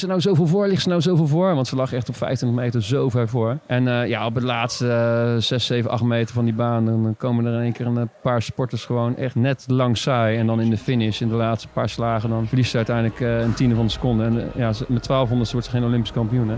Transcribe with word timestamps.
liggen 0.00 0.22
ze 0.22 0.28
nou 0.28 0.36
zoveel 0.36 0.56
voor? 0.56 0.64
Liggen 0.64 0.82
ze 0.82 0.88
nou 0.88 1.00
zoveel 1.00 1.26
voor? 1.26 1.54
Want 1.54 1.66
ze 1.66 1.76
lag 1.76 1.92
echt 1.92 2.08
op 2.08 2.16
25 2.16 2.58
meter 2.58 2.82
zo 2.82 3.08
ver 3.08 3.28
voor. 3.28 3.58
En 3.66 3.88
eh, 3.88 4.08
ja, 4.08 4.26
op 4.26 4.34
het 4.34 4.44
laatste 4.44 5.32
uh, 5.34 5.40
6, 5.40 5.66
7, 5.66 5.90
8 5.90 6.02
meter 6.02 6.34
van 6.34 6.44
die 6.44 6.54
baan... 6.54 6.84
dan 6.84 7.14
komen 7.18 7.44
er 7.44 7.54
in 7.54 7.60
één 7.60 7.72
keer 7.72 7.86
een 7.86 8.10
paar 8.22 8.42
sporters 8.42 8.84
gewoon 8.84 9.16
echt 9.16 9.34
net 9.34 9.64
lang 9.66 9.96
saai. 9.96 10.38
En 10.38 10.46
dan 10.46 10.60
in 10.60 10.70
de 10.70 10.76
finish, 10.76 11.20
in 11.20 11.28
de 11.28 11.34
laatste 11.34 11.68
paar 11.68 11.88
slagen... 11.88 12.28
dan 12.28 12.46
verliest 12.46 12.70
ze 12.70 12.76
uiteindelijk 12.76 13.20
uh, 13.20 13.40
een 13.40 13.54
tiende 13.54 13.74
van 13.74 13.84
de 13.84 13.92
seconde. 13.92 14.24
En 14.24 14.34
ja, 14.54 14.66
met 14.88 15.06
1200 15.06 15.52
wordt 15.52 15.66
ze 15.66 15.72
geen 15.72 15.84
Olympisch 15.84 16.12
kampioen, 16.12 16.48
hè? 16.48 16.56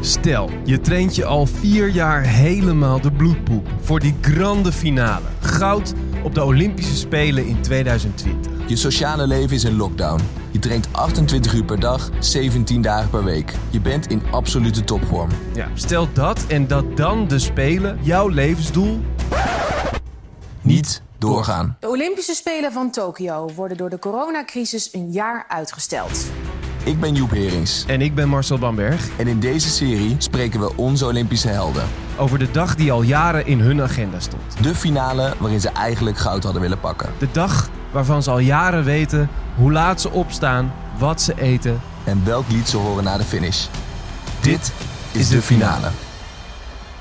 Stel, 0.00 0.50
je 0.64 0.80
traint 0.80 1.16
je 1.16 1.24
al 1.24 1.46
vier 1.46 1.88
jaar 1.88 2.22
helemaal 2.22 3.00
de 3.00 3.12
bloedpoep... 3.12 3.68
voor 3.80 4.00
die 4.00 4.14
grande 4.20 4.72
finale. 4.72 5.26
Goud 5.40 5.94
op 6.22 6.34
de 6.34 6.44
Olympische 6.44 6.96
Spelen 6.96 7.46
in 7.46 7.60
2020. 7.60 8.57
Je 8.68 8.76
sociale 8.76 9.26
leven 9.26 9.56
is 9.56 9.64
in 9.64 9.76
lockdown. 9.76 10.20
Je 10.50 10.58
traint 10.58 10.88
28 10.92 11.54
uur 11.54 11.64
per 11.64 11.80
dag, 11.80 12.10
17 12.18 12.82
dagen 12.82 13.10
per 13.10 13.24
week. 13.24 13.54
Je 13.70 13.80
bent 13.80 14.06
in 14.06 14.22
absolute 14.30 14.84
topvorm. 14.84 15.30
Ja, 15.54 15.68
stel 15.74 16.08
dat 16.12 16.46
en 16.46 16.66
dat 16.66 16.96
dan 16.96 17.28
de 17.28 17.38
Spelen 17.38 17.98
jouw 18.02 18.28
levensdoel 18.28 19.00
niet 20.62 21.02
doorgaan. 21.18 21.76
De 21.80 21.88
Olympische 21.88 22.34
Spelen 22.34 22.72
van 22.72 22.90
Tokio 22.90 23.48
worden 23.54 23.76
door 23.76 23.90
de 23.90 23.98
coronacrisis 23.98 24.94
een 24.94 25.10
jaar 25.10 25.44
uitgesteld. 25.48 26.26
Ik 26.88 27.00
ben 27.00 27.14
Joep 27.14 27.30
Herings. 27.30 27.84
En 27.86 28.00
ik 28.00 28.14
ben 28.14 28.28
Marcel 28.28 28.58
Bamberg. 28.58 29.08
En 29.18 29.26
in 29.26 29.40
deze 29.40 29.68
serie 29.68 30.14
spreken 30.18 30.60
we 30.60 30.76
onze 30.76 31.06
Olympische 31.06 31.48
helden. 31.48 31.84
Over 32.18 32.38
de 32.38 32.50
dag 32.50 32.74
die 32.74 32.92
al 32.92 33.02
jaren 33.02 33.46
in 33.46 33.60
hun 33.60 33.82
agenda 33.82 34.20
stond. 34.20 34.62
De 34.62 34.74
finale 34.74 35.34
waarin 35.38 35.60
ze 35.60 35.68
eigenlijk 35.68 36.18
goud 36.18 36.42
hadden 36.42 36.62
willen 36.62 36.80
pakken. 36.80 37.12
De 37.18 37.28
dag 37.32 37.70
waarvan 37.90 38.22
ze 38.22 38.30
al 38.30 38.38
jaren 38.38 38.84
weten 38.84 39.28
hoe 39.56 39.72
laat 39.72 40.00
ze 40.00 40.10
opstaan, 40.10 40.72
wat 40.98 41.20
ze 41.20 41.40
eten. 41.40 41.80
En 42.04 42.24
welk 42.24 42.44
lied 42.48 42.68
ze 42.68 42.76
horen 42.76 43.04
na 43.04 43.16
de 43.16 43.24
finish. 43.24 43.66
Dit 44.40 44.72
is 45.12 45.28
de 45.28 45.42
finale. 45.42 45.88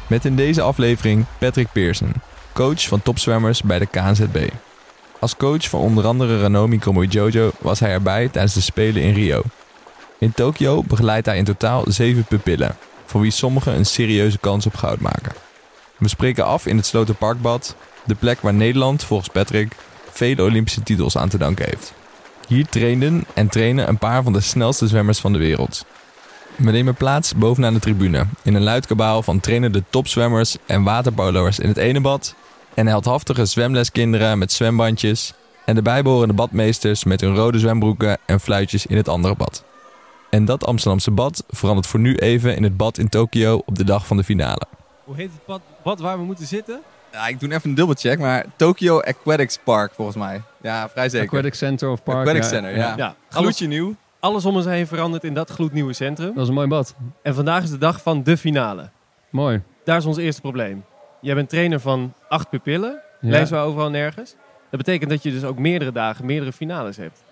Met 0.08 0.26
in 0.26 0.36
deze 0.36 0.62
aflevering 0.62 1.26
Patrick 1.38 1.72
Pearson, 1.72 2.14
coach 2.54 2.88
van 2.88 3.02
topzwemmers 3.02 3.62
bij 3.62 3.80
de 3.80 3.86
KNZB. 3.86 4.50
Als 5.20 5.38
coach 5.38 5.70
van 5.70 5.80
onder 5.80 6.06
andere 6.06 6.42
Ranomi 6.42 6.80
Jojo 7.10 7.52
was 7.60 7.80
hij 7.80 7.92
erbij 7.92 8.28
tijdens 8.28 8.54
de 8.54 8.62
Spelen 8.62 9.02
in 9.02 9.14
Rio. 9.14 9.42
In 10.20 10.34
Tokio 10.34 10.84
begeleidt 10.84 11.26
hij 11.26 11.38
in 11.38 11.44
totaal 11.44 11.84
zeven 11.88 12.24
pupillen, 12.24 12.76
voor 13.06 13.22
wie 13.22 13.32
sommigen 13.32 13.76
een 13.76 13.86
serieuze 13.86 14.38
kans 14.38 14.66
op 14.66 14.76
goud 14.76 15.00
maken. 15.00 15.32
We 15.98 16.08
spreken 16.08 16.46
af 16.46 16.66
in 16.66 16.78
het 16.78 16.86
Slotenparkbad, 16.86 17.76
de 18.06 18.16
plek 18.16 18.42
waar 18.42 18.54
Nederland 18.54 19.04
volgens 19.04 19.30
Patrick 19.30 19.76
vele 20.12 20.44
Olympische 20.44 20.84
titels 20.84 21.18
aan 21.18 21.30
te 21.30 21.38
danken 21.38 21.66
heeft. 21.66 21.94
Hier 22.48 22.66
trainden 22.66 23.26
en 23.34 23.48
trainen 23.48 23.88
een 23.88 23.98
paar 23.98 24.24
van 24.24 24.34
de 24.34 24.40
snelste 24.40 24.88
zwemmers 24.88 25.20
van 25.20 25.34
de 25.34 25.40
wereld. 25.40 25.86
We 26.56 26.72
nemen 26.72 26.96
plaats 26.96 27.34
bovenaan 27.36 27.74
de 27.74 27.80
tribune 27.80 28.26
in 28.44 28.56
een 28.56 28.64
luid 28.64 28.86
kabaal 28.86 29.24
van 29.24 29.40
trainende 29.40 29.84
topzwemmers 29.90 30.56
en 30.66 30.84
waterpolo'ers 30.84 31.60
in 31.60 31.68
het 31.68 31.78
ene 31.78 32.02
bad 32.02 32.36
en 32.74 32.88
heldhaftige 32.88 33.46
zwemleskinderen 33.46 34.38
met 34.38 34.52
zwembandjes 34.52 35.34
en 35.66 35.76
de 35.76 35.82
bijbehorende 35.82 36.34
badmeesters 36.34 37.04
met 37.04 37.22
hun 37.22 37.36
rode 37.36 37.60
zwembroeken 37.60 38.18
en 38.26 38.40
fluitjes 38.40 38.86
in 38.86 38.98
het 38.98 39.08
andere 39.08 39.36
bad. 39.36 39.64
En 40.30 40.46
dat 40.46 40.66
Amsterdamse 40.66 41.12
bad 41.12 41.44
verandert 41.48 41.88
voor 41.88 42.00
nu 42.00 42.16
even 42.16 42.56
in 42.56 42.64
het 42.64 42.78
bad 42.78 42.98
in 42.98 43.10
Tokio 43.10 43.62
op 43.66 43.76
de 43.76 43.84
dag 43.84 44.08
van 44.08 44.18
de 44.18 44.24
finale. 44.24 44.62
Hoe 45.04 45.16
heet 45.16 45.32
het 45.32 45.46
bad, 45.46 45.62
bad 45.84 46.00
waar 46.00 46.18
we 46.18 46.24
moeten 46.24 46.46
zitten? 46.46 46.82
Ja, 47.12 47.28
ik 47.28 47.40
doe 47.40 47.54
even 47.54 47.70
een 47.70 47.76
dubbelcheck, 47.76 48.20
maar 48.20 48.46
Tokyo 48.56 49.00
Aquatics 49.00 49.60
Park 49.64 49.94
volgens 49.94 50.18
mij. 50.18 50.42
Ja, 50.62 50.90
vrij 50.90 51.10
zeker. 51.10 51.28
Aquatic 51.28 51.54
Center 51.54 51.90
of 51.90 52.04
Park. 52.04 52.18
Aquatic 52.18 52.42
ja. 52.42 52.48
Center, 52.48 52.76
ja. 52.76 52.94
Ja. 52.98 53.16
Gloedje 53.30 53.68
nieuw. 53.68 53.96
Alles 54.20 54.46
om 54.46 54.56
ons 54.56 54.66
heen 54.66 54.88
verandert 54.88 55.24
in 55.24 55.34
dat 55.34 55.50
gloednieuwe 55.50 55.94
centrum. 55.94 56.34
Dat 56.34 56.44
is 56.44 56.50
een 56.50 56.54
mooi 56.54 56.68
bad. 56.68 56.96
En 57.22 57.36
vandaag 57.36 57.64
is 57.64 57.70
de 57.70 57.78
dag 57.78 58.02
van 58.02 58.24
de 58.24 58.38
finale. 58.38 58.90
Mooi. 59.30 59.62
Daar 59.84 59.98
is 59.98 60.06
ons 60.06 60.18
eerste 60.18 60.42
probleem. 60.42 60.84
Jij 61.22 61.36
bent 61.36 61.50
trainer 61.50 61.80
van 61.80 62.14
acht 62.30 62.50
pupillen. 62.50 63.02
Ja. 63.22 63.30
Lezen 63.30 63.58
we 63.58 63.64
overal 63.64 63.90
nergens. 63.90 64.36
Dat 64.70 64.80
betekent 64.80 65.10
dat 65.10 65.24
je 65.24 65.32
dus 65.32 65.44
ook 65.44 65.58
meerdere 65.58 65.92
dagen, 65.92 66.26
meerdere 66.26 66.54
finales 66.54 66.98
hebt. 66.98 67.24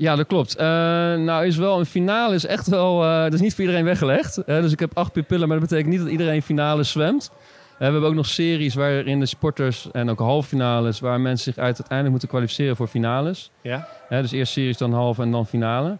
Ja, 0.00 0.16
dat 0.16 0.26
klopt. 0.26 0.56
Eh, 0.56 0.66
nou 1.14 1.46
is 1.46 1.56
wel 1.56 1.78
een 1.78 1.86
finale 1.86 2.34
is 2.34 2.46
echt 2.46 2.66
wel, 2.66 3.04
eh, 3.04 3.22
dat 3.22 3.32
is 3.32 3.40
niet 3.40 3.54
voor 3.54 3.64
iedereen 3.64 3.84
weggelegd. 3.84 4.42
Dus 4.46 4.72
ik 4.72 4.80
heb 4.80 4.96
acht 4.96 5.12
pupillen, 5.12 5.48
maar 5.48 5.60
dat 5.60 5.68
betekent 5.68 5.92
niet 5.92 6.00
dat 6.00 6.10
iedereen 6.10 6.42
finale 6.42 6.82
zwemt. 6.82 7.30
Eh, 7.32 7.78
we 7.78 7.84
hebben 7.84 8.02
ook 8.02 8.14
nog 8.14 8.26
series 8.26 8.74
waarin 8.74 9.20
de 9.20 9.26
sporters 9.26 9.90
en 9.92 10.10
ook 10.10 10.18
halffinales, 10.18 11.00
waar 11.00 11.20
mensen 11.20 11.52
zich 11.52 11.62
uit 11.62 11.66
uiteindelijk 11.66 12.10
moeten 12.10 12.28
kwalificeren 12.28 12.76
voor 12.76 12.86
finales. 12.86 13.50
Ja? 13.60 13.88
Dus 14.08 14.32
eerst 14.32 14.52
series, 14.52 14.76
dan 14.76 14.92
halve 14.92 15.22
en 15.22 15.30
dan 15.30 15.46
finale. 15.46 15.96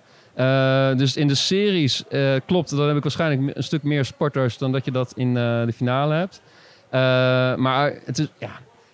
Dus 0.96 1.16
in 1.16 1.28
de 1.28 1.34
series 1.34 2.04
klopt, 2.46 2.70
dan 2.70 2.86
heb 2.86 2.96
ik 2.96 3.02
waarschijnlijk 3.02 3.56
een 3.56 3.62
stuk 3.62 3.82
meer 3.82 4.04
sporters 4.04 4.58
dan 4.58 4.72
dat 4.72 4.84
je 4.84 4.90
dat 4.90 5.12
in 5.16 5.34
de 5.34 5.72
finale 5.74 6.14
hebt. 6.14 6.40
Maar 7.60 7.92
het 8.04 8.18
is, 8.18 8.26
ja, 8.38 8.50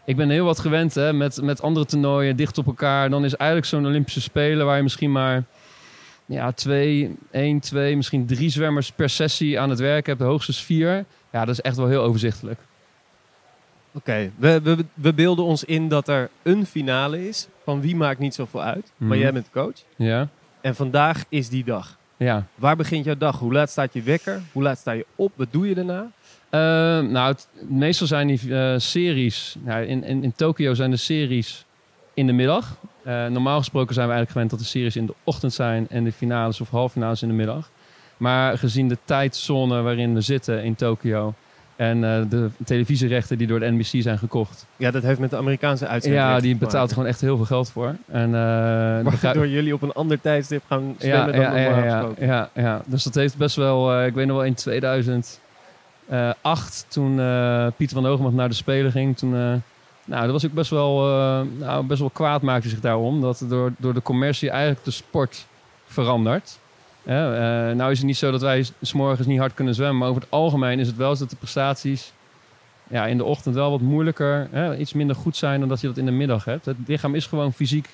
ik 0.07 0.17
ben 0.17 0.31
heel 0.31 0.45
wat 0.45 0.59
gewend 0.59 0.95
hè, 0.95 1.13
met, 1.13 1.43
met 1.43 1.63
andere 1.63 1.87
toernooien 1.87 2.37
dicht 2.37 2.59
op 2.59 2.67
elkaar. 2.67 3.11
Dan 3.11 3.25
is 3.25 3.37
eigenlijk 3.37 3.69
zo'n 3.71 3.87
Olympische 3.87 4.21
Spelen 4.21 4.67
waar 4.67 4.77
je 4.77 4.83
misschien 4.83 5.13
maar 5.13 5.45
ja, 6.27 6.53
twee, 6.53 7.17
één, 7.31 7.61
twee, 7.61 7.97
misschien 7.97 8.27
drie 8.27 8.51
zwemmers 8.51 8.93
per 8.93 9.11
sessie 9.11 9.61
aan 9.61 9.71
het 9.71 9.79
werk 9.79 10.07
hebt. 10.07 10.21
Hoogstens 10.21 10.63
vier. 10.65 11.05
Ja, 11.33 11.45
dat 11.45 11.49
is 11.55 11.61
echt 11.61 11.77
wel 11.77 11.87
heel 11.89 12.03
overzichtelijk. 12.03 12.61
Oké, 13.93 14.31
we, 14.37 14.61
we, 14.63 14.85
we 14.95 15.13
beelden 15.15 15.45
ons 15.45 15.65
in 15.65 15.89
dat 15.89 16.09
er 16.09 16.31
een 16.43 16.67
finale 16.67 17.29
is. 17.29 17.49
Van 17.65 17.81
wie 17.81 17.97
maakt 17.97 18.19
niet 18.19 18.35
zoveel 18.35 18.63
uit. 18.63 18.93
Maar 18.97 19.09
Mhm. 19.09 19.19
jij 19.19 19.33
bent 19.33 19.51
coach. 19.53 19.75
Ja, 19.97 20.29
En 20.61 20.75
vandaag 20.75 21.25
is 21.29 21.49
die 21.49 21.65
dag. 21.65 21.99
ja. 22.17 22.47
Waar 22.55 22.77
begint 22.77 23.05
jouw 23.05 23.17
dag? 23.17 23.39
Hoe 23.39 23.53
laat 23.53 23.71
staat 23.71 23.93
je 23.93 24.03
wekker? 24.03 24.41
Hoe 24.53 24.63
laat 24.63 24.79
sta 24.79 24.93
je 24.93 25.07
op? 25.15 25.33
Wat 25.37 25.49
doe 25.51 25.69
je 25.69 25.75
daarna? 25.75 26.11
Eh, 26.51 26.61
nou, 27.01 27.29
het- 27.33 27.49
meestal 27.69 28.07
zijn 28.07 28.27
die 28.27 28.57
eh, 28.57 28.75
series. 28.79 29.57
Nou, 29.65 29.85
in, 29.85 30.05
in, 30.05 30.23
in 30.23 30.33
Tokio 30.37 30.75
zijn 30.75 30.91
de 30.91 30.97
series 30.97 31.65
in 32.15 32.27
de 32.27 32.33
middag. 32.33 32.77
Eh, 33.05 33.27
normaal 33.27 33.59
gesproken 33.59 33.95
zijn 33.95 34.07
we 34.09 34.13
eigenlijk 34.15 34.31
gewend 34.31 34.51
dat 34.51 34.59
de 34.59 34.65
series 34.79 34.97
in 34.97 35.07
de 35.07 35.15
ochtend 35.25 35.53
zijn 35.53 35.87
en 35.91 36.05
de 36.05 36.13
finales 36.13 36.61
of 36.61 36.71
halffinales 36.71 37.23
in 37.23 37.29
de 37.29 37.35
middag. 37.35 37.71
Maar 38.17 38.59
gezien 38.59 38.89
de 38.89 38.99
tijdzone 39.05 39.83
waarin 39.83 40.15
we 40.15 40.21
zitten 40.21 40.65
in 40.65 40.75
Tokio 40.75 41.35
en 41.77 42.05
eh, 42.05 42.21
de 42.31 42.49
televisierechten 42.65 43.39
die 43.39 43.47
door 43.47 43.61
de 43.61 43.71
NBC 43.71 44.03
zijn 44.03 44.19
gekocht. 44.19 44.67
Ja, 44.77 44.91
dat 44.91 45.03
heeft 45.03 45.21
met 45.21 45.31
de 45.31 45.37
Amerikaanse 45.37 45.87
uitzending. 45.87 46.25
ja, 46.25 46.41
die 46.41 46.57
betaalt 46.57 46.93
gewoon 46.93 47.09
echt 47.09 47.21
heel 47.21 47.37
veel 47.37 47.45
geld 47.47 47.71
voor. 47.71 47.95
En, 48.07 48.31
Waardoor 49.23 49.49
jullie 49.49 49.75
op 49.75 49.83
een 49.83 49.93
ander 49.93 50.21
tijdstip 50.21 50.63
gaan 50.67 50.95
zwemmen 50.99 51.33
dan 51.33 51.41
ja, 51.43 51.49
normaal 51.51 51.79
ja, 51.79 51.85
ja, 51.85 51.99
gesproken. 51.99 52.27
ja, 52.27 52.51
ja. 52.55 52.83
Dus 52.87 53.03
dat 53.03 53.15
heeft 53.15 53.37
best 53.37 53.57
wel... 53.57 54.05
ik 54.05 54.15
weet 54.15 54.27
nog 54.27 54.37
wel 54.37 54.45
in 54.47 54.55
2008, 56.07 56.87
toen 56.89 57.21
eh, 57.21 57.67
Pieter 57.77 57.97
van 57.97 58.07
Hoogmacht 58.07 58.35
naar 58.35 58.49
de 58.49 58.55
Spelen 58.55 58.91
ging... 58.93 59.17
Toen, 59.17 59.35
eh, 59.35 59.53
nou, 60.05 60.23
dat 60.23 60.31
was 60.31 60.47
ook 60.47 60.53
best 60.53 60.71
wel, 60.71 60.99
nou, 61.45 61.85
best 61.87 62.01
wel 62.01 62.11
kwaad 62.11 62.43
maakte 62.43 62.69
zich 62.69 62.81
daarom. 62.81 63.21
Dat 63.21 63.45
door, 63.49 63.73
door 63.79 63.95
de 63.95 64.03
commercie 64.03 64.51
eigenlijk 64.51 64.85
de 64.85 64.91
sport 64.91 65.47
verandert. 65.87 66.59
Nou 67.75 67.91
is 67.91 67.99
het 67.99 68.07
niet 68.07 68.17
zo 68.17 68.31
dat 68.31 68.41
wij 68.41 68.63
s- 68.63 68.73
's 68.83 68.93
morgens 68.93 69.27
niet 69.27 69.39
hard 69.39 69.55
kunnen 69.55 69.75
zwemmen. 69.75 69.99
Maar 69.99 70.09
over 70.09 70.23
het 70.23 70.31
algemeen 70.31 70.79
is 70.79 70.87
het 70.87 70.97
wel 70.97 71.15
zo 71.15 71.21
dat 71.21 71.31
de 71.31 71.37
prestaties 71.37 72.13
ja, 72.91 73.07
in 73.07 73.17
de 73.17 73.25
ochtend 73.25 73.55
wel 73.55 73.71
wat 73.71 73.81
moeilijker, 73.81 74.49
iets 74.79 74.93
minder 74.93 75.17
goed 75.17 75.37
zijn 75.37 75.61
dan 75.61 75.69
dat 75.69 75.81
je 75.81 75.87
dat 75.87 75.97
in 75.97 76.05
de 76.05 76.11
middag 76.11 76.45
hebt. 76.45 76.65
Het 76.67 76.77
lichaam 76.87 77.15
is 77.15 77.27
gewoon 77.27 77.53
fysiek 77.53 77.89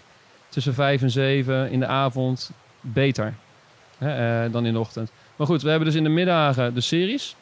tussen 0.48 0.74
vijf 0.74 1.02
en 1.02 1.10
zeven 1.10 1.70
in 1.70 1.80
de 1.80 1.86
avond 1.86 2.50
beter 2.80 3.34
dan 4.50 4.66
in 4.66 4.72
de 4.72 4.78
ochtend. 4.78 5.10
Maar 5.36 5.46
goed, 5.46 5.62
we 5.62 5.68
hebben 5.68 5.86
dus 5.88 5.96
in 5.96 6.02
de 6.04 6.08
middagen 6.10 6.74
de 6.74 6.80
series. 6.80 7.36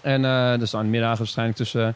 En 0.00 0.24
eh 0.24 0.58
dus 0.58 0.72
in 0.72 0.78
de 0.80 0.84
middagen 0.86 1.18
waarschijnlijk 1.18 1.58
tussen 1.58 1.94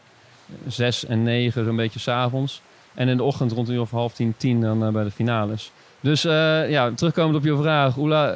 zes 0.67 1.05
en 1.05 1.23
negen, 1.23 1.65
zo'n 1.65 1.75
beetje 1.75 1.99
s'avonds. 1.99 2.61
En 2.93 3.07
in 3.07 3.17
de 3.17 3.23
ochtend 3.23 3.51
rond 3.51 3.67
een 3.67 3.73
uur 3.73 3.81
of 3.81 3.91
half 3.91 4.13
tien, 4.13 4.33
tien 4.37 4.61
dan 4.61 4.85
eh, 4.85 4.89
bij 4.91 5.03
de 5.03 5.11
finales. 5.11 5.71
Dus 5.99 6.25
eh, 6.25 6.69
ja, 6.69 6.91
terugkomend 6.91 7.35
op 7.35 7.43
je 7.43 7.57
vraag, 7.57 7.93
hoe 7.95 8.07
la- 8.07 8.35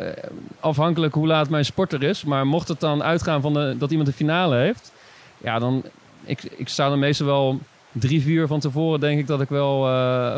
afhankelijk 0.59 1.13
hoe 1.13 1.27
laat 1.27 1.49
mijn 1.49 1.65
sporter 1.65 2.03
is. 2.03 2.23
Maar 2.23 2.47
mocht 2.47 2.67
het 2.67 2.79
dan 2.79 3.03
uitgaan 3.03 3.41
van 3.41 3.53
de, 3.53 3.75
dat 3.77 3.89
iemand 3.89 4.07
een 4.07 4.13
finale 4.13 4.55
heeft, 4.55 4.91
ja, 5.37 5.59
dan 5.59 5.83
ik, 6.23 6.43
ik 6.43 6.67
sta 6.69 6.89
dan 6.89 6.99
meestal 6.99 7.25
wel 7.27 7.59
drie, 7.91 8.21
vier 8.21 8.35
uur 8.35 8.47
van 8.47 8.59
tevoren, 8.59 8.99
denk 8.99 9.19
ik 9.19 9.27
dat 9.27 9.41
ik 9.41 9.49
wel 9.49 9.79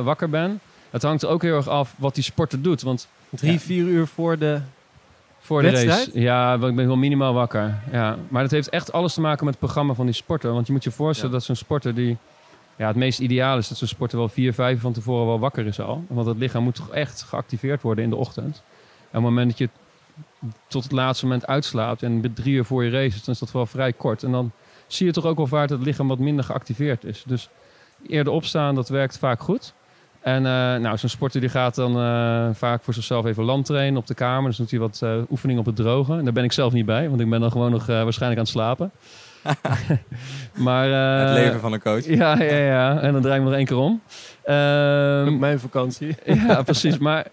wakker 0.04 0.30
ben. 0.30 0.60
Het 0.89 1.01
hangt 1.01 1.25
ook 1.25 1.42
heel 1.42 1.56
erg 1.56 1.68
af 1.69 1.94
wat 1.98 2.16
die 2.16 2.24
sporter 2.24 2.62
doet. 2.62 2.81
Want 2.81 3.07
Drie, 3.30 3.51
Ja. 3.51 3.60
vier 3.60 3.86
uur 3.86 4.07
voor 4.07 4.38
de... 4.38 4.60
voor 5.51 5.62
de 5.62 5.71
Wedstrijd? 5.71 6.06
race. 6.06 6.19
Ja, 6.19 6.57
want 6.57 6.71
ik 6.71 6.77
ben 6.77 6.88
wel 6.88 6.95
minimaal 6.95 7.33
wakker. 7.33 7.80
Ja. 7.92 8.18
Maar 8.27 8.42
dat 8.42 8.51
heeft 8.51 8.69
echt 8.69 8.92
alles 8.92 9.13
te 9.13 9.21
maken 9.21 9.45
met 9.45 9.53
het 9.53 9.63
programma 9.63 9.94
van 9.94 10.06
die 10.06 10.15
sporter. 10.15 10.53
Want 10.53 10.68
je 10.68 10.74
moet 10.74 10.83
je 10.83 10.92
voorstellen 10.92 11.31
dat 11.31 11.44
zo'n 11.44 11.56
sporter 11.56 11.95
die... 11.95 12.18
Ja, 12.75 12.88
het 12.88 12.95
meest 12.95 13.19
ideaal 13.19 13.57
is 13.57 13.68
dat 13.68 13.77
zo'n 13.77 13.88
sporter 13.88 14.18
wel 14.18 14.30
vier, 14.30 14.53
vijf 14.53 14.81
van 14.81 14.94
tevoren 14.94 15.25
wel 15.25 15.39
wakker 15.39 15.65
is 15.65 15.80
al. 15.80 16.03
Want 16.07 16.27
het 16.27 16.38
lichaam 16.38 16.63
moet 16.63 16.75
toch 16.75 16.89
echt 16.89 17.21
geactiveerd 17.21 17.81
worden 17.81 18.03
in 18.03 18.09
de 18.09 18.15
ochtend. 18.15 18.63
En 18.65 19.01
op 19.01 19.12
het 19.12 19.21
moment 19.21 19.50
dat 19.50 19.57
je 19.57 19.69
tot 20.68 20.83
het 20.83 20.92
laatste 20.92 21.25
moment 21.25 21.48
uitslaapt 21.48 22.04
en 22.04 22.19
met 22.19 22.36
drie 22.36 22.54
uur 22.54 22.65
voor 22.65 22.83
je 22.83 22.89
race 22.89 23.19
dan 23.25 23.33
is 23.33 23.39
dat 23.39 23.51
wel 23.51 23.65
vrij 23.65 23.94
kort. 23.94 24.24
En 24.24 24.31
dan 24.31 24.51
zie 24.88 25.06
je 25.06 25.12
toch 25.12 25.25
ook 25.25 25.38
wel 25.38 25.47
vaak 25.47 25.68
dat 25.68 25.77
het 25.77 25.88
lichaam 25.88 26.07
wat 26.07 26.19
minder 26.19 26.45
geactiveerd 26.45 27.04
is. 27.04 27.24
Dus 27.27 27.50
eerder 28.07 28.33
opstaan, 28.33 28.75
dat 28.75 28.89
werkt 28.89 29.18
vaak 29.18 29.42
goed. 29.42 29.74
En 30.21 30.45
eh, 30.45 30.51
nou, 30.51 30.97
zo'n 30.97 31.09
sporter 31.09 31.41
die 31.41 31.50
gaat 31.50 31.75
dan 31.75 31.97
eh, 31.97 32.50
vaak 32.53 32.83
voor 32.83 32.94
zichzelf 32.94 33.25
even 33.25 33.44
land 33.44 33.65
trainen 33.65 34.00
op 34.00 34.07
de 34.07 34.13
kamer. 34.13 34.50
Dus 34.50 34.57
doet 34.57 34.71
hij 34.71 34.79
wat 34.79 35.00
eh, 35.03 35.15
oefening 35.29 35.59
op 35.59 35.65
het 35.65 35.75
droge. 35.75 36.18
En 36.18 36.23
daar 36.23 36.33
ben 36.33 36.44
ik 36.44 36.51
zelf 36.51 36.73
niet 36.73 36.85
bij, 36.85 37.09
want 37.09 37.21
ik 37.21 37.29
ben 37.29 37.39
dan 37.39 37.51
gewoon 37.51 37.71
nog 37.71 37.89
eh, 37.89 38.03
waarschijnlijk 38.03 38.39
aan 38.39 38.45
het 38.45 38.53
slapen. 38.53 38.91
maar, 40.68 40.91
eh, 40.91 41.27
het 41.27 41.38
leven 41.38 41.59
van 41.59 41.73
een 41.73 41.81
coach. 41.81 42.06
Ja, 42.06 42.41
ja, 42.41 42.57
ja. 42.57 43.00
En 43.00 43.13
dan 43.13 43.21
draai 43.21 43.35
ik 43.38 43.44
me 43.44 43.50
nog 43.50 43.57
één 43.57 43.65
keer 43.65 43.77
om. 43.77 44.01
Ehm, 44.44 45.39
mijn 45.39 45.59
vakantie. 45.59 46.15
ja, 46.47 46.62
precies. 46.62 46.97
Maar 46.97 47.25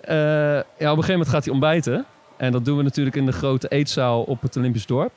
eh, 0.00 0.16
ja, 0.16 0.60
op 0.60 0.78
een 0.78 0.88
gegeven 0.88 1.12
moment 1.12 1.28
gaat 1.28 1.44
hij 1.44 1.52
ontbijten. 1.52 2.04
En 2.36 2.52
dat 2.52 2.64
doen 2.64 2.76
we 2.76 2.82
natuurlijk 2.82 3.16
in 3.16 3.26
de 3.26 3.32
grote 3.32 3.68
eetzaal 3.68 4.22
op 4.22 4.42
het 4.42 4.56
Olympisch 4.56 4.86
dorp. 4.86 5.12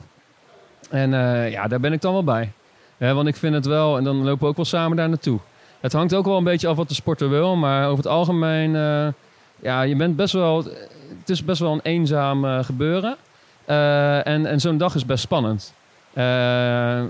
En 0.89 1.13
eh, 1.13 1.51
ja, 1.51 1.67
daar 1.67 1.79
ben 1.79 1.93
ik 1.93 2.01
dan 2.01 2.13
wel 2.13 2.23
bij. 2.23 2.51
Hè, 2.97 3.13
want 3.13 3.27
ik 3.27 3.35
vind 3.35 3.53
het 3.53 3.65
wel, 3.65 3.97
en 3.97 4.03
dan 4.03 4.15
lopen 4.23 4.41
we 4.41 4.47
ook 4.47 4.55
wel 4.55 4.65
samen 4.65 4.97
daar 4.97 5.09
naartoe. 5.09 5.39
Het 5.79 5.93
hangt 5.93 6.15
ook 6.15 6.25
wel 6.25 6.37
een 6.37 6.43
beetje 6.43 6.67
af 6.67 6.75
wat 6.75 6.87
de 6.87 6.93
sporter 6.93 7.29
wil. 7.29 7.55
Maar 7.55 7.85
over 7.85 7.97
het 7.97 8.07
algemeen, 8.07 8.75
eh, 8.75 9.07
ja, 9.61 9.81
je 9.81 9.95
bent 9.95 10.15
best 10.15 10.33
wel... 10.33 10.63
Het 11.19 11.29
is 11.29 11.43
best 11.43 11.59
wel 11.59 11.73
een 11.73 11.81
eenzaam 11.83 12.45
eh, 12.45 12.63
gebeuren. 12.63 13.17
Eh, 13.65 14.27
en 14.27 14.45
en 14.45 14.59
zo'n 14.59 14.77
dag 14.77 14.95
is 14.95 15.05
best 15.05 15.23
spannend. 15.23 15.73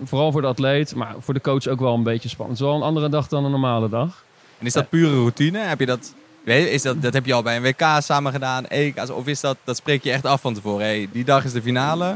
Vooral 0.04 0.32
voor 0.32 0.42
de 0.42 0.48
atleet, 0.48 0.96
maar 0.96 1.16
voor 1.20 1.34
de 1.34 1.42
coach 1.42 1.68
ook 1.68 1.80
wel 1.80 1.94
een 1.94 2.04
beetje 2.04 2.30
spannend. 2.30 2.58
Het 2.58 2.68
is 2.68 2.74
wel 2.74 2.82
een 2.82 2.88
andere 2.88 3.10
dag 3.10 3.28
dan 3.28 3.46
een 3.46 3.52
normale 3.52 3.90
dag. 3.90 4.24
En 4.60 4.66
is 4.66 4.74
dat 4.74 4.90
pure 4.90 5.16
routine? 5.16 5.60
Heb 5.60 5.80
je 5.80 5.86
dat, 5.86 6.14
is 6.44 6.82
dat, 6.82 7.02
dat 7.02 7.14
heb 7.14 7.26
je 7.26 7.34
al 7.34 7.42
bij 7.42 7.56
een 7.56 7.62
WK 7.62 7.82
samen 8.00 8.32
gedaan, 8.32 8.68
EK's, 8.68 9.10
of 9.10 9.28
is 9.28 9.42
dat, 9.42 9.58
dat 9.64 9.78
spreek 9.78 10.04
je 10.04 10.12
echt 10.12 10.26
af 10.26 10.42
van 10.42 10.54
tevoren? 10.54 10.86
Hey, 10.86 11.10
die 11.12 11.24
dag 11.24 11.44
is 11.44 11.52
de 11.52 11.62
finale. 11.62 12.16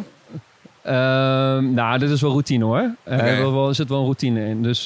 Ehm, 0.82 1.74
nou, 1.74 2.00
dit 2.00 2.10
is 2.10 2.22
wel 2.22 2.32
routine 2.32 2.66
hoor. 2.66 2.96
Er 3.04 3.76
zit 3.76 3.90
wel 3.90 3.98
een 3.98 4.04
routine 4.04 4.46
in. 4.46 4.64
Dus 4.64 4.86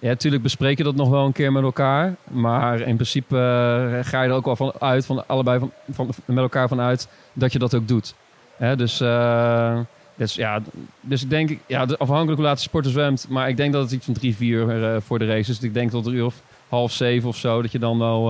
ja, 0.00 0.08
natuurlijk 0.08 0.42
bespreek 0.42 0.78
je 0.78 0.84
dat 0.84 0.94
nog 0.94 1.08
wel 1.08 1.26
een 1.26 1.32
keer 1.32 1.52
met 1.52 1.62
elkaar. 1.62 2.14
Maar 2.24 2.80
in 2.80 2.94
principe 2.94 3.36
eh, 3.36 4.10
ga 4.10 4.22
je 4.22 4.28
er 4.28 4.34
ook 4.34 4.44
wel 4.44 4.56
van 4.56 4.72
uit, 4.78 5.06
van 5.06 5.26
allebei 5.26 5.58
van, 5.58 5.72
van, 5.90 6.10
met 6.24 6.38
elkaar 6.38 6.68
van 6.68 6.80
uit, 6.80 7.08
dat 7.32 7.52
je 7.52 7.58
dat 7.58 7.74
ook 7.74 7.88
doet. 7.88 8.14
Hè, 8.56 8.76
dus, 8.76 9.00
eh, 9.00 9.78
dus, 10.14 10.34
ja, 10.34 10.60
dus 11.00 11.22
ik 11.22 11.30
denk, 11.30 11.58
ja, 11.66 11.86
afhankelijk 11.98 12.36
hoe 12.36 12.46
laat 12.46 12.56
de 12.56 12.62
sporter 12.62 12.90
zwemt. 12.90 13.26
Maar 13.28 13.48
ik 13.48 13.56
denk 13.56 13.72
dat 13.72 13.82
het 13.82 13.92
iets 13.92 14.04
van 14.04 14.14
drie, 14.14 14.36
vier 14.36 14.58
uur 14.58 14.94
eh, 14.94 15.00
voor 15.00 15.18
de 15.18 15.26
race 15.26 15.50
is. 15.50 15.58
Dus 15.58 15.68
ik 15.68 15.74
denk 15.74 15.90
tot 15.90 16.06
een 16.06 16.14
uur 16.14 16.24
of 16.24 16.42
half 16.68 16.92
zeven 16.92 17.28
of 17.28 17.36
zo, 17.36 17.62
dat 17.62 17.72
je 17.72 17.78
dan 17.78 17.98
wel, 17.98 18.24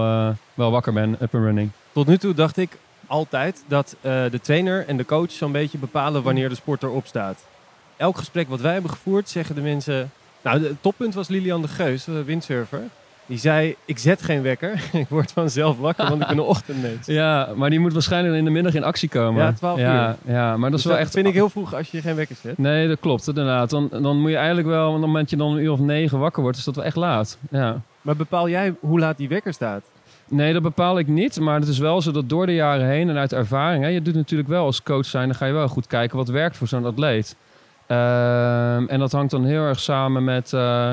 wel 0.54 0.70
wakker 0.70 0.92
bent, 0.92 1.22
up 1.22 1.34
and 1.34 1.44
running. 1.44 1.70
Tot 1.92 2.06
nu 2.06 2.18
toe 2.18 2.34
dacht 2.34 2.56
ik 2.56 2.78
altijd 3.06 3.64
dat 3.66 3.96
de 4.02 4.40
trainer 4.42 4.86
en 4.86 4.96
de 4.96 5.04
coach 5.04 5.30
zo'n 5.30 5.52
beetje 5.52 5.78
bepalen 5.78 6.22
wanneer 6.22 6.48
de 6.48 6.54
sporter 6.54 6.90
opstaat. 6.90 7.44
Elk 7.96 8.18
gesprek 8.18 8.48
wat 8.48 8.60
wij 8.60 8.72
hebben 8.72 8.90
gevoerd, 8.90 9.28
zeggen 9.28 9.54
de 9.54 9.60
mensen... 9.60 10.10
Nou, 10.42 10.62
het 10.64 10.82
toppunt 10.82 11.14
was 11.14 11.28
Lilian 11.28 11.62
de 11.62 11.68
Geus, 11.68 12.04
de 12.04 12.24
windsurfer. 12.24 12.80
Die 13.26 13.38
zei, 13.38 13.76
ik 13.84 13.98
zet 13.98 14.22
geen 14.22 14.42
wekker. 14.42 14.82
ik 14.92 15.08
word 15.08 15.32
vanzelf 15.32 15.78
wakker, 15.78 16.08
want 16.08 16.20
ik 16.20 16.28
ben 16.28 16.38
een 16.38 16.44
ochtendmens. 16.54 17.06
Ja, 17.06 17.48
maar 17.54 17.70
die 17.70 17.80
moet 17.80 17.92
waarschijnlijk 17.92 18.34
in 18.36 18.44
de 18.44 18.50
middag 18.50 18.74
in 18.74 18.84
actie 18.84 19.08
komen. 19.08 19.42
Ja, 19.44 19.52
12 19.52 19.78
Ja, 19.78 20.16
ja 20.26 20.56
maar 20.56 20.70
dat 20.70 20.78
is 20.78 20.84
Dus 20.84 20.92
wel 20.92 21.00
echt... 21.00 21.12
vind 21.12 21.26
ik 21.26 21.32
heel 21.34 21.48
vroeg 21.50 21.74
als 21.74 21.90
je 21.90 22.00
geen 22.00 22.14
wekker 22.16 22.36
zet. 22.42 22.58
Nee, 22.58 22.88
dat 22.88 23.00
klopt 23.00 23.28
inderdaad. 23.28 23.70
Dan, 23.70 23.88
dan 23.90 24.20
moet 24.20 24.30
je 24.30 24.36
eigenlijk 24.36 24.68
wel, 24.68 24.86
op 24.86 24.92
het 24.92 25.00
moment 25.00 25.20
dat 25.20 25.30
je 25.30 25.36
dan 25.44 25.52
een 25.52 25.62
uur 25.62 25.72
of 25.72 25.78
negen 25.78 26.18
wakker 26.18 26.42
wordt, 26.42 26.58
is 26.58 26.64
dat 26.64 26.76
wel 26.76 26.84
echt 26.84 26.96
laat. 26.96 27.38
Ja. 27.50 27.80
Maar 28.00 28.16
bepaal 28.16 28.48
jij 28.48 28.74
hoe 28.80 28.98
laat 28.98 29.16
die 29.16 29.28
wekker 29.28 29.52
staat? 29.52 29.82
Nee, 30.28 30.52
dat 30.52 30.62
bepaal 30.62 30.98
ik 30.98 31.06
niet. 31.06 31.40
Maar 31.40 31.60
het 31.60 31.68
is 31.68 31.78
wel 31.78 32.02
zo 32.02 32.10
dat 32.12 32.28
door 32.28 32.46
de 32.46 32.54
jaren 32.54 32.86
heen 32.86 33.08
en 33.08 33.16
uit 33.16 33.32
ervaring, 33.32 33.84
hè, 33.84 33.90
je 33.90 34.02
doet 34.02 34.14
natuurlijk 34.14 34.48
wel 34.48 34.64
als 34.64 34.82
coach 34.82 35.04
zijn, 35.06 35.26
dan 35.26 35.36
ga 35.36 35.46
je 35.46 35.52
wel 35.52 35.68
goed 35.68 35.86
kijken 35.86 36.16
wat 36.16 36.28
werkt 36.28 36.56
voor 36.56 36.68
zo'n 36.68 36.86
atleet. 36.86 37.36
Ehm, 37.90 38.86
en 38.86 38.98
dat 38.98 39.12
hangt 39.12 39.30
dan 39.30 39.44
heel 39.44 39.62
erg 39.62 39.80
samen 39.80 40.24
met. 40.24 40.52
eh, 40.52 40.90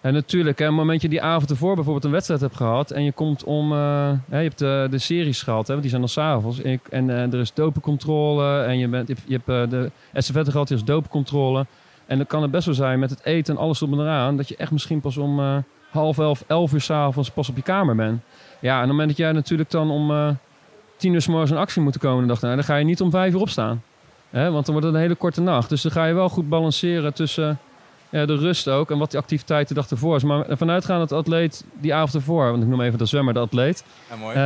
en 0.00 0.12
natuurlijk, 0.12 0.58
hè, 0.58 0.64
op 0.64 0.70
het 0.70 0.78
moment 0.80 1.00
dat 1.00 1.10
je 1.10 1.18
die 1.18 1.22
avond 1.26 1.50
ervoor 1.50 1.74
bijvoorbeeld 1.74 2.04
een 2.04 2.10
wedstrijd 2.10 2.40
hebt 2.40 2.56
gehad 2.56 2.90
en 2.90 3.04
je 3.04 3.12
komt 3.12 3.44
om. 3.44 3.72
eh, 3.72 4.10
hè, 4.28 4.38
je 4.38 4.44
hebt 4.44 4.58
de, 4.58 4.86
de 4.90 4.98
series 4.98 5.42
gehad, 5.42 5.66
hè, 5.66 5.68
want 5.68 5.80
die 5.80 5.90
zijn 5.90 6.00
dan 6.02 6.10
s'avonds. 6.10 6.62
En, 6.62 6.80
en 6.90 7.10
eh, 7.10 7.32
er 7.32 7.40
is 7.40 7.54
dopencontrole 7.54 8.62
en 8.62 8.78
je, 8.78 8.88
bent, 8.88 9.08
je 9.26 9.40
hebt, 9.44 9.70
de 9.70 9.90
estafette 10.12 10.50
gehad, 10.50 10.70
er 10.70 10.76
is 10.76 10.84
dopencontrole. 10.84 11.66
En 12.06 12.16
dan 12.16 12.26
kan 12.26 12.42
het 12.42 12.50
best 12.50 12.66
wel 12.66 12.74
zijn 12.74 12.98
met 12.98 13.10
het 13.10 13.24
eten 13.24 13.54
en 13.54 13.60
alles 13.60 13.82
op 13.82 13.92
en 13.92 14.00
eraan, 14.00 14.36
dat 14.36 14.48
je 14.48 14.56
echt 14.56 14.70
misschien 14.70 15.00
pas 15.00 15.16
om 15.16 15.40
half 15.90 16.18
elf, 16.18 16.44
elf 16.46 16.72
uur 16.72 16.80
s'avonds 16.80 17.30
pas 17.30 17.48
op 17.48 17.56
je 17.56 17.62
kamer 17.62 17.94
bent. 17.96 18.20
Ja, 18.60 18.70
en 18.74 18.76
op 18.76 18.80
het 18.80 18.90
moment 18.90 19.08
dat 19.08 19.16
jij 19.16 19.32
natuurlijk 19.32 19.70
dan 19.70 19.90
om 19.90 20.36
tien 20.96 21.12
uur 21.12 21.22
s 21.22 21.26
morgens 21.26 21.50
in 21.50 21.56
actie 21.56 21.82
moet 21.82 21.98
komen 21.98 22.22
de 22.22 22.28
dag 22.28 22.38
daarna, 22.40 22.56
dan 22.56 22.64
ga 22.64 22.76
je 22.76 22.84
niet 22.84 23.00
om 23.00 23.10
vijf 23.10 23.34
uur 23.34 23.40
opstaan. 23.40 23.82
Hè, 24.32 24.50
want 24.50 24.64
dan 24.64 24.74
wordt 24.74 24.86
het 24.86 24.96
een 24.96 25.02
hele 25.02 25.14
korte 25.14 25.40
nacht. 25.40 25.68
Dus 25.68 25.82
dan 25.82 25.92
ga 25.92 26.04
je 26.04 26.14
wel 26.14 26.28
goed 26.28 26.48
balanceren 26.48 27.14
tussen 27.14 27.58
ja, 28.08 28.26
de 28.26 28.36
rust 28.36 28.68
ook 28.68 28.90
en 28.90 28.98
wat 28.98 29.10
die 29.10 29.20
activiteit 29.20 29.68
de 29.68 29.74
dag 29.74 29.90
ervoor 29.90 30.16
is. 30.16 30.22
Maar 30.22 30.44
vanuitgaan 30.48 30.98
dat 30.98 31.08
de 31.08 31.14
atleet 31.14 31.64
die 31.80 31.94
avond 31.94 32.14
ervoor, 32.14 32.50
want 32.50 32.62
ik 32.62 32.68
noem 32.68 32.80
even 32.80 32.98
de 32.98 33.04
zwemmer 33.06 33.34
de 33.34 33.40
atleet. 33.40 33.84
Ja, 34.10 34.16
mooi. 34.16 34.34
eh, 34.36 34.40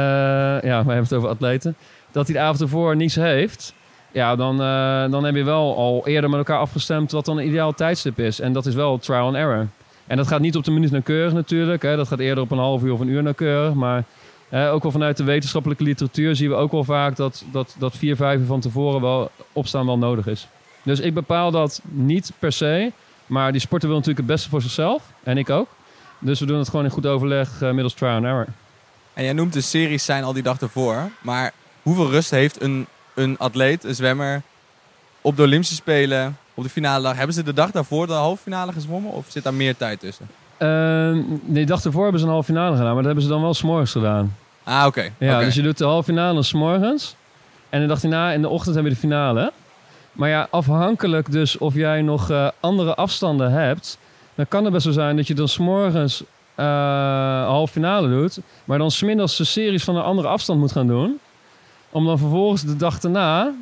ja, 0.71 0.85
we 0.85 0.93
hebben 0.93 1.03
het 1.03 1.13
over 1.15 1.29
atleten. 1.29 1.77
Dat 2.11 2.27
hij 2.27 2.35
de 2.37 2.41
avond 2.43 2.61
ervoor 2.61 2.97
niets 2.97 3.15
heeft. 3.15 3.75
Ja, 4.13 4.37
dan, 4.37 4.61
eh, 4.61 5.11
dan 5.11 5.25
heb 5.25 5.35
je 5.35 5.45
wel 5.45 5.77
al 5.77 6.07
eerder 6.07 6.31
met 6.31 6.39
elkaar 6.39 6.59
afgestemd 6.59 7.13
wat 7.13 7.25
dan 7.25 7.39
een 7.39 7.47
ideaal 7.47 7.73
tijdstip 7.73 8.19
is. 8.19 8.41
En 8.41 8.53
dat 8.53 8.67
is 8.67 8.75
wel 8.75 8.99
trial 8.99 9.27
and 9.27 9.37
error. 9.37 9.67
En 10.07 10.17
dat 10.17 10.27
gaat 10.27 10.41
niet 10.41 10.57
op 10.57 10.65
de 10.65 10.71
minuut 10.71 10.91
nauwkeurig 10.91 11.33
natuurlijk. 11.33 11.83
Hè. 11.83 11.97
Dat 11.97 12.09
gaat 12.09 12.19
eerder 12.19 12.45
op 12.45 12.51
een 12.51 12.59
half 12.59 12.83
uur 12.83 12.93
of 12.93 13.01
een 13.01 13.09
uur 13.09 13.23
nauwkeurig. 13.23 13.75
Maar 13.75 14.05
ook 14.51 14.83
wel 14.83 14.93
vanuit 14.93 15.17
de 15.17 15.25
wetenschappelijke 15.25 15.85
literatuur 15.85 16.37
zien 16.37 16.49
we 16.49 16.55
ook 16.55 16.73
wel 16.73 16.85
vaak 16.85 17.17
dat, 17.17 17.45
dat, 17.53 17.75
dat 17.79 17.97
vier, 17.97 18.39
uur 18.39 18.47
van 18.47 18.61
tevoren 18.61 19.01
wel 19.01 19.31
opstaan 19.53 19.87
wel 19.87 19.99
nodig 19.99 20.27
is. 20.27 20.49
Dus 20.83 21.01
ik 21.01 21.15
bepaal 21.15 21.51
dat 21.51 21.81
niet 21.85 22.33
per 22.39 22.53
se. 22.53 22.93
Maar 23.27 23.53
die 23.53 23.61
sporter 23.61 23.89
wil 23.89 23.99
natuurlijk 23.99 24.27
het 24.27 24.37
beste 24.37 24.51
voor 24.51 24.63
zichzelf. 24.63 25.03
En 25.23 25.39
ik 25.39 25.51
ook. 25.51 25.69
Dus 26.19 26.41
we 26.41 26.47
doen 26.47 26.59
het 26.59 26.69
gewoon 26.69 26.85
in 26.85 26.91
goed 26.91 27.07
overleg 27.07 27.63
eh, 27.63 27.71
middels 27.71 27.95
trial 27.95 28.15
and 28.15 28.25
error. 28.25 28.47
En 29.13 29.25
jij 29.25 29.33
noemt 29.33 29.53
de 29.53 29.61
series 29.61 30.05
zijn 30.05 30.25
al 30.25 30.33
die 30.33 30.43
dag 30.43 30.61
ervoor. 30.61 31.11
Maar 31.21 31.53
hoeveel 31.83 32.11
rust 32.11 32.31
heeft 32.31 32.63
een, 32.63 32.87
een 33.15 33.39
atleet, 33.39 33.85
een 33.85 33.95
zwemmer, 33.95 34.43
op 35.21 35.37
de 35.37 35.43
Olympische 35.43 35.75
Spelen, 35.75 36.39
op 36.55 36.63
de 36.63 36.71
finale 36.71 37.03
dag? 37.03 37.17
Hebben 37.17 37.35
ze 37.35 37.43
de 37.43 37.53
dag 37.53 37.71
daarvoor 37.71 38.07
de 38.07 38.13
halve 38.13 38.43
finale 38.43 38.73
gezwommen? 38.73 39.13
Of 39.13 39.27
zit 39.29 39.43
daar 39.43 39.55
meer 39.55 39.77
tijd 39.77 40.01
tussen? 40.01 40.29
Ehm, 40.59 41.15
nee, 41.45 41.65
de 41.65 41.65
dag 41.65 41.85
ervoor 41.85 42.03
hebben 42.03 42.21
ze 42.21 42.27
een 42.27 42.33
halve 42.33 42.53
finale 42.53 42.77
gedaan, 42.77 42.87
maar 42.87 42.97
dat 42.97 43.05
hebben 43.05 43.23
ze 43.23 43.29
dan 43.29 43.43
wel 43.43 43.55
s'morgens 43.55 43.93
gedaan. 43.93 44.37
Ah, 44.65 44.85
oké. 44.87 45.11
Ja, 45.19 45.39
dus 45.39 45.55
je 45.55 45.63
doet 45.63 45.79
de 45.79 45.85
halve 45.85 46.05
finale 46.05 46.43
s'morgens. 46.43 47.17
En 47.69 47.81
de 47.81 47.87
dag 47.87 48.01
daarna 48.01 48.33
in 48.33 48.43
de 48.43 48.49
ochtend 48.49 48.75
heb 48.75 48.85
je 48.85 48.91
de 48.91 48.97
finale. 48.97 49.53
Maar 50.13 50.29
ja, 50.29 50.47
afhankelijk 50.51 51.33
dus 51.33 51.59
of 51.59 51.75
jij 51.75 52.03
nog 52.03 52.31
eh, 52.31 52.49
andere 52.61 52.95
afstanden 52.95 53.53
hebt, 53.53 53.99
dan 54.35 54.49
kan 54.49 54.65
het 54.65 54.73
best 54.73 54.85
wel 54.85 54.95
zijn 54.95 55.17
dat 55.17 55.27
je 55.27 55.35
dan 55.35 55.49
s'morgens 55.49 56.23
eh 56.55 56.65
halve 57.47 57.73
finale 57.73 58.09
doet, 58.09 58.39
maar 58.65 58.79
dan 58.79 58.91
smiddags 58.91 59.37
de 59.37 59.45
series 59.45 59.85
van 59.85 59.97
een 59.97 60.03
andere 60.03 60.29
afstand 60.29 60.61
moet 60.61 60.73
gaan 60.73 60.87
doen. 60.87 61.19
Om 61.91 62.05
dan 62.07 62.19
vervolgens 62.19 62.63
de 62.63 62.77
dag 62.77 63.01
daarna 63.01 63.53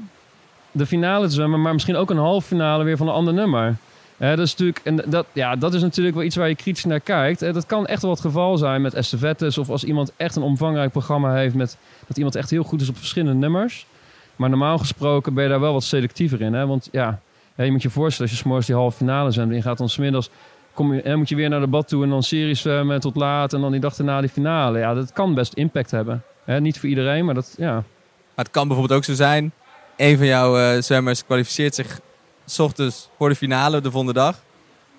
de 0.72 0.86
finale 0.86 1.26
te 1.26 1.32
zwemmen, 1.32 1.62
maar 1.62 1.72
misschien 1.72 1.96
ook 1.96 2.10
een 2.10 2.16
halve 2.16 2.46
finale 2.46 2.84
weer 2.84 2.96
van 2.96 3.08
een 3.08 3.14
ander 3.14 3.34
nummer. 3.34 3.76
Hè, 4.24 4.36
dat, 4.36 4.46
is 4.46 4.50
natuurlijk, 4.50 4.80
en 4.84 5.10
dat, 5.10 5.26
ja, 5.32 5.56
dat 5.56 5.74
is 5.74 5.82
natuurlijk 5.82 6.16
wel 6.16 6.24
iets 6.24 6.36
waar 6.36 6.48
je 6.48 6.54
kritisch 6.54 6.84
naar 6.84 7.00
kijkt. 7.00 7.40
Hè, 7.40 7.52
dat 7.52 7.66
kan 7.66 7.86
echt 7.86 8.02
wel 8.02 8.10
het 8.10 8.20
geval 8.20 8.56
zijn 8.56 8.82
met 8.82 8.94
estafettes. 8.94 9.58
Of 9.58 9.70
als 9.70 9.84
iemand 9.84 10.12
echt 10.16 10.36
een 10.36 10.42
omvangrijk 10.42 10.90
programma 10.90 11.34
heeft. 11.34 11.54
Met, 11.54 11.76
dat 12.06 12.16
iemand 12.16 12.34
echt 12.34 12.50
heel 12.50 12.62
goed 12.62 12.80
is 12.80 12.88
op 12.88 12.96
verschillende 12.96 13.34
nummers. 13.34 13.86
Maar 14.36 14.48
normaal 14.48 14.78
gesproken 14.78 15.34
ben 15.34 15.42
je 15.42 15.50
daar 15.50 15.60
wel 15.60 15.72
wat 15.72 15.84
selectiever 15.84 16.40
in. 16.40 16.52
Hè? 16.52 16.66
Want 16.66 16.88
ja, 16.92 17.20
je 17.56 17.70
moet 17.70 17.82
je 17.82 17.90
voorstellen 17.90 18.30
als 18.30 18.38
je 18.38 18.44
s'morgens 18.44 18.66
die 18.66 18.76
halve 18.76 18.96
finale 18.96 19.30
zwemt. 19.30 19.50
En 19.50 19.56
je 19.56 19.62
gaat 19.62 19.78
dan 19.78 19.88
smiddags... 19.88 20.30
Kom 20.74 20.94
je, 20.94 21.00
hè, 21.04 21.16
moet 21.16 21.28
je 21.28 21.36
weer 21.36 21.48
naar 21.48 21.60
de 21.60 21.66
bad 21.66 21.88
toe 21.88 22.02
en 22.02 22.08
dan 22.08 22.22
series 22.22 22.60
zwemmen 22.60 23.00
tot 23.00 23.16
laat. 23.16 23.52
En 23.52 23.60
dan 23.60 23.70
die 23.70 23.80
dag 23.80 23.94
daarna 23.94 24.20
die 24.20 24.30
finale. 24.30 24.78
Ja, 24.78 24.94
dat 24.94 25.12
kan 25.12 25.34
best 25.34 25.52
impact 25.52 25.90
hebben. 25.90 26.22
Hè, 26.44 26.60
niet 26.60 26.78
voor 26.78 26.88
iedereen, 26.88 27.24
maar 27.24 27.34
dat... 27.34 27.54
Ja. 27.56 27.82
Het 28.34 28.50
kan 28.50 28.68
bijvoorbeeld 28.68 28.98
ook 28.98 29.04
zo 29.04 29.14
zijn, 29.14 29.52
een 29.96 30.16
van 30.16 30.26
jouw 30.26 30.58
eh, 30.58 30.82
zwemmers 30.82 31.24
kwalificeert 31.24 31.74
zich 31.74 32.00
s 32.46 32.58
ochtends 32.58 33.08
voor 33.18 33.28
de 33.28 33.34
finale 33.34 33.80
de 33.80 33.90
volgende 33.90 34.20
dag. 34.20 34.42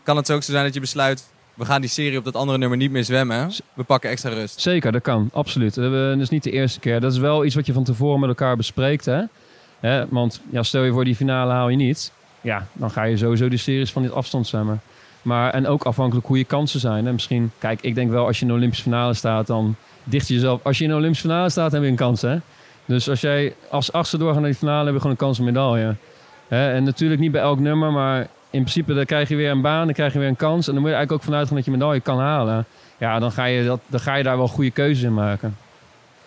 Kan 0.03 0.17
het 0.17 0.31
ook 0.31 0.43
zo 0.43 0.51
zijn 0.51 0.63
dat 0.63 0.73
je 0.73 0.79
besluit, 0.79 1.29
we 1.53 1.65
gaan 1.65 1.81
die 1.81 1.89
serie 1.89 2.17
op 2.17 2.23
dat 2.23 2.35
andere 2.35 2.57
nummer 2.57 2.77
niet 2.77 2.91
meer 2.91 3.03
zwemmen. 3.03 3.51
We 3.73 3.83
pakken 3.83 4.09
extra 4.09 4.29
rust. 4.29 4.61
Zeker, 4.61 4.91
dat 4.91 5.01
kan. 5.01 5.29
Absoluut. 5.33 5.75
Dat 5.75 6.19
is 6.19 6.29
niet 6.29 6.43
de 6.43 6.51
eerste 6.51 6.79
keer. 6.79 6.99
Dat 6.99 7.11
is 7.11 7.17
wel 7.17 7.45
iets 7.45 7.55
wat 7.55 7.65
je 7.65 7.73
van 7.73 7.83
tevoren 7.83 8.19
met 8.19 8.29
elkaar 8.29 8.57
bespreekt. 8.57 9.05
Hè? 9.05 9.21
Hè, 9.79 10.05
want 10.09 10.41
ja, 10.49 10.63
stel 10.63 10.83
je 10.83 10.91
voor 10.91 11.05
die 11.05 11.15
finale 11.15 11.51
haal 11.51 11.69
je 11.69 11.77
niet. 11.77 12.11
Ja, 12.41 12.67
dan 12.73 12.91
ga 12.91 13.03
je 13.03 13.17
sowieso 13.17 13.49
die 13.49 13.57
series 13.57 13.91
van 13.91 14.01
dit 14.01 14.11
afstand 14.11 14.47
zwemmen. 14.47 14.81
Maar, 15.21 15.53
en 15.53 15.67
ook 15.67 15.83
afhankelijk 15.83 16.27
hoe 16.27 16.37
je 16.37 16.43
kansen 16.43 16.79
zijn. 16.79 17.05
Hè? 17.05 17.13
Misschien, 17.13 17.51
kijk, 17.57 17.81
ik 17.81 17.95
denk 17.95 18.11
wel 18.11 18.25
als 18.25 18.35
je 18.35 18.41
in 18.41 18.47
de 18.47 18.57
Olympische 18.57 18.83
finale 18.83 19.13
staat, 19.13 19.47
dan 19.47 19.75
dicht 20.03 20.27
je 20.27 20.33
jezelf. 20.33 20.59
Als 20.63 20.77
je 20.77 20.83
in 20.83 20.89
de 20.89 20.95
Olympische 20.95 21.27
finale 21.27 21.49
staat, 21.49 21.71
heb 21.71 21.81
je 21.81 21.87
een 21.87 21.95
kans. 21.95 22.21
Hè? 22.21 22.37
Dus 22.85 23.09
als 23.09 23.21
jij 23.21 23.55
als 23.69 23.91
achtste 23.91 24.17
doorgaat 24.17 24.39
naar 24.39 24.49
die 24.49 24.59
finale, 24.59 24.83
heb 24.85 24.93
je 24.93 24.99
gewoon 24.99 25.11
een 25.11 25.17
kans 25.17 25.39
op 25.39 25.45
medaille. 25.45 25.95
Hè? 26.47 26.73
En 26.73 26.83
natuurlijk 26.83 27.21
niet 27.21 27.31
bij 27.31 27.41
elk 27.41 27.59
nummer, 27.59 27.91
maar 27.91 28.19
in 28.49 28.61
principe 28.61 28.93
dan 28.93 29.05
krijg 29.05 29.29
je 29.29 29.35
weer 29.35 29.51
een 29.51 29.61
baan, 29.61 29.85
dan 29.85 29.93
krijg 29.93 30.13
je 30.13 30.19
weer 30.19 30.27
een 30.27 30.35
kans. 30.35 30.67
En 30.67 30.73
dan 30.73 30.81
moet 30.81 30.91
je 30.91 30.95
eigenlijk 30.95 31.11
ook 31.11 31.29
vanuit 31.29 31.47
gaan 31.47 31.55
dat 31.55 31.65
je 31.65 31.71
medaille 31.71 32.01
kan 32.01 32.19
halen. 32.19 32.65
Ja, 32.97 33.19
dan 33.19 33.31
ga 33.31 33.45
je, 33.45 33.65
dat, 33.65 33.79
dan 33.87 33.99
ga 33.99 34.15
je 34.15 34.23
daar 34.23 34.37
wel 34.37 34.47
goede 34.47 34.71
keuzes 34.71 35.03
in 35.03 35.13
maken. 35.13 35.57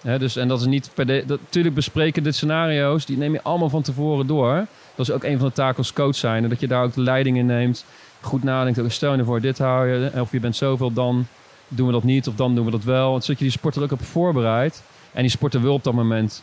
Hè, 0.03 0.19
dus, 0.19 0.37
en 0.37 0.49
dat 0.49 0.61
is 0.61 0.67
niet 0.67 0.91
per 0.95 1.07
de, 1.07 1.25
natuurlijk 1.27 1.75
bespreken 1.75 2.23
dit 2.23 2.35
scenario's, 2.35 3.07
die 3.07 3.17
neem 3.17 3.33
je 3.33 3.43
allemaal 3.43 3.69
van 3.69 3.83
tevoren 3.83 4.27
door. 4.27 4.67
Dat 4.95 5.09
is 5.09 5.11
ook 5.11 5.25
een 5.25 5.39
van 5.39 5.47
de 5.47 5.53
taken 5.53 5.77
als 5.77 5.93
coach 5.93 6.15
zijn. 6.15 6.43
en 6.43 6.49
Dat 6.49 6.61
je 6.61 6.69
daar 6.69 6.83
ook 6.83 6.95
de 6.95 7.01
leiding 7.01 7.37
in 7.37 7.47
neemt. 7.47 7.85
Goed 8.21 8.43
nadenkt, 8.43 8.81
ook 8.81 8.91
stel 8.91 9.17
je 9.17 9.25
voor, 9.25 9.41
dit 9.41 9.59
hou 9.59 9.89
je. 9.89 10.21
Of 10.21 10.33
je 10.33 10.41
bent 10.41 10.57
zoveel 10.57 10.93
dan. 10.93 11.27
doen 11.69 11.87
we 11.87 11.93
dat 11.93 12.05
niet 12.05 12.29
of 12.29 12.35
dan 12.35 12.55
doen 12.55 12.65
we 12.65 12.71
dat 12.71 12.85
wel. 12.85 13.21
Zodat 13.21 13.39
je 13.39 13.45
die 13.45 13.51
sporter 13.51 13.83
ook 13.83 13.93
op 13.93 14.05
voorbereidt. 14.05 14.83
En 15.13 15.23
die 15.23 15.31
sporter 15.31 15.63
wil 15.63 15.75
op 15.75 15.85
dat 15.85 15.95
moment 15.95 16.43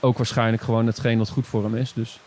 ook 0.00 0.16
waarschijnlijk 0.16 0.62
gewoon 0.62 0.86
hetgeen 0.86 1.18
wat 1.18 1.28
goed 1.28 1.46
voor 1.46 1.62
hem 1.62 1.76
is. 1.76 1.92
Dus 1.92 2.18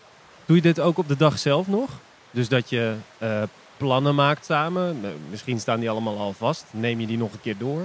Doe 0.50 0.58
je 0.58 0.64
dit 0.64 0.80
ook 0.80 0.98
op 0.98 1.08
de 1.08 1.18
dag 1.18 1.40
zelf 1.40 1.68
nog? 1.68 1.90
Dus 2.32 2.50
dat 2.50 2.70
je 2.70 2.94
eh, 3.18 3.42
plannen 3.78 4.16
maakt 4.16 4.46
samen. 4.46 4.98
Eh, 5.04 5.10
Misschien 5.30 5.60
staan 5.60 5.80
die 5.80 5.90
allemaal 5.90 6.18
al 6.18 6.34
vast. 6.34 6.66
Neem 6.72 7.00
je 7.00 7.08
die 7.08 7.18
nog 7.18 7.34
een 7.34 7.42
keer 7.42 7.56
door? 7.58 7.82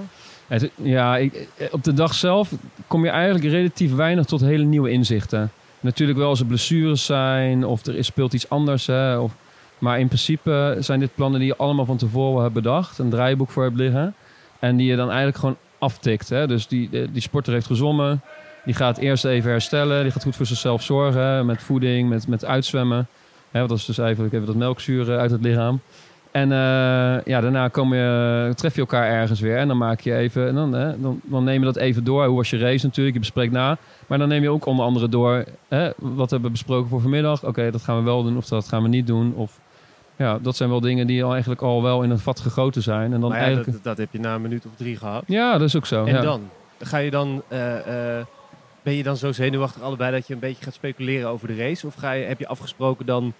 Ja, 0.75 1.17
ik, 1.17 1.47
op 1.71 1.83
de 1.83 1.93
dag 1.93 2.13
zelf 2.13 2.51
kom 2.87 3.03
je 3.03 3.09
eigenlijk 3.09 3.45
relatief 3.45 3.93
weinig 3.93 4.25
tot 4.25 4.41
hele 4.41 4.63
nieuwe 4.63 4.89
inzichten. 4.89 5.51
Natuurlijk 5.79 6.17
wel 6.17 6.29
als 6.29 6.39
er 6.39 6.45
blessures 6.45 7.05
zijn 7.05 7.65
of 7.65 7.85
er 7.85 8.03
speelt 8.03 8.33
iets 8.33 8.49
anders. 8.49 8.87
Hè, 8.87 9.17
of, 9.17 9.31
maar 9.77 9.99
in 9.99 10.07
principe 10.07 10.77
zijn 10.79 10.99
dit 10.99 11.15
plannen 11.15 11.39
die 11.39 11.49
je 11.49 11.57
allemaal 11.57 11.85
van 11.85 11.97
tevoren 11.97 12.41
hebt 12.41 12.53
bedacht. 12.53 12.97
Een 12.97 13.09
draaiboek 13.09 13.49
voor 13.49 13.63
hebt 13.63 13.77
liggen. 13.77 14.15
En 14.59 14.75
die 14.75 14.87
je 14.87 14.95
dan 14.95 15.07
eigenlijk 15.07 15.37
gewoon 15.37 15.57
aftikt. 15.77 16.29
Hè. 16.29 16.47
Dus 16.47 16.67
die, 16.67 16.89
die 17.11 17.21
sporter 17.21 17.53
heeft 17.53 17.65
gezwommen. 17.65 18.21
Die 18.65 18.73
gaat 18.73 18.97
eerst 18.97 19.25
even 19.25 19.49
herstellen. 19.51 20.03
Die 20.03 20.11
gaat 20.11 20.23
goed 20.23 20.35
voor 20.35 20.45
zichzelf 20.45 20.83
zorgen. 20.83 21.45
Met 21.45 21.63
voeding, 21.63 22.09
met, 22.09 22.27
met 22.27 22.45
uitzwemmen. 22.45 23.07
Hè, 23.51 23.59
want 23.59 23.69
dat 23.69 23.77
is 23.79 23.85
dus 23.85 23.97
eigenlijk 23.97 24.33
even 24.33 24.45
dat 24.45 24.55
melkzuur 24.55 25.11
eh, 25.11 25.17
uit 25.17 25.31
het 25.31 25.41
lichaam. 25.41 25.79
En 26.31 26.51
eh, 26.51 26.57
ja, 27.25 27.41
daarna 27.41 27.67
kom 27.67 27.93
je, 27.93 28.51
tref 28.55 28.73
je 28.75 28.79
elkaar 28.79 29.09
ergens 29.09 29.39
weer. 29.39 29.57
En 29.57 29.67
dan 29.67 29.77
maak 29.77 29.99
je 29.99 30.15
even. 30.15 30.47
En 30.47 30.55
dan, 30.55 30.73
hè, 30.73 31.01
dan, 31.01 31.19
dan 31.23 31.43
neem 31.43 31.59
je 31.59 31.65
dat 31.65 31.75
even 31.75 32.03
door. 32.03 32.25
Hoe 32.25 32.35
was 32.35 32.49
je 32.49 32.57
race 32.57 32.85
natuurlijk? 32.85 33.15
Je 33.15 33.21
bespreekt 33.21 33.51
na. 33.51 33.77
Maar 34.07 34.17
dan 34.17 34.27
neem 34.27 34.41
je 34.41 34.49
ook 34.49 34.65
onder 34.65 34.85
andere 34.85 35.09
door. 35.09 35.43
Hè, 35.67 35.89
wat 35.97 36.29
hebben 36.29 36.47
we 36.47 36.55
besproken 36.55 36.89
voor 36.89 37.01
vanmiddag? 37.01 37.45
Oké, 37.45 37.71
dat 37.71 37.81
gaan 37.81 37.97
we 37.97 38.03
wel 38.03 38.23
doen 38.23 38.37
of 38.37 38.45
dat 38.45 38.67
gaan 38.67 38.81
we 38.83 38.87
niet 38.87 39.07
doen. 39.07 39.33
Of 39.35 39.59
ja, 40.15 40.39
dat 40.41 40.55
zijn 40.55 40.69
wel 40.69 40.79
dingen 40.79 41.07
die 41.07 41.23
al 41.23 41.31
eigenlijk 41.31 41.61
al 41.61 41.83
wel 41.83 42.03
in 42.03 42.09
een 42.09 42.19
vat 42.19 42.39
gegoten 42.39 42.81
zijn. 42.81 43.13
En 43.13 43.19
dan 43.21 43.29
ja, 43.29 43.35
eigenlijk. 43.35 43.71
dat, 43.71 43.83
dat 43.83 43.97
heb 43.97 44.07
je 44.11 44.19
na 44.19 44.35
een 44.35 44.41
minuut 44.41 44.65
of 44.65 44.71
drie 44.75 44.97
gehad. 44.97 45.23
Ja, 45.27 45.51
dat 45.51 45.67
is 45.67 45.75
ook 45.75 45.85
zo. 45.85 46.05
En 46.05 46.13
ja. 46.13 46.21
dan? 46.21 46.41
Ga 46.79 46.97
je 46.97 47.11
dan... 47.11 47.41
eh, 47.47 48.17
ben 48.85 48.93
je 48.93 49.03
dan 49.03 49.17
zo 49.17 49.31
zenuwachtig 49.31 49.81
allebei 49.81 50.11
dat 50.11 50.27
je 50.27 50.33
een 50.33 50.39
beetje 50.39 50.63
gaat 50.63 50.73
speculeren 50.73 51.29
over 51.29 51.47
de 51.47 51.55
race? 51.55 51.87
Of 51.87 51.95
ga 51.95 52.11
je, 52.11 52.25
heb 52.25 52.39
je 52.39 52.47
afgesproken 52.47 53.05
dan 53.05 53.33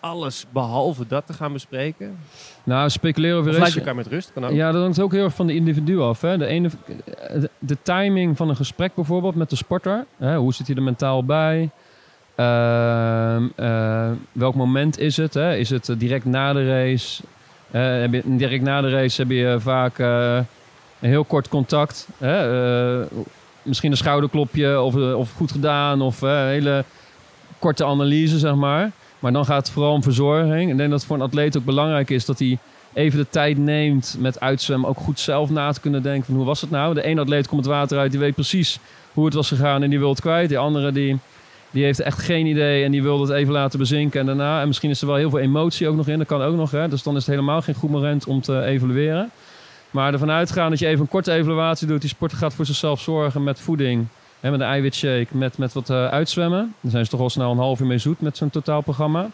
alles 0.00 0.46
behalve 0.52 1.06
dat 1.06 1.26
te 1.26 1.32
gaan 1.32 1.52
bespreken? 1.52 2.18
Nou, 2.64 2.90
speculeren 2.90 3.38
over 3.38 3.50
Of 3.50 3.56
race- 3.56 3.66
laat 3.66 3.74
je 3.74 3.80
elkaar 3.80 3.94
met 3.94 4.06
rust? 4.06 4.32
Kan 4.32 4.44
ook. 4.44 4.52
Ja, 4.52 4.72
dat 4.72 4.82
hangt 4.82 5.00
ook 5.00 5.12
heel 5.12 5.24
erg 5.24 5.34
van 5.34 5.46
de 5.46 5.54
individu 5.54 6.00
af. 6.00 6.20
Hè. 6.20 6.38
De, 6.38 6.46
ene, 6.46 6.70
de, 7.58 7.76
timing 7.82 8.36
van 8.36 8.48
een 8.48 8.56
gesprek 8.56 8.94
bijvoorbeeld 8.94 9.34
met 9.34 9.50
de 9.50 9.56
sporter. 9.56 10.04
Hè. 10.16 10.36
Hoe 10.36 10.54
zit 10.54 10.66
hij 10.66 10.76
er 10.76 10.82
mentaal 10.82 11.24
bij? 11.24 11.70
Ehm, 12.34 13.48
eh, 13.56 14.10
welk 14.32 14.54
moment 14.54 14.98
is 14.98 15.16
het? 15.16 15.34
Hè? 15.34 15.56
Is 15.56 15.70
het 15.70 15.88
eh, 15.88 15.98
direct 15.98 16.24
na 16.24 16.52
de 16.52 16.66
race? 16.66 17.22
Heb 17.70 18.12
je, 18.12 18.22
direct 18.24 18.62
na 18.62 18.80
de 18.80 18.90
race 18.90 19.20
heb 19.20 19.30
je 19.30 19.56
vaak 19.60 19.98
eh, 19.98 20.36
een 21.00 21.08
heel 21.08 21.24
kort 21.24 21.48
contact. 21.48 22.08
Hè? 22.18 22.36
Misschien 23.62 23.90
een 23.90 23.96
schouderklopje 23.96 24.80
of, 24.80 24.96
eh, 24.96 25.18
of 25.18 25.32
goed 25.32 25.52
gedaan. 25.52 26.00
Of 26.00 26.22
eh, 26.22 26.44
hele 26.44 26.84
korte 27.58 27.84
analyse, 27.84 28.38
zeg 28.38 28.54
maar. 28.54 28.90
Maar 29.18 29.32
dan 29.32 29.44
gaat 29.44 29.66
het 29.66 29.70
vooral 29.70 29.92
om 29.92 30.02
verzorging. 30.02 30.70
Ik 30.70 30.76
denk 30.76 30.90
dat 30.90 30.98
het 30.98 31.08
voor 31.08 31.16
een 31.16 31.22
atleet 31.22 31.56
ook 31.56 31.64
belangrijk 31.64 32.10
is 32.10 32.24
dat 32.24 32.38
hij 32.38 32.58
even 32.92 33.18
de 33.18 33.28
tijd 33.30 33.58
neemt 33.58 34.16
met 34.18 34.40
uitzwemmen. 34.40 34.88
Ook 34.88 34.98
goed 34.98 35.20
zelf 35.20 35.50
na 35.50 35.72
te 35.72 35.80
kunnen 35.80 36.02
denken 36.02 36.24
van 36.24 36.34
hoe 36.34 36.44
was 36.44 36.60
het 36.60 36.70
nou? 36.70 36.94
De 36.94 37.02
ene 37.02 37.20
atleet 37.20 37.48
komt 37.48 37.64
het 37.64 37.74
water 37.74 37.98
uit, 37.98 38.10
die 38.10 38.20
weet 38.20 38.34
precies 38.34 38.78
hoe 39.12 39.24
het 39.24 39.34
was 39.34 39.48
gegaan 39.48 39.82
en 39.82 39.90
die 39.90 39.98
wil 39.98 40.08
het 40.08 40.20
kwijt. 40.20 40.48
De 40.48 40.58
andere 40.58 40.92
die, 40.92 41.18
die 41.70 41.84
heeft 41.84 42.00
echt 42.00 42.18
geen 42.18 42.46
idee 42.46 42.84
en 42.84 42.90
die 42.90 43.02
wil 43.02 43.20
het 43.20 43.30
even 43.30 43.52
laten 43.52 43.78
bezinken. 43.78 44.20
En 44.20 44.26
daarna, 44.26 44.60
en 44.60 44.66
misschien 44.66 44.90
is 44.90 45.00
er 45.00 45.06
wel 45.06 45.16
heel 45.16 45.30
veel 45.30 45.38
emotie 45.38 45.88
ook 45.88 45.96
nog 45.96 46.08
in, 46.08 46.18
dat 46.18 46.26
kan 46.26 46.42
ook 46.42 46.56
nog. 46.56 46.70
Hè? 46.70 46.88
Dus 46.88 47.02
dan 47.02 47.16
is 47.16 47.26
het 47.26 47.34
helemaal 47.34 47.62
geen 47.62 47.74
goed 47.74 47.90
moment 47.90 48.26
om 48.26 48.40
te 48.40 48.62
evalueren. 48.62 49.30
Maar 49.92 50.12
ervan 50.12 50.30
uitgaan 50.30 50.70
dat 50.70 50.78
je 50.78 50.86
even 50.86 51.00
een 51.00 51.08
korte 51.08 51.32
evaluatie 51.32 51.86
doet. 51.86 52.00
Die 52.00 52.10
sporter 52.10 52.38
gaat 52.38 52.54
voor 52.54 52.66
zichzelf 52.66 53.00
zorgen 53.00 53.44
met 53.44 53.60
voeding. 53.60 54.06
Hè, 54.40 54.50
met 54.50 54.60
een 54.60 54.66
eiwitshake, 54.66 55.26
met, 55.30 55.58
met 55.58 55.72
wat 55.72 55.90
eh, 55.90 56.08
uitzwemmen. 56.08 56.74
Dan 56.80 56.90
zijn 56.90 57.04
ze 57.04 57.10
toch 57.10 57.20
al 57.20 57.30
snel 57.30 57.50
een 57.50 57.58
half 57.58 57.80
uur 57.80 57.86
mee 57.86 57.98
zoet 57.98 58.20
met 58.20 58.36
zo'n 58.36 58.50
totaalprogramma. 58.50 59.30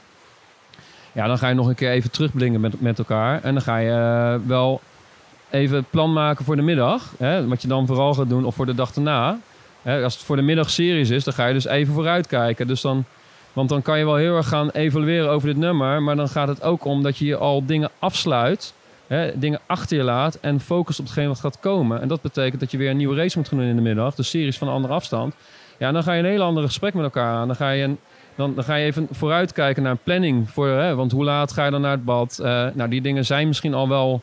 Ja, 1.12 1.26
dan 1.26 1.38
ga 1.38 1.48
je 1.48 1.54
nog 1.54 1.66
een 1.66 1.74
keer 1.74 1.90
even 1.90 2.10
terugblinken 2.10 2.60
met, 2.60 2.80
met 2.80 2.98
elkaar. 2.98 3.42
En 3.42 3.52
dan 3.52 3.62
ga 3.62 3.76
je 3.76 3.90
eh, 3.90 4.46
wel 4.46 4.80
even 5.50 5.76
het 5.76 5.90
plan 5.90 6.12
maken 6.12 6.44
voor 6.44 6.56
de 6.56 6.62
middag. 6.62 7.14
Hè, 7.18 7.48
wat 7.48 7.62
je 7.62 7.68
dan 7.68 7.86
vooral 7.86 8.14
gaat 8.14 8.28
doen, 8.28 8.44
of 8.44 8.54
voor 8.54 8.66
de 8.66 8.74
dag 8.74 8.94
erna. 8.94 9.38
Hè, 9.82 10.02
als 10.02 10.14
het 10.14 10.22
voor 10.22 10.36
de 10.36 10.42
middag 10.42 10.70
series 10.70 11.10
is, 11.10 11.24
dan 11.24 11.34
ga 11.34 11.46
je 11.46 11.54
dus 11.54 11.66
even 11.66 11.94
vooruitkijken. 11.94 12.66
Dus 12.66 12.80
dan, 12.80 13.04
want 13.52 13.68
dan 13.68 13.82
kan 13.82 13.98
je 13.98 14.04
wel 14.04 14.16
heel 14.16 14.36
erg 14.36 14.48
gaan 14.48 14.70
evalueren 14.70 15.30
over 15.30 15.48
dit 15.48 15.56
nummer. 15.56 16.02
Maar 16.02 16.16
dan 16.16 16.28
gaat 16.28 16.48
het 16.48 16.62
ook 16.62 16.84
om 16.84 17.02
dat 17.02 17.18
je 17.18 17.24
je 17.24 17.36
al 17.36 17.66
dingen 17.66 17.90
afsluit. 17.98 18.72
Hè, 19.08 19.38
dingen 19.38 19.60
achter 19.66 19.96
je 19.96 20.02
laat 20.02 20.38
en 20.40 20.60
focust 20.60 20.98
op 20.98 21.04
hetgeen 21.04 21.28
wat 21.28 21.40
gaat 21.40 21.60
komen. 21.60 22.00
En 22.00 22.08
dat 22.08 22.20
betekent 22.20 22.60
dat 22.60 22.70
je 22.70 22.76
weer 22.76 22.90
een 22.90 22.96
nieuwe 22.96 23.16
race 23.16 23.38
moet 23.38 23.48
gaan 23.48 23.58
doen 23.58 23.66
in 23.66 23.76
de 23.76 23.82
middag. 23.82 24.14
De 24.14 24.22
series 24.22 24.58
van 24.58 24.68
een 24.68 24.74
andere 24.74 24.94
afstand. 24.94 25.34
Ja, 25.78 25.92
dan 25.92 26.02
ga 26.02 26.12
je 26.12 26.22
een 26.22 26.28
heel 26.28 26.42
ander 26.42 26.64
gesprek 26.64 26.94
met 26.94 27.04
elkaar 27.04 27.34
aan. 27.34 27.46
Dan 27.46 27.56
ga 27.56 27.70
je, 27.70 27.96
dan, 28.34 28.54
dan 28.54 28.64
ga 28.64 28.74
je 28.74 28.84
even 28.84 29.08
vooruitkijken 29.10 29.82
naar 29.82 29.92
een 29.92 29.98
planning. 30.02 30.50
Voor, 30.50 30.68
hè, 30.68 30.94
want 30.94 31.12
hoe 31.12 31.24
laat 31.24 31.52
ga 31.52 31.64
je 31.64 31.70
dan 31.70 31.80
naar 31.80 31.90
het 31.90 32.04
bad? 32.04 32.38
Eh, 32.38 32.66
nou, 32.74 32.90
die 32.90 33.00
dingen 33.00 33.24
zijn 33.24 33.46
misschien 33.46 33.74
al 33.74 33.88
wel 33.88 34.22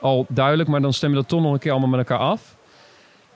al 0.00 0.26
duidelijk. 0.28 0.68
Maar 0.68 0.80
dan 0.80 0.92
stem 0.92 1.10
je 1.10 1.16
dat 1.16 1.28
toch 1.28 1.42
nog 1.42 1.52
een 1.52 1.58
keer 1.58 1.70
allemaal 1.70 1.90
met 1.90 1.98
elkaar 1.98 2.18
af. 2.18 2.56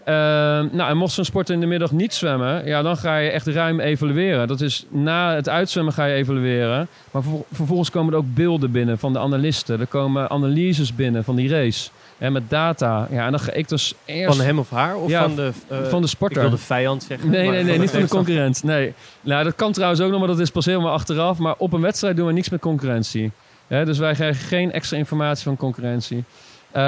Ehm, 0.06 0.66
nou, 0.72 0.90
en 0.90 0.96
mocht 0.96 1.12
zo'n 1.12 1.25
sporter 1.25 1.54
in 1.54 1.60
de 1.60 1.66
middag 1.66 1.90
niet 1.92 2.14
zwemmen, 2.14 2.66
ja, 2.66 2.82
dan 2.82 2.96
ga 2.96 3.16
je 3.16 3.30
echt 3.30 3.46
ruim 3.46 3.80
evalueren. 3.80 4.48
Dat 4.48 4.60
is 4.60 4.86
na 4.88 5.34
het 5.34 5.48
uitzwemmen 5.48 5.92
ga 5.92 6.04
je 6.04 6.14
evalueren. 6.14 6.88
Maar 7.10 7.22
vervol- 7.22 7.46
vervolgens 7.52 7.90
komen 7.90 8.12
er 8.12 8.18
ook 8.18 8.34
beelden 8.34 8.70
binnen 8.70 8.98
van 8.98 9.12
de 9.12 9.18
analisten. 9.18 9.80
Er 9.80 9.86
komen 9.86 10.30
analyses 10.30 10.94
binnen 10.94 11.25
van 11.25 11.36
die 11.36 11.48
race. 11.48 11.88
En 12.18 12.32
met 12.32 12.50
data. 12.50 13.08
Ja, 13.10 13.25
en 13.25 13.30
dan 13.30 13.40
ga 13.40 13.52
ik 13.52 13.68
dus 13.68 13.94
eerst... 14.04 14.36
Van 14.36 14.44
hem 14.44 14.58
of 14.58 14.70
haar? 14.70 14.96
Of 14.96 15.10
Ja, 15.10 15.22
van 15.22 15.34
de, 15.36 15.50
eh, 15.68 15.78
van 15.82 15.98
de 16.00 16.06
ik 16.06 16.12
sporter. 16.12 16.40
wil 16.40 16.50
de 16.50 16.56
vijand 16.58 17.02
zeggen. 17.02 17.30
Nee, 17.30 17.48
nee, 17.50 17.62
nee, 17.64 17.78
niet 17.78 17.90
van 17.90 18.00
de 18.00 18.08
concurrent. 18.08 18.62
Nee. 18.62 18.92
Nou, 19.20 19.44
dat 19.44 19.54
kan 19.54 19.72
trouwens 19.72 20.00
ook 20.00 20.10
nog, 20.10 20.18
maar 20.18 20.28
dat 20.28 20.38
is 20.40 20.50
pas 20.50 20.64
helemaal 20.64 20.92
achteraf. 20.92 21.38
Maar 21.38 21.54
op 21.58 21.72
een 21.72 21.80
wedstrijd 21.80 22.16
doen 22.16 22.26
we 22.26 22.32
niks 22.32 22.48
met 22.48 22.60
concurrentie. 22.60 23.30
Dus 23.68 23.98
wij 23.98 24.14
krijgen 24.14 24.46
geen 24.46 24.72
extra 24.72 24.96
informatie 24.96 25.44
van 25.44 25.56
concurrentie. 25.56 26.25
Eh, 26.70 26.82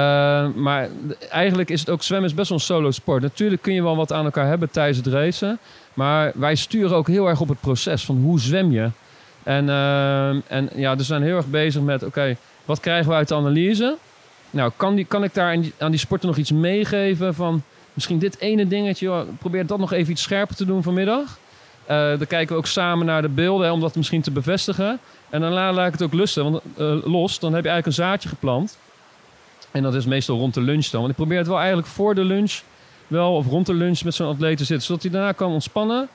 maar 0.55 0.89
eigenlijk 1.29 1.69
is 1.69 1.79
het 1.79 1.89
ook 1.89 2.03
zwemmen 2.03 2.29
is 2.29 2.35
best 2.35 2.49
wel 2.49 2.57
een 2.57 2.63
solo 2.63 2.91
sport. 2.91 3.21
Natuurlijk 3.21 3.61
kun 3.61 3.73
je 3.73 3.83
wel 3.83 3.95
wat 3.95 4.13
aan 4.13 4.25
elkaar 4.25 4.47
hebben 4.47 4.71
tijdens 4.71 4.97
het 4.97 5.07
racen. 5.07 5.59
Maar 5.93 6.31
wij 6.35 6.55
sturen 6.55 6.97
ook 6.97 7.07
heel 7.07 7.27
erg 7.27 7.41
op 7.41 7.47
het 7.47 7.59
proces 7.59 8.05
van 8.05 8.17
hoe 8.17 8.39
zwem 8.39 8.71
je. 8.71 8.89
En, 9.43 9.69
eh, 9.69 10.29
en 10.29 10.69
ja, 10.75 10.91
dus 10.91 11.07
we 11.07 11.13
zijn 11.13 11.23
heel 11.23 11.35
erg 11.35 11.47
bezig 11.47 11.81
met, 11.81 12.03
oké, 12.03 12.37
wat 12.65 12.79
krijgen 12.79 13.09
we 13.09 13.15
uit 13.15 13.27
de 13.27 13.35
analyse? 13.35 13.97
Nou, 14.49 14.71
kan, 14.75 14.95
die, 14.95 15.05
kan 15.05 15.23
ik 15.23 15.33
daar 15.33 15.53
aan 15.53 15.61
die, 15.61 15.73
aan 15.77 15.95
nog 16.21 16.37
iets 16.37 16.51
meegeven 16.51 17.35
van 17.35 17.63
misschien 17.93 18.19
dit 18.19 18.39
ene 18.39 18.67
dingetje, 18.67 19.25
probeer 19.39 19.65
dat 19.65 19.79
nog 19.79 19.91
even 19.93 20.11
iets 20.11 20.21
scherper 20.21 20.55
te 20.55 20.65
doen 20.65 20.83
vanmiddag. 20.83 21.37
Eh 21.85 21.97
dan 21.97 22.27
kijken 22.27 22.47
we 22.47 22.61
ook 22.61 22.67
samen 22.67 23.05
naar 23.05 23.21
de 23.21 23.29
beelden 23.29 23.71
om 23.71 23.79
dat 23.79 23.95
misschien 23.95 24.21
te 24.21 24.31
bevestigen. 24.31 24.99
En 25.29 25.41
daarna 25.41 25.73
laat 25.73 25.85
ik 25.87 25.91
het 25.91 26.01
ook 26.01 26.13
lusten, 26.13 26.43
want, 26.51 26.63
los. 27.05 27.39
Dan 27.39 27.53
heb 27.53 27.63
je 27.63 27.69
eigenlijk 27.69 27.85
een 27.85 28.05
zaadje 28.05 28.29
geplant. 28.29 28.77
En 29.71 29.83
dat 29.83 29.93
is 29.93 30.05
meestal 30.05 30.37
rond 30.37 30.53
de 30.53 30.61
lunch 30.61 30.85
dan. 30.85 30.99
Want 30.99 31.11
ik 31.11 31.17
probeer 31.17 31.37
het 31.37 31.47
wel 31.47 31.57
eigenlijk 31.57 31.87
voor 31.87 32.15
de 32.15 32.23
lunch, 32.23 32.53
wel 33.07 33.35
of 33.35 33.47
rond 33.47 33.65
de 33.65 33.73
lunch 33.73 34.03
met 34.03 34.13
zo'n 34.15 34.27
atleet 34.27 34.57
te 34.57 34.63
zitten. 34.65 34.85
Zodat 34.85 35.01
hij 35.01 35.11
daarna 35.11 35.31
kan 35.31 35.51
ontspannen, 35.51 36.07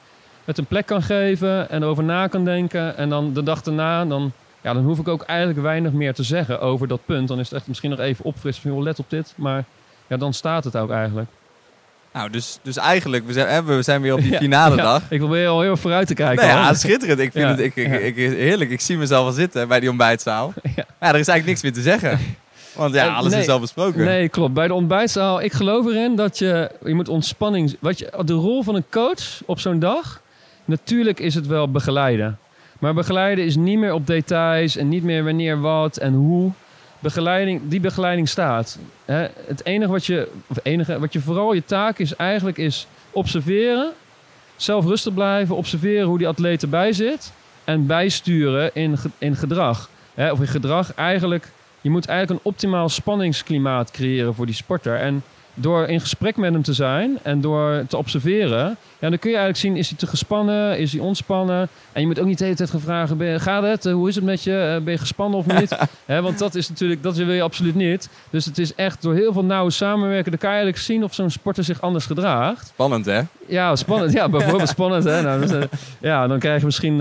het 0.44 0.58
een 0.58 0.66
plek 0.66 0.87
kan 0.87 1.02
geven 1.02 1.70
en 1.70 1.82
erover 1.82 2.04
na 2.04 2.26
kan 2.26 2.44
denken. 2.44 2.96
En 2.96 3.08
dan 3.08 3.32
de 3.32 3.42
dag 3.42 3.62
daarna, 3.62 4.04
dan, 4.04 4.32
ja, 4.61 4.73
dan 4.73 4.84
hoef 4.84 4.99
ik 4.99 5.08
ook 5.08 5.23
eigenlijk 5.23 5.61
weinig 5.61 5.92
meer 5.92 6.14
te 6.14 6.23
zeggen 6.23 6.61
over 6.61 6.88
dat 6.88 7.00
punt. 7.04 7.28
Dan 7.28 7.38
is 7.38 7.44
het 7.49 7.58
echt 7.58 7.66
misschien 7.68 7.90
nog 7.90 7.99
even 7.99 8.25
opfrissen 8.25 8.62
van, 8.62 8.73
joh, 8.73 8.82
let 8.82 8.99
op 8.99 9.11
dit. 9.11 9.32
Maar 9.37 9.64
ja, 10.06 10.16
dan 10.16 10.32
staat 10.34 10.64
het 10.64 10.76
ook 10.76 10.90
eigenlijk. 10.90 11.28
Nou, 12.12 12.30
dus, 12.30 12.58
dus 12.62 12.76
eigenlijk, 12.76 13.26
we 13.26 13.32
zijn, 13.32 13.64
we 13.64 13.82
zijn 13.82 14.02
weer 14.02 14.12
op 14.14 14.20
die 14.20 14.32
Ja, 14.32 14.38
finale 14.38 14.76
ja. 14.76 14.82
dag. 14.82 15.02
Ik 15.08 15.18
probeer 15.18 15.49
al 15.49 15.61
heel 15.61 15.70
erg 15.70 15.80
vooruit 15.80 16.06
te 16.06 16.14
kijken. 16.14 16.46
Nou 16.46 16.58
ja, 16.58 16.66
hoor. 16.66 16.76
schitterend. 16.76 17.18
Ik 17.18 17.32
vind 17.32 17.44
Ja, 17.44 17.50
het 17.50 17.61
ik, 17.61 17.76
ik, 17.76 17.87
ja. 17.87 17.99
ik, 17.99 18.16
heerlijk. 18.16 18.70
Ik 18.70 18.80
zie 18.80 18.96
mezelf 18.99 19.26
al 19.26 19.32
zitten 19.32 19.68
bij 19.68 19.80
die 19.80 19.88
ontbijtzaal. 19.88 20.52
Ja. 20.62 20.70
Ja. 20.76 20.84
er 21.12 21.18
is 21.18 21.28
eigenlijk 21.28 21.46
niks 21.46 21.62
meer 21.62 21.73
te 21.73 21.82
zeggen. 21.82 22.18
Want 22.76 22.95
ja, 22.95 23.07
Eh, 23.07 23.16
alles 23.16 23.33
nee. 23.33 23.40
is 23.40 23.49
al 23.49 23.61
besproken. 23.61 24.04
Nee, 24.04 24.28
klopt. 24.28 24.54
Bij 24.54 24.66
de 24.66 24.75
ontbijtzaal, 24.75 25.40
ik 25.43 25.52
geloof 25.52 25.87
erin 25.87 26.16
dat 26.16 26.38
je, 26.38 26.71
je 26.85 26.95
moet 26.95 27.09
ontspanning... 27.09 27.76
Wat 27.81 27.99
je, 27.99 28.12
de 28.25 28.33
rol 28.33 28.62
van 28.62 28.75
een 28.75 28.85
coach 28.90 29.43
op 29.47 29.61
zo'n 29.61 29.78
dag, 29.78 30.21
natuurlijk 30.64 31.21
is 31.21 31.35
het 31.35 31.47
wel 31.47 31.71
begeleiden. 31.71 32.38
Maar 32.78 32.95
begeleiden 32.95 33.45
is 33.45 33.57
niet 33.57 33.78
meer 33.78 33.93
op 33.93 34.07
details 34.07 34.76
en 34.76 34.88
niet 34.88 35.02
meer 35.02 35.25
wanneer 35.25 35.61
wat 35.61 35.97
en 35.97 36.12
hoe. 36.12 36.50
Begeleiding, 36.99 37.61
die 37.64 37.81
begeleiding 37.81 38.28
staat. 38.28 38.78
Hè, 39.04 39.26
het 39.47 39.64
enige 39.64 39.90
wat 39.90 40.07
je, 40.07 40.28
of 40.47 40.57
enige, 40.62 40.99
wat 40.99 41.12
je 41.12 41.21
vooral 41.21 41.52
je 41.52 41.64
taak 41.64 41.99
is 41.99 42.16
eigenlijk 42.16 42.59
is 42.59 42.87
observeren. 43.11 43.90
Zelf 44.57 44.85
rustig 44.85 45.14
blijven, 45.14 45.57
observeren 45.57 46.07
hoe 46.07 46.19
die 46.19 46.28
atleet 46.28 46.62
erbij 46.62 46.93
zit. 46.93 47.33
En 47.64 47.87
bijsturen 47.87 48.71
in, 48.75 48.97
in 49.19 49.37
gedrag. 49.37 49.88
Hè, 50.14 50.33
of 50.33 50.40
in 50.40 50.47
gedrag 50.47 50.95
eigenlijk 50.95 51.52
je 51.85 51.91
moet 51.91 52.07
eigenlijk 52.07 52.41
een 52.41 52.50
optimaal 52.50 52.88
spanningsklimaat 52.88 53.91
creëren 53.91 54.35
voor 54.35 54.47
die 54.47 54.55
sporter. 54.55 54.97
En 54.97 55.23
door 55.54 55.87
in 55.87 56.00
gesprek 56.00 56.37
met 56.37 56.52
hem 56.52 56.62
te 56.62 56.73
zijn 56.73 57.18
en 57.23 57.40
door 57.40 57.84
te 57.88 57.96
observeren, 57.96 58.76
ja, 58.99 59.08
dan 59.11 59.18
kun 59.18 59.30
je 59.30 59.37
eigenlijk 59.37 59.66
zien, 59.66 59.76
is 59.76 59.88
hij 59.88 59.99
te 59.99 60.06
gespannen, 60.06 60.78
is 60.78 60.92
hij 60.92 61.00
ontspannen? 61.00 61.68
En 61.92 62.00
je 62.00 62.06
moet 62.06 62.20
ook 62.20 62.26
niet 62.26 62.38
de 62.38 62.44
hele 62.44 62.56
tijd 62.56 62.70
gaan 62.70 62.80
vragen, 62.80 63.16
ben 63.16 63.40
gaat 63.40 63.62
het? 63.62 63.87
Eh, 63.87 63.92
Hoe 63.92 64.08
is 64.08 64.14
het 64.14 64.25
met 64.25 64.42
je? 64.42 64.75
Eh, 64.76 64.84
Ben 64.84 64.92
je 64.92 64.99
gespannen 64.99 65.38
of 65.38 65.46
niet? 65.46 65.76
Want 66.23 66.38
dat 66.38 66.54
is 66.54 66.68
natuurlijk, 66.68 67.02
dat 67.02 67.16
wil 67.16 67.32
je 67.32 67.42
absoluut 67.42 67.75
niet. 67.75 68.08
Dus 68.30 68.44
het 68.44 68.58
is 68.58 68.75
echt 68.75 69.02
door 69.02 69.14
heel 69.14 69.32
veel 69.32 69.44
nauwe 69.44 69.70
samenwerken, 69.70 70.30
dan 70.30 70.40
kan 70.40 70.50
je 70.50 70.56
eigenlijk 70.56 70.84
zien 70.84 71.04
of 71.04 71.14
zo'n 71.14 71.30
sporter 71.30 71.64
zich 71.64 71.80
anders 71.80 72.06
gedraagt. 72.06 72.66
Spannend, 72.66 73.06
hè? 73.06 73.20
Ja, 73.49 73.76
spannend. 73.76 74.12
Ja, 74.12 74.28
bijvoorbeeld 74.28 74.68
spannend. 74.78 75.04
Hè? 75.04 75.23
Nou, 75.23 75.40
dus, 75.40 75.50
eh, 75.52 75.62
ja, 76.00 76.26
dan 76.26 76.38
krijg 76.38 76.58
je 76.61 76.64
misschien... 76.66 76.96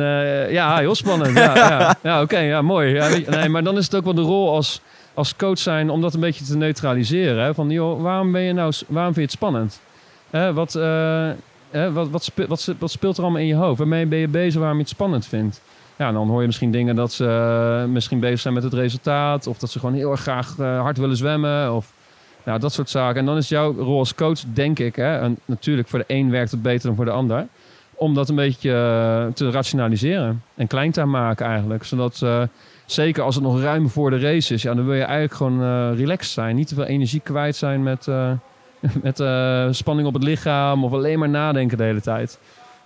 ja, 0.50 0.77
heel 0.77 0.95
spannend. 0.95 1.38
Ja, 1.38 1.55
ja. 1.55 1.95
ja 2.03 2.22
oké. 2.22 2.38
ja, 2.39 2.62
mooi. 2.62 2.93
Ja, 2.93 3.07
nee, 3.29 3.50
maar 3.50 3.63
dan 3.63 3.77
is 3.77 3.86
het 3.86 3.95
ook 3.95 4.03
wel 4.03 4.13
de 4.13 4.22
rol 4.22 4.50
als, 4.55 4.81
als 5.13 5.36
coach 5.36 5.58
zijn 5.58 5.89
om 5.89 6.01
dat 6.01 6.13
een 6.13 6.20
beetje 6.20 6.46
te 6.46 6.58
neutraliseren. 6.58 7.43
Hè? 7.43 7.53
Van, 7.53 7.70
joh, 7.70 8.01
waarom, 8.01 8.32
ben 8.32 8.41
je 8.41 8.53
nou, 8.53 8.74
waarom 8.88 9.13
vind 9.13 9.32
je 9.32 9.38
het 9.38 9.41
spannend? 9.41 9.79
Wat, 10.53 10.75
eh, 10.75 11.93
wat, 11.93 12.10
wat, 12.10 12.24
spe- 12.24 12.48
wat, 12.48 12.74
wat 12.79 12.91
speelt 12.91 13.17
er 13.17 13.24
allemaal 13.24 13.41
in 13.41 13.48
je 13.48 13.55
hoofd? 13.55 13.77
Waarmee 13.77 14.05
ben 14.05 14.20
je 14.20 14.27
bezig 14.27 14.60
waarom 14.60 14.77
je 14.77 14.84
het 14.84 14.91
spannend 14.91 15.25
vindt? 15.25 15.62
Ja, 15.96 16.12
dan 16.12 16.27
hoor 16.27 16.39
je 16.41 16.46
misschien 16.46 16.72
dingen 16.72 16.96
dat 16.96 17.12
ze 17.12 17.25
eh, 17.25 17.91
misschien 17.91 18.20
bezig 18.20 18.39
zijn 18.39 18.53
met 18.53 18.63
het 18.63 18.74
resultaat. 18.74 19.48
Of 19.48 19.58
dat 19.58 19.72
ze 19.72 19.79
gewoon 19.79 19.96
heel 19.96 20.12
erg 20.12 20.22
graag 20.22 20.55
eh, 20.60 20.82
hard 20.82 20.98
willen 20.98 21.17
zwemmen. 21.17 21.74
Of 21.74 21.93
nou, 22.43 22.60
dat 22.60 22.74
soort 22.74 22.89
zaken. 22.89 23.20
En 23.20 23.25
dan 23.25 23.38
is 23.38 23.50
jouw 23.50 23.74
rol 23.74 24.00
als 24.00 24.15
coach, 24.15 24.39
denk 24.53 24.79
ik, 24.79 24.96
hè, 24.96 25.20
en 25.20 25.39
natuurlijk 25.46 25.88
voor 25.88 26.00
de 26.00 26.05
een 26.08 26.29
werkt 26.29 26.51
het 26.51 26.62
beter 26.62 26.88
dan 26.88 26.96
voor 26.96 27.05
de 27.05 27.12
ander, 27.12 27.48
om 27.93 28.13
dat 28.13 28.29
een 28.29 28.36
beetje 28.36 28.72
eh, 28.72 29.34
te 29.34 29.50
rationaliseren 29.51 30.43
en 30.55 30.67
klein 30.67 30.91
te 30.91 31.05
maken 31.05 31.46
eigenlijk. 31.46 31.84
Zodat, 31.84 32.25
zeker 32.94 33.24
als 33.24 33.36
het 33.36 33.44
nog 33.44 33.62
ruim 33.62 33.90
voor 33.90 34.10
de 34.10 34.20
race 34.20 34.54
is, 34.54 34.62
ja, 34.62 34.74
dan 34.74 34.86
wil 34.86 34.94
je 34.94 35.04
eigenlijk 35.04 35.34
gewoon 35.34 35.62
eh, 35.62 35.98
relaxed 35.98 36.34
zijn. 36.34 36.56
Niet 36.56 36.68
te 36.68 36.76
veel 36.76 36.84
energie 36.84 37.20
kwijt 37.20 37.56
zijn 37.56 37.84
met, 37.84 38.08
eh, 38.08 38.32
met 39.02 39.20
eh, 39.20 39.68
spanning 39.72 40.08
op 40.08 40.14
het 40.14 40.24
lichaam 40.24 40.84
of 40.84 40.92
alleen 40.92 41.20
maar 41.20 41.30
nadenken 41.30 41.78
de 41.78 41.84
hele 41.84 42.02
tijd. 42.02 42.40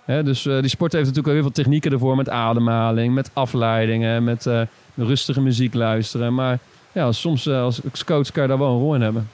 Hè, 0.08 0.22
dus 0.22 0.46
eh, 0.46 0.60
die 0.60 0.70
sport 0.70 0.92
heeft 0.92 1.06
natuurlijk 1.06 1.34
heel 1.34 1.42
veel 1.42 1.52
technieken 1.52 1.92
ervoor 1.92 2.16
met 2.16 2.28
ademhaling, 2.28 3.14
met 3.14 3.30
afleidingen, 3.32 4.24
met 4.24 4.46
eh, 4.46 4.60
rustige 4.94 5.40
muziek 5.40 5.74
luisteren. 5.74 6.34
Maar 6.34 6.58
ja, 6.92 7.12
soms 7.12 7.48
als 7.48 7.80
coach 8.04 8.32
kan 8.32 8.42
je 8.42 8.48
daar 8.48 8.58
wel 8.58 8.72
een 8.72 8.78
rol 8.78 8.94
in 8.94 9.00
hebben. 9.00 9.28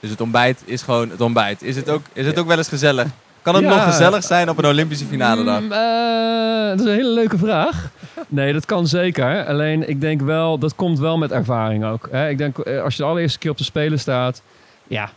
Dus 0.00 0.10
het 0.10 0.20
ontbijt 0.20 0.62
is 0.64 0.82
gewoon 0.82 1.10
het 1.10 1.20
ontbijt. 1.20 1.62
Is 1.62 1.76
het 1.76 1.90
ook, 1.90 2.02
is 2.12 2.26
het 2.26 2.38
ook 2.38 2.46
wel 2.46 2.56
eens 2.56 2.68
gezellig? 2.68 3.06
Kan 3.44 3.54
het 3.54 3.64
Ja. 3.64 3.74
nog 3.74 3.84
gezellig 3.84 4.24
zijn 4.24 4.48
op 4.50 4.58
een 4.58 4.66
Olympische 4.66 5.04
finale 5.04 5.44
dag? 5.44 5.60
Mm, 5.60 5.72
eh, 5.72 6.68
dat 6.68 6.80
is 6.80 6.84
een 6.86 6.92
hele 6.96 7.12
leuke 7.12 7.38
vraag. 7.38 7.90
Nee, 8.28 8.52
dat 8.52 8.64
kan 8.64 8.86
zeker. 8.86 9.46
Alleen 9.46 9.88
ik 9.88 10.00
denk 10.00 10.20
wel, 10.20 10.58
dat 10.58 10.74
komt 10.74 10.98
wel 10.98 11.18
met 11.18 11.32
ervaring 11.32 11.84
ook. 11.84 12.08
Hè? 12.10 12.28
Ik 12.28 12.38
denk, 12.38 12.58
eh, 12.58 12.82
als 12.82 12.96
je 12.96 13.02
de 13.02 13.08
allereerste 13.08 13.38
keer 13.38 13.50
op 13.50 13.58
de 13.58 13.64
Spelen 13.64 13.98
staat, 14.00 14.42
ja, 14.86 15.10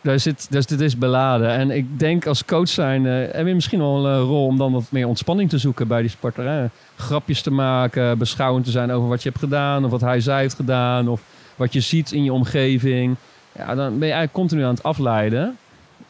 daar 0.00 0.18
zit, 0.20 0.46
dus 0.50 0.66
dit 0.66 0.80
is 0.80 0.98
beladen. 0.98 1.50
En 1.50 1.70
ik 1.70 1.98
denk 1.98 2.26
als 2.26 2.44
coach 2.44 2.68
zijn, 2.68 3.06
eh, 3.06 3.12
heb 3.34 3.46
je 3.46 3.54
misschien 3.54 3.78
wel 3.78 4.06
een 4.06 4.20
rol 4.20 4.46
om 4.46 4.58
dan 4.58 4.72
wat 4.72 4.84
meer 4.88 5.06
ontspanning 5.06 5.50
te 5.50 5.58
zoeken 5.58 5.88
bij 5.88 6.00
die 6.00 6.10
sporter. 6.10 6.48
Hè? 6.48 6.66
Grapjes 6.96 7.42
te 7.42 7.50
maken, 7.50 8.18
beschouwend 8.18 8.64
te 8.64 8.70
zijn 8.70 8.90
over 8.92 9.08
wat 9.08 9.22
je 9.22 9.28
hebt 9.28 9.40
gedaan, 9.40 9.84
of 9.84 9.90
wat 9.90 10.00
hij 10.00 10.20
zij 10.20 10.40
heeft 10.40 10.54
gedaan, 10.54 11.08
of 11.08 11.20
wat 11.56 11.72
je 11.72 11.80
ziet 11.80 12.12
in 12.12 12.24
je 12.24 12.32
omgeving. 12.32 13.16
Ja, 13.52 13.66
dan 13.66 13.98
ben 13.98 14.08
je 14.08 14.14
eigenlijk 14.14 14.32
continu 14.32 14.62
aan 14.62 14.74
het 14.74 14.82
afleiden. 14.82 15.56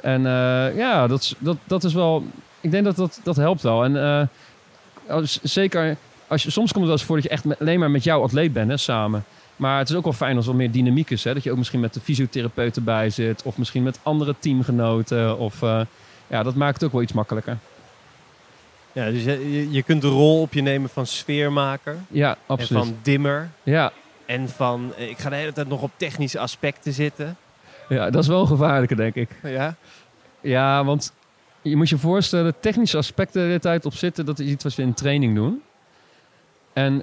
En 0.06 0.26
eh, 0.26 0.76
ja, 0.76 1.06
dat, 1.06 1.20
is- 1.22 1.34
dat, 1.38 1.56
dat 1.64 1.84
is 1.84 1.92
wel. 1.94 2.24
Ik 2.60 2.70
denk 2.70 2.84
dat 2.84 2.96
dat, 2.96 3.20
dat 3.22 3.36
helpt 3.36 3.62
wel. 3.62 3.84
En 3.84 3.96
eh, 4.02 4.22
als, 5.08 5.38
zeker 5.42 5.96
als 6.26 6.42
je, 6.42 6.50
soms 6.50 6.72
komt 6.72 6.84
het 6.84 6.84
wel 6.84 6.92
eens 6.96 7.04
voor 7.04 7.14
dat 7.16 7.24
je 7.24 7.30
echt 7.30 7.44
met- 7.44 7.60
alleen 7.60 7.78
maar 7.78 7.90
met 7.90 8.04
jouw 8.04 8.22
atleet 8.22 8.52
bent, 8.52 8.70
hè, 8.70 8.76
samen. 8.76 9.24
Maar 9.56 9.78
het 9.78 9.88
is 9.88 9.94
ook 9.96 10.04
wel 10.04 10.12
fijn 10.12 10.36
als 10.36 10.46
er 10.46 10.54
meer 10.54 10.70
dynamiek 10.70 11.10
is. 11.10 11.24
Hè? 11.24 11.34
Dat 11.34 11.42
je 11.42 11.50
ook 11.50 11.56
misschien 11.56 11.80
met 11.80 11.94
de 11.94 12.00
fysiotherapeut 12.00 12.76
erbij 12.76 13.10
zit. 13.10 13.42
Of 13.42 13.58
misschien 13.58 13.82
met 13.82 13.98
andere 14.02 14.34
teamgenoten. 14.38 15.38
Of, 15.38 15.62
eh, 15.62 15.80
ja, 16.26 16.42
dat 16.42 16.54
maakt 16.54 16.74
het 16.74 16.84
ook 16.84 16.92
wel 16.92 17.02
iets 17.02 17.12
makkelijker. 17.12 17.56
Ja, 18.92 19.10
dus 19.10 19.24
je, 19.24 19.70
je- 19.70 19.82
kunt 19.82 20.02
de 20.02 20.08
rol 20.08 20.40
op 20.40 20.52
je 20.52 20.62
nemen 20.62 20.90
van 20.90 21.06
sfeermaker. 21.06 21.96
Ja, 22.08 22.36
absoluut. 22.46 22.82
En 22.82 22.88
van 22.88 22.96
dimmer. 23.02 23.50
Ja, 23.62 23.92
En 24.26 24.48
van, 24.48 24.92
ik 24.96 25.18
ga 25.18 25.28
de 25.30 25.36
hele 25.36 25.52
tijd 25.52 25.68
nog 25.68 25.82
op 25.82 25.90
technische 25.96 26.38
aspecten 26.38 26.92
zitten. 26.92 27.36
Ja, 27.88 28.10
dat 28.10 28.22
is 28.22 28.28
wel 28.28 28.46
gevaarlijker, 28.46 28.96
denk 28.96 29.14
ik. 29.14 29.28
Ja. 29.42 29.74
Ja, 30.40 30.84
want 30.84 31.12
je 31.62 31.76
moet 31.76 31.88
je 31.88 31.98
voorstellen, 31.98 32.54
technische 32.60 32.96
aspecten 32.96 33.40
de 33.40 33.46
hele 33.46 33.58
tijd 33.58 33.84
op 33.84 33.94
zitten, 33.94 34.26
dat 34.26 34.38
is 34.38 34.46
iets 34.46 34.64
wat 34.64 34.74
we 34.74 34.82
in 34.82 34.94
training 34.94 35.34
doen. 35.34 35.62
En 36.72 37.02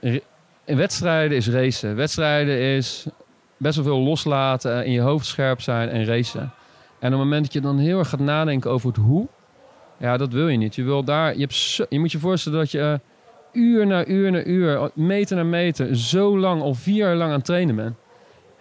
in 0.65 0.77
wedstrijden 0.77 1.37
is 1.37 1.50
racen. 1.50 1.96
Wedstrijden 1.96 2.57
is 2.59 3.05
best 3.57 3.75
wel 3.75 3.85
veel 3.85 4.00
loslaten, 4.00 4.85
in 4.85 4.91
je 4.91 5.00
hoofd 5.01 5.25
scherp 5.25 5.61
zijn 5.61 5.89
en 5.89 6.05
racen. 6.05 6.41
En 7.00 7.13
op 7.13 7.19
het 7.19 7.24
moment 7.24 7.43
dat 7.43 7.53
je 7.53 7.61
dan 7.61 7.77
heel 7.77 8.00
erg 8.00 8.09
gaat 8.09 8.19
nadenken 8.19 8.72
over 8.72 8.87
het 8.87 8.98
hoe, 8.98 9.27
ja, 9.98 10.17
dat 10.17 10.33
wil 10.33 10.48
je 10.48 10.57
niet. 10.57 10.75
Je, 10.75 10.83
wil 10.83 11.03
daar, 11.03 11.33
je, 11.33 11.39
hebt 11.39 11.53
zo- 11.53 11.85
je 11.89 12.00
moet 12.00 12.11
je 12.11 12.19
voorstellen 12.19 12.59
dat 12.59 12.72
je 12.72 12.79
eh, 12.79 12.93
uur 13.61 13.87
na 13.87 14.05
uur 14.05 14.31
na 14.31 14.43
uur, 14.43 14.91
meter 14.93 15.35
na 15.35 15.43
meter, 15.43 15.98
zo 15.98 16.37
lang, 16.39 16.61
al 16.61 16.74
vier 16.74 16.96
jaar 16.96 17.15
lang 17.15 17.29
aan 17.29 17.35
het 17.37 17.46
trainen 17.46 17.75
bent. 17.75 17.96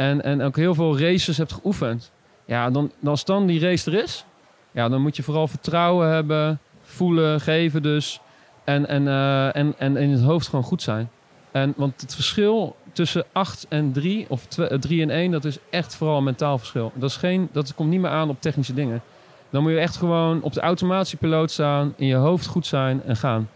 En, 0.02 0.22
en 0.22 0.42
ook 0.42 0.56
heel 0.56 0.74
veel 0.74 0.98
races 0.98 1.36
hebt 1.36 1.52
geoefend. 1.52 2.12
Ja, 2.44 2.70
dan, 2.70 2.92
als 3.04 3.24
dan 3.24 3.46
die 3.46 3.60
race 3.60 3.90
er 3.90 4.02
is, 4.02 4.24
ja, 4.70 4.88
dan 4.88 5.02
moet 5.02 5.16
je 5.16 5.22
vooral 5.22 5.48
vertrouwen 5.48 6.08
hebben, 6.08 6.60
voelen, 6.82 7.40
geven 7.40 7.82
dus. 7.82 8.20
En, 8.64 8.88
en, 8.88 9.08
eh, 9.08 9.56
en, 9.56 9.74
en 9.78 9.96
in 9.96 10.10
het 10.10 10.22
hoofd 10.22 10.48
gewoon 10.48 10.64
goed 10.64 10.82
zijn. 10.82 11.10
En, 11.50 11.74
want 11.76 12.00
het 12.00 12.14
verschil 12.14 12.76
tussen 12.92 13.24
8 13.32 13.66
en 13.68 13.92
3, 13.92 14.26
of 14.28 14.46
3 14.46 15.02
en 15.02 15.10
1, 15.10 15.30
dat 15.30 15.44
is 15.44 15.58
echt 15.70 15.96
vooral 15.96 16.16
een 16.16 16.24
mentaal 16.24 16.58
verschil. 16.58 16.92
Dat, 16.94 17.10
is 17.10 17.16
geen, 17.16 17.48
dat 17.52 17.74
komt 17.74 17.90
niet 17.90 18.00
meer 18.00 18.10
aan 18.10 18.28
op 18.28 18.40
technische 18.40 18.74
dingen. 18.74 19.02
Dan 19.50 19.62
moet 19.62 19.72
je 19.72 19.78
echt 19.78 19.96
gewoon 19.96 20.42
op 20.42 20.52
de 20.52 20.60
automatische 20.60 21.16
piloot 21.16 21.50
staan, 21.50 21.94
in 21.96 22.06
je 22.06 22.14
hoofd 22.14 22.46
goed 22.46 22.66
zijn 22.66 23.02
en 23.02 23.16
gaan. 23.16 23.48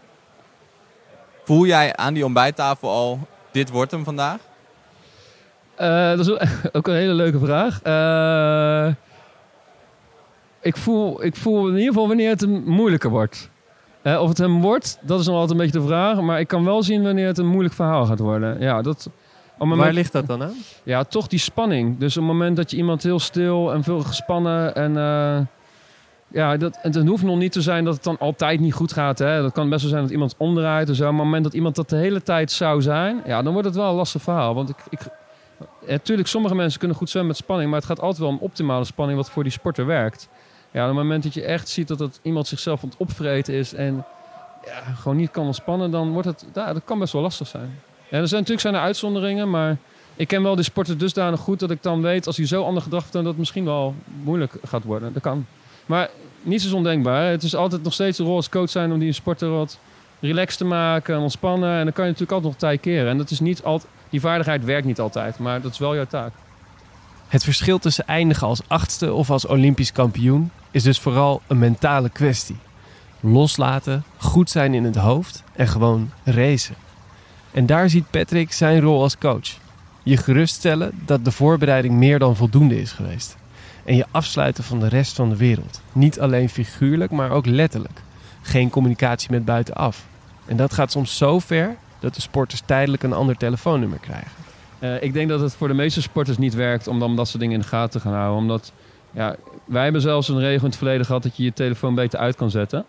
Voel 1.43 1.65
jij 1.65 1.95
aan 1.95 2.13
die 2.13 2.25
ontbijttafel 2.25 2.89
al, 2.89 3.19
dit 3.51 3.69
wordt 3.69 3.91
hem 3.91 4.03
vandaag? 4.03 4.39
Eh, 5.77 6.09
dat 6.09 6.19
is 6.19 6.29
ook 6.77 6.87
een 6.87 6.95
hele 6.95 7.13
leuke 7.13 7.39
vraag. 7.39 7.81
Eh, 7.81 8.93
ik, 10.61 10.77
voel, 10.77 11.23
ik 11.23 11.35
voel 11.35 11.67
in 11.67 11.73
ieder 11.73 11.87
geval 11.87 12.07
wanneer 12.07 12.29
het 12.29 12.41
een 12.41 12.63
moeilijker 12.65 13.09
wordt. 13.09 13.49
Eh, 14.01 14.21
of 14.21 14.29
het 14.29 14.37
hem 14.37 14.61
wordt, 14.61 14.99
dat 15.01 15.19
is 15.19 15.25
nog 15.25 15.35
altijd 15.35 15.51
een 15.51 15.65
beetje 15.65 15.79
de 15.79 15.85
vraag. 15.85 16.21
Maar 16.21 16.39
ik 16.39 16.47
kan 16.47 16.65
wel 16.65 16.83
zien 16.83 17.03
wanneer 17.03 17.27
het 17.27 17.37
een 17.37 17.47
moeilijk 17.47 17.73
verhaal 17.73 18.05
gaat 18.05 18.19
worden. 18.19 18.59
Ja, 18.59 18.81
dat, 18.81 19.09
moment, 19.57 19.79
Waar 19.79 19.93
ligt 19.93 20.11
dat 20.11 20.27
dan 20.27 20.43
aan? 20.43 20.53
ja, 20.83 21.03
toch 21.03 21.27
die 21.27 21.39
spanning. 21.39 21.97
Dus 21.97 22.17
op 22.17 22.23
het 22.23 22.31
moment 22.31 22.55
dat 22.55 22.71
je 22.71 22.77
iemand 22.77 23.03
heel 23.03 23.19
stil 23.19 23.73
en 23.73 23.83
veel 23.83 23.99
gespannen 23.99 24.75
en... 24.75 24.93
ja, 26.27 26.57
dat, 26.57 26.77
het 26.81 26.95
hoeft 27.07 27.23
nog 27.23 27.37
niet 27.37 27.51
te 27.51 27.61
zijn 27.61 27.83
dat 27.83 27.93
het 27.93 28.03
dan 28.03 28.17
altijd 28.19 28.59
niet 28.59 28.73
goed 28.73 28.93
gaat. 28.93 29.19
Hè. 29.19 29.41
Dat 29.41 29.51
kan 29.51 29.69
best 29.69 29.81
wel 29.81 29.91
zijn 29.91 30.03
dat 30.03 30.11
iemand 30.11 30.35
omdraait. 30.37 30.87
zo. 30.87 31.03
Maar 31.03 31.11
op 31.11 31.15
het 31.15 31.25
moment 31.25 31.43
dat 31.43 31.53
iemand 31.53 31.75
dat 31.75 31.89
de 31.89 31.95
hele 31.95 32.23
tijd 32.23 32.51
zou 32.51 32.81
zijn... 32.81 33.21
Ja, 33.25 33.41
dan 33.41 33.53
wordt 33.53 33.67
het 33.67 33.77
wel 33.77 33.89
een 33.89 33.95
lastig 33.95 34.21
verhaal. 34.21 34.53
Want 34.53 34.69
ik, 34.69 34.77
ik, 34.89 34.99
Natuurlijk, 35.87 36.27
sommige 36.27 36.55
mensen 36.55 36.79
kunnen 36.79 36.97
goed 36.97 37.09
zwemmen 37.09 37.31
met 37.31 37.41
spanning, 37.41 37.69
maar 37.69 37.79
het 37.79 37.87
gaat 37.87 37.99
altijd 37.99 38.19
wel 38.19 38.29
om 38.29 38.37
optimale 38.39 38.85
spanning 38.85 39.17
wat 39.17 39.29
voor 39.29 39.43
die 39.43 39.51
sporter 39.51 39.85
werkt. 39.85 40.29
Ja, 40.71 40.81
op 40.81 40.87
het 40.87 40.97
moment 40.97 41.23
dat 41.23 41.33
je 41.33 41.43
echt 41.43 41.69
ziet 41.69 41.87
dat 41.87 41.99
het 41.99 42.19
iemand 42.21 42.47
zichzelf 42.47 42.83
aan 42.83 42.89
het 42.89 42.97
opvreten 42.97 43.53
is 43.53 43.73
en 43.73 44.05
ja, 44.65 44.93
gewoon 44.93 45.17
niet 45.17 45.31
kan 45.31 45.45
ontspannen, 45.45 45.91
dan 45.91 46.11
wordt 46.11 46.27
het, 46.27 46.45
ja, 46.53 46.73
dat 46.73 46.81
kan 46.85 46.99
best 46.99 47.13
wel 47.13 47.21
lastig 47.21 47.47
zijn. 47.47 47.79
En 48.09 48.19
er 48.21 48.27
zijn 48.27 48.41
natuurlijk 48.41 48.59
zijn 48.59 48.75
er 48.75 48.81
uitzonderingen, 48.81 49.49
maar 49.49 49.77
ik 50.15 50.27
ken 50.27 50.43
wel 50.43 50.55
die 50.55 50.63
sporter 50.63 50.97
dusdanig 50.97 51.39
goed 51.39 51.59
dat 51.59 51.71
ik 51.71 51.83
dan 51.83 52.01
weet 52.01 52.27
als 52.27 52.37
hij 52.37 52.45
zo 52.45 52.63
ander 52.63 52.83
gedrag 52.83 53.01
vertoont 53.01 53.23
dat 53.23 53.33
het 53.33 53.41
misschien 53.41 53.65
wel 53.65 53.95
moeilijk 54.23 54.53
gaat 54.63 54.83
worden. 54.83 55.13
Dat 55.13 55.21
kan. 55.21 55.45
Maar 55.85 56.09
niets 56.41 56.65
is 56.65 56.71
ondenkbaar. 56.71 57.29
Het 57.29 57.43
is 57.43 57.55
altijd 57.55 57.83
nog 57.83 57.93
steeds 57.93 58.19
een 58.19 58.25
rol 58.25 58.35
als 58.35 58.49
coach 58.49 58.69
zijn 58.69 58.91
om 58.91 58.99
die 58.99 59.11
sporter 59.11 59.49
wat 59.49 59.79
relaxed 60.19 60.57
te 60.57 60.65
maken 60.65 61.15
en 61.15 61.21
ontspannen. 61.21 61.77
En 61.77 61.83
dan 61.83 61.93
kan 61.93 62.05
je 62.05 62.11
natuurlijk 62.11 62.31
altijd 62.31 62.51
nog 62.51 62.61
tijd 62.61 62.79
keren. 62.79 63.09
En 63.09 63.17
dat 63.17 63.29
is 63.29 63.39
niet 63.39 63.63
altijd, 63.63 63.91
die 64.09 64.19
vaardigheid 64.19 64.65
werkt 64.65 64.85
niet 64.85 64.99
altijd, 64.99 65.39
maar 65.39 65.61
dat 65.61 65.71
is 65.71 65.77
wel 65.77 65.95
jouw 65.95 66.05
taak. 66.05 66.31
Het 67.27 67.43
verschil 67.43 67.79
tussen 67.79 68.07
eindigen 68.07 68.47
als 68.47 68.61
achtste 68.67 69.13
of 69.13 69.29
als 69.29 69.45
Olympisch 69.45 69.91
kampioen 69.91 70.51
is 70.71 70.83
dus 70.83 70.99
vooral 70.99 71.41
een 71.47 71.59
mentale 71.59 72.09
kwestie. 72.09 72.57
Loslaten, 73.19 74.03
goed 74.17 74.49
zijn 74.49 74.73
in 74.73 74.83
het 74.83 74.95
hoofd 74.95 75.43
en 75.53 75.67
gewoon 75.67 76.11
racen. 76.23 76.75
En 77.51 77.65
daar 77.65 77.89
ziet 77.89 78.09
Patrick 78.09 78.51
zijn 78.51 78.81
rol 78.81 79.01
als 79.01 79.17
coach. 79.17 79.57
Je 80.03 80.17
geruststellen 80.17 80.91
dat 81.05 81.25
de 81.25 81.31
voorbereiding 81.31 81.93
meer 81.93 82.19
dan 82.19 82.35
voldoende 82.35 82.81
is 82.81 82.91
geweest. 82.91 83.37
En 83.85 83.95
je 83.95 84.05
afsluiten 84.11 84.63
van 84.63 84.79
de 84.79 84.87
rest 84.87 85.15
van 85.15 85.29
de 85.29 85.37
wereld. 85.37 85.81
Niet 85.91 86.19
alleen 86.19 86.49
figuurlijk, 86.49 87.11
maar 87.11 87.31
ook 87.31 87.45
letterlijk. 87.45 88.01
Geen 88.41 88.69
communicatie 88.69 89.31
met 89.31 89.45
buitenaf. 89.45 90.05
En 90.45 90.57
dat 90.57 90.73
gaat 90.73 90.91
soms 90.91 91.17
zo 91.17 91.39
ver 91.39 91.75
dat 91.99 92.15
de 92.15 92.21
sporters 92.21 92.61
tijdelijk 92.65 93.03
een 93.03 93.13
ander 93.13 93.37
telefoonnummer 93.37 93.99
krijgen. 93.99 94.31
Eh, 94.79 95.03
ik 95.03 95.13
denk 95.13 95.29
dat 95.29 95.39
het 95.39 95.55
voor 95.55 95.67
de 95.67 95.73
meeste 95.73 96.01
sporters 96.01 96.37
niet 96.37 96.53
werkt 96.53 96.87
om 96.87 96.99
dan 96.99 97.15
dat 97.15 97.27
soort 97.27 97.39
dingen 97.39 97.55
in 97.55 97.61
de 97.61 97.67
gaten 97.67 98.01
te 98.01 98.07
gaan 98.07 98.13
houden. 98.13 98.37
Omdat, 98.37 98.71
ja, 99.11 99.35
wij 99.65 99.83
hebben 99.83 100.01
zelfs 100.01 100.27
een 100.27 100.39
regel 100.39 100.59
in 100.59 100.69
het 100.69 100.77
verleden 100.77 101.05
gehad 101.05 101.23
dat 101.23 101.37
je 101.37 101.43
je 101.43 101.53
telefoon 101.53 101.95
beter 101.95 102.19
uit 102.19 102.35
kan 102.35 102.49
zetten. 102.49 102.85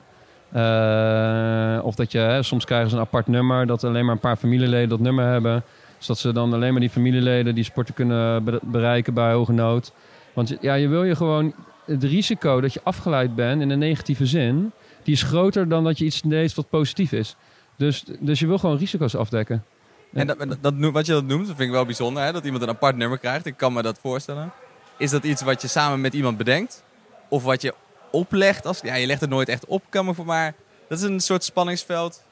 Eh, 0.53 1.79
of 1.83 1.95
dat 1.95 2.13
je, 2.13 2.19
hè, 2.19 2.43
soms 2.43 2.65
krijgen 2.65 2.91
ze 2.91 2.97
een 2.97 3.03
apart 3.03 3.27
nummer, 3.27 3.67
dat 3.67 3.85
alleen 3.85 4.05
maar 4.05 4.15
een 4.15 4.21
paar 4.21 4.37
familieleden 4.37 4.89
dat 4.89 5.01
nummer 5.01 5.27
hebben. 5.27 5.63
Zodat 5.99 6.19
ze 6.19 6.33
dan 6.33 6.53
alleen 6.53 6.73
maar 6.73 6.81
die 6.81 6.91
familieleden 6.91 7.55
die 7.55 7.65
sporten 7.65 7.95
kunnen 7.95 8.45
be- 8.45 8.61
bereiken 8.63 9.15
bij 9.15 9.33
hoge 9.33 9.53
nood. 9.53 9.93
Want 10.33 10.57
ja, 10.61 10.75
je 10.75 10.89
wil 10.89 11.05
je 11.05 11.17
gewoon... 11.17 11.53
Het 11.85 12.05
risico 12.05 12.61
dat 12.61 12.73
je 12.73 12.81
afgeleid 12.83 13.35
bent 13.35 13.63
in 13.63 13.71
een 13.71 13.79
negatieve 13.79 14.27
zin... 14.27 14.73
die 15.03 15.15
is 15.15 15.23
groter 15.23 15.69
dan 15.69 15.85
dat 15.85 15.99
je 15.99 16.05
iets 16.05 16.21
deed 16.21 16.55
wat 16.55 16.69
positief 16.69 17.13
is. 17.13 17.37
Dus, 17.79 18.05
dus 18.21 18.39
je 18.39 18.47
wil 18.47 18.59
gewoon 18.59 18.77
risico's 18.77 19.15
afdekken. 19.15 19.65
En 20.13 20.27
dat, 20.27 20.57
dat, 20.61 20.75
wat 20.93 21.07
je 21.07 21.13
dat 21.13 21.25
noemt, 21.25 21.47
dat 21.47 21.57
vind 21.57 21.69
ik 21.69 21.75
wel 21.75 21.85
bijzonder. 21.85 22.23
Hè? 22.23 22.33
Dat 22.33 22.45
iemand 22.45 22.63
een 22.63 22.69
apart 22.69 22.97
nummer 22.97 23.19
krijgt. 23.19 23.47
Ik 23.47 23.57
kan 23.57 23.73
me 23.73 23.83
dat 23.83 23.99
voorstellen. 23.99 24.53
Is 24.97 25.11
dat 25.11 25.25
iets 25.25 25.43
wat 25.43 25.63
je 25.63 25.69
samen 25.69 26.01
met 26.01 26.15
iemand 26.15 26.37
bedenkt? 26.37 26.85
Of 27.29 27.43
wat 27.43 27.63
je 27.63 27.75
oplegt? 28.11 28.67
Als, 28.67 28.81
ja, 28.81 28.95
je 28.95 29.07
legt 29.07 29.21
het 29.21 29.31
nooit 29.31 29.49
echt 29.49 29.67
op, 29.67 29.83
kan 29.89 30.05
me 30.05 30.15
voor 30.15 30.27
maar... 30.27 30.55
Dat 30.89 30.99
is 30.99 31.05
een 31.05 31.21
soort 31.21 31.45
spanningsveld. 31.45 32.23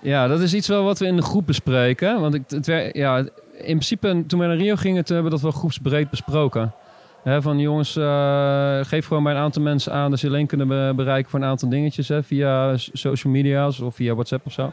Ja, 0.00 0.26
dat 0.26 0.40
is 0.40 0.54
iets 0.54 0.68
wel 0.68 0.84
wat 0.84 0.98
we 0.98 1.06
in 1.06 1.16
de 1.16 1.22
groep 1.22 1.46
bespreken. 1.46 2.20
Want 2.20 2.34
ik, 2.34 2.42
het, 2.48 2.66
ja, 2.92 3.18
in 3.18 3.28
principe, 3.64 4.24
toen 4.26 4.40
we 4.40 4.46
naar 4.46 4.56
Rio 4.56 4.76
gingen, 4.76 5.04
toen 5.04 5.14
hebben 5.14 5.32
we 5.32 5.38
dat 5.38 5.50
wel 5.52 5.60
groepsbreed 5.60 6.10
besproken. 6.10 6.72
Van 7.24 7.58
jongens, 7.58 7.96
eh, 7.96 8.78
geef 8.82 9.06
gewoon 9.06 9.22
bij 9.22 9.32
een 9.32 9.38
aantal 9.38 9.62
mensen 9.62 9.92
aan 9.92 10.10
dat 10.10 10.18
ze 10.18 10.26
alleen 10.26 10.46
kunnen 10.46 10.68
be- 10.68 10.92
bereiken 10.96 11.30
voor 11.30 11.40
een 11.40 11.46
aantal 11.46 11.68
dingetjes. 11.68 12.08
Hè, 12.08 12.22
via 12.22 12.76
social 12.76 13.32
media's 13.32 13.80
of 13.80 13.94
via 13.94 14.12
WhatsApp 14.14 14.46
of 14.46 14.52
zo. 14.52 14.72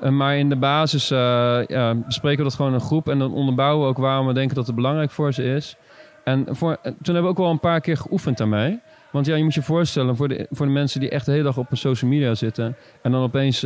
Eh, 0.00 0.10
maar 0.10 0.36
in 0.36 0.48
de 0.48 0.56
basis 0.56 1.08
ja, 1.08 1.94
bespreken 1.94 2.38
we 2.38 2.42
dat 2.44 2.54
gewoon 2.54 2.74
een 2.74 2.80
groep. 2.80 3.08
En 3.08 3.18
dan 3.18 3.32
onderbouwen 3.32 3.82
we 3.84 3.90
ook 3.90 3.98
waarom 3.98 4.26
we 4.26 4.32
denken 4.32 4.54
dat 4.54 4.66
het 4.66 4.74
belangrijk 4.74 5.10
voor 5.10 5.32
ze 5.32 5.44
is. 5.44 5.76
En 6.24 6.46
voor, 6.50 6.78
toen 6.82 6.94
hebben 7.04 7.22
we 7.22 7.28
ook 7.28 7.38
wel 7.38 7.50
een 7.50 7.60
paar 7.60 7.80
keer 7.80 7.96
geoefend 7.96 8.38
daarmee. 8.38 8.80
Want 9.12 9.26
ja, 9.26 9.34
je 9.36 9.42
moet 9.44 9.54
je 9.54 9.62
voorstellen, 9.62 10.16
voor 10.16 10.28
de, 10.28 10.46
voor 10.50 10.66
de 10.66 10.72
mensen 10.72 11.00
die 11.00 11.10
echt 11.10 11.24
de 11.26 11.30
hele 11.32 11.44
dag 11.44 11.56
op 11.58 11.66
social 11.72 12.10
media 12.10 12.34
zitten... 12.34 12.76
en 13.02 13.10
dan 13.12 13.22
opeens 13.22 13.60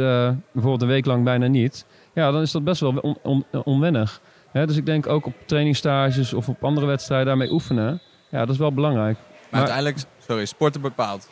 bijvoorbeeld 0.52 0.82
een 0.82 0.88
week 0.88 1.06
lang 1.06 1.24
bijna 1.24 1.46
niet... 1.46 1.86
ja, 2.14 2.30
dan 2.30 2.40
is 2.40 2.52
dat 2.52 2.64
best 2.64 2.80
wel 2.80 2.96
on, 3.00 3.16
on- 3.22 3.44
onwennig. 3.64 4.20
Hè, 4.52 4.66
dus 4.66 4.76
ik 4.76 4.86
denk 4.86 5.06
ook 5.06 5.26
op 5.26 5.32
trainingstages 5.46 6.32
of 6.34 6.48
op 6.48 6.64
andere 6.64 6.86
wedstrijden 6.86 7.26
daarmee 7.26 7.52
oefenen... 7.52 8.00
ja, 8.28 8.38
dat 8.38 8.48
is 8.48 8.58
wel 8.58 8.72
belangrijk. 8.72 9.16
Maar, 9.18 9.26
Maar- 9.50 9.60
uiteindelijk, 9.60 9.98
sorry, 10.26 10.44
sporten 10.44 10.80
bepaalt. 10.80 11.28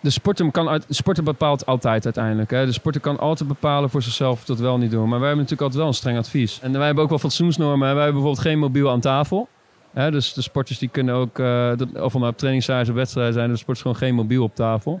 De 0.00 0.10
sporter, 0.10 0.50
kan 0.50 0.68
uit, 0.68 0.84
sporter 0.88 1.22
bepaalt 1.24 1.66
altijd 1.66 2.04
uiteindelijk. 2.04 2.50
Hè. 2.50 2.66
De 2.66 2.72
sporter 2.72 3.00
kan 3.00 3.18
altijd 3.18 3.48
bepalen 3.48 3.90
voor 3.90 4.02
zichzelf 4.02 4.38
of 4.40 4.44
dat 4.44 4.58
wel 4.58 4.78
niet 4.78 4.90
doen. 4.90 5.08
Maar 5.08 5.18
wij 5.18 5.28
hebben 5.28 5.36
natuurlijk 5.36 5.60
altijd 5.62 5.78
wel 5.80 5.88
een 5.88 5.94
streng 5.94 6.18
advies. 6.18 6.60
En 6.60 6.72
wij 6.72 6.84
hebben 6.86 7.04
ook 7.04 7.10
wel 7.10 7.18
fatsoensnormen. 7.18 7.88
hè. 7.88 7.94
Wij 7.94 8.02
hebben 8.04 8.22
bijvoorbeeld 8.22 8.46
geen 8.52 8.58
mobiel 8.58 8.90
aan 8.90 9.00
tafel. 9.00 9.48
Hè, 9.92 10.10
dus 10.10 10.32
de 10.32 10.42
sporters 10.42 10.78
die 10.78 10.88
kunnen 10.88 11.14
ook, 11.14 11.38
eh, 11.38 11.72
dat- 11.76 12.00
of 12.02 12.14
nou 12.14 12.26
op 12.26 12.36
trainingstages 12.38 12.88
of 12.88 12.94
wedstrijden 12.94 13.34
zijn, 13.34 13.48
de 13.50 13.56
sporters 13.56 13.80
gewoon 13.82 13.96
geen 13.96 14.14
mobiel 14.14 14.42
op 14.42 14.54
tafel. 14.54 15.00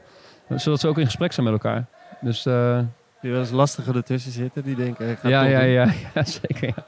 Zodat 0.56 0.80
ze 0.80 0.88
ook 0.88 0.98
in 0.98 1.04
gesprek 1.04 1.32
zijn 1.32 1.46
met 1.46 1.54
elkaar. 1.54 1.84
Dus 2.20 2.46
eh, 2.46 2.78
Die 3.22 3.30
wel 3.30 3.40
eens 3.40 3.50
lastiger 3.50 3.96
ertussen 3.96 4.32
zitten. 4.32 4.62
Die 4.62 4.76
denken, 4.76 5.08
ik 5.10 5.18
ga 5.18 5.28
ja, 5.28 5.42
ja, 5.44 5.60
ja, 5.60 5.84
ja, 6.14 6.24
zeker. 6.24 6.66
Ja, 6.66 6.84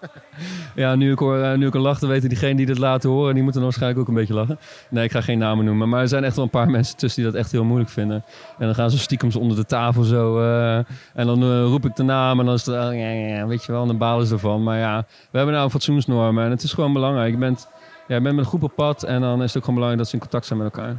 ja 0.75 0.95
nu, 0.95 1.13
ik 1.13 1.19
hoor, 1.19 1.39
eh, 1.39 1.57
nu 1.57 1.67
ik 1.67 1.75
een 1.75 1.81
lach, 1.81 1.99
dan 1.99 2.09
weten 2.09 2.29
diegenen 2.29 2.57
die 2.57 2.67
dit 2.67 2.79
laten 2.79 3.11
horen, 3.11 3.35
die 3.35 3.43
moeten 3.43 3.61
dan 3.61 3.71
waarschijnlijk 3.71 4.01
ook 4.03 4.09
een 4.09 4.21
beetje 4.21 4.35
lachen. 4.35 4.59
Nee, 4.91 5.05
ik 5.05 5.11
ga 5.11 5.21
geen 5.21 5.39
namen 5.39 5.65
noemen. 5.65 5.89
Maar 5.89 6.01
er 6.01 6.09
zijn 6.09 6.25
echt 6.25 6.35
wel 6.37 6.45
een 6.45 6.51
paar 6.51 6.71
mensen 6.71 6.97
tussen 6.97 7.23
die 7.23 7.31
dat 7.33 7.41
echt 7.41 7.53
heel 7.53 7.65
moeilijk 7.65 7.91
vinden. 7.91 8.25
En 8.59 8.67
dan 8.67 8.75
gaan 8.75 8.91
ze 8.91 8.99
stiekem 8.99 9.31
onder 9.39 9.57
de 9.57 9.65
tafel 9.67 10.03
zo. 10.03 10.41
eh, 10.41 10.77
en 11.15 11.27
dan 11.27 11.43
eh, 11.43 11.63
roep 11.65 11.85
ik 11.85 11.97
de 11.97 12.03
naam 12.03 12.41
en 12.41 12.47
dan 12.47 12.55
is 12.55 12.67
het, 12.67 12.75
eh, 12.75 12.81
ja, 12.81 13.11
ja, 13.11 13.37
ja, 13.37 13.47
weet 13.47 13.65
je 13.65 13.73
wel, 13.73 13.81
en 13.81 13.87
dan 13.87 13.99
balen 13.99 14.27
ze 14.27 14.33
ervan. 14.33 14.63
Maar 14.63 14.79
ja, 14.79 15.07
we 15.31 15.37
hebben 15.37 15.53
nou 15.55 15.65
een 15.65 15.71
fatsoensnormen 15.71 16.45
en 16.45 16.51
het 16.51 16.63
is 16.63 16.73
gewoon 16.73 16.93
belangrijk. 16.93 17.33
Je 17.33 17.39
bent, 17.39 17.69
ja, 18.09 18.15
je 18.15 18.21
bent 18.21 18.35
met 18.35 18.45
een 18.45 18.51
groep 18.51 18.63
op 18.63 18.75
pad 18.75 19.03
en 19.03 19.21
dan 19.21 19.43
is 19.43 19.47
het 19.47 19.57
ook 19.57 19.65
gewoon 19.65 19.75
belangrijk 19.75 19.99
dat 19.99 20.09
ze 20.09 20.15
in 20.15 20.21
contact 20.21 20.47
zijn 20.47 20.59
met 20.59 20.73
elkaar. 20.77 20.97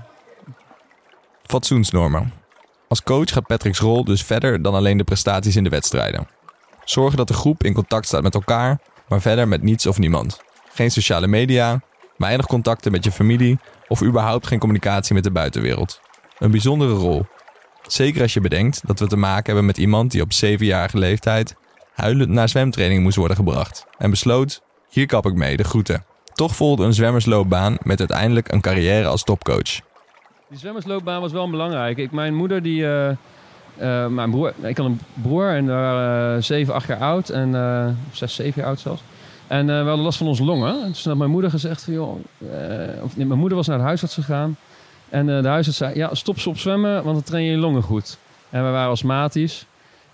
Fatsoensnormen. 1.44 2.43
Als 2.94 3.04
coach 3.04 3.32
gaat 3.32 3.48
Patrick's 3.48 3.80
rol 3.80 4.04
dus 4.04 4.24
verder 4.24 4.62
dan 4.62 4.74
alleen 4.74 4.98
de 4.98 5.04
prestaties 5.04 5.56
in 5.56 5.64
de 5.64 5.70
wedstrijden. 5.70 6.28
Zorgen 6.84 7.18
dat 7.18 7.28
de 7.28 7.34
groep 7.34 7.64
in 7.64 7.74
contact 7.74 8.06
staat 8.06 8.22
met 8.22 8.34
elkaar, 8.34 8.80
maar 9.08 9.22
verder 9.22 9.48
met 9.48 9.62
niets 9.62 9.86
of 9.86 9.98
niemand. 9.98 10.42
Geen 10.74 10.92
sociale 10.92 11.28
media, 11.28 11.82
weinig 12.18 12.46
contacten 12.46 12.92
met 12.92 13.04
je 13.04 13.12
familie 13.12 13.60
of 13.88 14.04
überhaupt 14.04 14.48
geen 14.48 14.60
communicatie 14.60 15.14
met 15.14 15.24
de 15.24 15.32
buitenwereld. 15.32 16.00
Een 16.38 16.52
bijzondere 16.52 16.94
rol. 16.94 17.26
Zeker 17.88 18.22
als 18.22 18.34
je 18.34 18.42
bedenkt 18.42 18.82
dat 18.86 19.00
we 19.00 19.08
te 19.08 19.18
maken 19.18 19.46
hebben 19.46 19.66
met 19.66 19.78
iemand 19.78 20.12
die 20.12 20.22
op 20.22 20.34
zevenjarige 20.34 20.98
leeftijd 20.98 21.56
huilend 21.94 22.30
naar 22.30 22.50
zwemtraining 22.50 23.04
moest 23.04 23.18
worden 23.18 23.38
gebracht 23.38 23.86
en 23.98 24.10
besloot: 24.10 24.62
hier 24.90 25.06
kap 25.06 25.26
ik 25.26 25.34
mee, 25.34 25.58
de 25.58 25.64
groeten. 25.64 26.06
Toch 26.34 26.56
volgde 26.56 26.84
een 26.84 26.94
zwemmersloopbaan 26.94 27.78
met 27.84 28.00
uiteindelijk 28.00 28.52
een 28.52 28.62
carrière 28.62 29.08
als 29.08 29.24
topcoach. 29.24 29.93
Die 30.54 30.62
zwemmersloopbaan 30.62 31.22
was 31.22 31.32
wel 31.32 31.50
belangrijk. 31.50 31.98
Ik, 31.98 32.12
mijn 32.12 32.36
moeder, 32.36 32.62
die, 32.62 32.86
eh, 32.86 33.10
eh, 33.10 34.08
mijn 34.08 34.32
broer, 34.32 34.54
ik 34.62 34.78
had 34.78 34.86
een 34.86 35.00
broer 35.14 35.50
en 35.50 35.66
waren 35.66 36.38
eh, 36.38 36.44
zeven, 36.44 36.74
acht 36.74 36.88
jaar 36.88 37.00
oud. 37.00 37.30
En, 37.30 37.98
zes, 38.12 38.36
zeven 38.36 38.62
jaar 38.62 38.70
oud 38.70 38.80
zelfs. 38.80 39.02
En 39.48 39.66
we 39.66 39.74
hadden 39.74 40.00
last 40.00 40.18
van 40.18 40.28
onze 40.28 40.44
longen. 40.44 40.84
En 40.84 40.92
toen 40.92 41.02
had 41.04 41.18
mijn 41.18 41.30
moeder 41.30 41.50
gezegd 41.50 41.86
joh... 41.90 42.16
of, 43.02 43.18
nee, 43.18 43.26
mijn 43.26 43.40
moeder 43.40 43.58
was 43.58 43.68
naar 43.68 43.78
de 43.78 43.84
huisarts 43.84 44.14
gegaan. 44.14 44.58
En 45.10 45.26
de 45.26 45.48
huisarts 45.48 45.78
zei, 45.78 45.96
ja, 45.96 46.16
stop 46.16 46.40
ze 46.40 46.50
op 46.50 46.58
zwemmen, 46.58 47.04
want 47.04 47.16
dan 47.16 47.24
train 47.24 47.44
je 47.44 47.52
je 47.52 47.58
longen 47.58 47.84
goed. 47.84 48.18
En 48.50 48.66
we 48.66 48.70
waren 48.70 48.92
astmatisch. 48.92 49.66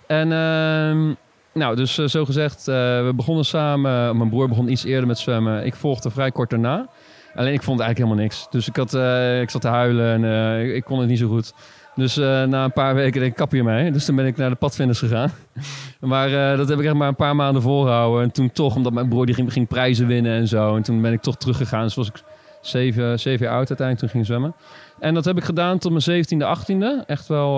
En 0.06 0.32
ehm, 0.32 1.12
nou, 1.52 1.76
dus 1.76 1.94
zo 1.94 2.24
gezegd, 2.24 2.64
we 2.64 3.12
begonnen 3.16 3.44
samen. 3.44 4.16
Mijn 4.16 4.28
broer 4.28 4.48
begon 4.48 4.70
iets 4.70 4.84
eerder 4.84 5.06
met 5.06 5.18
zwemmen. 5.18 5.66
Ik 5.66 5.74
volgde 5.74 6.10
vrij 6.10 6.30
kort 6.30 6.50
daarna. 6.50 6.88
Alleen 7.34 7.52
ik 7.52 7.62
vond 7.62 7.80
eigenlijk 7.80 7.98
helemaal 7.98 8.28
niks. 8.28 8.46
Dus 8.50 8.68
ik, 8.68 8.76
had, 8.76 8.94
eh, 8.94 9.40
ik 9.40 9.50
zat 9.50 9.60
te 9.60 9.68
huilen 9.68 10.12
en 10.12 10.24
eh, 10.24 10.64
ik, 10.68 10.74
ik 10.74 10.84
kon 10.84 10.98
het 10.98 11.08
niet 11.08 11.18
zo 11.18 11.28
goed. 11.28 11.54
Dus 11.94 12.16
eh, 12.16 12.44
na 12.44 12.64
een 12.64 12.72
paar 12.72 12.94
weken 12.94 13.20
denk 13.20 13.32
ik, 13.32 13.36
kap 13.36 13.52
je 13.52 13.64
mee. 13.64 13.90
Dus 13.90 14.04
toen 14.04 14.16
ben 14.16 14.26
ik 14.26 14.36
naar 14.36 14.50
de 14.50 14.56
padvinders 14.56 14.98
gegaan. 14.98 15.30
maar 16.00 16.56
dat 16.56 16.68
heb 16.68 16.78
ik 16.78 16.84
echt 16.84 16.94
maar 16.94 17.08
een 17.08 17.14
paar 17.14 17.36
maanden 17.36 17.62
volgehouden. 17.62 18.22
En 18.22 18.30
toen 18.30 18.50
toch, 18.52 18.76
omdat 18.76 18.92
mijn 18.92 19.08
broer 19.08 19.26
die 19.26 19.34
ging, 19.34 19.52
ging 19.52 19.68
prijzen 19.68 20.06
winnen 20.06 20.32
en 20.32 20.48
zo. 20.48 20.76
En 20.76 20.82
toen 20.82 21.00
ben 21.00 21.12
ik 21.12 21.20
toch 21.20 21.36
teruggegaan. 21.36 21.82
Dus 21.82 21.94
was 21.94 22.08
ik 22.08 22.22
zeven, 22.60 23.20
zeven 23.20 23.46
jaar 23.46 23.54
oud 23.54 23.68
uiteindelijk 23.68 23.98
toen 23.98 24.08
ging 24.08 24.26
zwemmen. 24.26 24.54
En 24.98 25.14
dat 25.14 25.24
heb 25.24 25.36
ik 25.36 25.44
gedaan 25.44 25.78
tot 25.78 26.06
mijn 26.06 26.24
17e, 26.24 26.58
18e. 26.58 27.06
Echt 27.06 27.26
wel, 27.26 27.56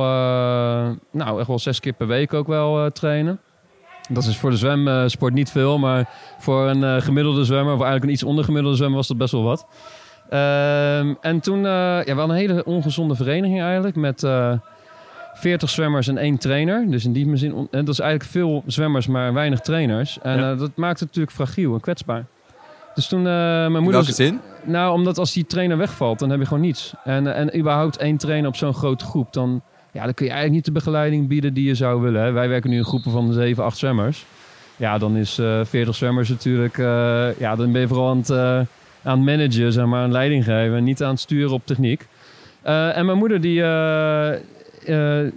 nou, 1.12 1.38
echt 1.38 1.48
wel 1.48 1.58
zes 1.58 1.80
keer 1.80 1.92
per 1.92 2.06
week 2.06 2.34
ook 2.34 2.46
wel 2.46 2.90
trainen. 2.90 3.40
Dat 4.14 4.24
is 4.24 4.36
voor 4.36 4.50
de 4.50 4.56
zwemsport 4.56 5.34
niet 5.34 5.50
veel, 5.50 5.78
maar 5.78 6.08
voor 6.38 6.68
een 6.68 6.84
eh, 6.84 6.96
gemiddelde 7.00 7.44
zwemmer, 7.44 7.72
of 7.72 7.78
eigenlijk 7.80 8.04
een 8.04 8.12
iets 8.12 8.22
ondergemiddelde 8.22 8.76
zwemmer, 8.76 8.98
was 8.98 9.08
dat 9.08 9.16
best 9.18 9.32
wel 9.32 9.42
wat. 9.42 9.66
Ehm, 10.30 11.14
en 11.20 11.40
toen, 11.40 11.56
eh, 11.58 11.72
ja, 11.72 12.04
we 12.04 12.12
hadden 12.14 12.30
een 12.36 12.48
hele 12.48 12.64
ongezonde 12.64 13.14
vereniging 13.14 13.60
eigenlijk, 13.62 13.96
met 13.96 14.22
eh 14.22 14.52
40 15.34 15.70
zwemmers 15.70 16.08
en 16.08 16.18
één 16.18 16.38
trainer. 16.38 16.90
Dus 16.90 17.04
in 17.04 17.12
die 17.12 17.36
zin, 17.36 17.68
dat 17.70 17.88
is 17.88 17.98
eigenlijk 17.98 18.30
veel 18.30 18.62
zwemmers, 18.66 19.06
maar 19.06 19.32
weinig 19.32 19.60
trainers. 19.60 20.18
En 20.22 20.38
Ja. 20.38 20.52
eh, 20.52 20.58
dat 20.58 20.70
maakt 20.76 21.00
het 21.00 21.08
natuurlijk 21.08 21.36
fragiel 21.36 21.74
en 21.74 21.80
kwetsbaar. 21.80 22.24
Dus 22.94 23.06
toen, 23.08 23.18
eh, 23.18 23.32
mijn 23.32 23.72
moeder... 23.72 23.92
welke 23.92 24.12
zin? 24.12 24.40
Nou, 24.64 24.92
omdat 24.92 25.18
als 25.18 25.32
die 25.32 25.46
trainer 25.46 25.76
wegvalt, 25.76 26.18
dan 26.18 26.30
heb 26.30 26.38
je 26.40 26.46
gewoon 26.46 26.62
niets. 26.62 26.94
En, 27.04 27.26
eh, 27.26 27.40
en 27.40 27.58
überhaupt 27.58 27.96
één 27.96 28.16
trainer 28.16 28.48
op 28.48 28.56
zo'n 28.56 28.74
grote 28.74 29.04
groep, 29.04 29.32
dan, 29.32 29.62
ja, 29.92 30.04
dan 30.04 30.14
kun 30.14 30.26
je 30.26 30.32
eigenlijk 30.32 30.52
niet 30.52 30.64
de 30.64 30.80
begeleiding 30.80 31.28
bieden 31.28 31.54
die 31.54 31.66
je 31.66 31.74
zou 31.74 32.00
willen. 32.00 32.22
Hè. 32.22 32.32
Wij 32.32 32.48
werken 32.48 32.70
nu 32.70 32.76
in 32.76 32.84
groepen 32.84 33.10
van 33.10 33.32
7, 33.32 33.64
8 33.64 33.78
zwemmers. 33.78 34.24
Ja, 34.76 34.98
dan 34.98 35.16
is 35.16 35.38
eh 35.38 35.60
40 35.64 35.94
zwemmers 35.94 36.28
natuurlijk, 36.28 36.78
eh, 36.78 37.38
ja, 37.38 37.56
dan 37.56 37.72
ben 37.72 37.80
je 37.80 37.88
vooral 37.88 38.08
aan 38.08 38.16
het, 38.16 38.30
eh, 38.30 38.60
aan 39.02 39.18
het 39.18 39.20
managen, 39.20 39.72
zeg 39.72 39.86
maar, 39.86 40.02
aan 40.02 40.12
leiding 40.12 40.44
geven. 40.44 40.76
En 40.76 40.84
niet 40.84 41.02
aan 41.02 41.10
het 41.10 41.20
sturen 41.20 41.52
op 41.52 41.66
techniek. 41.66 42.06
En 42.62 43.06
mijn 43.06 43.18
moeder, 43.18 43.40
die, 43.40 43.62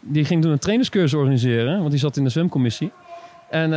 die 0.02 0.26
ging 0.26 0.42
toen 0.42 0.52
een 0.52 0.60
trainerscursus 0.60 1.14
organiseren, 1.14 1.78
want 1.80 1.92
die 1.92 2.00
zat 2.00 2.18
in 2.18 2.24
de 2.24 2.30
zwemcommissie. 2.30 2.92
En 3.50 3.70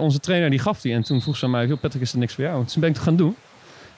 onze 0.00 0.20
trainer 0.20 0.50
die 0.50 0.58
gaf 0.58 0.80
die. 0.80 0.92
En 0.92 1.02
toen 1.02 1.20
vroeg 1.22 1.36
ze 1.36 1.44
aan 1.44 1.50
mij, 1.50 1.66
"Joh, 1.66 1.80
Patrick, 1.80 2.02
is 2.02 2.12
er 2.12 2.18
niks 2.18 2.34
voor 2.34 2.44
jou? 2.44 2.64
Toen 2.64 2.80
ben 2.80 2.88
ik 2.88 2.94
het 2.96 3.04
gaan 3.04 3.16
doen. 3.16 3.36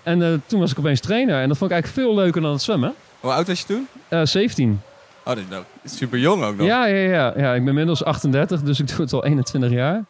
En 0.02 0.42
toen 0.46 0.60
was 0.60 0.70
ik 0.70 0.78
opeens 0.78 1.00
trainer. 1.00 1.40
En 1.42 1.48
dat 1.48 1.58
vond 1.58 1.70
ik 1.70 1.76
eigenlijk 1.76 2.06
veel 2.06 2.22
leuker 2.22 2.40
dan 2.42 2.52
het 2.52 2.62
zwemmen. 2.62 2.94
Hoe 3.20 3.32
oud 3.32 3.46
was 3.46 3.60
je 3.60 3.66
toen? 3.66 3.86
Eh 4.08 4.20
17. 4.24 4.80
Oh, 5.28 5.34
dat 5.34 5.44
is 5.44 5.50
nog 5.50 5.64
super 5.84 6.18
jong 6.18 6.44
ook 6.44 6.56
nog. 6.56 6.66
Ja, 6.66 6.86
ja, 6.86 7.10
ja, 7.10 7.32
ja. 7.36 7.54
Ik 7.54 7.60
ben 7.60 7.68
inmiddels 7.68 8.04
38, 8.04 8.62
dus 8.62 8.80
ik 8.80 8.88
doe 8.88 9.00
het 9.00 9.12
al 9.12 9.24
21 9.24 9.70
jaar. 9.70 10.04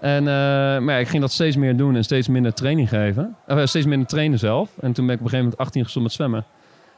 En, 0.00 0.18
eh, 0.18 0.24
maar 0.78 0.94
ja, 0.94 0.96
ik 0.96 1.08
ging 1.08 1.22
dat 1.22 1.32
steeds 1.32 1.56
meer 1.56 1.76
doen 1.76 1.96
en 1.96 2.04
steeds 2.04 2.28
minder 2.28 2.54
training 2.54 2.88
geven. 2.88 3.36
Eh, 3.46 3.64
steeds 3.64 3.86
minder 3.86 4.08
trainen 4.08 4.38
zelf. 4.38 4.70
En 4.80 4.92
toen 4.92 5.06
ben 5.06 5.14
ik 5.14 5.20
op 5.20 5.26
een 5.26 5.30
gegeven 5.30 5.38
moment 5.38 5.58
18 5.58 5.82
gestopt 5.82 6.04
met 6.04 6.14
zwemmen. 6.14 6.44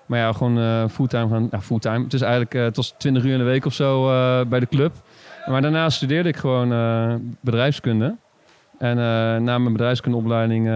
Maar 0.06 0.18
ja, 0.18 0.32
gewoon 0.32 0.58
eh, 0.58 0.84
fulltime 0.90 1.28
gaan. 1.28 1.48
Ja, 1.50 1.60
fulltime. 1.60 2.04
Het 2.04 2.14
is 2.14 2.20
eigenlijk 2.20 2.76
was 2.76 2.94
20 2.98 3.24
uur 3.24 3.32
in 3.32 3.38
de 3.38 3.44
week 3.44 3.64
of 3.64 3.72
zo 3.72 4.04
bij 4.46 4.60
de 4.60 4.66
club. 4.66 4.92
Maar 5.46 5.62
daarna 5.62 5.90
studeerde 5.90 6.28
ik 6.28 6.36
gewoon 6.36 6.68
bedrijfskunde. 7.40 8.16
En 8.78 8.96
na 9.44 9.58
mijn 9.58 9.72
bedrijfskundeopleiding 9.72 10.70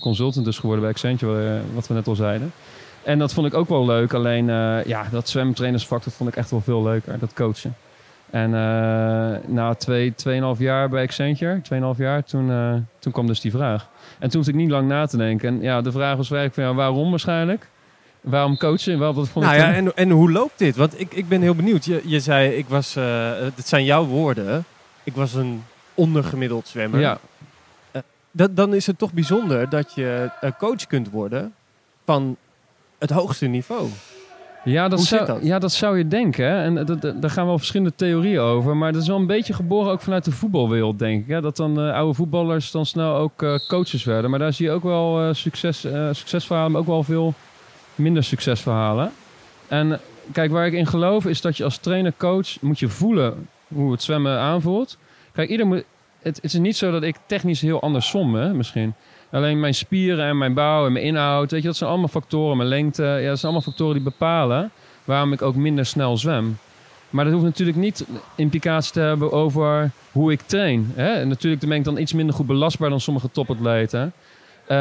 consultant 0.00 0.44
dus 0.44 0.58
geworden 0.58 0.80
bij 0.80 0.90
Accenture, 0.90 1.60
wat 1.74 1.86
we 1.86 1.94
net 1.94 2.06
al 2.06 2.14
zeiden. 2.14 2.52
En 3.02 3.18
dat 3.18 3.32
vond 3.32 3.46
ik 3.46 3.54
ook 3.54 3.68
wel 3.68 3.86
leuk. 3.86 4.14
Alleen 4.14 4.50
eh, 4.50 4.84
ja, 4.84 5.06
dat 5.10 5.28
zwemtrainersvak, 5.28 6.04
dat 6.04 6.12
vond 6.12 6.30
ik 6.30 6.36
echt 6.36 6.50
wel 6.50 6.60
veel 6.60 6.82
leuker. 6.82 7.18
Dat 7.18 7.32
coachen. 7.32 7.76
En 8.30 8.54
eh, 8.54 9.48
na 9.48 9.74
twee, 9.74 10.14
tweeënhalf 10.14 10.58
jaar 10.58 10.88
bij 10.88 11.02
Accenture, 11.02 11.60
tweeënhalf 11.60 11.98
jaar, 11.98 12.24
toen, 12.24 12.50
eh, 12.50 12.74
toen 12.98 13.12
kwam 13.12 13.26
dus 13.26 13.40
die 13.40 13.50
vraag. 13.50 13.88
En 14.18 14.28
toen 14.28 14.36
hoefde 14.36 14.52
ik 14.52 14.58
niet 14.58 14.70
lang 14.70 14.88
na 14.88 15.06
te 15.06 15.16
denken. 15.16 15.48
En 15.48 15.60
ja, 15.60 15.80
de 15.80 15.92
vraag 15.92 16.16
was 16.16 16.28
werkelijk 16.28 16.54
van, 16.54 16.64
ja, 16.64 16.74
waarom 16.74 17.10
waarschijnlijk? 17.10 17.68
Waarom 18.20 18.56
coachen? 18.56 19.14
Vond 19.14 19.34
Nou 19.34 19.54
ik 19.54 19.60
ja, 19.60 19.72
en, 19.72 19.96
en 19.96 20.10
hoe 20.10 20.30
loopt 20.30 20.58
dit? 20.58 20.76
Want 20.76 21.00
ik, 21.00 21.14
ik 21.14 21.28
ben 21.28 21.40
heel 21.40 21.54
benieuwd. 21.54 21.84
Je, 21.84 22.02
je 22.04 22.20
zei, 22.20 22.50
ik 22.50 22.68
was, 22.68 22.94
het 23.54 23.68
zijn 23.68 23.84
jouw 23.84 24.04
woorden, 24.04 24.64
ik 25.04 25.14
was 25.14 25.34
een 25.34 25.64
ondergemiddeld 25.94 26.68
zwemmer. 26.68 27.00
ja, 27.00 27.18
Dat, 28.30 28.56
dan 28.56 28.74
is 28.74 28.86
het 28.86 28.98
toch 28.98 29.12
bijzonder 29.12 29.68
dat 29.68 29.94
je 29.94 30.30
coach 30.58 30.86
kunt 30.86 31.10
worden 31.10 31.54
van 32.04 32.36
het 33.00 33.10
hoogste 33.10 33.46
niveau. 33.46 33.88
Ja, 34.64 34.88
dat, 34.88 34.98
Hoe 34.98 35.08
zou, 35.08 35.26
dat? 35.26 35.38
ja, 35.42 35.58
dat 35.58 35.72
zou 35.72 35.98
je 35.98 36.08
denken. 36.08 36.44
Hè? 36.44 36.62
En 36.62 36.74
dat, 36.74 37.00
dat- 37.02 37.22
daar 37.22 37.30
gaan 37.30 37.46
wel 37.46 37.58
verschillende 37.58 37.94
theorieën 37.96 38.38
over. 38.40 38.76
Maar 38.76 38.92
dat 38.92 39.02
is 39.02 39.08
wel 39.08 39.16
een 39.16 39.26
beetje 39.26 39.52
geboren 39.52 39.92
ook 39.92 40.00
vanuit 40.00 40.24
de 40.24 40.30
voetbalwereld, 40.32 40.98
denk 40.98 41.22
ik. 41.22 41.28
Hè? 41.28 41.40
Dat 41.40 41.56
dan 41.56 41.80
eh, 41.80 41.92
oude 41.94 42.14
voetballers 42.14 42.70
dan 42.70 42.86
snel 42.86 43.14
ook 43.14 43.42
eh, 43.42 43.54
coaches 43.68 44.04
werden. 44.04 44.30
Maar 44.30 44.38
daar 44.38 44.52
zie 44.52 44.66
je 44.66 44.72
ook 44.72 44.82
wel 44.82 45.20
eh, 45.22 45.34
succes, 45.34 45.84
eh, 45.84 46.08
succesverhalen, 46.12 46.72
maar 46.72 46.80
ook 46.80 46.86
wel 46.86 47.02
veel 47.02 47.34
minder 47.94 48.24
succesverhalen. 48.24 49.12
En 49.68 50.00
kijk, 50.32 50.50
waar 50.50 50.66
ik 50.66 50.72
in 50.72 50.86
geloof 50.86 51.26
is 51.26 51.40
dat 51.40 51.56
je 51.56 51.64
als 51.64 51.76
trainer-coach 51.78 52.60
moet 52.60 52.78
je 52.78 52.88
voelen 52.88 53.48
hoe 53.68 53.92
het 53.92 54.02
zwemmen 54.02 54.38
aanvoelt. 54.38 54.96
Kijk, 55.32 55.50
ieder 55.50 55.66
moet, 55.66 55.84
het, 56.22 56.36
het 56.36 56.44
is 56.44 56.54
niet 56.54 56.76
zo 56.76 56.90
dat 56.90 57.02
ik 57.02 57.16
technisch 57.26 57.60
heel 57.60 57.80
anders 57.82 58.08
som, 58.08 58.34
hè, 58.34 58.54
misschien. 58.54 58.94
Alleen 59.30 59.60
mijn 59.60 59.74
spieren 59.74 60.26
en 60.26 60.38
mijn 60.38 60.54
bouw 60.54 60.86
en 60.86 60.92
mijn 60.92 61.04
inhoud, 61.04 61.50
weet 61.50 61.60
je, 61.60 61.66
dat 61.66 61.76
zijn 61.76 61.90
allemaal 61.90 62.08
factoren. 62.08 62.56
Mijn 62.56 62.68
lengte, 62.68 63.02
ja, 63.02 63.28
dat 63.28 63.38
zijn 63.38 63.52
allemaal 63.52 63.60
factoren 63.60 63.94
die 63.94 64.02
bepalen 64.02 64.70
waarom 65.04 65.32
ik 65.32 65.42
ook 65.42 65.54
minder 65.54 65.86
snel 65.86 66.16
zwem. 66.16 66.58
Maar 67.10 67.24
dat 67.24 67.32
hoeft 67.32 67.46
natuurlijk 67.46 67.78
niet 67.78 68.06
implicatie 68.34 68.92
te 68.92 69.00
hebben 69.00 69.32
over 69.32 69.90
hoe 70.12 70.32
ik 70.32 70.40
train. 70.40 70.92
Hè? 70.94 71.12
En 71.12 71.28
natuurlijk 71.28 71.62
ben 71.66 71.76
ik 71.76 71.84
dan 71.84 71.98
iets 71.98 72.12
minder 72.12 72.34
goed 72.34 72.46
belastbaar 72.46 72.90
dan 72.90 73.00
sommige 73.00 73.30
topatleten. 73.30 74.12
Eh, 74.66 74.76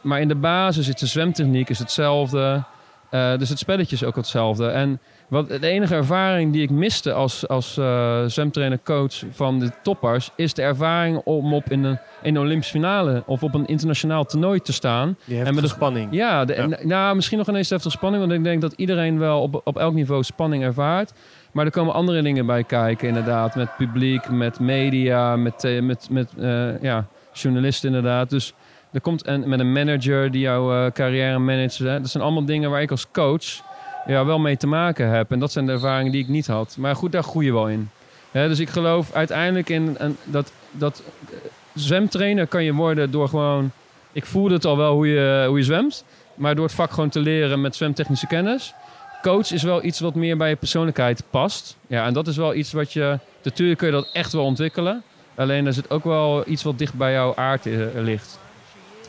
maar 0.00 0.20
in 0.20 0.28
de 0.28 0.34
basis 0.34 0.88
is 0.88 0.94
de 0.94 1.06
zwemtechniek 1.06 1.68
is 1.68 1.78
hetzelfde. 1.78 2.62
Eh, 3.10 3.38
dus 3.38 3.48
het 3.48 3.58
spelletje 3.58 3.96
is 3.96 4.04
ook 4.04 4.16
hetzelfde. 4.16 4.66
En 4.68 5.00
wat, 5.30 5.48
de 5.48 5.66
enige 5.66 5.94
ervaring 5.94 6.52
die 6.52 6.62
ik 6.62 6.70
miste 6.70 7.12
als, 7.12 7.48
als 7.48 7.76
eh, 7.76 8.24
zwemtrainer-coach 8.26 9.22
van 9.30 9.58
de 9.58 9.70
toppers... 9.82 10.30
is 10.36 10.54
de 10.54 10.62
ervaring 10.62 11.20
om 11.24 11.54
op 11.54 11.70
in 11.70 11.84
een, 11.84 11.98
in 12.22 12.34
een 12.36 12.42
Olympische 12.42 12.72
finale 12.72 13.22
of 13.26 13.42
op 13.42 13.54
een 13.54 13.66
internationaal 13.66 14.24
toernooi 14.24 14.60
te 14.60 14.72
staan. 14.72 15.16
En 15.28 15.44
met 15.44 15.54
de 15.54 15.60
de- 15.60 15.68
spanning. 15.68 16.08
Ja, 16.10 16.44
de, 16.44 16.78
nou, 16.82 17.14
misschien 17.14 17.38
nog 17.38 17.48
ineens 17.48 17.70
heftig 17.70 17.92
spanning. 17.92 18.22
Want 18.22 18.38
ik 18.38 18.44
denk 18.44 18.60
dat 18.60 18.72
iedereen 18.76 19.18
wel 19.18 19.42
op, 19.42 19.60
op 19.64 19.78
elk 19.78 19.94
niveau 19.94 20.22
spanning 20.22 20.62
ervaart. 20.62 21.12
Maar 21.52 21.64
er 21.64 21.70
komen 21.70 21.94
andere 21.94 22.22
dingen 22.22 22.46
bij 22.46 22.64
kijken, 22.64 23.08
inderdaad. 23.08 23.54
Met 23.54 23.76
publiek, 23.76 24.30
met 24.30 24.60
media, 24.60 25.36
met, 25.36 25.64
eh, 25.64 25.82
met, 25.82 26.08
met 26.10 26.32
eh, 26.38 26.82
ja, 26.82 27.06
journalisten, 27.32 27.88
inderdaad. 27.88 28.30
Dus 28.30 28.54
er 28.92 29.00
komt 29.00 29.22
en 29.22 29.48
met 29.48 29.60
een 29.60 29.72
manager 29.72 30.30
die 30.30 30.40
jouw 30.40 30.90
carrière 30.90 31.38
managt. 31.38 31.78
Hè. 31.78 32.00
Dat 32.00 32.10
zijn 32.10 32.22
allemaal 32.22 32.44
dingen 32.44 32.70
waar 32.70 32.82
ik 32.82 32.90
als 32.90 33.10
coach 33.10 33.68
ja, 34.06 34.24
wel 34.24 34.38
mee 34.38 34.56
te 34.56 34.66
maken 34.66 35.08
heb. 35.08 35.32
En 35.32 35.38
dat 35.38 35.52
zijn 35.52 35.66
de 35.66 35.72
ervaringen 35.72 36.12
die 36.12 36.22
ik 36.22 36.28
niet 36.28 36.46
had. 36.46 36.76
Maar 36.78 36.96
goed, 36.96 37.12
daar 37.12 37.22
groei 37.22 37.46
je 37.46 37.52
wel 37.52 37.68
in. 37.68 37.90
Dus 38.32 38.58
ik 38.58 38.68
geloof 38.68 39.12
uiteindelijk 39.12 39.68
in 39.68 39.94
een, 39.98 40.16
dat, 40.24 40.52
dat 40.70 41.02
eh, 41.30 41.36
zwemtrainer 41.74 42.46
kan 42.46 42.64
je 42.64 42.74
worden 42.74 43.10
door 43.10 43.28
gewoon... 43.28 43.70
Ik 44.12 44.26
voelde 44.26 44.54
het 44.54 44.64
al 44.64 44.76
wel 44.76 44.94
hoe 44.94 45.08
je, 45.08 45.44
hoe 45.48 45.58
je 45.58 45.64
zwemt. 45.64 46.04
Maar 46.34 46.54
door 46.54 46.64
het 46.64 46.74
vak 46.74 46.90
gewoon 46.90 47.08
te 47.08 47.20
leren 47.20 47.60
met 47.60 47.76
zwemtechnische 47.76 48.26
kennis. 48.26 48.74
Coach 49.22 49.52
is 49.52 49.62
wel 49.62 49.84
iets 49.84 50.00
wat 50.00 50.14
meer 50.14 50.36
bij 50.36 50.48
je 50.48 50.56
persoonlijkheid 50.56 51.22
past. 51.30 51.76
Ja, 51.86 52.06
en 52.06 52.12
dat 52.12 52.26
is 52.26 52.36
wel 52.36 52.54
iets 52.54 52.72
wat 52.72 52.92
je... 52.92 53.18
Natuurlijk 53.42 53.78
kun 53.78 53.88
je 53.88 53.94
dat 53.94 54.10
echt 54.12 54.32
wel 54.32 54.44
ontwikkelen. 54.44 55.02
Alleen 55.34 55.66
er 55.66 55.72
zit 55.72 55.90
ook 55.90 56.04
wel 56.04 56.42
iets 56.46 56.62
wat 56.62 56.78
dicht 56.78 56.94
bij 56.94 57.12
jouw 57.12 57.34
aard 57.36 57.66
eh, 57.66 57.72
ligt. 57.94 58.38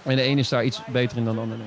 En 0.03 0.15
de 0.15 0.21
ene 0.21 0.39
is 0.39 0.49
daar 0.49 0.63
iets 0.63 0.81
beter 0.87 1.17
in 1.17 1.25
dan 1.25 1.35
de 1.35 1.41
andere. 1.41 1.61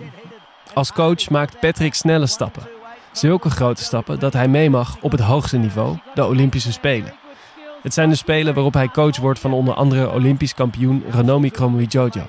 Als 0.75 0.93
coach 0.93 1.31
maakt 1.31 1.61
Patrick 1.61 1.95
snelle 1.95 2.27
stappen. 2.27 2.74
Zulke 3.15 3.51
grote 3.51 3.83
stappen 3.83 4.19
dat 4.19 4.33
hij 4.33 4.49
mee 4.49 4.71
mag 4.71 4.97
op 5.01 5.11
het 5.11 5.21
hoogste 5.21 5.57
niveau, 5.57 5.97
de 6.15 6.27
Olympische 6.27 6.73
Spelen. 6.73 7.13
Het 7.83 7.95
zijn 7.95 8.09
de 8.09 8.15
Spelen 8.15 8.55
waarop 8.55 8.75
hij 8.75 8.89
coach 8.89 9.17
wordt 9.17 9.39
van 9.39 9.53
onder 9.53 9.75
andere 9.75 10.13
Olympisch 10.13 10.55
kampioen 10.55 11.05
Ranomi 11.11 11.51
Kromowidjojo. 11.51 12.23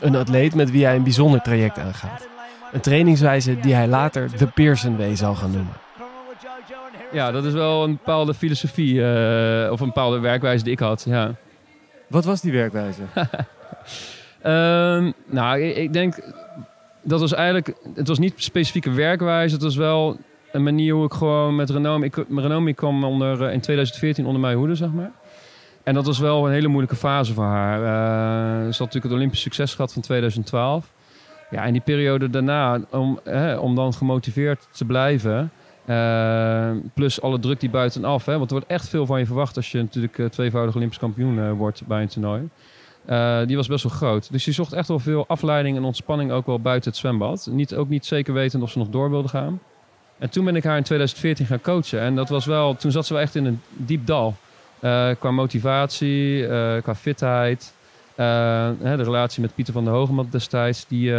Een 0.00 0.16
atleet 0.16 0.54
met 0.54 0.70
wie 0.70 0.84
hij 0.84 0.96
een 0.96 1.02
bijzonder 1.02 1.40
traject 1.40 1.78
aangaat. 1.78 2.28
Een 2.72 2.80
trainingswijze 2.80 3.60
die 3.60 3.74
hij 3.74 3.88
later 3.88 4.30
de 4.36 4.46
Pearson 4.46 4.96
Way 4.96 5.16
zal 5.16 5.34
gaan 5.34 5.50
noemen. 5.50 5.74
Ja, 7.12 7.30
dat 7.30 7.44
is 7.44 7.52
wel 7.52 7.84
een 7.84 7.92
bepaalde 7.92 8.34
filosofie 8.34 9.04
eh, 9.04 9.72
of 9.72 9.80
een 9.80 9.86
bepaalde 9.86 10.18
werkwijze 10.18 10.64
die 10.64 10.72
ik 10.72 10.78
had. 10.78 11.04
Ja. 11.08 11.34
Wat 12.08 12.24
was 12.24 12.40
die 12.40 12.52
werkwijze? 12.52 13.02
Ehm, 14.42 15.12
nou, 15.26 15.60
ik, 15.60 15.76
ik 15.76 15.92
denk 15.92 16.32
dat 17.02 17.20
was 17.20 17.32
eigenlijk, 17.32 17.74
het 17.94 18.08
was 18.08 18.18
niet 18.18 18.34
specifieke 18.36 18.90
werkwijze, 18.90 19.54
het 19.54 19.62
was 19.62 19.76
wel 19.76 20.18
een 20.52 20.62
manier 20.62 20.94
hoe 20.94 21.04
ik 21.04 21.12
gewoon 21.12 21.56
met 21.56 21.70
Renomi, 21.70 22.06
ik, 22.06 22.24
Renomi 22.28 22.74
kwam 22.74 23.04
onder, 23.04 23.42
eh, 23.42 23.52
in 23.52 23.60
2014 23.60 24.26
onder 24.26 24.40
mijn 24.40 24.56
hoede, 24.56 24.74
zeg 24.74 24.92
maar. 24.92 25.10
En 25.82 25.94
dat 25.94 26.06
was 26.06 26.18
wel 26.18 26.46
een 26.46 26.52
hele 26.52 26.68
moeilijke 26.68 26.96
fase 26.96 27.34
voor 27.34 27.44
haar. 27.44 27.78
Eh, 27.78 28.60
ze 28.60 28.66
had 28.66 28.78
natuurlijk 28.78 29.04
het 29.04 29.12
Olympisch 29.12 29.40
succes 29.40 29.74
gehad 29.74 29.92
van 29.92 30.02
2012. 30.02 30.92
Ja, 31.50 31.64
en 31.64 31.72
die 31.72 31.80
periode 31.80 32.30
daarna, 32.30 32.80
om, 32.90 33.20
hè, 33.24 33.56
om 33.56 33.74
dan 33.74 33.94
gemotiveerd 33.94 34.68
te 34.70 34.84
blijven, 34.84 35.50
eh, 35.84 36.70
plus 36.94 37.20
alle 37.20 37.38
druk 37.38 37.60
die 37.60 37.70
buitenaf, 37.70 38.24
hè, 38.24 38.32
want 38.32 38.50
er 38.50 38.56
wordt 38.56 38.70
echt 38.70 38.88
veel 38.88 39.06
van 39.06 39.18
je 39.18 39.26
verwacht 39.26 39.56
als 39.56 39.72
je 39.72 39.78
natuurlijk 39.78 40.32
tweevoudig 40.32 40.74
Olympisch 40.74 40.98
kampioen 40.98 41.52
wordt 41.52 41.86
bij 41.86 42.02
een 42.02 42.08
toernooi. 42.08 42.48
Die 43.46 43.56
was 43.56 43.68
best 43.68 43.82
wel 43.82 43.92
groot. 43.92 44.32
Dus 44.32 44.44
die 44.44 44.54
zocht 44.54 44.72
echt 44.72 44.88
wel 44.88 44.98
veel 44.98 45.26
afleiding 45.26 45.76
en 45.76 45.84
ontspanning 45.84 46.30
ook 46.32 46.46
wel 46.46 46.60
buiten 46.60 46.90
het 46.90 47.00
zwembad. 47.00 47.48
Niet, 47.50 47.74
ook 47.74 47.88
niet 47.88 48.06
zeker 48.06 48.34
wetend 48.34 48.62
of 48.62 48.70
ze 48.70 48.78
nog 48.78 48.88
door 48.88 49.10
wilde 49.10 49.28
gaan. 49.28 49.60
En 50.22 50.30
toen 50.30 50.44
ben 50.44 50.56
ik 50.56 50.64
haar 50.64 50.76
in 50.76 50.82
2014 50.82 51.46
gaan 51.46 51.60
coachen. 51.60 52.00
En 52.00 52.14
dat 52.14 52.28
was 52.28 52.46
wel, 52.46 52.76
toen 52.76 52.90
zat 52.90 53.06
ze 53.06 53.12
wel 53.12 53.22
echt 53.22 53.34
in 53.34 53.44
een 53.44 53.60
diep 53.72 54.06
dal. 54.06 54.36
Eh, 54.80 55.08
qua 55.18 55.30
motivatie, 55.30 56.46
eh, 56.46 56.82
qua 56.82 56.94
fitheid. 56.94 57.74
Eh, 58.14 58.26
hè, 58.82 58.96
de 58.96 59.02
relatie 59.02 59.40
met 59.42 59.54
Pieter 59.54 59.72
van 59.72 59.84
der 59.84 59.92
Hogemat 59.92 60.32
destijds, 60.32 60.86
die 60.88 61.12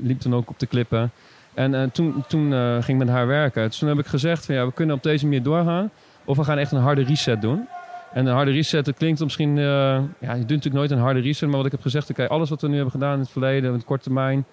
liep 0.00 0.20
toen 0.20 0.34
ook 0.34 0.50
op 0.50 0.58
de 0.58 0.66
klippen. 0.66 1.10
En 1.54 1.90
toen, 1.92 2.24
toen 2.28 2.52
ging 2.52 3.00
ik 3.00 3.06
met 3.06 3.08
haar 3.08 3.26
werken. 3.26 3.68
Dus 3.68 3.78
toen 3.78 3.88
heb 3.88 3.98
ik 3.98 4.06
gezegd, 4.06 4.46
van, 4.46 4.54
ja, 4.54 4.66
we 4.66 4.72
kunnen 4.72 4.96
op 4.96 5.02
deze 5.02 5.24
manier 5.24 5.42
doorgaan. 5.42 5.90
Of 6.24 6.36
we 6.36 6.44
gaan 6.44 6.58
echt 6.58 6.72
een 6.72 6.80
harde 6.80 7.02
reset 7.02 7.40
doen. 7.40 7.68
En 8.12 8.26
een 8.26 8.34
harde 8.34 8.50
reset, 8.50 8.84
dat 8.84 8.96
klinkt 8.96 9.20
misschien... 9.20 9.56
ja, 9.56 9.96
je 10.18 10.28
doet 10.28 10.38
natuurlijk 10.38 10.74
nooit 10.74 10.90
een 10.90 10.98
harde 10.98 11.20
reset. 11.20 11.48
Maar 11.48 11.56
wat 11.56 11.66
ik 11.66 11.72
heb 11.72 11.82
gezegd, 11.82 12.10
oké, 12.10 12.28
alles 12.28 12.48
wat 12.48 12.60
we 12.60 12.68
nu 12.68 12.74
hebben 12.74 12.92
gedaan 12.92 13.14
in 13.14 13.20
het 13.20 13.30
verleden... 13.30 13.72
het 13.72 13.84
korte 13.84 14.02
termijn, 14.02 14.44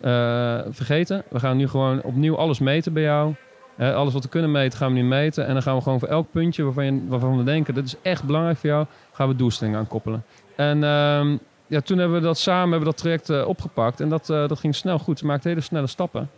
eh, 0.00 0.58
vergeten. 0.70 1.22
We 1.28 1.38
gaan 1.38 1.56
nu 1.56 1.68
gewoon 1.68 2.02
opnieuw 2.02 2.36
alles 2.36 2.58
meten 2.58 2.92
bij 2.92 3.02
jou. 3.02 3.34
Alles 3.78 4.12
wat 4.12 4.22
we 4.22 4.28
kunnen 4.28 4.50
meten, 4.50 4.78
gaan 4.78 4.92
we 4.92 5.00
nu 5.00 5.04
meten. 5.04 5.46
En 5.46 5.52
dan 5.52 5.62
gaan 5.62 5.76
we 5.76 5.82
gewoon 5.82 5.98
voor 5.98 6.08
elk 6.08 6.30
puntje 6.30 6.62
waarvan, 6.62 6.84
je, 6.84 7.00
waarvan 7.08 7.36
we 7.36 7.44
denken... 7.44 7.74
dat 7.74 7.84
is 7.84 7.94
echt 8.02 8.24
belangrijk 8.24 8.58
voor 8.58 8.68
jou, 8.70 8.86
gaan 9.12 9.28
we 9.28 9.36
doelstellingen 9.36 9.78
aan 9.78 9.86
koppelen. 9.86 10.24
En 10.56 10.84
ehm, 10.84 11.36
ja, 11.66 11.80
toen 11.80 11.98
hebben 11.98 12.20
we 12.20 12.26
dat 12.26 12.38
samen 12.38 12.60
hebben 12.60 12.78
we 12.78 12.84
dat 12.84 12.96
traject 12.96 13.30
eh, 13.30 13.48
opgepakt. 13.48 14.00
En 14.00 14.08
dat, 14.08 14.30
eh, 14.30 14.48
dat 14.48 14.58
ging 14.58 14.74
snel 14.74 14.98
goed. 14.98 15.18
Ze 15.18 15.26
maakte 15.26 15.48
hele 15.48 15.60
snelle 15.60 15.86
stappen. 15.86 16.30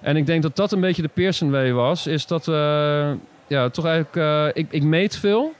En 0.00 0.16
ik 0.16 0.26
denk 0.26 0.42
dat 0.42 0.56
dat 0.56 0.72
een 0.72 0.80
beetje 0.80 1.02
de 1.02 1.08
Pearson 1.08 1.72
was. 1.72 2.06
Is 2.06 2.26
dat 2.26 2.44
ja, 3.46 3.68
toch 3.68 3.86
eigenlijk... 3.86 4.56
ik, 4.56 4.66
ik 4.70 4.82
meet 4.82 5.16
veel. 5.16 5.54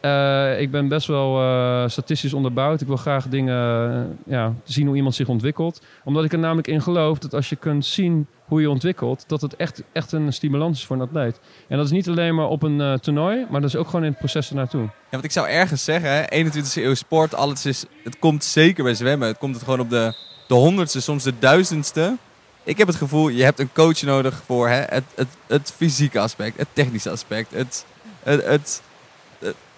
Eh, 0.00 0.60
ik 0.60 0.70
ben 0.70 0.88
best 0.88 1.06
wel 1.06 1.40
eh, 1.40 1.88
statistisch 1.88 2.32
onderbouwd. 2.32 2.80
Ik 2.80 2.86
wil 2.86 2.96
graag 2.96 3.28
dingen 3.28 4.18
eh, 4.28 4.46
zien 4.64 4.86
hoe 4.86 4.96
iemand 4.96 5.14
zich 5.14 5.28
ontwikkelt. 5.28 5.82
Omdat 6.04 6.24
ik 6.24 6.32
er 6.32 6.38
namelijk 6.38 6.68
in 6.68 6.82
geloof 6.82 7.18
dat 7.18 7.34
als 7.34 7.48
je 7.48 7.56
kunt 7.56 7.86
zien 7.86 8.26
hoe 8.44 8.60
je 8.60 8.70
ontwikkelt, 8.70 9.24
dat 9.26 9.40
het 9.40 9.56
echt, 9.56 9.82
echt 9.92 10.12
een 10.12 10.32
stimulans 10.32 10.78
is 10.78 10.86
voor 10.86 10.96
een 10.96 11.02
atleet. 11.02 11.40
En 11.68 11.76
dat 11.76 11.86
is 11.86 11.92
niet 11.92 12.08
alleen 12.08 12.34
maar 12.34 12.48
op 12.48 12.62
een 12.62 13.00
toernooi, 13.00 13.46
maar 13.50 13.60
dat 13.60 13.70
is 13.70 13.76
ook 13.76 13.86
gewoon 13.86 14.04
in 14.04 14.10
het 14.10 14.18
proces 14.18 14.48
ernaartoe. 14.48 14.80
Ja, 14.80 14.90
want 15.10 15.24
ik 15.24 15.30
zou 15.30 15.48
ergens 15.48 15.84
zeggen, 15.84 16.10
hè, 16.10 16.24
21e 16.30 16.74
eeuw 16.74 16.94
sport, 16.94 17.34
alles 17.34 17.66
is, 17.66 17.84
het 18.04 18.18
komt 18.18 18.44
zeker 18.44 18.84
bij 18.84 18.94
zwemmen. 18.94 19.28
Het 19.28 19.38
komt 19.38 19.54
het 19.54 19.64
gewoon 19.64 19.80
op 19.80 19.90
de, 19.90 20.14
de 20.48 20.54
honderdste, 20.54 21.00
soms 21.00 21.24
de 21.24 21.34
duizendste. 21.38 22.16
Ik 22.62 22.78
heb 22.78 22.86
het 22.86 22.96
gevoel, 22.96 23.28
je 23.28 23.42
hebt 23.42 23.58
een 23.58 23.72
coach 23.72 24.02
nodig 24.02 24.42
voor 24.46 24.68
hè, 24.68 24.80
het, 24.80 25.04
het, 25.14 25.28
het 25.46 25.72
fysieke 25.76 26.20
aspect, 26.20 26.58
het 26.58 26.68
technische 26.72 27.10
aspect, 27.10 27.54
het, 27.54 27.84
het, 28.22 28.44
het 28.44 28.82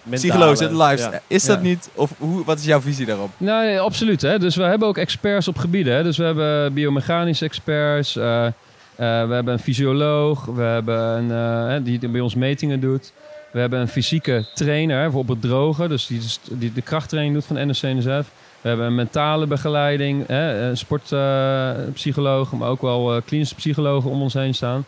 psychologische, 0.09 0.63
het 0.63 0.73
lifestyle. 0.73 1.21
Is 1.27 1.45
dat 1.45 1.57
Ja. 1.57 1.63
niet, 1.63 1.89
of 1.93 2.11
hoe, 2.17 2.45
wat 2.45 2.59
is 2.59 2.65
jouw 2.65 2.81
visie 2.81 3.05
daarop? 3.05 3.29
Nou, 3.37 3.65
nee, 3.65 3.79
absoluut. 3.79 4.21
Hè. 4.21 4.39
Dus 4.39 4.55
we 4.55 4.63
hebben 4.63 4.87
ook 4.87 4.97
experts 4.97 5.47
op 5.47 5.57
gebieden. 5.57 5.93
Hè. 5.95 6.03
Dus 6.03 6.17
we 6.17 6.23
hebben 6.23 6.73
biomechanische 6.73 7.45
experts. 7.45 8.15
eh, 8.15 8.45
eh, 8.45 8.51
we 8.95 9.33
hebben 9.33 9.47
een 9.53 9.59
fysioloog. 9.59 10.45
We 10.45 10.61
hebben 10.61 10.99
een, 10.99 11.29
hè, 11.69 11.83
die 11.83 12.07
bij 12.09 12.21
ons 12.21 12.35
metingen 12.35 12.79
doet. 12.79 13.13
We 13.51 13.59
hebben 13.59 13.79
een 13.79 13.87
fysieke 13.87 14.45
trainer, 14.53 14.97
hè, 14.97 15.03
bijvoorbeeld 15.03 15.41
drogen. 15.41 15.89
Dus 15.89 16.07
die, 16.07 16.21
die 16.51 16.73
de 16.73 16.81
krachttraining 16.81 17.35
doet 17.35 17.45
van 17.45 17.69
NSC-NSF. 17.69 18.27
We 18.61 18.69
hebben 18.69 18.85
een 18.85 18.95
mentale 18.95 19.47
begeleiding. 19.47 20.27
Hè, 20.27 20.69
een 20.69 20.77
sportpsycholoog, 20.77 22.51
maar 22.51 22.69
ook 22.69 22.81
wel 22.81 23.15
eh, 23.15 23.21
klinische 23.25 23.55
psychologen 23.55 24.09
om 24.09 24.21
ons 24.21 24.33
heen 24.33 24.53
staan. 24.55 24.85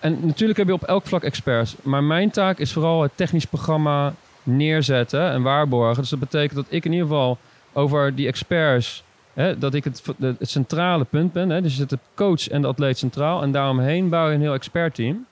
En 0.00 0.18
natuurlijk 0.22 0.58
heb 0.58 0.66
je 0.66 0.72
op 0.72 0.82
elk 0.82 1.06
vlak 1.06 1.22
experts. 1.22 1.74
Maar 1.82 2.02
mijn 2.02 2.30
taak 2.30 2.58
is 2.58 2.72
vooral 2.72 3.02
het 3.02 3.10
technisch 3.14 3.44
programma 3.44 4.14
neerzetten 4.44 5.30
en 5.30 5.42
waarborgen. 5.42 6.00
Dus 6.00 6.10
dat 6.10 6.18
betekent 6.18 6.54
dat 6.54 6.66
ik 6.68 6.84
in 6.84 6.92
ieder 6.92 7.06
geval 7.06 7.38
over 7.72 8.14
die 8.14 8.26
experts, 8.26 9.04
hè, 9.32 9.58
dat 9.58 9.74
ik 9.74 9.84
het, 9.84 10.02
het 10.18 10.50
centrale 10.50 11.04
punt 11.04 11.32
ben. 11.32 11.50
Hè, 11.50 11.62
dus 11.62 11.72
je 11.72 11.78
zet 11.78 11.90
de 11.90 11.98
coach 12.14 12.48
en 12.48 12.62
de 12.62 12.68
atleet 12.68 12.98
centraal. 12.98 13.42
En 13.42 13.52
daaromheen 13.52 14.08
bouw 14.08 14.28
je 14.28 14.34
een 14.34 14.40
heel 14.40 14.54
expertteam. 14.54 15.26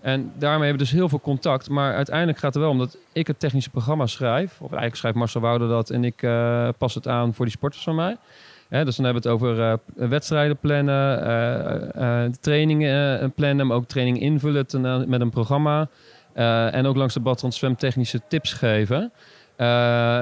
En 0.00 0.32
daarmee 0.38 0.68
hebben 0.68 0.86
we 0.86 0.90
dus 0.90 0.98
heel 1.00 1.08
veel 1.08 1.20
contact. 1.20 1.68
Maar 1.68 1.94
uiteindelijk 1.94 2.38
gaat 2.38 2.54
het 2.54 2.62
wel 2.62 2.72
om 2.72 2.78
dat 2.78 2.98
ik 3.12 3.26
het 3.26 3.40
technische 3.40 3.70
programma 3.70 4.06
schrijf. 4.06 4.52
Of 4.52 4.68
eigenlijk 4.68 4.96
schrijft 4.96 5.16
Marcel 5.16 5.40
Wouder 5.40 5.68
dat 5.68 5.90
en 5.90 6.04
ik 6.04 6.22
eh, 6.22 6.68
pas 6.78 6.94
het 6.94 7.08
aan 7.08 7.34
voor 7.34 7.44
die 7.44 7.54
sporters 7.54 7.82
van 7.82 7.94
mij. 7.94 8.16
Hè, 8.68 8.84
dus 8.84 8.96
dan 8.96 9.04
hebben 9.04 9.22
we 9.22 9.28
het 9.28 9.38
over 9.38 9.62
eh, 9.62 10.08
wedstrijden 10.08 10.56
plannen, 10.56 11.24
eh, 11.94 12.24
trainingen 12.40 13.32
plannen, 13.32 13.66
maar 13.66 13.76
ook 13.76 13.86
training 13.86 14.20
invullen 14.20 14.66
met 15.08 15.20
een 15.20 15.30
programma. 15.30 15.88
Eh, 16.36 16.74
en 16.74 16.86
ook 16.86 16.96
langs 16.96 17.14
de 17.14 17.20
badrand 17.20 17.54
zwemtechnische 17.54 18.20
tips 18.28 18.52
geven. 18.52 19.12
Eh, 19.56 19.66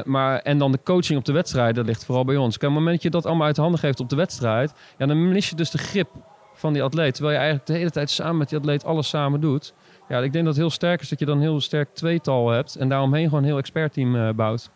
maar, 0.04 0.38
en 0.38 0.58
dan 0.58 0.72
de 0.72 0.78
coaching 0.84 1.18
op 1.18 1.24
de 1.24 1.32
wedstrijd, 1.32 1.74
dat 1.74 1.86
ligt 1.86 2.04
vooral 2.04 2.24
bij 2.24 2.36
ons. 2.36 2.58
Kijk, 2.58 2.70
op 2.70 2.76
het 2.76 2.84
moment 2.84 2.94
dat 2.94 3.02
je 3.02 3.10
dat 3.10 3.26
allemaal 3.26 3.46
uit 3.46 3.54
de 3.54 3.60
handen 3.60 3.80
geeft 3.80 4.00
op 4.00 4.08
de 4.08 4.16
wedstrijd, 4.16 4.72
ja, 4.98 5.06
dan 5.06 5.28
mis 5.28 5.48
je 5.48 5.56
dus 5.56 5.70
de 5.70 5.78
grip 5.78 6.08
van 6.54 6.72
die 6.72 6.82
atleet. 6.82 7.14
Terwijl 7.14 7.34
je 7.34 7.40
eigenlijk 7.42 7.70
de 7.70 7.78
hele 7.78 7.90
tijd 7.90 8.10
samen 8.10 8.36
met 8.36 8.48
die 8.48 8.58
atleet 8.58 8.84
alles 8.84 9.08
samen 9.08 9.40
doet. 9.40 9.74
Ja, 10.08 10.18
ik 10.18 10.32
denk 10.32 10.44
dat 10.44 10.54
het 10.54 10.62
heel 10.62 10.70
sterk 10.70 11.00
is 11.00 11.08
dat 11.08 11.18
je 11.18 11.26
dan 11.26 11.36
een 11.36 11.42
heel 11.42 11.60
sterk 11.60 11.94
tweetal 11.94 12.50
hebt 12.50 12.76
en 12.76 12.88
daaromheen 12.88 13.24
gewoon 13.24 13.40
een 13.40 13.48
heel 13.48 13.58
expertteam 13.58 14.16
eh, 14.16 14.30
bouwt. 14.30 14.70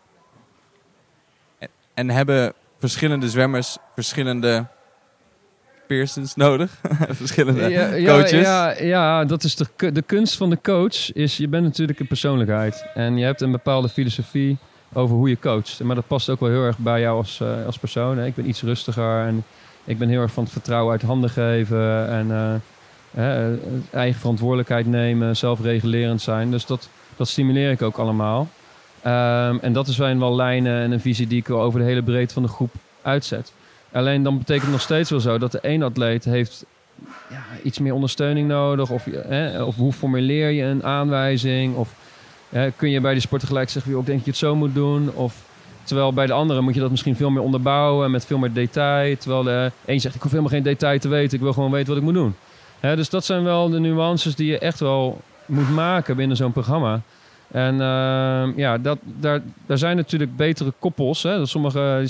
En 1.95 2.11
hebben 2.11 2.53
verschillende 2.79 3.29
zwemmers 3.29 3.79
verschillende 3.95 4.67
Pearsons 5.89 6.35
nodig? 6.35 6.81
verschillende 7.09 7.69
Ja, 7.69 7.95
ja, 7.95 8.13
coaches? 8.13 8.47
Ja, 8.47 8.81
ja, 8.81 9.25
dat 9.25 9.45
is 9.45 9.57
de, 9.57 9.93
de 9.93 10.03
kunst 10.03 10.37
van 10.37 10.51
de 10.51 10.59
coach. 10.63 11.13
Is, 11.13 11.37
je 11.37 11.49
bent 11.49 11.65
natuurlijk 11.65 12.01
een 12.01 12.07
persoonlijkheid. 12.07 12.87
En 12.95 13.17
je 13.17 13.25
hebt 13.25 13.41
een 13.41 13.51
bepaalde 13.51 13.89
filosofie 13.89 14.59
over 14.93 15.17
hoe 15.17 15.29
je 15.29 15.39
coacht. 15.39 15.83
Maar 15.83 15.95
dat 15.95 16.07
past 16.07 16.29
ook 16.29 16.41
wel 16.41 16.49
heel 16.49 16.65
erg 16.65 16.79
bij 16.79 17.01
jou 17.01 17.17
als, 17.17 17.41
eh, 17.41 17.67
als 17.67 17.79
persoon. 17.79 18.19
Hè. 18.19 18.27
Ik 18.27 18.35
ben 18.35 18.49
iets 18.49 18.63
rustiger 18.63 19.27
en 19.27 19.45
ik 19.85 19.99
ben 19.99 20.09
heel 20.09 20.21
erg 20.21 20.33
van 20.33 20.43
het 20.43 20.53
vertrouwen 20.53 20.93
uit 20.93 21.03
handen 21.03 21.31
geven. 21.31 22.09
En 22.09 22.31
eh, 22.31 22.55
hè, 23.11 23.53
eh, 23.53 23.59
eigen 23.91 24.21
verantwoordelijkheid 24.21 24.87
nemen, 24.87 25.37
zelfregulerend 25.37 26.21
zijn. 26.21 26.51
Dus 26.51 26.67
dat, 26.67 26.89
dat 27.17 27.29
stimuleer 27.29 27.71
ik 27.71 27.83
ook 27.83 27.99
allemaal. 27.99 28.49
Ehm, 29.03 29.57
en 29.61 29.73
dat 29.73 29.89
zijn 29.89 30.19
wel 30.19 30.35
lijnen 30.35 30.83
en 30.83 30.93
een 30.93 31.01
visie 31.01 31.27
die 31.27 31.39
ik 31.39 31.51
over 31.51 31.81
de 31.81 31.87
hele 31.87 32.03
breedte 32.03 32.35
van 32.35 32.43
de 32.43 32.49
groep 32.49 32.75
uitzet. 33.03 33.53
Alleen 33.93 34.23
dan 34.23 34.39
betekent 34.39 34.65
het 34.65 34.73
nog 34.73 34.81
steeds 34.81 35.11
wel 35.11 35.21
zo 35.21 35.39
dat 35.39 35.53
de 35.53 35.61
ene 35.63 35.85
atleet 35.85 36.25
heeft 36.25 36.65
ja, 37.31 37.43
iets 37.63 37.79
meer 37.79 37.95
ondersteuning 37.95 38.49
nodig. 38.49 38.91
Of, 38.91 39.05
hè, 39.05 39.63
of 39.63 39.77
hoe 39.77 39.93
formuleer 39.93 40.51
je 40.51 40.63
een 40.63 40.85
aanwijzing? 40.85 41.77
Of 41.77 41.95
hè, 42.49 42.71
kun 42.71 42.91
je 42.91 43.01
bij 43.01 43.13
die 43.13 43.21
sporter 43.21 43.49
gelijk 43.49 43.71
zeggen, 43.71 43.91
joh, 43.91 44.01
ik 44.01 44.07
denk 44.07 44.25
je 44.25 44.31
het 44.31 44.39
zo 44.39 44.57
moet 44.57 44.75
doen? 44.75 45.11
Of 45.15 45.43
terwijl 45.83 46.13
bij 46.13 46.27
de 46.27 46.33
andere 46.33 46.61
moet 46.61 46.75
je 46.75 46.81
dat 46.81 46.91
misschien 46.91 47.17
veel 47.17 47.31
meer 47.31 47.43
onderbouwen 47.43 48.11
met 48.11 48.27
veel 48.27 48.39
meer 48.39 48.53
detail. 48.53 49.17
Terwijl 49.17 49.43
de 49.43 49.73
een 49.85 50.01
zegt, 50.01 50.15
ik 50.15 50.23
hoef 50.23 50.31
helemaal 50.31 50.53
geen 50.53 50.63
detail 50.63 50.99
te 50.99 51.09
weten, 51.09 51.37
ik 51.37 51.43
wil 51.43 51.53
gewoon 51.53 51.71
weten 51.71 51.89
wat 51.89 51.97
ik 51.97 52.03
moet 52.03 52.15
doen. 52.15 52.35
Hè, 52.81 52.97
dus 52.97 53.11
dat 53.11 53.25
zijn 53.25 53.45
wel 53.45 53.71
de 53.71 53.79
nuances 53.79 54.35
die 54.35 54.47
je 54.47 54.59
echt 54.59 54.81
wel 54.81 55.21
moet 55.47 55.71
maken 55.71 56.17
binnen 56.17 56.37
zo'n 56.37 56.53
programma. 56.53 57.01
En 57.51 57.81
ehm, 57.81 58.53
ja, 58.57 58.79
dat, 58.79 58.99
daar, 59.03 59.41
daar 59.67 59.79
zijn 59.79 59.97
natuurlijk 59.97 60.37
betere 60.37 60.73
koppels. 60.79 61.23
Hè? 61.23 61.39
Dat 61.39 61.49
sommige 61.49 61.97
die 62.01 62.09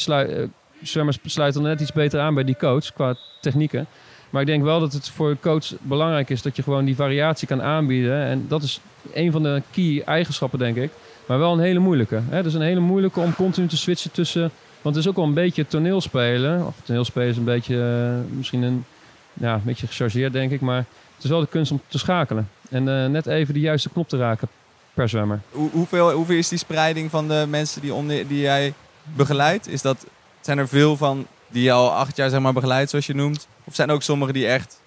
zwemmers 0.82 1.18
sluiten 1.24 1.62
net 1.62 1.80
iets 1.80 1.92
beter 1.92 2.20
aan 2.20 2.34
bij 2.34 2.44
die 2.44 2.56
coach 2.56 2.92
qua 2.92 3.14
technieken. 3.40 3.86
Maar 4.30 4.40
ik 4.40 4.46
denk 4.46 4.62
wel 4.62 4.80
dat 4.80 4.92
het 4.92 5.08
voor 5.08 5.36
coach 5.40 5.72
belangrijk 5.80 6.30
is 6.30 6.42
dat 6.42 6.56
je 6.56 6.62
gewoon 6.62 6.84
die 6.84 6.96
variatie 6.96 7.48
kan 7.48 7.62
aanbieden. 7.62 8.24
En 8.24 8.44
dat 8.48 8.62
is 8.62 8.80
een 9.12 9.32
van 9.32 9.42
de 9.42 9.62
key 9.70 10.02
eigenschappen, 10.04 10.58
denk 10.58 10.76
ik. 10.76 10.90
Maar 11.26 11.38
wel 11.38 11.52
een 11.52 11.60
hele 11.60 11.78
moeilijke. 11.78 12.20
Hè? 12.28 12.42
Dus 12.42 12.54
een 12.54 12.60
hele 12.60 12.80
moeilijke 12.80 13.20
om 13.20 13.34
continu 13.34 13.66
te 13.66 13.76
switchen 13.76 14.10
tussen. 14.10 14.50
Want 14.82 14.94
het 14.94 15.04
is 15.04 15.10
ook 15.10 15.16
wel 15.16 15.24
een 15.24 15.34
beetje 15.34 15.66
toneelspelen. 15.66 16.66
Of 16.66 16.74
toneelspelen 16.84 17.28
is 17.28 17.36
een 17.36 17.44
beetje 17.44 17.76
eh, 17.76 18.36
misschien 18.36 18.62
een, 18.62 18.84
ja, 19.32 19.54
een 19.54 19.60
beetje 19.64 19.86
gechargeerd, 19.86 20.32
denk 20.32 20.50
ik. 20.50 20.60
Maar 20.60 20.84
het 21.14 21.24
is 21.24 21.30
wel 21.30 21.40
de 21.40 21.46
kunst 21.46 21.72
om 21.72 21.80
te 21.88 21.98
schakelen. 21.98 22.48
En 22.70 22.88
eh, 22.88 23.10
net 23.10 23.26
even 23.26 23.54
de 23.54 23.60
juiste 23.60 23.88
knop 23.88 24.08
te 24.08 24.16
raken 24.16 24.48
per 24.94 25.08
zwemmer. 25.08 25.40
Hoe, 25.50 25.70
hoeveel, 25.70 26.12
hoeveel 26.12 26.36
is 26.36 26.48
die 26.48 26.58
spreiding 26.58 27.10
van 27.10 27.28
de 27.28 27.46
mensen 27.48 27.80
die, 27.80 27.94
onder, 27.94 28.28
die 28.28 28.40
jij 28.40 28.74
begeleidt? 29.02 29.68
Is 29.68 29.82
dat, 29.82 30.06
zijn 30.48 30.61
er 30.61 30.68
veel 30.68 30.96
van 30.96 31.26
die 31.48 31.62
je 31.62 31.72
al 31.72 31.90
acht 31.90 32.16
jaar 32.16 32.30
zeg 32.30 32.40
maar, 32.40 32.52
begeleidt, 32.52 32.90
zoals 32.90 33.06
je 33.06 33.14
noemt? 33.14 33.48
Of 33.64 33.74
zijn 33.74 33.88
er 33.88 33.94
ook 33.94 34.02
sommigen 34.02 34.34
die 34.34 34.46
echt 34.46 34.80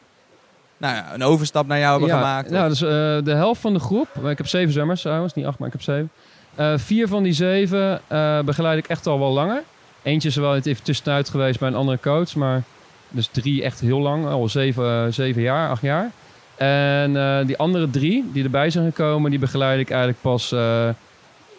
nou 0.78 0.96
ja, 0.96 1.14
een 1.14 1.24
overstap 1.24 1.68
naar 1.68 1.80
jou 1.80 1.92
hebben 1.92 2.10
ja, 2.10 2.18
gemaakt? 2.18 2.50
Nou, 2.50 2.72
Of- 2.72 2.78
dus 2.78 2.82
eh, 2.82 3.26
de 3.26 3.34
helft 3.34 3.62
van 3.62 3.74
de 3.74 3.80
groep, 3.80 4.08
ik 4.26 4.38
heb 4.38 4.48
zeven 4.48 4.74
zwemmers 4.74 5.02
trouwens, 5.02 5.34
niet 5.34 5.46
acht, 5.46 5.58
maar 5.60 5.68
ik 5.68 5.74
heb 5.74 5.82
zeven. 5.82 6.10
Eh, 6.56 6.74
vier 6.76 7.08
van 7.08 7.24
die 7.24 7.34
zeven 7.34 8.02
eh, 8.08 8.40
begeleid 8.40 8.78
ik 8.78 8.88
echt 8.88 9.08
al 9.08 9.20
wel 9.20 9.32
langer. 9.32 9.64
Eentje 10.02 10.28
is 10.28 10.36
er 10.36 10.42
wel 10.42 10.56
even 10.56 10.84
tussenuit 10.84 11.30
geweest 11.30 11.60
bij 11.60 11.68
een 11.68 11.76
andere 11.76 12.00
coach, 12.00 12.36
maar 12.36 12.64
dus 13.10 13.30
drie 13.32 13.64
echt 13.64 13.80
heel 13.80 14.00
lang, 14.00 14.26
al 14.26 14.50
zeven, 14.50 15.14
zeven 15.14 15.42
jaar, 15.42 15.70
acht 15.70 15.82
jaar. 15.82 16.12
En 16.58 17.46
die 17.46 17.58
andere 17.58 17.90
drie 17.90 18.30
die 18.34 18.44
erbij 18.44 18.70
zijn 18.70 18.86
gekomen, 18.86 19.30
die 19.30 19.40
begeleid 19.40 19.80
ik 19.80 19.90
eigenlijk 19.90 20.22
pas 20.22 20.56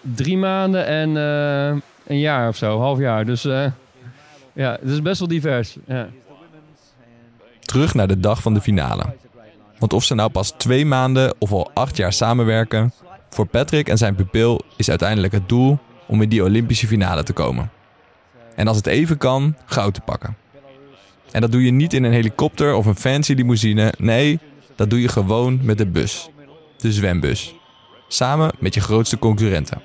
drie 0.01 0.37
maanden 0.37 0.87
en 0.87 1.17
een 2.07 2.19
jaar 2.19 2.49
of 2.49 2.57
zo, 2.57 2.81
half 2.81 2.99
jaar. 2.99 3.25
Dus 3.25 3.47
ja, 4.53 4.79
het 4.81 4.91
is 4.91 5.03
best 5.03 5.19
wel 5.19 5.29
divers. 5.29 5.77
Ja. 5.87 6.09
Terug 7.61 7.95
naar 7.95 8.09
de 8.09 8.21
dag 8.21 8.43
van 8.43 8.55
de 8.55 8.61
finale. 8.61 9.05
Want 9.79 9.93
of 9.93 10.05
ze 10.05 10.15
nou 10.15 10.31
pas 10.31 10.51
twee 10.51 10.87
maanden 10.87 11.35
of 11.39 11.53
al 11.53 11.71
acht 11.75 11.97
jaar 11.97 12.13
samenwerken, 12.13 12.93
voor 13.31 13.47
Patrick 13.47 13.89
en 13.89 13.99
zijn 13.99 14.15
pupil 14.15 14.61
is 14.77 14.89
uiteindelijk 14.89 15.33
het 15.33 15.49
doel 15.49 15.79
om 16.07 16.23
in 16.23 16.29
die 16.29 16.43
Olympische 16.43 16.87
finale 16.87 17.23
te 17.23 17.33
komen. 17.33 17.71
En 18.55 18.69
als 18.69 18.77
het 18.77 18.87
even 18.87 19.19
kan, 19.19 19.57
goud 19.65 19.95
te 19.95 20.01
pakken. 20.01 20.37
En 21.31 21.41
dat 21.41 21.53
doe 21.53 21.65
je 21.65 21.71
niet 21.71 21.93
in 21.93 22.05
een 22.05 22.13
helikopter 22.13 22.75
of 22.75 22.87
een 22.87 22.97
fancy 22.97 23.35
limousine. 23.35 23.93
Nee, 23.99 24.39
dat 24.77 24.91
doe 24.91 25.01
je 25.01 25.09
gewoon 25.09 25.61
met 25.63 25.79
de 25.79 25.87
bus. 25.87 26.29
De 26.77 26.93
zwembus. 26.93 27.55
Samen 28.09 28.51
met 28.59 28.75
je 28.75 28.81
grootste 28.81 29.19
concurrenten. 29.19 29.83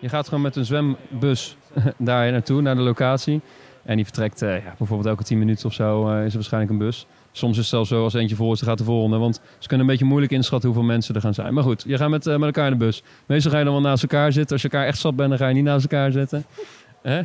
Je 0.00 0.08
gaat 0.08 0.24
gewoon 0.24 0.42
met 0.42 0.56
een 0.56 0.64
zwembus 0.64 1.56
daar 1.98 2.30
naartoe, 2.30 2.62
naar 2.62 2.74
de 2.74 2.80
locatie. 2.80 3.40
En 3.88 3.96
die 3.96 4.04
vertrekt 4.04 4.42
eh, 4.42 4.64
ja, 4.64 4.74
bijvoorbeeld 4.78 5.08
elke 5.08 5.22
10 5.22 5.38
minuten 5.38 5.66
of 5.66 5.72
zo 5.72 6.08
eh, 6.08 6.24
is 6.24 6.28
er 6.28 6.34
waarschijnlijk 6.34 6.72
een 6.72 6.78
bus. 6.78 7.06
Soms 7.32 7.52
is 7.52 7.58
het 7.58 7.66
zelfs 7.66 7.88
zo 7.88 8.02
als 8.02 8.14
eentje 8.14 8.36
voor 8.36 8.52
is, 8.52 8.58
dan 8.58 8.68
gaat 8.68 8.78
de 8.78 8.84
volgende. 8.84 9.18
Want 9.18 9.40
ze 9.58 9.68
kunnen 9.68 9.86
een 9.86 9.92
beetje 9.92 10.06
moeilijk 10.06 10.32
inschatten 10.32 10.68
hoeveel 10.68 10.86
mensen 10.86 11.14
er 11.14 11.20
gaan 11.20 11.34
zijn. 11.34 11.54
Maar 11.54 11.62
goed, 11.62 11.84
je 11.86 11.96
gaat 11.96 12.08
met, 12.08 12.26
eh, 12.26 12.32
met 12.32 12.44
elkaar 12.44 12.72
in 12.72 12.78
de 12.78 12.84
bus. 12.84 13.02
Meestal 13.26 13.50
ga 13.50 13.58
je 13.58 13.64
dan 13.64 13.72
wel 13.72 13.82
naast 13.82 14.02
elkaar 14.02 14.32
zitten. 14.32 14.52
Als 14.52 14.62
je 14.62 14.68
elkaar 14.68 14.86
echt 14.86 14.98
zat 14.98 15.16
bent, 15.16 15.28
dan 15.28 15.38
ga 15.38 15.48
je 15.48 15.54
niet 15.54 15.64
naast 15.64 15.82
elkaar 15.82 16.12
zitten. 16.12 16.44
Hè? 17.02 17.20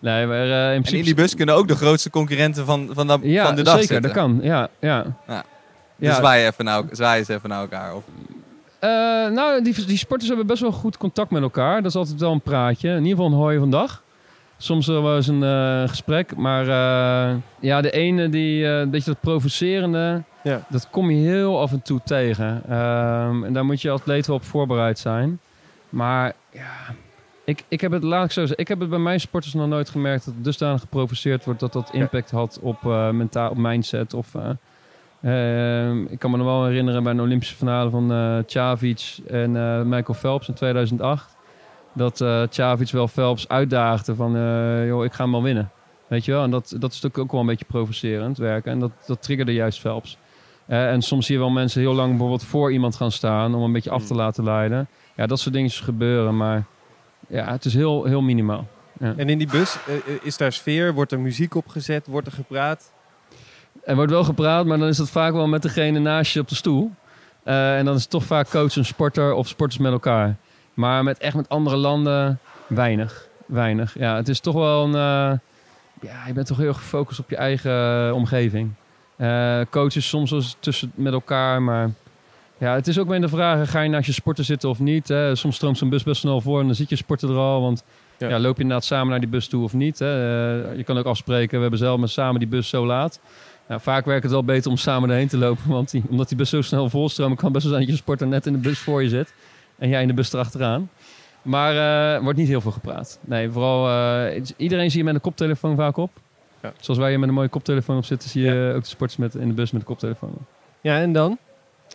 Nee, 0.00 0.26
maar 0.26 0.46
in 0.46 0.52
en 0.52 0.70
principe... 0.70 0.96
in 0.96 1.04
die 1.04 1.14
bus 1.14 1.34
kunnen 1.34 1.54
ook 1.54 1.68
de 1.68 1.76
grootste 1.76 2.10
concurrenten 2.10 2.64
van, 2.64 2.90
van, 2.92 3.20
ja, 3.22 3.46
van 3.46 3.54
de 3.54 3.62
dag 3.62 3.80
zeker, 3.80 3.94
zitten. 3.94 4.02
dat 4.02 4.12
kan. 4.12 4.38
Ja, 4.42 4.68
ja. 4.80 5.04
Ja. 5.26 5.44
Ja. 5.98 6.08
Dus 6.08 6.16
zwaai, 6.16 6.46
even 6.46 6.64
naar, 6.64 6.82
eens 7.16 7.28
even 7.28 7.48
naar 7.48 7.60
elkaar. 7.60 7.94
Of, 7.94 8.04
nou, 9.34 9.62
die, 9.62 9.84
die 9.86 9.98
sporters 9.98 10.28
hebben 10.28 10.46
best 10.46 10.62
wel 10.62 10.72
goed 10.72 10.96
contact 10.96 11.30
met 11.30 11.42
elkaar. 11.42 11.82
Dat 11.82 11.90
is 11.90 11.96
altijd 11.96 12.20
wel 12.20 12.32
een 12.32 12.40
praatje. 12.40 12.88
In 12.88 13.04
ieder 13.04 13.10
geval 13.10 13.26
een 13.26 13.38
hoi 13.38 13.58
van 13.58 13.70
dag. 13.70 14.03
Soms 14.56 14.86
wel 14.86 15.16
eens 15.16 15.26
een 15.26 15.42
eh, 15.42 15.88
gesprek. 15.88 16.36
Maar 16.36 16.62
eh, 16.62 17.34
ja, 17.60 17.80
de 17.80 17.90
ene 17.90 18.28
die, 18.28 18.66
een 18.66 18.90
beetje 18.90 19.10
dat 19.10 19.20
provocerende, 19.20 20.22
Ja. 20.42 20.60
dat 20.68 20.88
kom 20.90 21.10
je 21.10 21.16
heel 21.28 21.60
af 21.60 21.72
en 21.72 21.82
toe 21.82 22.00
tegen. 22.04 22.62
Ehm, 22.68 23.44
en 23.44 23.52
daar 23.52 23.64
moet 23.64 23.82
je 23.82 23.90
als 23.90 24.00
atleet 24.00 24.26
wel 24.26 24.36
op 24.36 24.44
voorbereid 24.44 24.98
zijn. 24.98 25.40
Maar 25.88 26.32
ja, 26.52 26.94
ik, 27.44 27.64
ik 27.68 27.80
heb 27.80 27.92
het, 27.92 28.02
laat 28.02 28.24
ik 28.24 28.30
zo 28.32 28.40
zeggen, 28.40 28.58
ik 28.58 28.68
heb 28.68 28.80
het 28.80 28.88
bij 28.90 28.98
mijn 28.98 29.20
sporters 29.20 29.54
nog 29.54 29.68
nooit 29.68 29.88
gemerkt 29.88 30.24
dat 30.24 30.34
het 30.34 30.44
dusdanig 30.44 30.80
geprovoceerd 30.80 31.44
wordt 31.44 31.60
dat 31.60 31.72
dat 31.72 31.88
impact 31.92 32.30
had 32.30 32.58
op 32.62 32.82
mentaal, 33.12 33.50
op 33.50 33.56
mindset 33.56 34.14
of... 34.14 34.34
eh, 34.34 34.50
Ehm, 35.22 36.02
ik 36.04 36.18
kan 36.18 36.30
me 36.30 36.36
nog 36.36 36.46
wel 36.46 36.64
herinneren 36.66 37.02
bij 37.02 37.12
een 37.12 37.20
Olympische 37.20 37.54
finale 37.54 37.90
van 37.90 38.12
eh 38.12 38.38
Chavic 38.46 39.16
en 39.26 39.52
Michael 39.88 40.18
Phelps 40.18 40.48
in 40.48 40.54
2008. 40.54 41.33
Dat 41.94 42.24
Chavic 42.50 42.90
wel 42.90 43.08
Phelps 43.08 43.48
uitdaagde 43.48 44.14
van, 44.14 44.36
eh, 44.36 44.86
joh, 44.86 45.04
ik 45.04 45.12
ga 45.12 45.22
hem 45.22 45.32
wel 45.32 45.42
winnen. 45.42 45.70
Weet 46.06 46.24
je 46.24 46.32
wel? 46.32 46.42
En 46.42 46.50
dat, 46.50 46.68
dat 46.78 46.92
is 46.92 47.00
natuurlijk 47.00 47.18
ook 47.18 47.30
wel 47.30 47.40
een 47.40 47.46
beetje 47.46 47.64
provocerend 47.64 48.38
werken. 48.38 48.72
En 48.72 48.78
dat, 48.78 48.90
dat 49.06 49.22
triggerde 49.22 49.52
juist 49.52 49.80
Phelps. 49.80 50.18
Eh, 50.66 50.90
en 50.90 51.02
soms 51.02 51.26
zie 51.26 51.34
je 51.34 51.40
wel 51.40 51.50
mensen 51.50 51.80
heel 51.80 51.94
lang 51.94 52.10
bijvoorbeeld 52.10 52.44
voor 52.44 52.72
iemand 52.72 52.96
gaan 52.96 53.12
staan 53.12 53.54
om 53.54 53.62
een 53.62 53.72
beetje 53.72 53.90
af 53.90 54.06
te 54.06 54.14
laten 54.14 54.44
leiden. 54.44 54.88
Ja, 55.16 55.26
dat 55.26 55.40
soort 55.40 55.54
dingen 55.54 55.70
gebeuren, 55.70 56.36
maar 56.36 56.64
ja, 57.28 57.50
het 57.50 57.64
is 57.64 57.74
heel, 57.74 58.04
heel 58.04 58.22
minimaal. 58.22 58.66
En 58.98 59.28
in 59.28 59.38
die 59.38 59.50
bus, 59.50 59.76
is 60.22 60.36
daar 60.36 60.52
sfeer? 60.52 60.94
Wordt 60.94 61.12
er 61.12 61.20
muziek 61.20 61.54
opgezet? 61.54 62.06
Wordt 62.06 62.26
er 62.26 62.32
gepraat? 62.32 62.92
Er 63.84 63.94
wordt 63.94 64.10
wel 64.10 64.24
gepraat, 64.24 64.66
maar 64.66 64.78
dan 64.78 64.88
is 64.88 64.96
dat 64.96 65.10
vaak 65.10 65.32
wel 65.32 65.46
met 65.46 65.62
degene 65.62 65.98
naast 65.98 66.32
je 66.32 66.40
op 66.40 66.48
de 66.48 66.54
stoel. 66.54 66.90
En 67.44 67.84
dan 67.84 67.94
is 67.94 68.00
het 68.00 68.10
toch 68.10 68.24
vaak 68.24 68.50
coach 68.50 68.76
en 68.76 68.84
sporter 68.84 69.32
of 69.32 69.48
sporters 69.48 69.80
met 69.80 69.92
elkaar. 69.92 70.36
Maar 70.74 71.02
met 71.04 71.18
echt 71.18 71.34
met 71.34 71.48
andere 71.48 71.76
landen 71.76 72.38
weinig. 72.66 73.28
Weinig. 73.46 73.98
Ja, 73.98 74.16
het 74.16 74.28
is 74.28 74.40
toch 74.40 74.54
wel 74.54 74.84
een. 74.84 74.94
eh, 74.94 75.38
ja, 76.00 76.26
je 76.26 76.32
bent 76.32 76.46
toch 76.46 76.56
heel 76.56 76.68
erg 76.68 76.76
gefocust 76.76 77.18
op 77.18 77.30
je 77.30 77.36
eigen 77.36 78.06
eh, 78.08 78.14
omgeving. 78.14 78.70
Eh 79.16 79.60
coaches 79.70 80.08
soms 80.08 80.30
wel 80.30 80.38
eens 80.40 80.56
tussen 80.60 80.92
met 80.94 81.12
elkaar, 81.12 81.62
maar. 81.62 81.90
Ja, 82.58 82.74
het 82.74 82.86
is 82.86 82.98
ook 82.98 83.08
weer 83.08 83.20
de 83.20 83.28
vraag: 83.28 83.70
ga 83.70 83.80
je 83.80 83.88
naast 83.88 84.06
je 84.06 84.12
sporter 84.12 84.44
zitten 84.44 84.68
of 84.68 84.78
niet? 84.78 85.08
Hè? 85.08 85.34
Soms 85.34 85.56
stroomt 85.56 85.78
zo'n 85.78 85.88
bus 85.88 86.02
best 86.02 86.20
snel 86.20 86.40
voor 86.40 86.60
en 86.60 86.66
dan 86.66 86.74
zit 86.74 86.88
je 86.88 86.96
sporter 86.96 87.30
er 87.30 87.36
al. 87.36 87.60
Want 87.60 87.84
Ja. 88.18 88.28
ja. 88.28 88.38
loop 88.38 88.56
je 88.56 88.62
inderdaad 88.62 88.84
samen 88.86 89.08
naar 89.08 89.20
die 89.20 89.28
bus 89.28 89.48
toe 89.48 89.64
of 89.64 89.72
niet? 89.72 89.98
Hè? 89.98 90.12
Je 90.72 90.82
kan 90.84 90.98
ook 90.98 91.06
afspreken: 91.06 91.54
we 91.56 91.60
hebben 91.62 91.78
zelf 91.78 92.00
met 92.00 92.10
samen 92.10 92.38
die 92.40 92.48
bus 92.48 92.68
zo 92.68 92.86
laat. 92.86 93.20
Nou, 93.68 93.80
vaak 93.80 94.04
werkt 94.04 94.22
het 94.22 94.32
wel 94.32 94.44
beter 94.44 94.70
om 94.70 94.76
samen 94.76 95.10
erheen 95.10 95.28
te 95.28 95.38
lopen. 95.38 95.70
Want 95.70 95.90
die, 95.90 96.02
omdat 96.08 96.28
die 96.28 96.36
bus 96.36 96.50
zo 96.50 96.62
snel 96.62 96.90
volstroomt, 96.90 97.36
kan 97.38 97.52
best 97.52 97.64
wel 97.64 97.72
zijn 97.74 97.84
dat 97.86 97.94
je 97.94 98.00
sporter 98.02 98.26
net 98.26 98.46
in 98.46 98.52
de 98.52 98.58
bus 98.58 98.78
voor 98.78 99.02
je 99.02 99.08
zit. 99.08 99.34
En 99.84 99.90
jij 99.90 100.02
in 100.02 100.08
de 100.08 100.14
bus 100.14 100.32
erachteraan. 100.32 100.90
Maar 101.42 101.72
eh, 101.72 102.14
er 102.14 102.22
wordt 102.22 102.38
niet 102.38 102.48
heel 102.48 102.60
veel 102.60 102.70
gepraat. 102.70 103.18
Nee, 103.24 103.50
vooral 103.50 103.88
eh, 103.88 104.42
iedereen 104.56 104.90
zie 104.90 104.98
je 104.98 105.04
met 105.04 105.14
een 105.14 105.20
koptelefoon 105.20 105.76
vaak 105.76 105.96
op. 105.96 106.10
Ja. 106.62 106.72
Zoals 106.80 107.00
wij 107.00 107.10
hier 107.10 107.18
met 107.18 107.28
een 107.28 107.34
mooie 107.34 107.48
koptelefoon 107.48 107.96
op 107.96 108.04
zitten, 108.04 108.28
zie 108.28 108.42
je 108.42 108.72
ook 108.76 108.82
de 108.82 108.88
sporters 108.88 109.18
met, 109.18 109.34
in 109.34 109.48
de 109.48 109.54
bus 109.54 109.70
met 109.70 109.80
de 109.80 109.86
koptelefoon. 109.86 110.28
op. 110.28 110.42
Ja, 110.80 110.98
en 111.00 111.12
dan? 111.12 111.38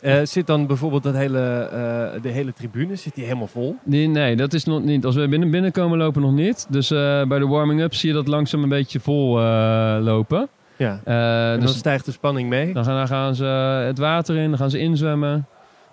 Eh, 0.01 0.19
zit 0.23 0.47
dan 0.47 0.67
bijvoorbeeld 0.67 1.03
dat 1.03 1.13
hele, 1.13 1.39
eh, 1.71 2.21
de 2.21 2.29
hele 2.29 2.53
tribune, 2.53 2.95
zit 2.95 3.15
die 3.15 3.23
helemaal 3.23 3.47
vol? 3.47 3.75
Nee, 3.83 4.07
nee, 4.07 4.35
dat 4.35 4.53
is 4.53 4.63
nog 4.65 4.83
niet. 4.83 5.05
Als 5.05 5.15
we 5.15 5.27
binnen 5.27 5.51
binnenkomen 5.51 5.97
lopen 5.97 6.21
nog 6.21 6.31
niet. 6.31 6.67
Dus 6.69 6.91
eh, 6.91 7.23
bij 7.23 7.39
de 7.39 7.47
warming-up 7.47 7.93
zie 7.93 8.09
je 8.09 8.15
dat 8.15 8.27
langzaam 8.27 8.63
een 8.63 8.69
beetje 8.69 8.99
vol 8.99 9.39
eh, 9.39 9.97
lopen. 10.01 10.47
Ja. 10.77 11.01
Eh, 11.05 11.51
En 11.51 11.59
dus 11.59 11.69
dan 11.69 11.77
stijgt 11.79 12.05
de 12.05 12.11
spanning 12.11 12.49
mee? 12.49 12.73
Dan 12.73 12.83
gaan, 12.83 12.95
dan 12.95 13.07
gaan 13.07 13.35
ze 13.35 13.45
het 13.85 13.97
water 13.97 14.35
in, 14.35 14.49
dan 14.49 14.57
gaan 14.57 14.69
ze 14.69 14.79
inzwemmen. 14.79 15.47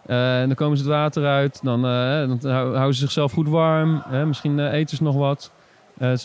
Eh, 0.07 0.41
en 0.41 0.47
dan 0.47 0.55
komen 0.55 0.77
ze 0.77 0.83
het 0.83 0.93
water 0.93 1.25
uit. 1.27 1.61
Dan, 1.63 1.87
eh, 1.87 2.29
dan 2.29 2.39
hou- 2.53 2.75
houden 2.75 2.95
ze 2.95 3.01
zichzelf 3.01 3.33
goed 3.33 3.49
warm. 3.49 4.03
Misschien 4.27 4.59
eh, 4.59 4.73
eten 4.73 4.97
ze 4.97 5.03
nog 5.03 5.17
wat. 5.17 5.53
En 5.99 6.19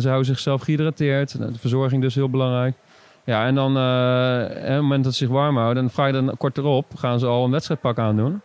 ze 0.00 0.02
houden 0.02 0.24
zichzelf 0.24 0.62
gehydrateerd. 0.62 1.38
Nou, 1.38 1.52
De 1.52 1.58
verzorging 1.58 2.02
dus 2.02 2.14
heel 2.14 2.30
belangrijk. 2.30 2.74
Ja, 3.24 3.46
en 3.46 3.54
dan 3.54 3.70
op 3.70 4.54
het 4.54 4.80
moment 4.80 5.04
dat 5.04 5.12
ze 5.12 5.18
zich 5.18 5.34
warm 5.34 5.56
houden... 5.56 5.90
vraag 5.90 6.06
je 6.06 6.12
dan 6.12 6.36
kort 6.38 6.58
erop, 6.58 6.86
gaan 6.96 7.18
ze 7.18 7.26
al 7.26 7.44
een 7.44 7.50
wedstrijdpak 7.50 7.98
aandoen. 7.98 8.40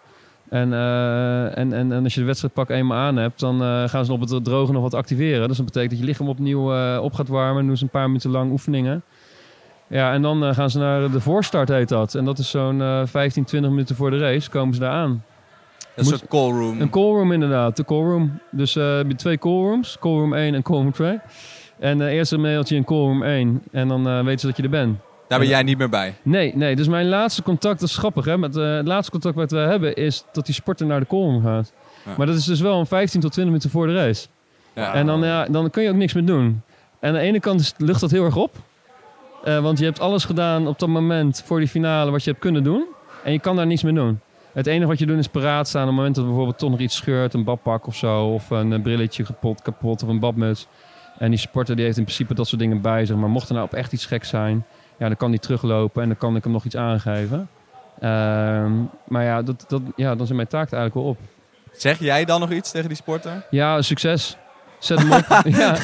En, 0.50 0.74
en, 0.74 1.74
en, 1.74 1.92
en 1.92 2.04
als 2.04 2.14
je 2.14 2.20
de 2.20 2.26
wedstrijdpak 2.26 2.70
eenmaal 2.70 2.98
aan 2.98 3.16
hebt... 3.16 3.40
dan 3.40 3.90
gaan 3.90 4.06
ze 4.06 4.14
op 4.14 4.20
het 4.20 4.44
droge 4.44 4.72
nog 4.72 4.82
wat 4.82 4.94
activeren. 4.94 5.48
Dus 5.48 5.58
dat 5.58 5.66
betekent 5.66 5.92
dat 5.92 6.00
je 6.00 6.06
lichaam 6.06 6.30
opnieuw 6.30 6.98
op 7.00 7.14
gaat 7.14 7.28
warmen. 7.28 7.66
Doen 7.68 7.78
ze 7.78 7.84
een 7.84 7.90
paar 7.90 8.08
minuten 8.08 8.30
lang 8.30 8.52
oefeningen. 8.52 9.04
Ja, 9.90 10.14
en 10.14 10.22
dan 10.22 10.44
eh, 10.46 10.54
gaan 10.54 10.70
ze 10.70 10.78
naar 10.80 11.12
de 11.12 11.20
voorstart, 11.20 11.70
heet 11.70 11.90
dat. 11.90 12.16
En 12.16 12.26
dat 12.26 12.38
is 12.40 12.50
zo'n 12.50 12.82
eh 12.82 13.02
15, 13.06 13.44
20 13.44 13.70
minuten 13.72 13.96
voor 13.96 14.12
de 14.12 14.18
race 14.18 14.50
komen 14.50 14.74
ze 14.74 14.80
daar 14.80 14.92
aan. 14.92 15.10
Een 15.10 16.04
Moet- 16.06 16.08
soort 16.08 16.28
callroom. 16.28 16.82
Een 16.82 16.90
callroom 16.90 17.32
inderdaad, 17.32 17.78
de 17.78 17.86
callroom. 17.86 18.40
Dus 18.52 18.76
eh 18.76 18.96
heb 18.96 19.08
je 19.08 19.16
twee 19.16 19.38
callrooms, 19.38 19.98
callroom 20.00 20.34
1 20.34 20.54
en 20.56 20.62
callroom 20.62 20.92
2. 20.92 21.20
En 21.80 22.02
eh 22.02 22.14
eerst 22.14 22.32
een 22.32 22.42
mailtje 22.42 22.76
in 22.76 22.84
callroom 22.84 23.24
1 23.24 23.64
en 23.72 23.88
dan 23.88 24.08
eh 24.08 24.24
weten 24.24 24.40
ze 24.40 24.48
dat 24.48 24.58
je 24.58 24.64
er 24.64 24.70
bent. 24.70 24.98
Daar 25.28 25.40
ben 25.40 25.48
jij 25.48 25.64
niet 25.64 25.78
meer 25.78 25.90
bij. 25.90 26.16
Nee, 26.22 26.56
nee, 26.56 26.76
dus 26.76 26.88
mijn 26.88 27.08
laatste 27.10 27.44
contact, 27.44 27.80
dat 27.80 27.90
is 27.90 27.98
grappig 27.98 28.26
hè. 28.26 28.38
Met, 28.38 28.56
eh, 28.58 28.76
het 28.76 28.88
laatste 28.88 29.12
contact 29.12 29.36
wat 29.36 29.52
we 29.52 29.58
hebben 29.58 29.96
is 29.96 30.26
dat 30.32 30.46
die 30.46 30.56
sporter 30.56 30.86
naar 30.86 31.00
de 31.00 31.08
callroom 31.08 31.44
gaat. 31.44 31.74
Ja. 32.06 32.12
Maar 32.18 32.26
dat 32.28 32.36
is 32.36 32.46
dus 32.46 32.60
wel 32.62 32.80
een 32.80 32.86
15 32.86 33.20
tot 33.22 33.32
20 33.32 33.54
minuten 33.54 33.70
voor 33.80 33.88
de 33.88 33.94
race. 33.94 34.28
Ja. 34.76 34.94
En 34.94 35.06
dan, 35.06 35.22
ja, 35.24 35.46
dan 35.46 35.70
kun 35.70 35.84
je 35.84 35.90
ook 35.90 35.96
niks 35.96 36.14
meer 36.14 36.26
doen. 36.26 36.62
En 37.00 37.08
aan 37.10 37.14
de 37.14 37.20
ene 37.20 37.40
kant 37.40 37.60
is, 37.60 37.74
lucht 37.78 38.00
dat 38.02 38.12
heel 38.12 38.26
erg 38.26 38.36
op. 38.36 38.56
Eh, 39.44 39.60
want 39.60 39.80
je 39.80 39.86
hebt 39.86 40.00
alles 40.00 40.26
gedaan 40.26 40.68
op 40.68 40.80
dat 40.80 40.90
moment 40.90 41.44
voor 41.46 41.60
die 41.60 41.68
finale 41.68 42.12
wat 42.12 42.24
je 42.24 42.30
hebt 42.30 42.42
kunnen 42.42 42.64
doen. 42.64 42.86
En 43.24 43.32
je 43.32 43.40
kan 43.40 43.56
daar 43.56 43.66
niets 43.66 43.84
meer 43.84 43.94
doen. 43.94 44.20
Het 44.54 44.68
enige 44.68 44.88
wat 44.88 45.00
je 45.00 45.06
doet 45.06 45.18
is 45.18 45.28
paraat 45.28 45.68
staan 45.68 45.82
op 45.82 45.88
het 45.88 45.98
moment 45.98 46.16
dat 46.16 46.26
bijvoorbeeld 46.26 46.58
toch 46.58 46.70
nog 46.70 46.80
iets 46.80 46.96
scheurt. 46.96 47.34
Een 47.34 47.44
badpak 47.44 47.88
of 47.88 47.96
zo. 47.96 48.26
Of 48.26 48.50
een 48.50 48.74
eh, 48.74 48.82
brilletje 48.82 49.24
kapot, 49.24 49.62
kapot 49.62 50.04
of 50.04 50.10
een 50.10 50.20
badmuts. 50.20 50.68
En 51.20 51.30
die 51.30 51.40
sporter 51.40 51.76
die 51.76 51.86
heeft 51.86 51.98
in 51.98 52.04
principe 52.04 52.34
dat 52.34 52.48
soort 52.48 52.62
dingen 52.62 52.82
bij 52.82 53.06
zich. 53.06 53.16
Maar 53.16 53.30
mocht 53.30 53.48
er 53.48 53.54
nou 53.54 53.66
op 53.66 53.74
echt 53.74 53.94
iets 53.94 54.06
gek 54.06 54.24
zijn, 54.24 54.66
ja, 54.98 55.08
dan 55.08 55.18
kan 55.18 55.32
die 55.32 55.40
teruglopen 55.40 56.02
en 56.02 56.08
dan 56.08 56.18
kan 56.18 56.36
ik 56.36 56.44
hem 56.44 56.54
nog 56.54 56.66
iets 56.66 56.76
aangeven. 56.76 57.50
Ehm, 58.00 58.72
maar 59.08 59.24
ja, 59.24 59.42
dat, 59.42 59.66
dat, 59.68 59.82
ja, 59.96 60.16
dan 60.16 60.26
is 60.26 60.32
mijn 60.32 60.48
taak 60.48 60.72
er 60.72 60.78
eigenlijk 60.78 61.06
wel 61.06 61.16
op. 61.16 61.18
Zeg 61.72 62.00
jij 62.00 62.26
dan 62.26 62.40
nog 62.40 62.52
iets 62.52 62.72
tegen 62.72 62.88
die 62.88 62.98
sporter? 62.98 63.46
Ja, 63.50 63.82
succes. 63.82 64.38
Zet 64.80 65.00
hem 65.00 65.12
op. 65.12 65.42
ja. 65.46 65.76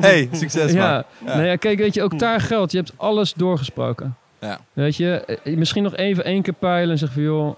hey, 0.00 0.28
succes 0.32 0.72
man. 0.72 0.82
Ja. 0.82 1.04
Nee, 1.24 1.46
ja, 1.46 1.56
kijk, 1.56 1.78
weet 1.78 1.94
je, 1.94 2.02
ook 2.02 2.18
daar 2.18 2.40
geldt. 2.40 2.72
Je 2.72 2.78
hebt 2.78 2.92
alles 2.96 3.32
doorgesproken. 3.34 4.16
Ja. 4.40 4.58
Weet 4.72 4.96
je, 4.96 5.24
eh, 5.44 5.56
misschien 5.56 5.82
nog 5.82 5.96
even 5.96 6.24
één 6.24 6.42
keer 6.42 6.54
peilen 6.54 6.90
en 6.90 6.98
zeggen 6.98 7.22
van 7.22 7.32
joh, 7.32 7.56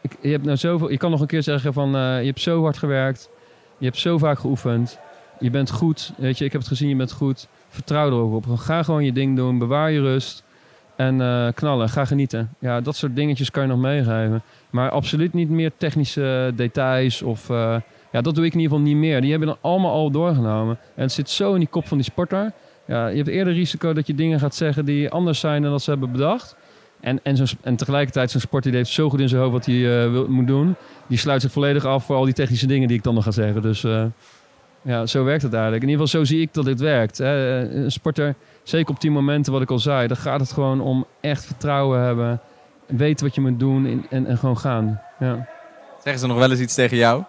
ik, 0.00 0.16
je 0.20 0.30
hebt 0.30 0.44
nou 0.44 0.56
zoveel. 0.56 0.90
Je 0.90 0.96
kan 0.96 1.10
nog 1.10 1.20
een 1.20 1.26
keer 1.26 1.42
zeggen 1.42 1.72
van 1.72 1.96
eh, 1.96 2.20
je 2.20 2.26
hebt 2.26 2.40
zo 2.40 2.62
hard 2.62 2.78
gewerkt, 2.78 3.30
je 3.78 3.84
hebt 3.84 3.98
zo 3.98 4.18
vaak 4.18 4.38
geoefend, 4.38 4.98
je 5.38 5.50
bent 5.50 5.70
goed. 5.70 6.12
Weet 6.16 6.38
je, 6.38 6.44
ik 6.44 6.52
heb 6.52 6.60
het 6.60 6.70
gezien, 6.70 6.88
je 6.88 6.96
bent 6.96 7.12
goed. 7.12 7.48
Vertrouw 7.68 8.06
er 8.06 8.12
ook 8.12 8.34
op. 8.34 8.46
Ga 8.58 8.82
gewoon 8.82 9.04
je 9.04 9.12
ding 9.12 9.36
doen, 9.36 9.58
bewaar 9.58 9.90
je 9.90 10.00
rust 10.00 10.42
en 10.96 11.20
eh, 11.20 11.46
knallen. 11.54 11.88
Ga 11.88 12.04
genieten. 12.04 12.54
Ja, 12.58 12.80
dat 12.80 12.96
soort 12.96 13.16
dingetjes 13.16 13.50
kan 13.50 13.62
je 13.62 13.68
nog 13.68 13.78
meegeven. 13.78 14.42
Maar 14.70 14.90
absoluut 14.90 15.32
niet 15.32 15.50
meer 15.50 15.70
technische 15.76 16.52
details 16.56 17.22
of. 17.22 17.50
eh, 17.50 17.76
ja, 18.12 18.20
dat 18.20 18.34
doe 18.34 18.44
ik 18.44 18.52
in 18.52 18.58
ieder 18.60 18.76
geval 18.76 18.92
niet 18.92 19.00
meer. 19.00 19.20
Die 19.20 19.30
hebben 19.30 19.48
dan 19.48 19.58
allemaal 19.60 19.92
al 19.92 20.10
doorgenomen. 20.10 20.78
En 20.94 21.02
het 21.02 21.12
zit 21.12 21.30
zo 21.30 21.52
in 21.52 21.58
die 21.58 21.68
kop 21.68 21.88
van 21.88 21.96
die 21.96 22.06
sporter. 22.06 22.52
Ja, 22.86 23.06
je 23.06 23.16
hebt 23.16 23.28
eerder 23.28 23.52
risico 23.52 23.92
dat 23.92 24.06
je 24.06 24.14
dingen 24.14 24.40
gaat 24.40 24.54
zeggen 24.54 24.84
die 24.84 25.10
anders 25.10 25.40
zijn 25.40 25.62
dan 25.62 25.70
dat 25.70 25.82
ze 25.82 25.90
hebben 25.90 26.12
bedacht. 26.12 26.56
En, 27.00 27.20
en, 27.22 27.48
sp- 27.48 27.62
en 27.62 27.76
tegelijkertijd 27.76 28.30
zo'n 28.30 28.40
sport 28.40 28.62
die 28.64 28.72
heeft 28.72 28.90
zo 28.90 29.10
goed 29.10 29.20
in 29.20 29.28
zijn 29.28 29.40
hoofd 29.40 29.52
wat 29.52 29.66
hij 29.66 30.04
eh, 30.04 30.10
wil, 30.10 30.26
moet 30.28 30.46
doen. 30.46 30.74
Die 31.06 31.18
sluit 31.18 31.42
zich 31.42 31.52
volledig 31.52 31.84
af 31.84 32.04
voor 32.04 32.16
al 32.16 32.24
die 32.24 32.34
technische 32.34 32.66
dingen 32.66 32.88
die 32.88 32.96
ik 32.96 33.02
dan 33.02 33.14
nog 33.14 33.24
ga 33.24 33.30
zeggen. 33.30 33.62
Dus 33.62 33.84
eh, 33.84 34.04
ja, 34.82 35.06
zo 35.06 35.24
werkt 35.24 35.42
het 35.42 35.52
eigenlijk. 35.52 35.82
In 35.82 35.88
ieder 35.88 36.06
geval 36.06 36.20
zo 36.20 36.26
zie 36.32 36.40
ik 36.40 36.54
dat 36.54 36.64
dit 36.64 36.80
werkt. 36.80 37.18
Hè. 37.18 37.60
Een 37.74 37.92
sporter, 37.92 38.34
zeker 38.62 38.94
op 38.94 39.00
die 39.00 39.10
momenten 39.10 39.52
wat 39.52 39.62
ik 39.62 39.70
al 39.70 39.78
zei, 39.78 40.06
dan 40.06 40.16
gaat 40.16 40.40
het 40.40 40.52
gewoon 40.52 40.80
om 40.80 41.06
echt 41.20 41.44
vertrouwen 41.44 42.00
hebben. 42.00 42.40
Weten 42.86 43.26
wat 43.26 43.34
je 43.34 43.40
moet 43.40 43.58
doen 43.58 43.86
en, 43.86 44.06
en, 44.10 44.26
en 44.26 44.38
gewoon 44.38 44.58
gaan. 44.58 45.00
Ja. 45.18 45.48
Zeggen 46.02 46.20
ze 46.20 46.26
nog 46.26 46.38
wel 46.38 46.50
eens 46.50 46.60
iets 46.60 46.74
tegen 46.74 46.96
jou? 46.96 47.22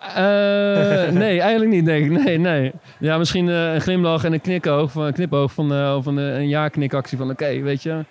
Eh, 0.00 1.10
nee, 1.12 1.40
eigenlijk 1.40 1.70
niet, 1.70 1.84
denk 1.84 2.04
ik. 2.04 2.24
Nee, 2.24 2.38
nee. 2.38 2.72
Ja, 2.98 3.18
misschien 3.18 3.48
eh, 3.48 3.74
een 3.74 3.80
glimlach 3.80 4.24
en 4.24 4.32
een 4.32 4.40
knipoog 4.40 4.92
van, 4.92 5.02
een 5.04 5.12
knipoog 5.12 5.52
van, 5.52 5.72
eh, 5.74 5.94
of 5.96 6.06
een, 6.06 6.16
een 6.16 6.48
ja-knikactie 6.48 7.18
van 7.18 7.30
oké, 7.30 7.60
weet 7.60 7.82
je. 7.82 8.04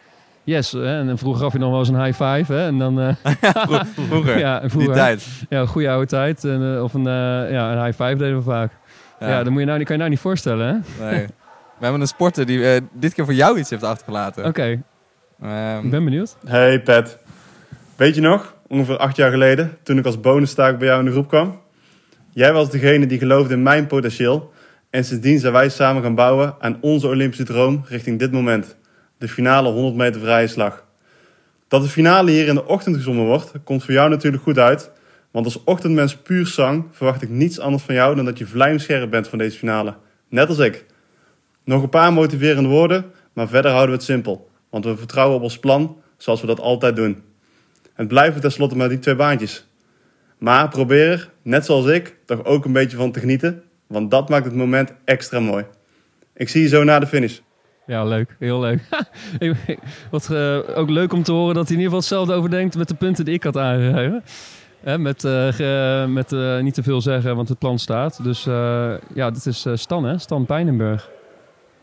Yes. 0.44 0.72
Hè? 0.72 1.00
En 1.00 1.08
dan 1.08 1.18
vroeger 1.18 1.42
gaf 1.44 1.54
je 1.54 1.60
nog 1.60 1.70
wel 1.70 1.80
eens 1.80 1.90
een 1.90 2.04
high 2.04 2.24
five. 2.24 2.54
Hè? 2.54 2.66
En 2.66 2.78
dan, 2.78 3.00
eh, 3.00 3.16
Vroeger, 4.08 4.38
ja, 4.40 4.60
die 4.60 4.70
vroeger. 4.70 4.94
tijd. 4.94 5.28
Ja, 5.50 5.66
goede 5.66 5.90
oude 5.90 6.06
tijd. 6.06 6.44
En, 6.44 6.82
of 6.82 6.94
een, 6.94 7.08
eh, 7.08 7.52
ja, 7.52 7.72
een 7.72 7.84
high 7.86 8.04
five 8.04 8.16
deden 8.16 8.36
we 8.38 8.42
vaak. 8.44 8.72
Ja, 9.20 9.44
dan 9.44 9.52
moet 9.52 9.60
je 9.62 9.66
nou, 9.66 9.78
die 9.78 9.86
kan 9.88 9.96
je 9.96 10.02
nou 10.02 10.14
niet 10.14 10.22
voorstellen, 10.22 10.68
hè? 10.68 11.06
Nee. 11.06 11.26
We 11.78 11.86
hebben 11.86 12.02
een 12.02 12.08
sporter 12.08 12.46
die 12.46 12.82
dit 12.94 13.14
keer 13.14 13.26
voor 13.26 13.34
jou 13.34 13.60
iets 13.60 13.70
heeft 13.70 13.84
achtergelaten. 13.84 14.46
Oké, 14.46 14.82
Ehm, 15.42 15.84
ik 15.84 15.92
ben 15.92 16.04
benieuwd. 16.04 16.38
Hey 16.48 16.82
Pet. 16.82 17.18
Weet 17.96 18.16
je 18.16 18.22
nog, 18.22 18.54
ongeveer 18.68 18.98
acht 18.98 19.16
jaar 19.16 19.32
geleden, 19.32 19.78
toen 19.84 19.98
ik 19.98 20.06
als 20.06 20.20
bonustaak 20.20 20.78
bij 20.78 20.88
jou 20.88 21.00
in 21.00 21.06
de 21.06 21.12
groep 21.12 21.28
kwam? 21.28 21.60
Jij 22.40 22.54
was 22.54 22.70
degene 22.70 23.06
die 23.06 23.18
geloofde 23.18 23.54
in 23.54 23.64
mijn 23.64 23.88
potentieel. 23.88 24.52
En 24.90 25.06
sindsdien 25.06 25.40
zijn 25.40 25.54
wij 25.54 25.70
samen 25.70 26.04
gaan 26.04 26.16
bouwen 26.16 26.56
aan 26.60 26.78
onze 26.82 27.08
Olympische 27.08 27.44
droom 27.44 27.84
richting 27.88 28.20
dit 28.20 28.32
moment. 28.32 28.76
De 29.18 29.28
finale 29.28 29.70
100 29.70 29.96
meter 29.96 30.22
vrije 30.22 30.48
slag. 30.48 30.86
Dat 31.68 31.82
de 31.82 31.88
finale 31.88 32.32
hier 32.32 32.48
in 32.48 32.56
de 32.56 32.66
ochtend 32.66 32.96
gezongen 32.96 33.26
wordt, 33.26 33.52
komt 33.64 33.84
voor 33.84 33.94
jou 33.94 34.10
natuurlijk 34.10 34.44
goed 34.44 34.58
uit. 34.58 34.92
Want 35.32 35.46
als 35.46 35.64
ochtendmens 35.64 36.16
puur 36.16 36.48
zang 36.48 36.86
verwacht 36.92 37.22
ik 37.22 37.30
niets 37.30 37.60
anders 37.60 37.84
van 37.84 37.96
jou 37.96 38.16
dan 38.16 38.26
dat 38.26 38.38
je 38.38 38.46
vlijmscherp 38.46 39.10
bent 39.10 39.28
van 39.28 39.38
deze 39.38 39.58
finale. 39.58 39.96
Net 40.30 40.50
als 40.50 40.60
ik. 40.60 40.86
Nog 41.64 41.84
een 41.84 41.90
paar 41.90 42.14
motiverende 42.14 42.70
woorden, 42.70 43.06
maar 43.34 43.48
verder 43.48 43.72
houden 43.72 43.90
we 43.92 43.96
het 43.96 44.06
simpel. 44.06 44.50
Want 44.70 44.86
we 44.86 44.98
vertrouwen 44.98 45.38
op 45.38 45.44
ons 45.44 45.60
plan, 45.60 46.02
zoals 46.18 46.42
we 46.42 46.48
dat 46.48 46.60
altijd 46.60 46.96
doen. 46.96 47.24
Het 47.94 48.08
blijven 48.08 48.42
tenslotte 48.42 48.78
maar 48.78 48.90
die 48.90 49.00
twee 49.00 49.16
baantjes. 49.16 49.68
Maar 50.40 50.70
probeer 50.70 51.12
er, 51.12 51.30
net 51.42 51.66
zoals 51.66 51.86
ik, 51.86 52.16
toch 52.26 52.46
ook 52.46 52.66
een 52.66 52.74
beetje 52.74 52.98
van 52.98 53.12
te 53.12 53.20
genieten. 53.20 53.64
Want 53.88 54.12
dat 54.12 54.30
maakt 54.30 54.46
het 54.46 54.56
moment 54.56 54.94
extra 55.06 55.40
mooi. 55.40 55.66
Ik 56.34 56.50
zie 56.50 56.62
je 56.62 56.68
zo 56.68 56.84
na 56.84 57.00
de 57.00 57.08
finish. 57.08 57.40
Ja, 57.86 58.04
leuk. 58.06 58.36
Heel 58.40 58.60
leuk. 58.60 58.82
Wat 60.12 60.30
eh, 60.32 60.60
ook 60.76 60.90
leuk 60.90 61.14
om 61.14 61.24
te 61.24 61.32
horen 61.32 61.56
dat 61.56 61.68
hij 61.68 61.78
in 61.78 61.82
ieder 61.82 61.98
geval 61.98 62.00
hetzelfde 62.00 62.34
overdenkt 62.34 62.78
met 62.78 62.88
de 62.88 62.96
punten 62.96 63.26
die 63.26 63.34
ik 63.34 63.44
had 63.44 63.58
aangegeven. 63.58 64.24
Hè, 64.84 64.98
met 64.98 65.24
eh, 65.24 66.06
met 66.06 66.32
eh, 66.32 66.60
niet 66.60 66.74
te 66.74 66.84
veel 66.84 67.02
zeggen, 67.02 67.36
want 67.36 67.50
het 67.50 67.60
plan 67.60 67.80
staat. 67.80 68.24
Dus 68.24 68.46
eh, 68.46 68.92
ja, 69.14 69.32
dit 69.32 69.46
is 69.46 69.66
eh, 69.66 69.74
Stan, 69.76 70.04
hè? 70.04 70.18
Stan 70.18 70.46
Pijnenburg. 70.46 71.10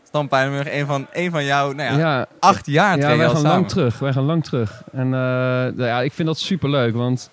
Stan 0.03 0.27
Pijnenburg, 0.27 0.73
een 0.73 0.85
van, 0.85 1.07
een 1.11 1.31
van 1.31 1.45
jou, 1.45 1.75
nou 1.75 1.91
ja, 1.91 1.97
ja, 1.97 2.25
acht 2.39 2.65
jaar 2.65 2.97
ja, 2.97 3.17
wij 3.17 3.25
gaan 3.25 3.35
samen. 3.35 3.51
lang 3.51 3.67
terug. 3.67 3.99
Wij 3.99 4.13
gaan 4.13 4.23
lang 4.23 4.43
terug. 4.43 4.83
En 4.91 5.05
eh, 5.05 5.09
nou 5.09 5.83
ja, 5.83 6.01
ik 6.01 6.13
vind 6.13 6.27
dat 6.27 6.39
super 6.39 6.69
leuk, 6.69 6.95
want 6.95 7.29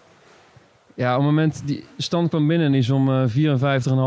ja, 0.95 1.11
op 1.13 1.23
het 1.23 1.31
moment 1.31 1.63
die 1.67 1.85
stand 1.97 2.29
kwam 2.29 2.47
binnen, 2.47 2.75
is 2.75 2.91
om 2.91 3.11
eh 3.11 3.25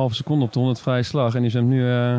54,5 0.10 0.16
seconden 0.16 0.48
op 0.48 0.54
de 0.54 0.60
100 0.60 0.80
vrije 0.82 1.04
slag 1.04 1.36
en 1.36 1.42
die 1.42 1.50
is 1.50 1.62
nu 1.62 1.90
eh 1.90 2.18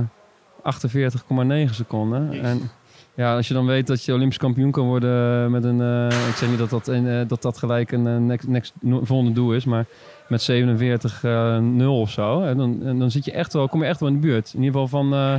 48,9 1.67 1.71
seconden. 1.71 2.43
En 2.43 2.71
ja, 3.15 3.37
als 3.37 3.49
je 3.49 3.55
dan 3.55 3.67
weet 3.67 3.87
dat 3.87 4.05
je 4.05 4.13
Olympisch 4.13 4.39
kampioen 4.39 4.71
kan 4.71 4.87
worden 4.87 5.51
met 5.51 5.65
een, 5.65 5.81
eh, 5.81 6.29
ik 6.29 6.35
zeg 6.35 6.49
niet 6.49 6.59
dat 6.59 6.71
dat, 6.71 6.87
een, 6.87 7.09
eh, 7.09 7.29
dat, 7.29 7.43
dat 7.43 7.59
gelijk 7.59 7.93
een 7.93 8.07
eh, 8.07 8.17
next, 8.17 8.49
next 8.49 8.73
volgende 9.03 9.33
doel 9.33 9.55
is, 9.55 9.65
maar 9.65 9.87
met 10.29 10.43
47,0 10.43 12.01
of 12.01 12.11
zo, 12.11 12.55
dan, 12.55 12.83
en 12.83 12.99
dan 12.99 13.11
zit 13.11 13.25
je 13.25 13.33
echt 13.33 13.53
wel, 13.53 13.69
kom 13.69 13.83
je 13.83 13.89
echt 13.89 14.01
wel 14.01 14.09
in 14.09 14.15
de 14.15 14.27
buurt. 14.27 14.53
In 14.55 14.63
ieder 14.63 14.81
geval 14.81 15.01
van 15.01 15.15
eh, 15.15 15.35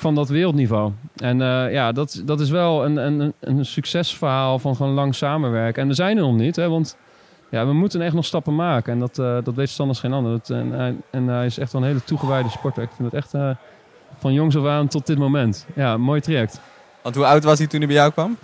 van 0.00 0.14
dat 0.14 0.28
wereldniveau. 0.28 0.92
En 1.16 1.42
eh, 1.42 1.72
ja, 1.72 1.92
dat, 1.92 2.22
dat 2.24 2.40
is 2.40 2.50
wel 2.50 2.84
een, 2.84 2.96
een, 2.96 3.32
een 3.40 3.64
succesverhaal 3.64 4.58
van 4.58 4.76
gewoon 4.76 4.92
lang 4.92 5.14
samenwerken. 5.14 5.82
En 5.82 5.88
we 5.88 5.94
zijn 5.94 6.16
er 6.16 6.22
nog 6.22 6.36
niet, 6.36 6.56
hè, 6.56 6.68
want 6.68 6.96
ja, 7.50 7.66
we 7.66 7.72
moeten 7.72 8.00
echt 8.02 8.14
nog 8.14 8.24
stappen 8.24 8.54
maken. 8.54 8.92
En 8.92 8.98
dat, 8.98 9.18
eh, 9.18 9.36
dat 9.44 9.54
weet 9.54 9.68
Stan 9.68 9.88
als 9.88 10.00
geen 10.00 10.12
ander. 10.12 10.32
Dat, 10.32 10.50
en, 10.50 10.70
hij- 10.72 10.96
en 11.10 11.26
hij 11.26 11.46
is 11.46 11.58
echt 11.58 11.72
wel 11.72 11.82
een 11.82 11.86
hele 11.88 12.04
toegewijde 12.04 12.48
sporter. 12.48 12.82
Ik 12.82 12.90
vind 12.96 13.12
het 13.12 13.22
echt 13.22 13.34
eh, 13.34 13.50
van 14.18 14.32
jongs 14.32 14.56
af 14.56 14.64
aan 14.66 14.88
tot 14.88 15.06
dit 15.06 15.18
moment. 15.18 15.66
Ja, 15.74 15.96
mooi 15.96 16.20
traject. 16.20 16.60
Want 17.02 17.14
hoe 17.14 17.26
oud 17.26 17.44
was 17.44 17.58
hij 17.58 17.66
toen 17.66 17.78
hij 17.78 17.88
bij 17.88 17.96
jou 17.96 18.12
kwam? 18.12 18.36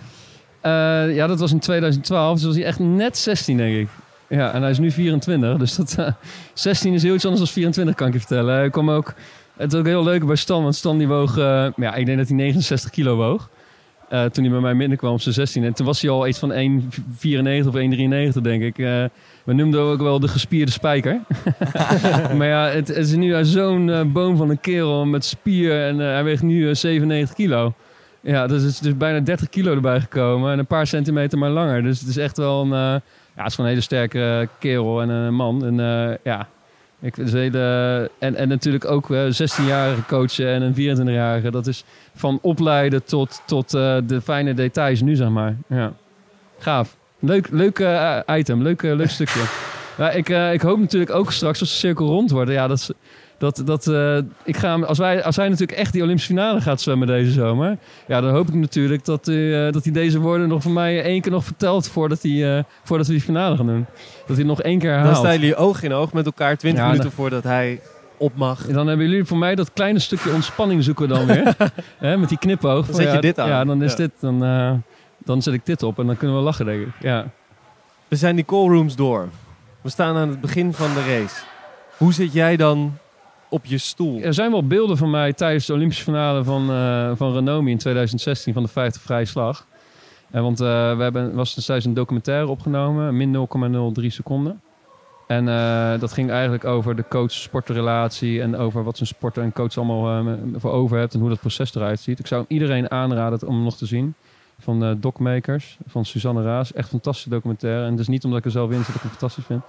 Eh, 0.61 1.15
ja, 1.15 1.27
dat 1.27 1.39
was 1.39 1.51
in 1.51 1.59
2012. 1.59 2.33
Dus 2.35 2.45
was 2.45 2.55
hij 2.55 2.65
echt 2.65 2.79
net 2.79 3.17
16, 3.17 3.57
denk 3.57 3.75
ik. 3.75 3.87
Ja, 4.29 4.51
en 4.53 4.61
hij 4.61 4.71
is 4.71 4.79
nu 4.79 4.91
24. 4.91 5.57
Dus 5.57 5.75
dat, 5.75 5.95
eh, 5.97 6.07
16 6.53 6.93
is 6.93 7.03
heel 7.03 7.13
iets 7.13 7.25
anders 7.25 7.43
dan 7.43 7.53
24, 7.53 7.95
kan 7.95 8.07
ik 8.07 8.13
je 8.13 8.19
vertellen. 8.19 8.55
Hij 8.55 8.69
kwam 8.69 8.89
ook 8.91 9.13
Het 9.57 9.73
is 9.73 9.79
ook 9.79 9.85
heel 9.85 10.03
leuk 10.03 10.25
bij 10.25 10.35
Stan, 10.35 10.63
want 10.63 10.75
Stan 10.75 10.97
die 10.97 11.07
woog, 11.07 11.35
ja, 11.75 11.93
ik 11.95 12.05
denk 12.05 12.17
dat 12.17 12.27
hij 12.27 12.35
69 12.37 12.89
kilo 12.89 13.15
woog. 13.15 13.49
Eh, 14.09 14.25
toen 14.25 14.43
hij 14.43 14.53
bij 14.53 14.61
mij 14.61 14.75
binnenkwam 14.75 15.13
op 15.13 15.21
zijn 15.21 15.33
16. 15.33 15.63
En 15.63 15.73
toen 15.73 15.85
was 15.85 16.01
hij 16.01 16.11
al 16.11 16.27
iets 16.27 16.39
van 16.39 16.51
1,94 16.51 17.67
of 17.67 17.75
1,93 17.75 18.41
denk 18.41 18.61
ik. 18.61 18.77
Eh, 18.79 19.03
we 19.43 19.53
noemden 19.53 19.79
hem 19.79 19.89
ook 19.89 20.01
wel 20.01 20.19
de 20.19 20.27
gespierde 20.27 20.71
spijker. 20.71 21.19
maar 22.37 22.47
ja, 22.47 22.67
het, 22.67 22.89
is 22.89 23.15
nu 23.15 23.45
zo'n 23.45 23.89
eh, 23.89 24.01
boom 24.03 24.37
van 24.37 24.49
een 24.49 24.59
kerel 24.59 25.05
met 25.05 25.25
spier. 25.25 25.85
En 25.85 25.97
hij 25.97 26.23
weegt 26.23 26.43
nu 26.43 26.69
eh, 26.69 26.75
97 26.75 27.35
kilo. 27.35 27.73
Ja, 28.21 28.47
dus 28.47 28.61
het 28.61 28.71
is 28.71 28.79
dus 28.79 28.97
bijna 28.97 29.19
30 29.19 29.49
kilo 29.49 29.73
erbij 29.73 29.99
gekomen. 29.99 30.51
En 30.51 30.59
een 30.59 30.65
paar 30.65 30.87
centimeter 30.87 31.37
maar 31.37 31.49
langer. 31.49 31.83
Dus 31.83 31.99
het 31.99 32.09
is 32.09 32.17
echt 32.17 32.37
wel 32.37 32.61
een... 32.61 32.69
ja, 32.69 33.01
het 33.35 33.51
is 33.51 33.57
een 33.57 33.65
hele 33.65 33.81
sterke 33.81 34.47
kerel 34.59 35.01
en 35.01 35.09
een 35.09 35.33
man. 35.33 35.65
En 35.65 35.75
ja... 36.23 36.47
Ik, 36.99 37.15
hele, 37.15 38.11
en, 38.19 38.35
en 38.35 38.47
natuurlijk 38.47 38.85
ook 38.85 39.09
eh 39.09 39.25
16-jarige 39.25 40.05
coachen 40.07 40.47
en 40.47 40.61
een 40.61 40.97
24-jarige. 40.97 41.51
Dat 41.51 41.67
is 41.67 41.83
van 42.15 42.39
opleiden 42.41 43.03
tot, 43.03 43.41
tot 43.45 43.73
eh, 43.73 43.97
de 44.03 44.21
fijne 44.21 44.53
details 44.53 45.01
nu, 45.01 45.15
zeg 45.15 45.29
maar. 45.29 45.55
Ja. 45.67 45.93
Gaaf. 46.59 46.97
Leuk, 47.19 47.49
leuk 47.49 47.79
eh, 47.79 48.19
item, 48.27 48.61
leuk, 48.61 48.81
leuk 48.81 49.09
stukje. 49.09 49.43
Ja, 49.97 50.09
ik, 50.09 50.29
ik 50.29 50.61
hoop 50.61 50.79
natuurlijk 50.79 51.11
ook 51.11 51.31
straks 51.31 51.59
als 51.59 51.69
de 51.69 51.75
cirkel 51.75 52.07
rond 52.07 52.31
wordt. 52.31 52.51
Ja, 52.51 52.67
dat, 52.67 52.93
dat, 53.37 53.61
dat, 53.65 53.87
eh, 53.87 54.17
ik 54.43 54.57
ga, 54.57 54.79
als, 54.79 54.97
wij, 54.97 55.23
als 55.23 55.35
hij 55.35 55.49
natuurlijk 55.49 55.77
echt 55.77 55.93
die 55.93 56.01
Olympische 56.03 56.33
finale 56.33 56.61
gaat 56.61 56.81
zwemmen 56.81 57.07
deze 57.07 57.31
zomer. 57.31 57.77
Ja, 58.07 58.21
dan 58.21 58.31
hoop 58.31 58.47
ik 58.47 58.53
natuurlijk 58.53 59.05
dat, 59.05 59.25
hij, 59.25 59.67
eh, 59.67 59.73
dat 59.73 59.83
hij 59.83 59.93
deze 59.93 60.19
woorden 60.19 60.47
nog 60.47 60.61
van 60.61 60.73
mij 60.73 61.03
één 61.03 61.21
keer 61.21 61.31
nog 61.31 61.43
vertelt 61.43 61.89
voordat, 61.89 62.21
hij, 62.21 62.57
eh, 62.57 62.63
voordat 62.83 63.07
we 63.07 63.13
die 63.13 63.21
finale 63.21 63.55
gaan 63.57 63.65
doen. 63.65 63.85
Dat 64.27 64.37
hij 64.37 64.45
nog 64.45 64.61
één 64.61 64.79
keer 64.79 64.89
Dan 64.89 64.97
herhaalt. 64.99 65.17
staan 65.25 65.33
jullie 65.39 65.55
oog 65.55 65.83
in 65.83 65.93
oog 65.93 66.13
met 66.13 66.25
elkaar 66.25 66.57
20 66.57 66.81
Ja, 66.83 66.87
minuten 66.89 67.09
dan- 67.09 67.17
voordat 67.19 67.43
hij 67.43 67.81
op 68.17 68.31
mag. 68.35 68.67
En 68.67 68.73
dan 68.73 68.87
hebben 68.87 69.07
jullie 69.09 69.25
voor 69.25 69.37
mij 69.37 69.55
dat 69.55 69.73
kleine 69.73 69.99
stukje 69.99 70.31
ontspanning 70.33 70.83
zoeken 70.83 71.07
dan 71.07 71.25
weer. 71.25 71.55
Hè, 71.97 72.17
met 72.17 72.29
die 72.29 72.37
knipoog. 72.37 72.85
Dan 72.85 72.95
zet 72.95 73.07
je 73.07 73.11
ja, 73.13 73.19
dit 73.21 73.39
aan. 73.39 73.47
Ja, 73.47 73.65
dan 73.65 73.83
is 73.83 73.91
Ja. 73.91 73.97
dit. 73.97 74.11
Dan, 74.19 74.39
dan 75.17 75.41
zet 75.41 75.53
ik 75.53 75.65
dit 75.65 75.83
op 75.83 75.99
en 75.99 76.05
dan 76.05 76.17
kunnen 76.17 76.37
we 76.37 76.43
lachen, 76.43 76.65
denk 76.65 76.81
ik. 76.81 76.93
Ja. 76.99 77.25
We 78.07 78.15
zijn 78.15 78.35
die 78.35 78.45
callrooms 78.45 78.95
door. 78.95 79.29
We 79.81 79.89
staan 79.89 80.15
aan 80.15 80.29
het 80.29 80.41
begin 80.41 80.73
van 80.73 80.93
de 80.93 80.99
race. 80.99 81.35
Hoe 81.97 82.13
zit 82.13 82.33
jij 82.33 82.55
dan 82.57 82.97
op 83.49 83.65
je 83.65 83.77
stoel? 83.77 84.21
Er 84.21 84.33
zijn 84.33 84.51
wel 84.51 84.67
beelden 84.67 84.97
van 84.97 85.09
mij 85.09 85.33
tijdens 85.33 85.65
de 85.65 85.73
Olympische 85.73 86.03
finale 86.03 86.43
van, 86.43 86.69
eh 86.71 87.11
van 87.15 87.33
Renomi 87.33 87.71
in 87.71 87.77
2016 87.77 88.53
van 88.53 88.63
de 88.63 88.69
50 88.69 89.01
vrije 89.01 89.25
slag. 89.25 89.65
En 90.31 90.43
want 90.43 90.59
eh, 90.59 90.97
we 90.97 91.03
hebben 91.03 91.35
was 91.35 91.55
destijds 91.55 91.85
een 91.85 91.93
documentaire 91.93 92.47
opgenomen, 92.47 93.17
min 93.17 93.47
0,03 93.99 94.05
seconden. 94.05 94.61
En 95.27 95.47
eh, 95.47 95.99
dat 95.99 96.11
ging 96.11 96.29
eigenlijk 96.29 96.65
over 96.65 96.95
de 96.95 97.05
coach-sportrelatie 97.09 98.41
en 98.41 98.55
over 98.55 98.83
wat 98.83 98.97
zijn 98.97 99.09
sporter 99.09 99.43
en 99.43 99.53
coach 99.53 99.77
allemaal 99.77 100.27
eh, 100.27 100.33
voor 100.55 100.71
over 100.71 100.97
hebt 100.97 101.13
en 101.13 101.19
hoe 101.19 101.29
dat 101.29 101.39
proces 101.39 101.75
eruit 101.75 101.99
ziet. 101.99 102.19
Ik 102.19 102.27
zou 102.27 102.45
iedereen 102.47 102.91
aanraden 102.91 103.47
om 103.47 103.53
hem 103.53 103.63
nog 103.63 103.77
te 103.77 103.85
zien. 103.85 104.13
Van 104.59 104.83
eh 104.83 104.91
Docmakers, 104.97 105.77
van 105.87 106.05
Suzanne 106.05 106.43
Raas. 106.43 106.73
Echt 106.73 106.85
een 106.85 106.89
fantastische 106.89 107.29
documentaire. 107.29 107.85
En 107.85 107.95
dus 107.95 108.07
niet 108.07 108.23
omdat 108.23 108.39
ik 108.39 108.45
er 108.45 108.51
zelf 108.51 108.71
in 108.71 108.77
zit 108.77 108.85
dat 108.85 108.95
ik 108.95 109.01
hem 109.01 109.09
fantastisch 109.09 109.45
vind. 109.45 109.61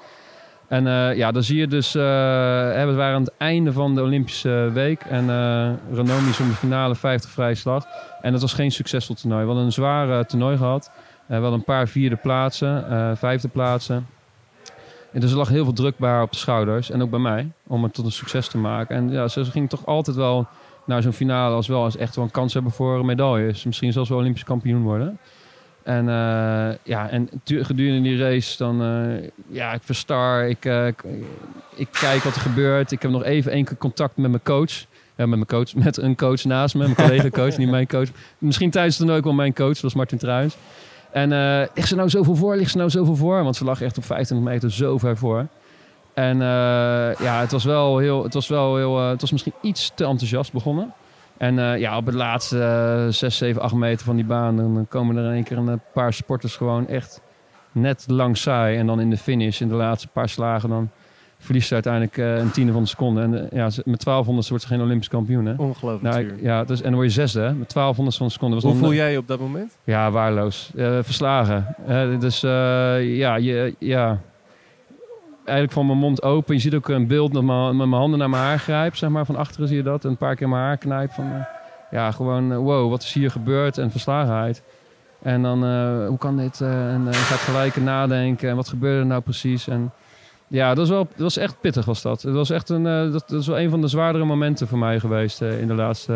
En 0.68 0.86
eh, 0.86 1.16
ja, 1.16 1.32
dan 1.32 1.42
zie 1.42 1.58
je 1.58 1.66
dus... 1.66 1.94
eh, 1.94 2.02
hè, 2.72 2.86
we 2.86 2.94
waren 2.94 3.14
aan 3.14 3.22
het 3.22 3.34
einde 3.36 3.72
van 3.72 3.94
de 3.94 4.02
Olympische 4.02 4.70
week. 4.72 5.00
En 5.00 5.30
eh 5.30 5.70
Renomi 5.92 6.28
is 6.28 6.40
om 6.40 6.48
de 6.48 6.54
finale 6.54 6.94
50 6.94 7.30
vrije 7.30 7.54
slag. 7.54 7.86
En 8.20 8.32
dat 8.32 8.40
was 8.40 8.52
geen 8.52 8.70
succesvol 8.70 9.14
toernooi. 9.14 9.40
We 9.40 9.46
hadden 9.46 9.64
een 9.64 9.72
zware 9.72 10.26
toernooi 10.26 10.56
gehad. 10.56 10.90
Eh, 10.94 11.26
we 11.26 11.42
hadden 11.42 11.52
een 11.52 11.64
paar 11.64 11.88
vierde 11.88 12.16
plaatsen, 12.16 12.90
eh, 12.90 13.10
vijfde 13.14 13.48
plaatsen. 13.48 14.06
En 15.12 15.20
dus 15.20 15.30
er 15.30 15.36
lag 15.36 15.48
heel 15.48 15.64
veel 15.64 15.72
druk 15.72 15.98
bij 15.98 16.10
haar 16.10 16.22
op 16.22 16.32
de 16.32 16.38
schouders. 16.38 16.90
En 16.90 17.02
ook 17.02 17.10
bij 17.10 17.18
mij. 17.18 17.50
Om 17.66 17.82
het 17.82 17.94
tot 17.94 18.04
een 18.04 18.12
succes 18.12 18.48
te 18.48 18.58
maken. 18.58 18.96
En 18.96 19.10
ja, 19.10 19.28
ze 19.28 19.44
ging 19.44 19.68
toch 19.68 19.86
altijd 19.86 20.16
wel 20.16 20.46
naar 20.84 21.02
zo'n 21.02 21.12
finale 21.12 21.54
als 21.54 21.68
wel 21.68 21.82
als 21.82 21.96
echt 21.96 22.16
wel 22.16 22.24
een 22.24 22.30
kans 22.30 22.54
hebben 22.54 22.72
voor 22.72 23.04
medailles. 23.04 23.64
Misschien 23.64 23.92
zelfs 23.92 24.08
wel 24.08 24.18
Olympisch 24.18 24.44
kampioen 24.44 24.82
worden. 24.82 25.18
En 25.82 26.08
eh, 26.08 26.74
ja, 26.82 27.08
en 27.08 27.28
gedurende 27.44 28.08
die 28.08 28.18
race 28.18 28.56
dan, 28.56 28.82
eh, 28.82 29.28
ja, 29.48 29.72
ik 29.72 29.82
verstar, 29.82 30.48
ik, 30.48 30.64
eh, 30.64 30.86
ik, 31.74 31.88
kijk 31.90 32.22
wat 32.22 32.34
er 32.34 32.40
gebeurt. 32.40 32.92
Ik 32.92 33.02
heb 33.02 33.10
nog 33.10 33.24
even 33.24 33.52
één 33.52 33.64
keer 33.64 33.76
contact 33.76 34.16
met 34.16 34.30
mijn 34.30 34.42
coach. 34.42 34.84
Met 35.14 35.28
mijn 35.28 35.46
coach, 35.46 35.74
met 35.84 35.96
een 35.96 36.16
coach 36.16 36.44
naast 36.44 36.74
me, 36.74 36.82
mijn 36.82 36.94
collega 36.94 37.28
coach, 37.28 37.56
niet 37.56 37.70
mijn 37.70 37.86
coach. 37.86 38.08
Misschien 38.38 38.70
tijdens 38.70 38.98
het 38.98 39.10
ook 39.10 39.24
wel 39.24 39.32
mijn 39.32 39.54
coach, 39.54 39.72
dat 39.72 39.82
was 39.82 39.94
Martin 39.94 40.18
Truijns. 40.18 40.56
En 41.10 41.28
ligt 41.74 41.88
ze 41.88 41.94
nou 41.94 42.08
zoveel 42.08 42.34
voor, 42.34 42.56
ligt 42.56 42.70
ze 42.70 42.76
nou 42.76 42.90
zoveel 42.90 43.16
voor? 43.16 43.42
Want 43.42 43.56
ze 43.56 43.64
lag 43.64 43.80
echt 43.80 43.98
op 43.98 44.04
25 44.04 44.48
meter 44.48 44.72
zo 44.72 44.98
ver 44.98 45.16
voor. 45.16 45.46
En 46.14 46.38
ja, 47.18 47.40
het 47.40 47.52
was 47.52 47.64
wel 47.64 47.98
heel, 47.98 48.22
het 48.22 48.34
was 48.34 48.48
wel 48.48 48.76
heel, 48.76 49.08
het 49.08 49.20
was 49.20 49.32
misschien 49.32 49.54
iets 49.60 49.92
te 49.94 50.04
enthousiast 50.04 50.52
begonnen. 50.52 50.94
En 51.38 51.58
eh, 51.58 51.78
ja, 51.78 51.96
op 51.96 52.06
het 52.06 52.14
laatste 52.14 52.58
eh, 53.06 53.12
6, 53.12 53.36
7, 53.36 53.62
8 53.62 53.74
meter 53.74 54.04
van 54.04 54.16
die 54.16 54.24
baan, 54.24 54.56
dan 54.56 54.86
komen 54.88 55.16
er 55.16 55.24
in 55.24 55.32
één 55.32 55.44
keer 55.44 55.56
een 55.58 55.68
eh, 55.68 55.74
paar 55.92 56.12
sporters 56.12 56.56
gewoon 56.56 56.88
echt 56.88 57.20
net 57.72 58.04
langs 58.08 58.42
saai. 58.42 58.78
En 58.78 58.86
dan 58.86 59.00
in 59.00 59.10
de 59.10 59.16
finish, 59.16 59.60
in 59.60 59.68
de 59.68 59.74
laatste 59.74 60.08
paar 60.08 60.28
slagen, 60.28 60.68
dan 60.68 60.90
verliest 61.38 61.68
ze 61.68 61.74
uiteindelijk 61.74 62.18
eh, 62.18 62.36
een 62.36 62.50
tiende 62.50 62.72
van 62.72 62.82
de 62.82 62.88
seconde. 62.88 63.20
En 63.20 63.30
ja, 63.52 63.64
met 63.64 64.04
1200 64.04 64.48
wordt 64.48 64.64
ze 64.64 64.70
geen 64.70 64.80
Olympisch 64.80 65.08
kampioen. 65.08 65.46
Hè? 65.46 65.54
Ongelooflijk 65.56 66.14
Nou, 66.14 66.26
ik- 66.26 66.42
ja, 66.42 66.64
dus, 66.64 66.78
en 66.78 66.84
dan 66.84 66.94
word 66.94 67.06
je 67.06 67.12
zesde, 67.12 67.40
hè? 67.40 67.52
met 67.54 67.72
1200 67.72 68.16
van 68.16 68.26
de 68.26 68.32
seconde. 68.32 68.54
Was 68.54 68.64
Hoe 68.64 68.74
voel 68.74 68.92
jij 68.94 69.12
je 69.12 69.18
op 69.18 69.26
dat 69.28 69.40
moment? 69.40 69.78
Ja, 69.84 70.10
waardeloos. 70.10 70.70
Eh, 70.76 70.98
verslagen. 71.02 71.74
Dus 72.18 72.40
ja, 72.40 73.36
je, 73.36 73.74
ja, 73.78 74.18
eigenlijk 75.48 75.72
van 75.72 75.86
mijn 75.86 75.98
mond 75.98 76.22
open. 76.22 76.54
Je 76.54 76.60
ziet 76.60 76.74
ook 76.74 76.88
een 76.88 77.06
beeld 77.06 77.32
dat 77.32 77.42
met 77.42 77.74
mijn 77.74 77.92
handen 77.92 78.18
naar 78.18 78.30
mijn 78.30 78.42
haar 78.42 78.58
grijp, 78.58 78.96
zeg 78.96 79.10
maar. 79.10 79.26
Van 79.26 79.36
achteren 79.36 79.68
zie 79.68 79.76
je 79.76 79.82
dat. 79.82 80.04
En 80.04 80.10
een 80.10 80.16
paar 80.16 80.36
keer 80.36 80.48
mijn 80.48 80.62
haar 80.62 80.76
knijp. 80.76 81.12
Van, 81.12 81.32
eh, 81.32 81.40
ja, 81.90 82.10
gewoon, 82.10 82.52
eh, 82.52 82.58
wow, 82.58 82.90
wat 82.90 83.02
is 83.02 83.12
hier 83.12 83.30
gebeurd? 83.30 83.78
En 83.78 83.90
verslagenheid. 83.90 84.62
En 85.22 85.42
dan, 85.42 85.64
eh, 85.64 86.06
hoe 86.06 86.18
kan 86.18 86.36
dit? 86.36 86.60
Eh, 86.60 86.92
en 86.92 87.04
je 87.04 87.12
gaat 87.12 87.38
gelijk 87.38 87.76
nadenken. 87.76 88.48
En 88.48 88.56
wat 88.56 88.68
gebeurde 88.68 89.00
er 89.00 89.06
nou 89.06 89.22
precies? 89.22 89.68
En 89.68 89.92
ja, 90.46 90.68
dat 90.68 90.78
was, 90.78 90.88
wel, 90.88 91.06
dat 91.10 91.18
was 91.18 91.36
echt 91.36 91.60
pittig 91.60 91.84
was 91.84 92.02
dat. 92.02 92.22
Het 92.22 92.34
was 92.34 92.50
echt 92.50 92.68
een, 92.68 92.82
dat, 92.82 93.28
dat 93.28 93.40
is 93.40 93.46
wel 93.46 93.60
een 93.60 93.70
van 93.70 93.80
de 93.80 93.88
zwaardere 93.88 94.24
momenten 94.24 94.68
voor 94.68 94.78
mij 94.78 95.00
geweest 95.00 95.40
in 95.40 95.66
de 95.66 95.74
laatste 95.74 96.12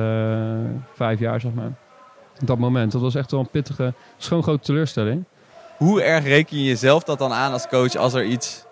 vijf 0.94 1.18
jaar, 1.18 1.40
zeg 1.40 1.52
maar. 1.52 1.72
Dat 2.44 2.58
moment. 2.58 2.92
Dat 2.92 3.00
was 3.00 3.14
echt 3.14 3.30
wel 3.30 3.40
een 3.40 3.48
pittige, 3.48 3.92
schoon 4.16 4.42
grote 4.42 4.64
teleurstelling. 4.64 5.24
Hoe 5.76 6.02
erg 6.02 6.24
reken 6.24 6.58
je 6.58 6.64
jezelf 6.64 7.02
dat 7.04 7.18
dan 7.18 7.32
aan 7.32 7.52
als 7.52 7.68
coach 7.68 7.96
als 7.96 8.14
er 8.14 8.24
iets... 8.24 8.64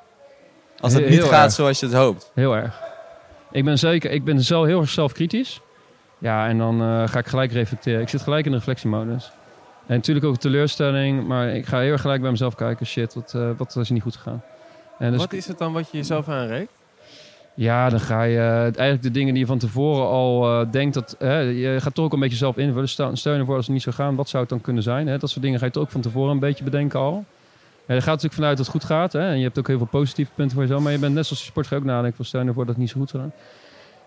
Als 0.80 0.92
het 0.92 1.02
Heel- 1.02 1.10
niet 1.10 1.20
heel 1.20 1.28
gaat 1.30 1.44
erg. 1.44 1.52
zoals 1.52 1.80
je 1.80 1.86
het 1.86 1.94
hoopt? 1.94 2.30
Heel 2.34 2.56
erg. 2.56 2.80
Ik 3.50 3.64
ben 3.64 3.78
zeker, 3.78 4.10
ik 4.10 4.24
ben 4.24 4.40
zo 4.40 4.64
heel 4.64 4.80
erg 4.80 4.88
zelfkritisch. 4.90 5.60
Ja, 6.18 6.48
en 6.48 6.58
dan 6.58 6.80
eh, 6.82 7.08
ga 7.08 7.18
ik 7.18 7.26
gelijk 7.26 7.52
reflecteren. 7.52 8.00
Ik 8.00 8.08
zit 8.08 8.20
gelijk 8.22 8.44
in 8.44 8.50
de 8.50 8.56
reflectiemodus. 8.56 9.30
En 9.86 9.96
natuurlijk 9.96 10.26
ook 10.26 10.36
teleurstelling, 10.36 11.26
maar 11.26 11.48
ik 11.48 11.66
ga 11.66 11.78
heel 11.80 11.92
erg 11.92 12.00
gelijk 12.00 12.20
bij 12.20 12.30
mezelf 12.30 12.54
kijken. 12.54 12.86
Shit, 12.86 13.14
wat, 13.14 13.32
eh, 13.34 13.50
wat 13.56 13.76
is 13.76 13.90
niet 13.90 14.02
goed 14.02 14.16
gegaan? 14.16 14.42
En 14.98 15.10
dus, 15.10 15.20
Wat 15.20 15.32
is 15.32 15.46
het 15.46 15.58
dan 15.58 15.72
wat 15.72 15.90
je 15.90 15.96
jezelf 15.96 16.28
aanreikt? 16.28 16.72
Ja, 17.54 17.88
dan 17.88 18.00
ga 18.00 18.22
je 18.22 18.38
eh, 18.38 18.60
eigenlijk 18.62 19.02
de 19.02 19.10
dingen 19.10 19.32
die 19.32 19.42
je 19.42 19.48
van 19.48 19.58
tevoren 19.58 20.06
al 20.06 20.60
eh, 20.60 20.66
denkt 20.70 20.94
dat. 20.94 21.16
Hè, 21.18 21.38
je 21.38 21.80
gaat 21.80 21.94
toch 21.94 22.04
ook 22.04 22.12
een 22.12 22.20
beetje 22.20 22.36
zelf 22.36 22.56
invullen. 22.56 22.88
Stel, 22.88 23.16
stel 23.16 23.34
je 23.34 23.44
voor 23.44 23.56
als 23.56 23.64
het 23.64 23.74
niet 23.74 23.82
zou 23.82 23.94
gaan, 23.94 24.14
wat 24.14 24.28
zou 24.28 24.42
het 24.42 24.50
dan 24.52 24.60
kunnen 24.60 24.82
zijn? 24.82 25.06
Hè? 25.06 25.18
Dat 25.18 25.30
soort 25.30 25.42
dingen 25.42 25.58
ga 25.58 25.64
je 25.64 25.70
toch 25.70 25.82
ook 25.82 25.90
van 25.90 26.00
tevoren 26.00 26.30
een 26.30 26.38
beetje 26.38 26.64
bedenken 26.64 27.00
al. 27.00 27.24
Ja, 27.91 27.97
gaat 27.97 28.07
natuurlijk 28.07 28.34
vanuit 28.34 28.57
dat 28.57 28.66
het 28.66 28.74
goed 28.74 28.84
gaat. 28.84 29.12
Hè? 29.12 29.28
En 29.28 29.36
je 29.36 29.43
hebt 29.43 29.59
ook 29.59 29.66
heel 29.66 29.78
veel 29.78 29.86
positieve 29.86 30.30
punten 30.34 30.55
voor 30.55 30.62
jezelf. 30.62 30.82
Maar 30.82 30.93
je 30.93 30.99
bent 30.99 31.14
net 31.14 31.26
zoals 31.26 31.43
je 31.43 31.49
sport 31.49 31.72
ook 31.72 31.84
nadenken 31.84 32.16
van 32.16 32.24
stel 32.24 32.38
je 32.38 32.45
nou 32.45 32.57
voor 32.57 32.66
dat 32.66 32.74
het 32.74 32.84
niet 32.84 32.93
zo 32.93 33.01
goed 33.01 33.11
gaan. 33.11 33.32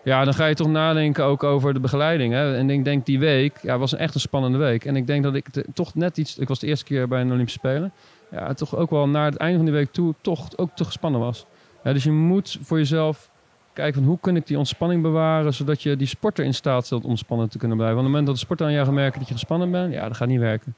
Ja, 0.04 0.24
dan 0.24 0.34
ga 0.34 0.46
je 0.46 0.54
toch 0.54 0.68
nadenken 0.68 1.24
ook 1.24 1.42
over 1.42 1.74
de 1.74 1.80
begeleiding. 1.80 2.32
Hè? 2.32 2.56
En 2.56 2.70
ik 2.70 2.84
denk 2.84 3.06
die 3.06 3.18
week, 3.18 3.58
ja, 3.62 3.78
was 3.78 3.92
een 3.92 3.98
echt 3.98 4.14
een 4.14 4.20
spannende 4.20 4.58
week. 4.58 4.84
En 4.84 4.96
ik 4.96 5.06
denk 5.06 5.22
dat 5.22 5.34
ik 5.34 5.46
toch 5.74 5.94
net 5.94 6.16
iets, 6.16 6.38
ik 6.38 6.48
was 6.48 6.58
de 6.58 6.66
eerste 6.66 6.84
keer 6.84 7.08
bij 7.08 7.20
een 7.20 7.32
Olympische 7.32 7.58
Spelen. 7.58 7.92
Ja, 8.30 8.54
toch 8.54 8.76
ook 8.76 8.90
wel 8.90 9.08
naar 9.08 9.24
het 9.24 9.36
einde 9.36 9.56
van 9.56 9.64
die 9.64 9.74
week 9.74 9.92
toe 9.92 10.14
toch 10.20 10.56
ook 10.56 10.70
te 10.74 10.84
gespannen 10.84 11.20
was. 11.20 11.46
Ja, 11.84 11.92
dus 11.92 12.04
je 12.04 12.12
moet 12.12 12.58
voor 12.62 12.78
jezelf 12.78 13.30
kijken 13.72 13.94
van 13.94 14.04
hoe 14.04 14.18
kun 14.20 14.36
ik 14.36 14.46
die 14.46 14.58
ontspanning 14.58 15.02
bewaren, 15.02 15.54
zodat 15.54 15.82
je 15.82 15.96
die 15.96 16.06
sporter 16.06 16.44
in 16.44 16.54
staat 16.54 16.86
stelt 16.86 17.04
om 17.04 17.10
ontspannen 17.10 17.48
te 17.48 17.58
kunnen 17.58 17.76
blijven. 17.76 17.96
Want 17.96 18.08
op 18.08 18.14
het 18.14 18.22
moment 18.22 18.26
dat 18.26 18.34
de 18.34 18.54
sporter 18.54 18.66
aan 18.66 18.72
jou 18.72 18.84
gaat 18.84 18.94
merken 18.94 19.18
dat 19.18 19.28
je 19.28 19.34
gespannen 19.34 19.70
bent, 19.70 19.92
ja, 19.92 20.08
dat 20.08 20.16
gaat 20.16 20.28
niet 20.28 20.40
werken. 20.40 20.74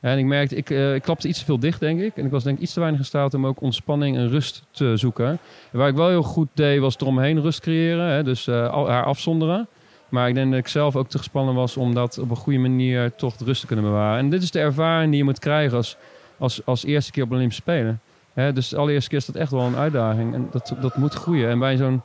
En 0.00 0.18
ik 0.18 0.24
merkte, 0.24 0.56
ik, 0.56 0.70
eh, 0.70 0.94
ik 0.94 1.02
klapte 1.02 1.28
iets 1.28 1.38
te 1.38 1.44
veel 1.44 1.58
dicht, 1.58 1.80
denk 1.80 2.00
ik. 2.00 2.16
En 2.16 2.24
ik 2.24 2.30
was 2.30 2.44
denk 2.44 2.56
ik 2.56 2.62
iets 2.62 2.72
te 2.72 2.80
weinig 2.80 3.00
in 3.00 3.06
staat 3.06 3.34
om 3.34 3.46
ook 3.46 3.60
ontspanning 3.60 4.16
en 4.16 4.28
rust 4.28 4.62
te 4.70 4.96
zoeken. 4.96 5.26
En 5.72 5.78
waar 5.78 5.88
ik 5.88 5.94
wel 5.94 6.08
heel 6.08 6.22
goed 6.22 6.48
deed, 6.54 6.80
was 6.80 6.96
eromheen 6.96 7.40
rust 7.40 7.60
creëren. 7.60 8.06
Hè? 8.06 8.22
Dus 8.22 8.46
eh, 8.46 8.86
haar 8.86 9.04
afzonderen. 9.04 9.68
Maar 10.08 10.28
ik 10.28 10.34
denk 10.34 10.50
dat 10.50 10.58
ik 10.58 10.68
zelf 10.68 10.96
ook 10.96 11.08
te 11.08 11.18
gespannen 11.18 11.54
was 11.54 11.76
om 11.76 11.94
dat 11.94 12.18
op 12.18 12.30
een 12.30 12.36
goede 12.36 12.58
manier 12.58 13.14
toch 13.14 13.34
rust 13.44 13.60
te 13.60 13.66
kunnen 13.66 13.84
bewaren. 13.84 14.18
En 14.18 14.30
dit 14.30 14.42
is 14.42 14.50
de 14.50 14.58
ervaring 14.58 15.08
die 15.10 15.18
je 15.18 15.24
moet 15.24 15.38
krijgen 15.38 15.76
als, 15.76 15.96
als, 16.38 16.60
als 16.64 16.84
eerste 16.84 17.10
keer 17.12 17.22
op 17.22 17.28
de 17.28 17.34
Olympische 17.34 17.62
Spelen. 17.62 18.00
Hè? 18.32 18.52
Dus 18.52 18.68
de 18.68 18.76
allereerste 18.76 19.08
keer 19.08 19.18
is 19.18 19.26
dat 19.26 19.34
echt 19.34 19.50
wel 19.50 19.60
een 19.60 19.76
uitdaging. 19.76 20.34
En 20.34 20.48
dat, 20.50 20.74
dat 20.80 20.96
moet 20.96 21.14
groeien. 21.14 21.48
En 21.48 21.58
bij 21.58 21.76
zo'n 21.76 22.02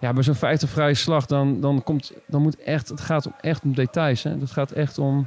ja, 0.00 0.12
bij 0.12 0.22
zo'n 0.22 0.34
50 0.34 0.70
vrije 0.70 0.94
slag, 0.94 1.26
dan, 1.26 1.60
dan, 1.60 1.82
komt, 1.82 2.12
dan 2.26 2.42
moet 2.42 2.62
echt, 2.62 2.88
het 2.88 3.00
gaat 3.00 3.26
om, 3.26 3.34
echt 3.40 3.62
om 3.62 3.74
details. 3.74 4.22
Hè? 4.22 4.38
Dat 4.38 4.50
gaat 4.50 4.70
echt 4.70 4.98
om, 4.98 5.26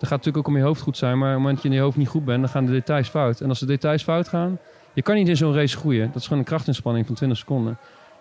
dat 0.00 0.08
gaat 0.08 0.18
natuurlijk 0.18 0.36
ook 0.36 0.54
om 0.54 0.56
je 0.56 0.66
hoofd 0.66 0.80
goed 0.80 0.96
zijn, 0.96 1.18
maar 1.18 1.28
op 1.28 1.34
het 1.34 1.38
moment 1.38 1.54
dat 1.54 1.62
je 1.62 1.68
in 1.68 1.74
je 1.74 1.80
hoofd 1.80 1.96
niet 1.96 2.08
goed 2.08 2.24
bent, 2.24 2.40
dan 2.40 2.48
gaan 2.48 2.66
de 2.66 2.72
details 2.72 3.08
fout. 3.08 3.40
En 3.40 3.48
als 3.48 3.58
de 3.58 3.66
details 3.66 4.02
fout 4.02 4.28
gaan, 4.28 4.58
je 4.92 5.02
kan 5.02 5.14
niet 5.14 5.28
in 5.28 5.36
zo'n 5.36 5.54
race 5.54 5.76
groeien. 5.76 6.06
Dat 6.06 6.16
is 6.16 6.22
gewoon 6.22 6.38
een 6.38 6.44
krachtinspanning 6.44 7.06
van 7.06 7.14
20 7.14 7.38
seconden. 7.38 7.78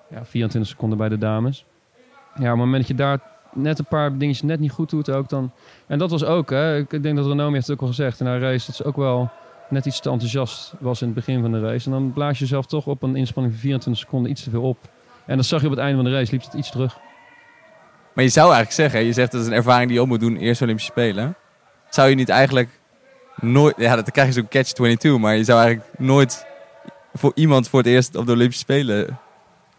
Ja, 0.09 0.25
24 0.25 0.71
seconden 0.71 0.97
bij 0.97 1.09
de 1.09 1.17
dames. 1.17 1.65
ja, 2.35 2.43
op 2.43 2.43
het 2.43 2.55
moment 2.55 2.77
dat 2.77 2.87
je 2.87 2.95
daar 2.95 3.19
net 3.53 3.79
een 3.79 3.85
paar 3.85 4.17
dingetjes 4.17 4.41
net 4.41 4.59
niet 4.59 4.71
goed 4.71 4.89
doet 4.89 5.09
ook 5.09 5.29
dan... 5.29 5.51
En 5.87 5.99
dat 5.99 6.11
was 6.11 6.23
ook, 6.23 6.49
hè. 6.49 6.77
Ik 6.77 7.03
denk 7.03 7.15
dat 7.15 7.25
Renomi 7.25 7.53
heeft 7.53 7.67
het 7.67 7.75
ook 7.75 7.81
al 7.81 7.87
gezegd 7.87 8.19
in 8.19 8.25
haar 8.25 8.39
race... 8.39 8.65
dat 8.65 8.75
ze 8.75 8.83
ook 8.83 8.95
wel 8.95 9.29
net 9.69 9.85
iets 9.85 9.99
te 9.99 10.09
enthousiast 10.09 10.73
was 10.79 11.01
in 11.01 11.07
het 11.07 11.15
begin 11.15 11.41
van 11.41 11.51
de 11.51 11.59
race. 11.59 11.85
En 11.85 11.91
dan 11.91 12.13
blaas 12.13 12.37
je 12.37 12.43
jezelf 12.43 12.65
toch 12.65 12.87
op 12.87 13.03
een 13.03 13.15
inspanning 13.15 13.53
van 13.53 13.63
24 13.63 14.03
seconden 14.03 14.31
iets 14.31 14.43
te 14.43 14.49
veel 14.49 14.63
op. 14.63 14.77
En 15.25 15.35
dat 15.35 15.45
zag 15.45 15.59
je 15.59 15.65
op 15.65 15.71
het 15.71 15.81
einde 15.81 15.95
van 15.95 16.05
de 16.05 16.11
race, 16.11 16.31
liep 16.31 16.43
het 16.43 16.53
iets 16.53 16.71
terug. 16.71 16.97
Maar 18.13 18.23
je 18.23 18.29
zou 18.29 18.45
eigenlijk 18.45 18.75
zeggen, 18.75 19.05
je 19.05 19.13
zegt 19.13 19.31
dat 19.31 19.41
is 19.41 19.47
een 19.47 19.53
ervaring 19.53 19.87
die 19.87 19.95
je 19.95 20.01
op 20.01 20.07
moet 20.07 20.19
doen 20.19 20.37
eerst 20.37 20.61
Olympische 20.61 20.91
Spelen. 20.91 21.35
Zou 21.89 22.09
je 22.09 22.15
niet 22.15 22.29
eigenlijk 22.29 22.69
nooit, 23.41 23.75
ja, 23.77 23.95
dan 23.95 24.03
krijg 24.03 24.27
je 24.27 24.33
zo'n 24.33 24.47
catch-22, 24.49 25.19
maar 25.19 25.35
je 25.35 25.43
zou 25.43 25.61
eigenlijk 25.61 25.91
nooit 25.97 26.45
voor 27.13 27.31
iemand 27.35 27.69
voor 27.69 27.79
het 27.79 27.87
eerst 27.87 28.15
op 28.15 28.25
de 28.25 28.31
Olympische 28.31 28.61
Spelen 28.63 29.19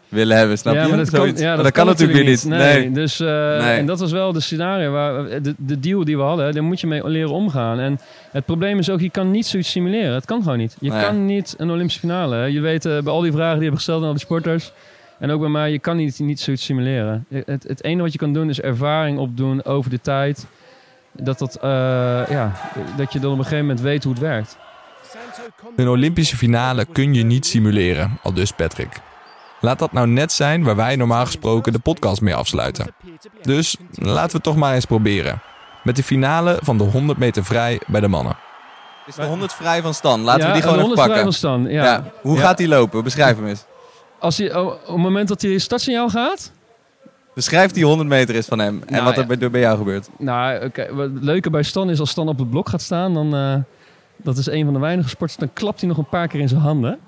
willen 0.07 0.37
hebben, 0.37 0.57
snap 0.57 0.73
je? 0.73 0.79
maar 0.87 0.97
dat 0.97 1.09
kan, 1.09 1.35
ja, 1.35 1.55
Maar 1.55 1.63
dat 1.63 1.71
kan 1.73 1.85
natuurlijk 1.85 2.19
weer 2.19 2.29
niet. 2.29 2.45
Nee, 2.45 2.59
Nee. 2.79 2.91
Dus, 2.91 3.19
eh, 3.19 3.27
Nee. 3.27 3.77
En 3.77 3.85
dat 3.85 3.99
was 3.99 4.11
wel 4.11 4.33
de 4.33 4.39
scenario, 4.39 4.91
waar, 4.91 5.41
de, 5.41 5.55
de 5.57 5.79
deal 5.79 6.05
die 6.05 6.17
we 6.17 6.23
hadden. 6.23 6.53
Daar 6.53 6.63
moet 6.63 6.79
je 6.79 6.87
mee 6.87 7.07
leren 7.09 7.31
omgaan. 7.31 7.79
En 7.79 7.99
het 8.31 8.45
probleem 8.45 8.79
is 8.79 8.89
ook, 8.89 8.99
je 8.99 9.09
kan 9.09 9.31
niet 9.31 9.45
zoiets 9.45 9.71
simuleren. 9.71 10.13
Het 10.13 10.25
kan 10.25 10.43
gewoon 10.43 10.57
niet. 10.57 10.75
Je 10.79 10.89
Nee. 10.89 11.03
kan 11.03 11.25
niet 11.25 11.55
een 11.57 11.71
Olympische 11.71 11.99
finale. 11.99 12.51
Je 12.51 12.59
weet, 12.59 12.85
eh, 12.85 12.99
bij 13.01 13.13
al 13.13 13.21
die 13.21 13.31
vragen 13.31 13.55
die 13.55 13.63
hebt 13.65 13.75
gesteld 13.77 14.01
aan 14.01 14.07
al 14.07 14.13
die 14.13 14.21
sporters... 14.21 14.71
En 15.19 15.31
ook 15.31 15.39
bij 15.39 15.49
mij, 15.49 15.71
je 15.71 15.79
kan 15.79 15.97
niet, 15.97 16.19
niet 16.19 16.39
zoiets 16.39 16.63
simuleren. 16.65 17.25
Het, 17.45 17.63
het 17.67 17.83
enige 17.83 18.01
wat 18.01 18.11
je 18.11 18.17
kan 18.17 18.33
doen 18.33 18.49
is 18.49 18.61
ervaring 18.61 19.17
opdoen 19.19 19.63
over 19.65 19.89
de 19.89 20.01
tijd. 20.01 20.45
Dat, 21.13 21.39
dat, 21.39 21.55
eh, 21.55 21.69
ja, 22.29 22.51
dat 22.97 23.13
je 23.13 23.19
dan 23.19 23.31
op 23.31 23.37
een 23.37 23.43
gegeven 23.43 23.65
moment 23.65 23.81
weet 23.81 24.03
hoe 24.03 24.13
het 24.13 24.21
werkt. 24.21 24.57
Een 25.75 25.87
Olympische 25.87 26.37
finale 26.37 26.85
kun 26.85 27.13
je 27.13 27.23
niet 27.23 27.45
simuleren, 27.45 28.17
al 28.23 28.33
dus 28.33 28.51
Patrick. 28.51 28.99
Laat 29.61 29.79
dat 29.79 29.91
nou 29.91 30.07
net 30.07 30.31
zijn 30.31 30.63
waar 30.63 30.75
wij 30.75 30.95
normaal 30.95 31.25
gesproken 31.25 31.73
de 31.73 31.79
podcast 31.79 32.21
mee 32.21 32.35
afsluiten. 32.35 32.93
Dus 33.41 33.77
laten 33.91 34.25
we 34.27 34.33
het 34.33 34.43
toch 34.43 34.55
maar 34.55 34.73
eens 34.73 34.85
proberen. 34.85 35.41
Met 35.83 35.95
de 35.95 36.03
finale 36.03 36.57
van 36.61 36.77
de 36.77 36.83
100 36.83 37.17
meter 37.19 37.45
vrij 37.45 37.81
bij 37.87 38.01
de 38.01 38.07
mannen. 38.07 38.37
Is 39.05 39.15
de 39.15 39.23
100 39.23 39.53
vrij 39.53 39.81
van 39.81 39.93
Stan? 39.93 40.21
Laten 40.21 40.47
we 40.47 40.53
die 40.53 40.61
gewoon 40.61 40.75
even 40.77 40.87
ronde 40.87 41.01
vrij 41.01 41.07
pakken. 41.07 41.23
van 41.23 41.33
Stan, 41.33 41.63
ja. 41.69 41.83
Ja. 41.83 42.03
Hoe 42.21 42.35
Ja. 42.37 42.41
gaat 42.41 42.57
die 42.57 42.67
lopen? 42.67 43.03
Beschrijf 43.03 43.35
hem 43.35 43.47
eens. 43.47 43.65
Als 44.19 44.37
hij, 44.37 44.55
oh, 44.55 44.65
op 44.65 44.87
het 44.87 44.97
moment 44.97 45.27
dat 45.27 45.41
hij 45.41 45.57
startsignaal 45.57 46.09
gaat... 46.09 46.51
Beschrijf 47.33 47.71
die 47.71 47.85
100 47.85 48.09
meter 48.09 48.35
is 48.35 48.45
van 48.45 48.59
hem 48.59 48.81
en 48.85 48.93
Nou, 48.93 49.03
wat 49.03 49.17
er 49.17 49.29
ja. 49.29 49.37
bij, 49.37 49.49
bij 49.49 49.61
jou 49.61 49.77
gebeurt. 49.77 50.09
Nou, 50.17 50.65
oké, 50.65 50.93
wat 50.93 51.09
het 51.13 51.23
leuke 51.23 51.49
bij 51.49 51.63
Stan 51.63 51.89
is 51.89 51.99
als 51.99 52.09
Stan 52.09 52.27
op 52.27 52.39
het 52.39 52.49
blok 52.49 52.69
gaat 52.69 52.81
staan, 52.81 53.13
dan 53.13 53.35
eh, 53.35 53.55
dat 54.17 54.37
is 54.37 54.47
een 54.47 54.63
van 54.65 54.73
de 54.73 54.79
weinige 54.79 55.09
sporters, 55.09 55.39
dan 55.39 55.53
klapt 55.53 55.79
hij 55.79 55.89
nog 55.89 55.97
een 55.97 56.09
paar 56.09 56.27
keer 56.27 56.39
in 56.39 56.47
zijn 56.47 56.61
handen. 56.61 56.99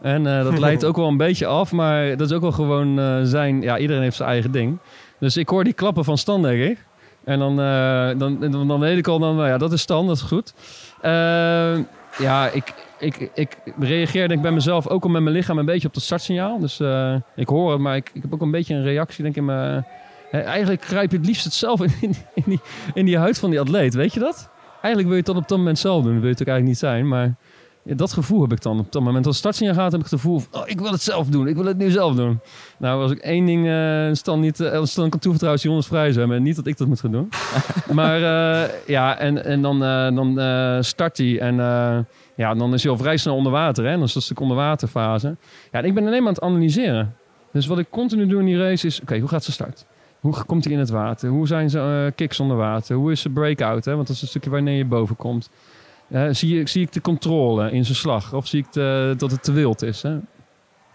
En 0.00 0.26
eh, 0.26 0.42
dat 0.44 0.58
leidt 0.66 0.84
ook 0.84 0.96
wel 0.96 1.08
een 1.08 1.16
beetje 1.16 1.46
af, 1.46 1.72
maar 1.72 2.16
dat 2.16 2.30
is 2.30 2.36
ook 2.36 2.42
wel 2.42 2.52
gewoon 2.52 2.98
eh, 2.98 3.20
zijn, 3.22 3.62
ja, 3.62 3.78
iedereen 3.78 4.02
heeft 4.02 4.16
zijn 4.16 4.28
eigen 4.28 4.52
ding. 4.52 4.78
Dus 5.18 5.36
ik 5.36 5.48
hoor 5.48 5.64
die 5.64 5.72
klappen 5.72 6.04
van 6.04 6.18
Stan, 6.18 6.42
denk 6.42 6.62
ik. 6.62 6.84
En 7.24 7.38
dan, 7.38 7.56
dan, 8.18 8.50
dan, 8.50 8.68
dan 8.68 8.80
weet 8.80 8.98
ik 8.98 9.06
al, 9.06 9.18
dan, 9.18 9.36
ja, 9.36 9.58
dat 9.58 9.72
is 9.72 9.80
Stan, 9.80 10.06
dat 10.06 10.16
is 10.16 10.22
goed. 10.22 10.54
Ja, 12.18 12.48
ik, 12.52 12.74
ik, 13.02 13.30
ik 13.34 13.56
reageer 13.78 14.28
denk 14.28 14.30
ik 14.30 14.42
bij 14.42 14.52
mezelf 14.52 14.88
ook 14.88 15.04
al 15.04 15.10
met 15.10 15.22
mijn 15.22 15.34
lichaam 15.34 15.58
een 15.58 15.64
beetje 15.64 15.88
op 15.88 15.94
dat 15.94 16.02
startsignaal. 16.02 16.58
Dus 16.58 16.80
eh, 16.80 17.14
ik 17.36 17.48
hoor 17.48 17.72
het, 17.72 17.80
maar 17.80 17.96
ik, 17.96 18.10
ik 18.14 18.22
heb 18.22 18.34
ook 18.34 18.40
een 18.40 18.50
beetje 18.50 18.74
een 18.74 18.82
reactie 18.82 19.22
denk 19.22 19.34
ik 19.34 19.40
in 19.40 19.46
mijn... 19.46 19.86
Eigenlijk 20.30 20.80
kruip 20.80 21.10
je 21.10 21.16
het 21.16 21.26
liefst 21.26 21.44
het 21.44 21.52
zelf 21.52 21.80
in, 21.82 21.92
in, 22.00 22.14
in 22.34 22.42
die, 22.46 22.60
in 22.94 23.04
die 23.04 23.18
huid 23.18 23.38
van 23.38 23.50
die 23.50 23.60
atleet, 23.60 23.94
weet 23.94 24.14
je 24.14 24.20
dat? 24.20 24.50
Eigenlijk 24.70 25.04
wil 25.04 25.12
je 25.12 25.16
het 25.16 25.26
dan 25.26 25.36
op 25.36 25.48
dat 25.48 25.58
moment 25.58 25.78
zelf 25.78 26.02
doen. 26.02 26.12
Dat 26.12 26.20
wil 26.20 26.30
je 26.30 26.34
het 26.34 26.42
ook 26.42 26.48
eigenlijk 26.48 26.68
niet 26.68 26.90
zijn, 26.90 27.08
maar 27.08 27.34
ja, 27.84 27.94
dat 27.94 28.12
gevoel 28.12 28.40
heb 28.40 28.52
ik 28.52 28.62
dan. 28.62 28.78
Op 28.78 28.92
dat 28.92 29.02
moment 29.02 29.26
als 29.26 29.34
het 29.34 29.44
startsignaal 29.44 29.74
gaat, 29.74 29.92
heb 29.92 30.00
ik 30.00 30.10
het 30.10 30.20
gevoel 30.20 30.38
van, 30.38 30.60
oh, 30.60 30.68
ik 30.68 30.80
wil 30.80 30.92
het 30.92 31.02
zelf 31.02 31.26
doen. 31.26 31.46
Ik 31.46 31.56
wil 31.56 31.64
het 31.64 31.78
nu 31.78 31.90
zelf 31.90 32.14
doen. 32.14 32.40
Nou, 32.78 33.02
als 33.02 33.10
ik 33.10 33.18
één 33.18 33.46
ding 33.46 33.68
eh 33.68 34.08
Stan 34.12 34.40
niet, 34.40 34.60
eh, 34.60 34.84
Stan 34.84 35.08
kan 35.08 35.20
toevertrouwen, 35.20 35.54
is 35.54 35.62
die 35.62 35.70
100 35.70 35.92
vrij 35.92 36.12
zijn. 36.12 36.28
Maar 36.28 36.40
niet 36.40 36.56
dat 36.56 36.66
ik 36.66 36.76
dat 36.76 36.88
moet 36.88 37.00
gaan 37.00 37.10
doen. 37.10 37.28
maar 37.92 38.16
eh, 38.16 38.70
ja, 38.86 39.18
en, 39.18 39.44
en 39.44 39.62
dan, 39.62 39.84
eh, 39.84 40.14
dan 40.14 40.40
eh, 40.40 40.76
start 40.80 41.16
hij 41.18 41.40
en 41.40 41.60
eh, 41.60 41.98
ja, 42.42 42.54
dan 42.54 42.74
is 42.74 42.82
hij 42.82 42.92
al 42.92 42.98
vrij 42.98 43.16
snel 43.16 43.34
onder 43.34 43.52
water. 43.52 43.84
Hè? 43.84 43.92
Dan 43.92 44.02
is 44.02 44.12
dat 44.12 44.22
stuk 44.22 44.40
onderwaterfase. 44.40 45.36
Ja, 45.72 45.80
ik 45.80 45.94
ben 45.94 46.06
alleen 46.06 46.18
maar 46.18 46.28
aan 46.28 46.34
het 46.34 46.42
analyseren. 46.42 47.16
Dus 47.52 47.66
wat 47.66 47.78
ik 47.78 47.90
continu 47.90 48.26
doe 48.26 48.40
in 48.40 48.46
die 48.46 48.58
race 48.58 48.86
is, 48.86 49.00
oké, 49.00 49.18
hoe 49.18 49.28
gaat 49.28 49.44
ze 49.44 49.52
start? 49.52 49.86
Hoe 50.20 50.44
komt 50.44 50.64
hij 50.64 50.72
in 50.72 50.78
het 50.78 50.90
water? 50.90 51.28
Hoe 51.28 51.46
zijn 51.46 51.70
zijn 51.70 52.06
eh, 52.06 52.12
kicks 52.14 52.40
onder 52.40 52.56
water? 52.56 52.96
Hoe 52.96 53.10
is 53.10 53.20
zijn 53.20 53.34
breakout? 53.34 53.84
Hè? 53.84 53.94
Want 53.94 54.06
dat 54.06 54.16
is 54.16 54.22
een 54.22 54.28
stukje 54.28 54.50
wanneer 54.50 54.76
je 54.76 54.84
boven 54.84 55.16
komt. 55.16 55.50
Eh, 56.08 56.26
zie, 56.30 56.60
ik, 56.60 56.68
zie 56.68 56.82
ik 56.82 56.92
de 56.92 57.00
controle 57.00 57.70
in 57.70 57.84
zijn 57.84 57.96
slag? 57.96 58.32
Of 58.34 58.46
zie 58.46 58.58
ik 58.58 58.72
dat 59.18 59.30
het 59.30 59.42
te 59.42 59.52
wild 59.52 59.82
is? 59.82 60.02
Hè? 60.02 60.18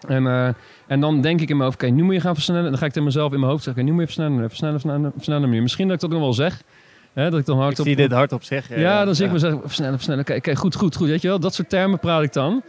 En, 0.07 0.27
eh, 0.27 0.47
en 0.87 0.99
dan 0.99 1.21
denk 1.21 1.41
ik 1.41 1.49
in 1.49 1.57
mijn 1.57 1.69
hoofd, 1.69 1.83
oké, 1.83 1.91
nu 1.91 2.03
moet 2.03 2.13
je 2.13 2.21
gaan 2.21 2.33
versnellen. 2.33 2.63
En 2.63 2.69
dan 2.69 2.79
ga 2.79 2.85
ik 2.85 2.91
tegen 2.91 3.07
mezelf 3.07 3.33
in 3.33 3.39
mijn 3.39 3.51
hoofd 3.51 3.63
zeggen, 3.63 3.81
oké, 3.83 3.91
nu 3.91 3.97
moet 3.97 4.07
je 4.07 4.13
versnellen, 4.15 4.49
versnellen, 4.49 4.79
versnellen, 4.79 5.11
versnellen. 5.15 5.61
Misschien 5.61 5.87
dat 5.87 5.95
ik 5.95 6.01
dat 6.01 6.09
nog 6.09 6.19
wel 6.19 6.33
zeg. 6.33 6.63
Hè? 7.18 7.30
Dat 7.30 7.39
ik 7.39 7.45
dan 7.45 7.55
Ik 7.57 7.61
hardop... 7.63 7.86
zie 7.86 7.95
dit 7.95 8.11
hardop 8.11 8.43
zeggen. 8.43 8.80
Ja, 8.80 9.05
dan 9.05 9.15
zie 9.15 9.26
ik 9.26 9.32
mezelf 9.32 9.61
versnellen, 9.61 9.93
versnellen. 9.93 10.26
Oké, 10.36 10.55
goed, 10.55 10.76
goed, 10.76 10.95
goed. 10.95 11.07
Weet 11.07 11.22
je 11.22 11.28
wel, 11.28 11.39
dat 11.39 11.53
soort 11.53 11.70
termen 11.70 11.99
praat 11.99 12.24
ik 12.24 12.34
dan. 12.34 12.61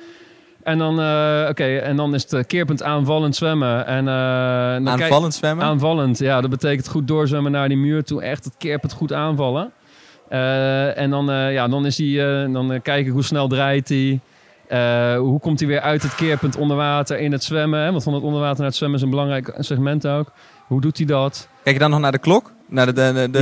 En 0.63 0.79
dan, 0.79 1.01
eh, 1.01 1.47
oké, 1.49 1.77
en 1.77 1.97
dan 1.97 2.15
is 2.15 2.23
het 2.23 2.33
eh, 2.33 2.45
keerpunt 2.47 2.83
aanvallend 2.83 3.37
zwemmen. 3.37 3.87
En, 3.87 4.09
eh, 4.09 4.73
dan 4.75 4.85
kijk- 4.85 5.01
Aanvallend 5.03 5.35
zwemmen? 5.35 5.65
Aanvallend, 5.65 6.19
ja. 6.19 6.41
Dat 6.41 6.51
betekent 6.51 6.89
goed 6.89 7.09
doorzwemmen 7.09 7.53
naar 7.53 7.69
die 7.69 7.77
muur 7.77 8.05
toe. 8.05 8.23
Echt 8.23 8.45
het 8.45 8.55
keerpunt 8.59 8.93
goed 8.93 9.13
aanvallen. 9.13 9.73
Eh, 10.29 10.99
en 10.99 11.11
dan, 11.11 11.31
eh, 11.31 11.53
ja, 11.53 11.69
dan, 11.69 11.87
is 11.87 11.97
die, 11.97 12.23
eh, 12.27 12.53
dan 12.53 12.73
eh, 12.73 12.81
kijken 12.83 13.13
hoe 13.13 13.25
snel 13.25 13.49
draait 13.49 13.89
hij. 13.89 14.21
Eh, 14.69 15.17
hoe 15.19 15.41
komt 15.41 15.59
hij 15.59 15.69
weer 15.69 15.81
uit 15.81 16.03
het 16.03 16.15
keerpunt 16.15 16.57
onder 16.57 16.77
water 16.77 17.19
in 17.19 17.33
het 17.33 17.45
zwemmen? 17.45 17.81
Hè? 17.81 17.91
Want 17.91 18.03
van 18.03 18.15
het 18.15 18.23
onder 18.23 18.41
water 18.41 18.57
naar 18.59 18.67
het 18.67 18.77
zwemmen 18.77 18.99
is 18.99 19.05
een 19.05 19.11
belangrijk 19.11 19.55
segment 19.59 20.07
ook. 20.07 20.33
Hoe 20.67 20.81
doet 20.81 20.97
hij 20.97 21.07
dat? 21.07 21.49
Kijk 21.63 21.75
je 21.77 21.81
dan 21.83 21.91
nog 21.91 22.01
naar 22.01 22.13
de 22.13 22.19
klok? 22.19 22.53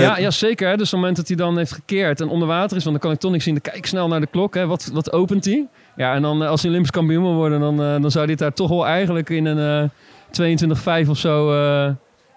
Ja, 0.01 0.19
ja, 0.19 0.31
zeker. 0.31 0.69
Dus 0.69 0.87
op 0.87 0.91
het 0.91 0.93
moment 0.93 1.17
dat 1.17 1.29
hij 1.29 1.37
dan 1.37 1.57
heeft 1.57 1.73
gekeerd 1.73 2.21
en 2.21 2.29
onder 2.29 2.49
water 2.49 2.77
is, 2.77 2.85
want 2.85 2.97
dan 2.97 3.05
kan 3.05 3.13
ik 3.13 3.19
toch 3.19 3.31
niks 3.31 3.45
zien. 3.45 3.59
Dan 3.63 3.73
kijk 3.73 3.87
snel 3.87 4.09
naar 4.09 4.21
de 4.21 4.27
klok. 4.27 4.55
Hè? 4.55 4.67
Wat, 4.67 4.91
wat 4.93 5.13
opent 5.13 5.45
hij? 5.45 5.67
Ja, 5.97 6.15
en 6.15 6.23
dan 6.23 6.43
eh, 6.43 6.49
als 6.49 6.61
hij 6.61 6.71
Olympisch 6.71 6.93
kampioen 6.93 7.23
wil 7.23 7.35
worden, 7.35 7.61
dan, 7.61 7.83
eh, 7.83 8.01
dan 8.01 8.11
zou 8.11 8.31
het 8.31 8.39
daar 8.39 8.53
toch 8.53 8.69
wel 8.69 8.87
eigenlijk 8.87 9.31
in 9.31 9.47
een 9.47 9.83
eh 9.83 9.91
22,5 10.31 11.09
of 11.09 11.19
zo 11.19 11.55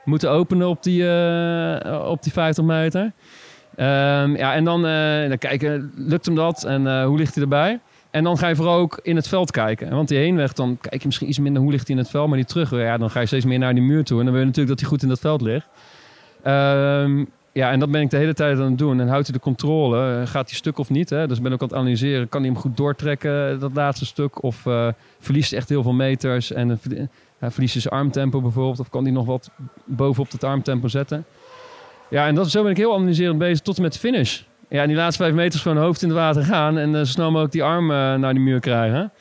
moeten 0.03 0.31
openen 0.31 0.67
op 0.67 0.83
die, 0.83 1.03
op 2.05 2.23
die 2.23 2.31
50 2.31 2.63
meter. 2.63 3.11
Ehm, 3.75 4.35
ja, 4.35 4.53
en 4.53 4.63
dan, 4.63 4.81
dan 5.29 5.37
kijken, 5.37 5.91
lukt 5.95 6.25
hem 6.25 6.35
dat 6.35 6.63
en 6.63 7.03
hoe 7.03 7.17
ligt 7.17 7.33
hij 7.33 7.43
erbij? 7.43 7.79
En 8.11 8.23
dan 8.23 8.37
ga 8.37 8.47
je 8.47 8.55
vooral 8.55 8.77
ook 8.77 8.99
in 9.03 9.15
het 9.15 9.27
veld 9.27 9.51
kijken. 9.51 9.89
Want 9.89 10.07
die 10.07 10.17
heenweg, 10.17 10.53
dan 10.53 10.77
kijk 10.81 11.01
je 11.01 11.07
misschien 11.07 11.29
iets 11.29 11.39
minder 11.39 11.61
hoe 11.61 11.71
ligt 11.71 11.87
hij 11.87 11.95
in 11.95 12.01
het 12.01 12.11
veld. 12.11 12.27
Maar 12.27 12.37
die 12.37 12.45
terug, 12.45 12.71
ja, 12.71 12.97
dan 12.97 13.09
ga 13.09 13.19
je 13.19 13.25
steeds 13.25 13.45
meer 13.45 13.59
naar 13.59 13.73
die 13.73 13.83
muur 13.83 14.03
toe. 14.03 14.17
En 14.17 14.23
dan 14.23 14.33
wil 14.33 14.41
je 14.41 14.47
natuurlijk 14.47 14.77
dat 14.77 14.79
hij 14.79 14.89
goed 14.89 15.03
in 15.03 15.09
dat 15.09 15.19
veld 15.19 15.41
ligt. 15.41 15.67
Ehm, 16.43 17.25
ja, 17.51 17.71
en 17.71 17.79
dat 17.79 17.91
ben 17.91 18.01
ik 18.01 18.09
de 18.09 18.17
hele 18.17 18.33
tijd 18.33 18.57
aan 18.57 18.63
het 18.63 18.77
doen. 18.77 18.99
En 18.99 19.07
houdt 19.07 19.27
hij 19.27 19.35
de 19.35 19.41
controle? 19.43 20.21
Gaat 20.25 20.49
hij 20.49 20.57
stuk 20.57 20.77
of 20.77 20.89
niet? 20.89 21.09
Hè? 21.09 21.27
Dus 21.27 21.37
ik 21.37 21.43
ben 21.43 21.53
ook 21.53 21.61
aan 21.61 21.67
het 21.67 21.77
analyseren. 21.77 22.29
Kan 22.29 22.41
hij 22.41 22.49
hem 22.49 22.59
goed 22.59 22.77
doortrekken, 22.77 23.59
dat 23.59 23.71
laatste 23.73 24.05
stuk? 24.05 24.43
Of 24.43 24.65
eh, 24.65 24.87
verliest 25.19 25.49
hij 25.49 25.59
echt 25.59 25.69
heel 25.69 25.83
veel 25.83 25.93
meters? 25.93 26.51
En 26.51 26.71
eh, 26.71 27.49
verliest 27.49 27.73
hij 27.73 27.81
zijn 27.81 27.93
armtempo 27.93 28.41
bijvoorbeeld? 28.41 28.79
Of 28.79 28.89
kan 28.89 29.03
hij 29.03 29.11
nog 29.11 29.25
wat 29.25 29.49
bovenop 29.85 30.31
het 30.31 30.43
armtempo 30.43 30.87
zetten? 30.87 31.25
Ja, 32.09 32.27
en 32.27 32.35
dat, 32.35 32.49
zo 32.49 32.61
ben 32.61 32.71
ik 32.71 32.77
heel 32.77 32.95
analyserend 32.95 33.37
bezig 33.37 33.59
tot 33.59 33.75
en 33.75 33.81
met 33.81 33.93
de 33.93 33.99
finish. 33.99 34.41
Ja, 34.69 34.81
en 34.81 34.87
die 34.87 34.97
laatste 34.97 35.23
vijf 35.23 35.35
meters 35.35 35.61
gewoon 35.61 35.77
hoofd 35.77 36.01
in 36.01 36.07
het 36.07 36.17
water 36.17 36.43
gaan. 36.43 36.77
En 36.77 36.95
eh, 36.95 36.99
zo 36.99 37.05
snel 37.05 37.27
mogelijk 37.27 37.51
die 37.51 37.63
arm 37.63 37.87
naar 37.87 38.33
die 38.33 38.43
muur 38.43 38.59
krijgen. 38.59 39.11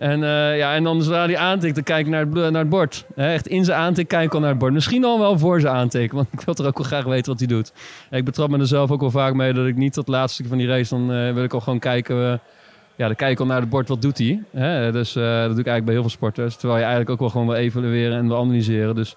En, 0.00 0.22
eh, 0.24 0.56
ja, 0.56 0.74
en 0.74 0.84
dan 0.84 1.02
zodra 1.02 1.24
hij 1.24 1.36
aantikt, 1.36 1.74
dan 1.74 1.84
kijk 1.84 2.06
naar 2.06 2.20
het, 2.20 2.30
naar 2.30 2.52
het 2.52 2.68
bord. 2.68 3.04
Echt 3.16 3.46
in 3.46 3.64
zijn 3.64 3.78
aantik 3.78 4.08
kijk 4.08 4.24
ik 4.24 4.34
al 4.34 4.40
naar 4.40 4.48
het 4.48 4.58
bord. 4.58 4.72
Misschien 4.72 5.04
al 5.04 5.18
wel 5.18 5.38
voor 5.38 5.60
zijn 5.60 5.74
aantik, 5.74 6.12
want 6.12 6.28
ik 6.36 6.40
wil 6.40 6.54
toch 6.54 6.66
ook 6.66 6.78
wel 6.78 6.86
graag 6.86 7.04
weten 7.04 7.30
wat 7.30 7.38
hij 7.38 7.48
doet. 7.48 7.72
Ik 8.10 8.24
betrap 8.24 8.50
me 8.50 8.58
er 8.58 8.66
zelf 8.66 8.90
ook 8.90 9.00
wel 9.00 9.10
vaak 9.10 9.34
mee 9.34 9.52
dat 9.52 9.66
ik 9.66 9.76
niet 9.76 9.94
dat 9.94 10.08
laatste 10.08 10.34
stuk 10.34 10.46
van 10.46 10.58
die 10.58 10.66
race, 10.66 10.94
dan 10.94 11.12
eh, 11.12 11.32
wil 11.32 11.44
ik 11.44 11.52
al 11.52 11.60
gewoon 11.60 11.78
kijken. 11.78 12.16
eh, 12.16 12.38
ja, 12.96 13.06
dan 13.06 13.16
kijk 13.16 13.32
ik 13.32 13.40
al 13.40 13.46
naar 13.46 13.60
het 13.60 13.70
bord, 13.70 13.88
wat 13.88 14.02
doet 14.02 14.18
hij? 14.18 14.42
Dus 14.92 15.12
dat 15.12 15.50
doe 15.50 15.60
ik 15.60 15.66
eigenlijk 15.66 15.84
bij 15.84 15.94
heel 15.94 16.02
veel 16.02 16.10
sporters. 16.10 16.56
Terwijl 16.56 16.78
je 16.78 16.84
eigenlijk 16.84 17.10
ook 17.10 17.20
wel 17.20 17.28
gewoon 17.28 17.46
wil 17.46 17.56
evalueren 17.56 18.18
en 18.18 18.28
wil 18.28 18.38
analyseren. 18.38 18.94
Dus 18.94 19.10
je 19.10 19.16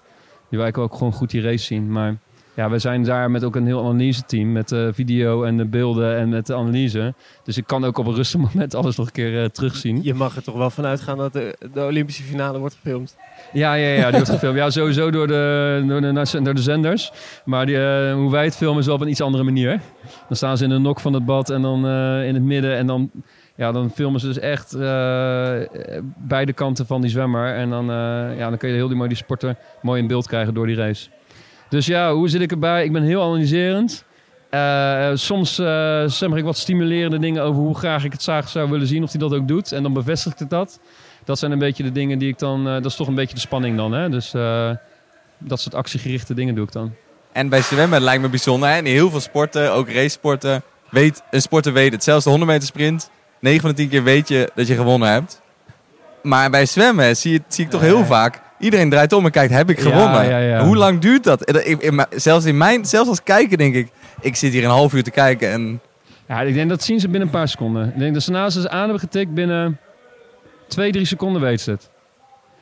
wil 0.56 0.60
eigenlijk 0.62 0.92
ook 0.92 0.98
gewoon 0.98 1.12
goed 1.12 1.30
die 1.30 1.42
race 1.42 1.64
zien. 1.64 1.92
Maar 1.92 2.16
ja, 2.54 2.70
we 2.70 2.78
zijn 2.78 3.04
daar 3.04 3.30
met 3.30 3.44
ook 3.44 3.56
een 3.56 3.66
heel 3.66 3.84
analyse-team. 3.84 4.52
Met 4.52 4.72
eh, 4.72 4.88
video 4.92 5.44
en 5.44 5.56
de 5.56 5.64
beelden 5.64 6.16
en 6.16 6.28
met 6.28 6.46
de 6.46 6.54
analyse. 6.54 7.14
Dus 7.42 7.56
ik 7.56 7.66
kan 7.66 7.84
ook 7.84 7.98
op 7.98 8.06
een 8.06 8.14
rustig 8.14 8.40
moment 8.52 8.74
alles 8.74 8.96
nog 8.96 9.06
een 9.06 9.12
keer 9.12 9.42
eh, 9.42 9.48
terugzien. 9.48 10.02
Je 10.02 10.14
mag 10.14 10.36
er 10.36 10.42
toch 10.42 10.56
wel 10.56 10.70
van 10.70 10.86
uitgaan 10.86 11.16
dat 11.16 11.32
de, 11.32 11.56
de 11.72 11.84
Olympische 11.84 12.22
finale 12.22 12.58
wordt 12.58 12.74
gefilmd. 12.74 13.16
Ja, 13.52 13.74
ja, 13.74 13.88
ja, 13.88 14.04
die 14.04 14.12
wordt 14.12 14.30
gefilmd. 14.30 14.56
Ja, 14.56 14.70
sowieso 14.70 15.10
door 15.10 15.26
de, 15.26 15.84
door 15.86 16.00
de, 16.00 16.40
door 16.42 16.54
de 16.54 16.62
zenders. 16.62 17.12
Maar 17.44 17.66
die, 17.66 17.76
eh, 17.76 18.14
hoe 18.14 18.30
wij 18.30 18.44
het 18.44 18.56
filmen 18.56 18.80
is 18.80 18.86
wel 18.86 18.94
op 18.94 19.00
een 19.00 19.08
iets 19.08 19.20
andere 19.20 19.44
manier. 19.44 19.80
Dan 20.28 20.36
staan 20.36 20.56
ze 20.56 20.64
in 20.64 20.70
de 20.70 20.78
nok 20.78 21.00
van 21.00 21.12
het 21.12 21.24
bad 21.24 21.50
en 21.50 21.62
dan 21.62 21.86
in 22.24 22.34
het 22.34 22.42
midden. 22.42 22.76
En 22.76 22.86
dan, 22.86 23.10
ja, 23.54 23.72
dan 23.72 23.90
filmen 23.90 24.20
ze 24.20 24.26
dus 24.26 24.38
echt 24.38 24.76
beide 26.16 26.52
kanten 26.52 26.86
van 26.86 27.00
die 27.00 27.10
zwemmer. 27.10 27.54
En 27.54 27.70
dan, 27.70 27.86
ja, 28.36 28.48
dan 28.48 28.56
kun 28.56 28.68
je 28.68 28.74
heel 28.74 28.88
die, 28.88 28.96
mooi 28.96 29.08
die 29.08 29.18
sporter 29.18 29.56
mooi 29.82 30.00
in 30.00 30.06
beeld 30.06 30.26
krijgen 30.26 30.54
door 30.54 30.66
die 30.66 30.76
race. 30.76 31.08
Dus 31.68 31.86
ja, 31.86 32.12
hoe 32.12 32.28
zit 32.28 32.40
ik 32.40 32.50
erbij? 32.50 32.84
Ik 32.84 32.92
ben 32.92 33.02
heel 33.02 33.22
analyserend. 33.22 34.04
Eh, 34.50 35.10
soms 35.14 35.58
eh 35.58 36.02
zeg 36.06 36.30
ik 36.30 36.44
wat 36.44 36.56
stimulerende 36.56 37.18
dingen 37.18 37.42
over 37.42 37.62
hoe 37.62 37.74
graag 37.76 38.04
ik 38.04 38.12
het 38.12 38.22
zaag 38.22 38.48
zou 38.48 38.70
willen 38.70 38.86
zien. 38.86 39.02
Of 39.02 39.10
hij 39.10 39.20
dat 39.20 39.34
ook 39.34 39.48
doet. 39.48 39.72
En 39.72 39.82
dan 39.82 39.92
bevestigt 39.92 40.38
het 40.38 40.50
dat. 40.50 40.78
Dat 41.24 41.38
zijn 41.38 41.52
een 41.52 41.58
beetje 41.58 41.82
de 41.82 41.92
dingen 41.92 42.18
die 42.18 42.28
ik 42.28 42.38
dan... 42.38 42.66
eh, 42.66 42.72
dat 42.74 42.84
is 42.84 42.96
toch 42.96 43.08
een 43.08 43.14
beetje 43.14 43.34
de 43.34 43.40
spanning 43.40 43.76
dan. 43.76 43.92
Hè? 43.92 44.08
Dus 44.08 44.30
dat 45.38 45.60
soort 45.60 45.74
actiegerichte 45.74 46.34
dingen 46.34 46.54
doe 46.54 46.64
ik 46.64 46.72
dan. 46.72 46.94
En 47.32 47.48
bij 47.48 47.62
zwemmen 47.62 48.00
lijkt 48.00 48.22
me 48.22 48.28
bijzonder. 48.28 48.68
Hè? 48.68 48.78
In 48.78 48.84
heel 48.84 49.10
veel 49.10 49.20
sporten, 49.20 49.72
ook 49.72 49.90
racesporten, 49.90 50.62
weet, 50.90 51.22
een 51.30 51.40
sporter 51.42 51.72
weet 51.72 51.92
het. 51.92 52.04
Zelfs 52.04 52.24
de 52.24 52.30
100 52.30 52.50
meter 52.50 52.66
sprint, 52.66 53.10
9 53.40 53.60
van 53.60 53.70
de 53.70 53.76
10 53.76 53.88
keer 53.88 54.02
weet 54.02 54.28
je 54.28 54.50
dat 54.54 54.66
je 54.66 54.74
gewonnen 54.74 55.08
hebt. 55.08 55.42
Maar 56.22 56.50
bij 56.50 56.66
zwemmen 56.66 57.16
zie, 57.16 57.32
je, 57.32 57.42
zie 57.48 57.64
ik 57.64 57.70
toch 57.70 57.80
heel 57.80 58.04
vaak... 58.04 58.42
Iedereen 58.64 58.90
draait 58.90 59.12
om 59.12 59.24
en 59.24 59.30
kijkt, 59.30 59.52
heb 59.52 59.70
ik 59.70 59.80
gewonnen? 59.80 60.28
ja, 60.28 60.38
ja. 60.38 60.64
Hoe 60.64 60.76
lang 60.76 60.98
duurt 60.98 61.24
dat? 61.24 61.66
Ik- 61.66 61.90
mijn- 61.92 62.08
zelfs, 62.16 62.44
in 62.44 62.56
mijn, 62.56 62.84
zelfs 62.84 63.08
als 63.08 63.22
kijker 63.22 63.58
denk 63.58 63.74
ik, 63.74 63.88
ik 64.20 64.36
zit 64.36 64.52
hier 64.52 64.64
een 64.64 64.70
half 64.70 64.94
uur 64.94 65.02
te 65.02 65.10
kijken 65.10 65.50
en... 65.50 65.80
Ja, 66.28 66.40
ik 66.40 66.54
denk 66.54 66.68
dat 66.68 66.82
zien 66.82 67.00
ze 67.00 67.08
binnen 67.08 67.28
een 67.28 67.34
paar 67.34 67.48
seconden. 67.48 67.88
Ik 67.88 67.98
denk 67.98 68.14
dat 68.14 68.22
ze 68.22 68.30
naast 68.30 68.60
ze 68.60 68.70
aan 68.70 68.80
hebben 68.82 68.98
getikt 69.00 69.34
binnen 69.34 69.78
twee, 70.68 70.92
drie 70.92 71.04
seconden 71.04 71.42
weten 71.42 71.64
ze 71.64 71.70
het. 71.70 71.90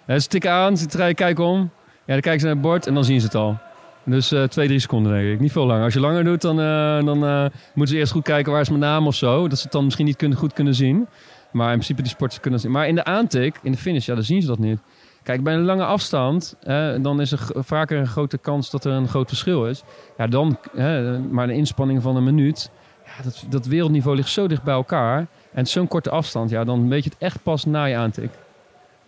Ja, 0.07 0.19
ze 0.19 0.29
tikken 0.29 0.51
aan, 0.51 0.77
ze 0.77 0.87
draaien, 0.87 1.15
kijken 1.15 1.45
om. 1.45 1.59
Ja, 2.07 2.13
dan 2.13 2.21
kijken 2.21 2.41
ze 2.41 2.47
naar 2.47 2.55
het 2.55 2.65
bord 2.65 2.87
en 2.87 2.95
dan 2.95 3.05
zien 3.05 3.21
ze 3.21 3.27
het 3.27 3.35
al. 3.35 3.59
Dus 4.05 4.33
eh, 4.33 4.43
twee, 4.43 4.67
drie 4.67 4.79
seconden 4.79 5.13
denk 5.13 5.33
ik. 5.35 5.41
Niet 5.41 5.53
veel 5.53 5.67
langer. 5.67 5.85
Als 5.85 5.95
je 5.95 6.01
langer 6.01 6.25
doet, 6.25 6.41
dan, 6.41 6.61
eh, 6.61 7.05
dan 7.05 7.25
eh, 7.27 7.41
moeten 7.75 7.95
ze 7.95 8.01
eerst 8.01 8.13
goed 8.13 8.23
kijken 8.25 8.53
waar 8.53 8.61
is 8.61 8.69
mijn 8.69 8.81
naam 8.81 9.07
of 9.07 9.15
zo. 9.15 9.49
Dat 9.49 9.59
ze 9.59 9.63
het 9.65 9.73
dan 9.73 9.85
misschien 9.85 10.07
niet 10.07 10.17
kunnen, 10.17 10.39
goed 10.39 10.53
kunnen 10.53 10.75
zien. 10.75 11.07
Maar 11.53 11.67
in 11.69 11.73
principe 11.75 12.03
die 12.03 12.11
sporters 12.11 12.41
kunnen 12.41 12.61
zien. 12.61 12.71
Maar 12.71 12.89
in 12.89 12.95
de 12.95 13.05
aantik, 13.05 13.59
in 13.63 13.73
de 13.73 13.79
finish, 13.79 14.07
ja, 14.07 14.15
dan 14.15 14.25
zien 14.25 14.41
ze 14.41 14.47
dat 14.47 14.59
niet. 14.59 14.79
Kijk, 15.23 15.43
bij 15.43 15.55
een 15.55 15.65
lange 15.65 15.85
afstand, 15.85 16.57
eh, 16.63 16.89
dan 17.01 17.21
is 17.21 17.33
er 17.33 17.39
vaker 17.55 17.99
een 17.99 18.07
grote 18.07 18.39
kans 18.39 18.71
dat 18.71 18.85
er 18.85 18.93
een 18.93 19.09
groot 19.09 19.29
verschil 19.29 19.67
is. 19.67 19.83
Ja, 20.19 20.27
dan, 20.27 20.59
hè, 20.77 21.19
maar 21.19 21.49
een 21.49 21.55
inspanning 21.55 22.03
van 22.03 22.17
een 22.17 22.25
minuut, 22.25 22.71
ja, 23.05 23.23
dat, 23.23 23.45
dat 23.49 23.67
wereldniveau 23.67 24.17
ligt 24.17 24.29
zo 24.29 24.47
dicht 24.47 24.63
bij 24.63 24.75
elkaar. 24.75 25.27
En 25.53 25.67
zo'n 25.67 25.89
korte 25.89 26.11
afstand, 26.11 26.51
ja, 26.51 26.65
dan 26.65 26.89
weet 26.89 27.05
je 27.05 27.11
het 27.11 27.19
echt 27.19 27.43
pas 27.43 27.65
na 27.65 27.85
je 27.85 27.97
aantik. 27.97 28.31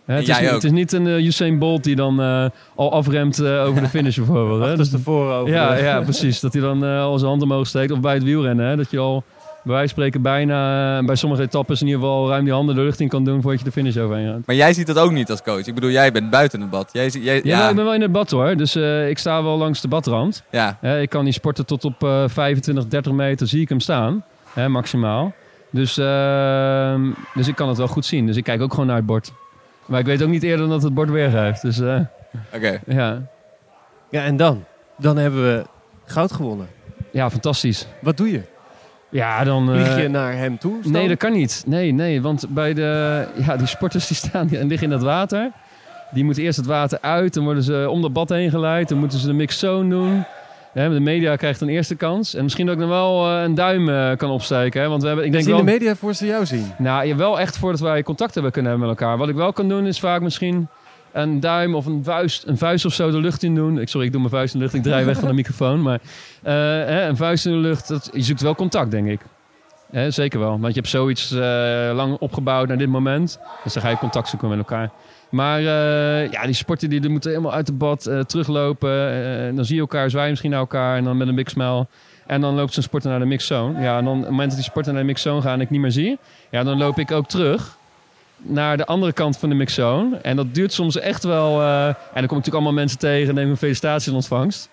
Hè, 0.05 0.13
het, 0.13 0.21
is, 0.21 0.27
Jij 0.27 0.39
niet- 0.39 0.47
ook. 0.49 0.55
het 0.55 0.63
is 0.63 0.71
niet 0.71 0.91
een 0.91 1.07
eh, 1.07 1.25
Usain 1.25 1.59
Bolt 1.59 1.83
die 1.83 1.95
dan 1.95 2.21
eh, 2.21 2.45
al 2.75 2.91
afremt 2.91 3.39
eh, 3.39 3.65
over 3.65 3.81
de 3.81 3.87
finish 3.87 4.15
bijvoorbeeld. 4.17 4.61
Hè? 4.63 4.75
Dus 4.75 4.89
Dat- 4.89 4.99
tevoren 4.99 5.35
over. 5.35 5.53
ja, 5.53 5.75
de- 5.75 5.81
ja, 5.83 6.01
precies. 6.01 6.39
Dat 6.39 6.53
hij 6.53 6.61
dan 6.61 6.83
eh, 6.85 7.01
al 7.01 7.17
zijn 7.17 7.29
hand 7.29 7.41
omhoog 7.41 7.67
steekt. 7.67 7.91
Of 7.91 7.99
bij 7.99 8.13
het 8.13 8.23
wielrennen, 8.23 8.65
hè? 8.67 8.75
dat 8.75 8.91
je 8.91 8.97
al 8.99 9.23
bij 9.65 9.73
wijze 9.73 9.93
van 9.93 10.03
spreken 10.03 10.21
bijna 10.21 10.97
eh, 10.99 11.05
bij 11.05 11.15
sommige 11.15 11.41
etappes 11.41 11.81
in 11.81 11.87
ieder 11.87 12.01
geval 12.01 12.29
ruim 12.29 12.43
die 12.43 12.53
handen 12.53 12.75
de 12.75 12.81
lucht 12.81 12.99
in 12.99 13.07
kan 13.07 13.23
doen 13.23 13.41
voordat 13.41 13.59
je 13.59 13.65
de 13.65 13.71
finish 13.71 13.97
overheen 13.97 14.27
gaat. 14.33 14.41
Maar 14.45 14.55
jij 14.55 14.73
ziet 14.73 14.87
dat 14.87 14.97
ook 14.97 15.11
niet 15.11 15.29
als 15.29 15.41
coach. 15.41 15.65
Ik 15.65 15.73
bedoel, 15.75 15.89
jij 15.89 16.11
bent 16.11 16.29
buiten 16.29 16.61
het 16.61 16.69
bad. 16.69 16.89
Jij, 16.91 17.07
jij, 17.09 17.35
Ja, 17.43 17.57
ja, 17.57 17.69
ik 17.69 17.75
ben 17.75 17.85
wel 17.85 17.93
in 17.93 18.01
het 18.01 18.11
bad 18.11 18.31
hoor. 18.31 18.55
Dus 18.55 18.75
eh, 18.75 19.09
ik 19.09 19.17
sta 19.17 19.43
wel 19.43 19.57
langs 19.57 19.81
de 19.81 19.87
badrand. 19.87 20.43
ja. 20.51 20.77
Hè, 20.81 21.01
ik 21.01 21.09
kan 21.09 21.23
die 21.23 21.33
sporten 21.33 21.65
tot 21.65 21.85
op 21.85 22.03
eh 22.03 22.23
25, 22.27 22.87
30 22.87 23.11
meter 23.11 23.47
zie 23.47 23.61
ik 23.61 23.69
hem 23.69 23.79
staan. 23.79 24.23
Hè, 24.53 24.69
maximaal. 24.69 25.33
Dus, 25.69 25.97
ehm, 25.97 27.11
dus 27.33 27.47
ik 27.47 27.55
kan 27.55 27.67
het 27.67 27.77
wel 27.77 27.87
goed 27.87 28.05
zien. 28.05 28.25
Dus 28.25 28.35
ik 28.37 28.43
kijk 28.43 28.61
ook 28.61 28.71
gewoon 28.71 28.87
naar 28.87 28.95
het 28.95 29.05
bord. 29.05 29.31
Maar 29.85 29.99
ik 29.99 30.05
weet 30.05 30.23
ook 30.23 30.29
niet 30.29 30.43
eerder 30.43 30.59
dan 30.59 30.69
dat 30.69 30.83
het 30.83 30.93
bord 30.93 31.09
weergeeft. 31.09 31.61
Dus 31.61 31.79
eh, 31.79 31.99
Oké. 32.53 32.79
ja. 32.87 33.21
Ja, 34.09 34.23
en 34.23 34.37
dan? 34.37 34.63
Dan 34.97 35.17
hebben 35.17 35.43
we 35.43 35.63
goud 36.05 36.31
gewonnen. 36.31 36.67
ja, 37.11 37.29
fantastisch. 37.29 37.87
Wat 38.01 38.17
doe 38.17 38.31
je? 38.31 38.41
Ja, 39.15 39.43
dan... 39.43 39.73
eh, 39.73 39.81
Vlieg 39.83 40.01
je 40.01 40.07
naar 40.07 40.33
hem 40.33 40.57
toe? 40.57 40.73
Nee, 40.83 41.07
dat 41.07 41.17
kan 41.17 41.31
niet. 41.31 41.63
Nee, 41.67 41.91
nee, 41.91 42.21
want 42.21 42.45
bij 42.49 42.73
de, 42.73 43.23
ja, 43.45 43.57
die 43.57 43.67
sporters 43.67 44.07
die 44.07 44.17
staan 44.17 44.49
en 44.49 44.67
liggen 44.67 44.87
in 44.87 44.93
dat 44.93 45.03
water. 45.03 45.51
Die 46.11 46.23
moeten 46.23 46.43
eerst 46.43 46.57
het 46.57 46.65
water 46.65 46.97
uit, 47.01 47.33
dan 47.33 47.43
worden 47.43 47.63
ze 47.63 47.87
om 47.89 48.01
dat 48.01 48.13
bad 48.13 48.29
heen 48.29 48.49
geleid. 48.49 48.89
Dan 48.89 48.97
moeten 48.97 49.19
ze 49.19 49.27
de 49.27 49.33
mixzone 49.33 49.89
doen. 49.89 50.23
De 50.73 50.99
media 50.99 51.35
krijgt 51.35 51.61
een 51.61 51.69
eerste 51.69 51.95
kans. 51.95 52.33
En 52.33 52.43
misschien 52.43 52.65
dat 52.65 52.75
ik 52.75 52.81
dan 52.81 52.89
wel 52.89 53.27
eh, 53.29 53.43
een 53.43 53.55
duim 53.55 53.89
eh, 53.89 54.17
kan 54.17 54.29
opsteken. 54.29 54.81
Hè? 54.81 54.87
Want 54.87 55.01
we 55.01 55.07
hebben, 55.07 55.25
ik 55.25 55.31
denk 55.31 55.43
Zien 55.43 55.53
wel, 55.53 55.65
de 55.65 55.71
media 55.71 55.95
voor 55.95 56.13
ze 56.13 56.25
jou 56.25 56.45
zien? 56.45 56.71
nou, 56.77 57.05
je 57.05 57.15
wel 57.15 57.39
echt 57.39 57.57
voordat 57.57 57.79
wij 57.79 58.03
contact 58.03 58.33
hebben 58.33 58.51
kunnen 58.51 58.71
hebben 58.71 58.89
met 58.89 58.99
elkaar. 58.99 59.17
Wat 59.17 59.29
ik 59.29 59.35
wel 59.35 59.53
kan 59.53 59.69
doen 59.69 59.87
is 59.87 59.99
vaak 59.99 60.21
misschien 60.21 60.67
een 61.15 61.39
duim 61.39 61.75
of 61.75 61.85
een 61.85 62.03
vuist, 62.03 62.43
een 62.47 62.57
vuist 62.57 62.85
of 62.85 62.93
zo 62.93 63.11
de 63.11 63.17
lucht 63.17 63.43
in 63.43 63.55
doen. 63.55 63.79
Ik, 63.79 63.89
sorry, 63.89 64.05
ik 64.05 64.11
doe 64.11 64.21
mijn 64.21 64.33
vuist 64.33 64.53
in 64.53 64.59
de 64.59 64.65
lucht. 64.65 64.77
Ik 64.77 64.83
draai 64.83 65.05
weg 65.05 65.19
van 65.19 65.27
de 65.27 65.33
microfoon. 65.43 65.81
Maar 65.81 65.99
eh, 66.43 66.53
hè, 66.53 67.07
een 67.07 67.15
vuist 67.15 67.45
in 67.45 67.51
de 67.51 67.57
lucht, 67.57 67.87
dat, 67.87 68.09
je 68.13 68.21
zoekt 68.21 68.41
wel 68.41 68.55
contact, 68.55 68.91
denk 68.91 69.07
ik. 69.07 69.21
Hè, 69.91 70.11
zeker 70.11 70.39
wel. 70.39 70.59
Want 70.59 70.73
je 70.73 70.79
hebt 70.79 70.91
zoiets 70.91 71.31
eh, 71.31 71.39
lang 71.93 72.17
opgebouwd 72.19 72.67
naar 72.67 72.77
dit 72.77 72.89
moment. 72.89 73.39
Dus 73.63 73.73
dan 73.73 73.83
ga 73.83 73.89
je 73.89 73.97
contact 73.97 74.27
zoeken 74.27 74.49
met 74.49 74.57
elkaar. 74.57 74.91
Maar 75.29 75.59
eh, 75.59 76.31
ja, 76.31 76.45
die 76.45 76.53
sporten 76.53 76.89
die, 76.89 77.01
die 77.01 77.09
moeten 77.09 77.29
helemaal 77.29 77.53
uit 77.53 77.65
de 77.65 77.73
bad 77.73 78.09
teruglopen. 78.25 78.89
Dan 79.55 79.65
zie 79.65 79.75
je 79.75 79.81
elkaar, 79.81 80.09
zwaaien 80.09 80.29
misschien 80.29 80.51
naar 80.51 80.59
elkaar. 80.59 80.97
En 80.97 81.03
dan 81.03 81.17
met 81.17 81.27
een 81.27 81.35
big 81.35 81.49
smile. 81.49 81.87
En 82.25 82.41
dan 82.41 82.55
loopt 82.55 82.73
zo'n 82.73 82.83
sporter 82.83 83.09
naar 83.09 83.19
de 83.19 83.25
mixzone. 83.25 83.81
Ja, 83.81 83.97
en 83.97 84.03
dan 84.05 84.13
op 84.13 84.19
het 84.19 84.29
moment 84.29 84.47
dat 84.47 84.57
die 84.57 84.69
sporter 84.69 84.93
naar 84.93 85.01
de 85.01 85.07
mixzone 85.07 85.41
gaan 85.41 85.53
en 85.53 85.61
ik 85.61 85.69
niet 85.69 85.81
meer 85.81 85.91
zie. 85.91 86.17
Ja, 86.51 86.63
dan 86.63 86.77
loop 86.77 86.99
ik 86.99 87.11
ook 87.11 87.27
terug 87.27 87.77
naar 88.37 88.77
de 88.77 88.85
andere 88.85 89.13
kant 89.13 89.37
van 89.37 89.49
de 89.49 89.55
mixzone. 89.55 90.17
En 90.17 90.35
dat 90.35 90.53
duurt 90.53 90.73
soms 90.73 90.99
echt 90.99 91.23
wel... 91.23 91.61
eh, 91.61 91.87
en 91.87 91.93
dan 91.93 91.95
kom 92.13 92.21
ik 92.23 92.29
natuurlijk 92.29 92.53
allemaal 92.53 92.73
mensen 92.73 92.99
tegen... 92.99 93.35
neem 93.35 93.49
een 93.49 93.57
felicitatie 93.57 94.09
in 94.09 94.15
ontvangst. 94.15 94.69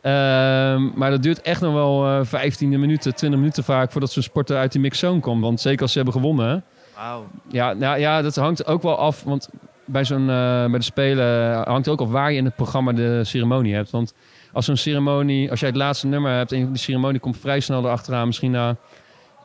Ehm, 0.00 0.88
maar 0.94 1.10
dat 1.10 1.22
duurt 1.22 1.40
echt 1.40 1.60
nog 1.60 1.72
wel 1.72 2.06
eh 2.06 2.20
15 2.22 2.80
minuten, 2.80 3.14
20 3.14 3.38
minuten 3.38 3.64
vaak... 3.64 3.92
voordat 3.92 4.10
zo'n 4.12 4.22
sporter 4.22 4.56
uit 4.56 4.72
die 4.72 4.80
mixzone 4.80 5.20
komt. 5.20 5.42
Want 5.42 5.60
zeker 5.60 5.82
als 5.82 5.90
ze 5.92 5.96
hebben 5.96 6.14
gewonnen... 6.16 6.64
Wauw. 6.96 7.26
Ja, 7.48 7.72
nou, 7.72 7.98
ja, 7.98 8.22
dat 8.22 8.36
hangt 8.36 8.66
ook 8.66 8.82
wel 8.82 8.96
af. 8.98 9.22
Want 9.22 9.48
bij, 9.84 10.04
zo'n, 10.04 10.30
eh, 10.30 10.64
bij 10.64 10.78
de 10.78 10.82
Spelen 10.82 11.54
hangt 11.68 11.88
ook 11.88 12.00
af 12.00 12.08
waar 12.08 12.30
je 12.32 12.38
in 12.38 12.44
het 12.44 12.56
programma 12.56 12.92
de 12.92 13.24
ceremonie 13.24 13.74
hebt. 13.74 13.90
Want 13.90 14.14
als 14.52 14.64
zo'n 14.64 14.76
ceremonie, 14.76 15.50
als 15.50 15.60
jij 15.60 15.68
het 15.68 15.78
laatste 15.78 16.06
nummer 16.06 16.32
hebt 16.32 16.52
en 16.52 16.66
die 16.66 16.78
ceremonie 16.78 17.20
komt 17.20 17.38
vrij 17.38 17.60
snel 17.60 17.84
erachteraan, 17.84 18.26
misschien 18.26 18.50
na 18.50 18.76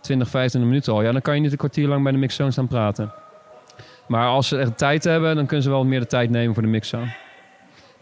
20, 0.02 0.30
25 0.30 0.70
minuten 0.70 0.94
al, 0.94 1.02
ja, 1.02 1.12
dan 1.12 1.22
kan 1.22 1.36
je 1.36 1.42
niet 1.42 1.52
een 1.52 1.58
kwartier 1.58 1.88
lang 1.88 2.04
bij 2.04 2.12
de 2.12 2.18
mixzone 2.18 2.52
staan 2.52 2.68
praten. 2.68 3.14
Maar 4.08 4.28
als 4.28 4.48
ze 4.48 4.58
echt 4.58 4.78
tijd 4.78 5.04
hebben, 5.04 5.36
dan 5.36 5.46
kunnen 5.46 5.64
ze 5.64 5.70
wel 5.70 5.86
meer 5.86 6.00
de 6.00 6.08
tijd 6.08 6.30
nemen 6.30 6.54
voor 6.54 6.64
de 6.64 6.70
mixzone. 6.70 7.14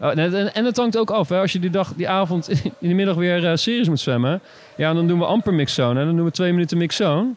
Oh, 0.00 0.10
en, 0.10 0.18
en, 0.18 0.54
en 0.54 0.64
het 0.64 0.76
hangt 0.76 0.98
ook 0.98 1.10
af, 1.10 1.28
hè. 1.28 1.40
als 1.40 1.52
je 1.52 1.58
die, 1.58 1.70
dag, 1.70 1.92
die 1.96 2.08
avond 2.08 2.48
in 2.80 2.88
de 2.88 2.94
middag 2.94 3.16
weer 3.16 3.50
eh, 3.50 3.56
series 3.56 3.88
moet 3.88 4.00
zwemmen, 4.00 4.40
ja, 4.76 4.94
dan 4.94 5.06
doen 5.06 5.18
we 5.18 5.24
amper 5.24 5.54
mixzone. 5.54 5.98
Hè. 5.98 6.06
Dan 6.06 6.16
doen 6.16 6.24
we 6.24 6.30
twee 6.30 6.52
minuten 6.52 6.78
mixzone. 6.78 7.30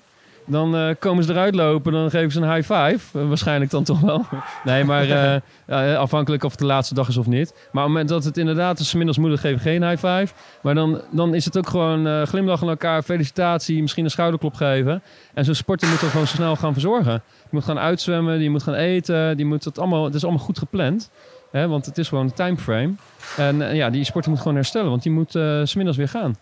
Dan 0.50 0.76
eh, 0.76 0.90
komen 1.00 1.24
ze 1.24 1.32
eruit 1.32 1.56
lopen, 1.56 1.92
dan 1.92 2.10
geven 2.10 2.32
ze 2.32 2.42
een 2.42 2.54
high 2.54 2.74
five. 2.74 3.20
Eh, 3.20 3.28
waarschijnlijk 3.28 3.72
dan 3.72 3.84
toch 3.84 4.00
wel. 4.00 4.26
nee, 4.64 4.84
maar 4.84 5.42
eh, 5.66 5.98
afhankelijk 5.98 6.44
of 6.44 6.52
het 6.52 6.60
de 6.60 6.66
laatste 6.66 6.94
dag 6.94 7.08
is 7.08 7.18
of 7.18 7.26
niet. 7.28 7.52
Maar 7.54 7.64
op 7.64 7.74
het 7.74 7.88
moment 7.88 8.10
dat 8.10 8.24
het 8.24 8.38
inderdaad 8.38 8.80
is, 8.80 8.90
's 8.90 8.94
middags 8.94 9.18
moeder 9.18 9.38
geven 9.38 9.60
geen 9.60 9.84
high 9.84 10.06
five. 10.06 10.34
Maar 10.62 10.76
dan, 10.76 11.02
dan 11.12 11.36
is 11.36 11.46
het 11.46 11.58
ook 11.58 11.70
gewoon 11.70 12.28
glimlachen 12.28 12.66
naar 12.66 12.76
elkaar, 12.76 13.04
felicitatie, 13.04 13.82
misschien 13.82 14.04
een 14.04 14.12
schouderklop 14.12 14.54
geven. 14.54 15.02
En 15.34 15.46
zo'n 15.46 15.56
sporter 15.56 15.90
moet 15.90 16.02
er 16.02 16.10
gewoon 16.10 16.28
snel 16.28 16.56
gaan 16.56 16.74
verzorgen. 16.74 17.14
Je 17.14 17.50
moet 17.50 17.64
gaan 17.64 17.80
uitzwemmen, 17.80 18.40
die 18.40 18.50
moet 18.50 18.64
gaan 18.64 18.74
eten, 18.74 19.38
die 19.38 19.46
moet 19.46 19.64
het 19.64 19.80
allemaal, 19.80 20.04
het 20.04 20.16
is 20.16 20.24
allemaal 20.24 20.44
goed 20.44 20.58
gepland. 20.58 21.10
Hè, 21.52 21.68
want 21.68 21.86
het 21.86 21.98
is 21.98 22.08
gewoon 22.08 22.26
een 22.26 22.34
timeframe. 22.34 22.94
En 23.38 23.76
ja, 23.76 23.90
die 23.90 24.04
sporter 24.04 24.32
moet 24.32 24.40
gewoon 24.40 24.56
herstellen, 24.56 24.90
want 24.90 25.04
die 25.04 25.12
moet 25.12 25.32
's 25.64 25.76
middags 25.76 25.98
weer 25.98 26.10
gaan. 26.10 26.36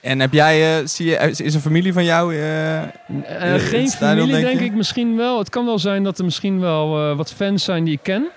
En 0.00 0.20
heb 0.20 0.32
jij, 0.32 0.78
eh, 0.78 0.86
zie 0.86 1.06
je, 1.06 1.16
is 1.36 1.54
een 1.54 1.60
familie 1.60 1.92
van 1.92 2.04
jou? 2.04 2.34
het 2.34 3.62
geen 3.62 3.88
stadion, 3.88 4.26
familie, 4.26 4.44
denk 4.44 4.60
ik 4.60 4.74
misschien 4.74 5.16
wel. 5.16 5.38
Het 5.38 5.48
kan 5.48 5.64
wel 5.64 5.78
zijn 5.78 6.02
dat 6.02 6.18
er 6.18 6.24
misschien 6.24 6.60
wel 6.60 7.14
wat 7.16 7.32
fans 7.32 7.64
zijn 7.64 7.84
die 7.84 7.94
ik 7.94 8.02
ken. 8.02 8.28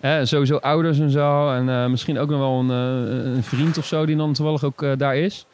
Hè, 0.00 0.26
sowieso 0.26 0.56
ouders 0.56 0.98
en 0.98 1.10
zo. 1.10 1.52
En 1.52 1.90
misschien 1.90 2.18
ook 2.18 2.28
nog 2.28 2.38
wel 2.38 2.58
een, 2.58 2.68
een 3.36 3.42
vriend 3.42 3.78
of 3.78 3.86
zo 3.86 4.06
die 4.06 4.16
dan 4.16 4.32
toevallig 4.32 4.64
ook 4.64 4.98
daar 4.98 5.16
is. 5.16 5.46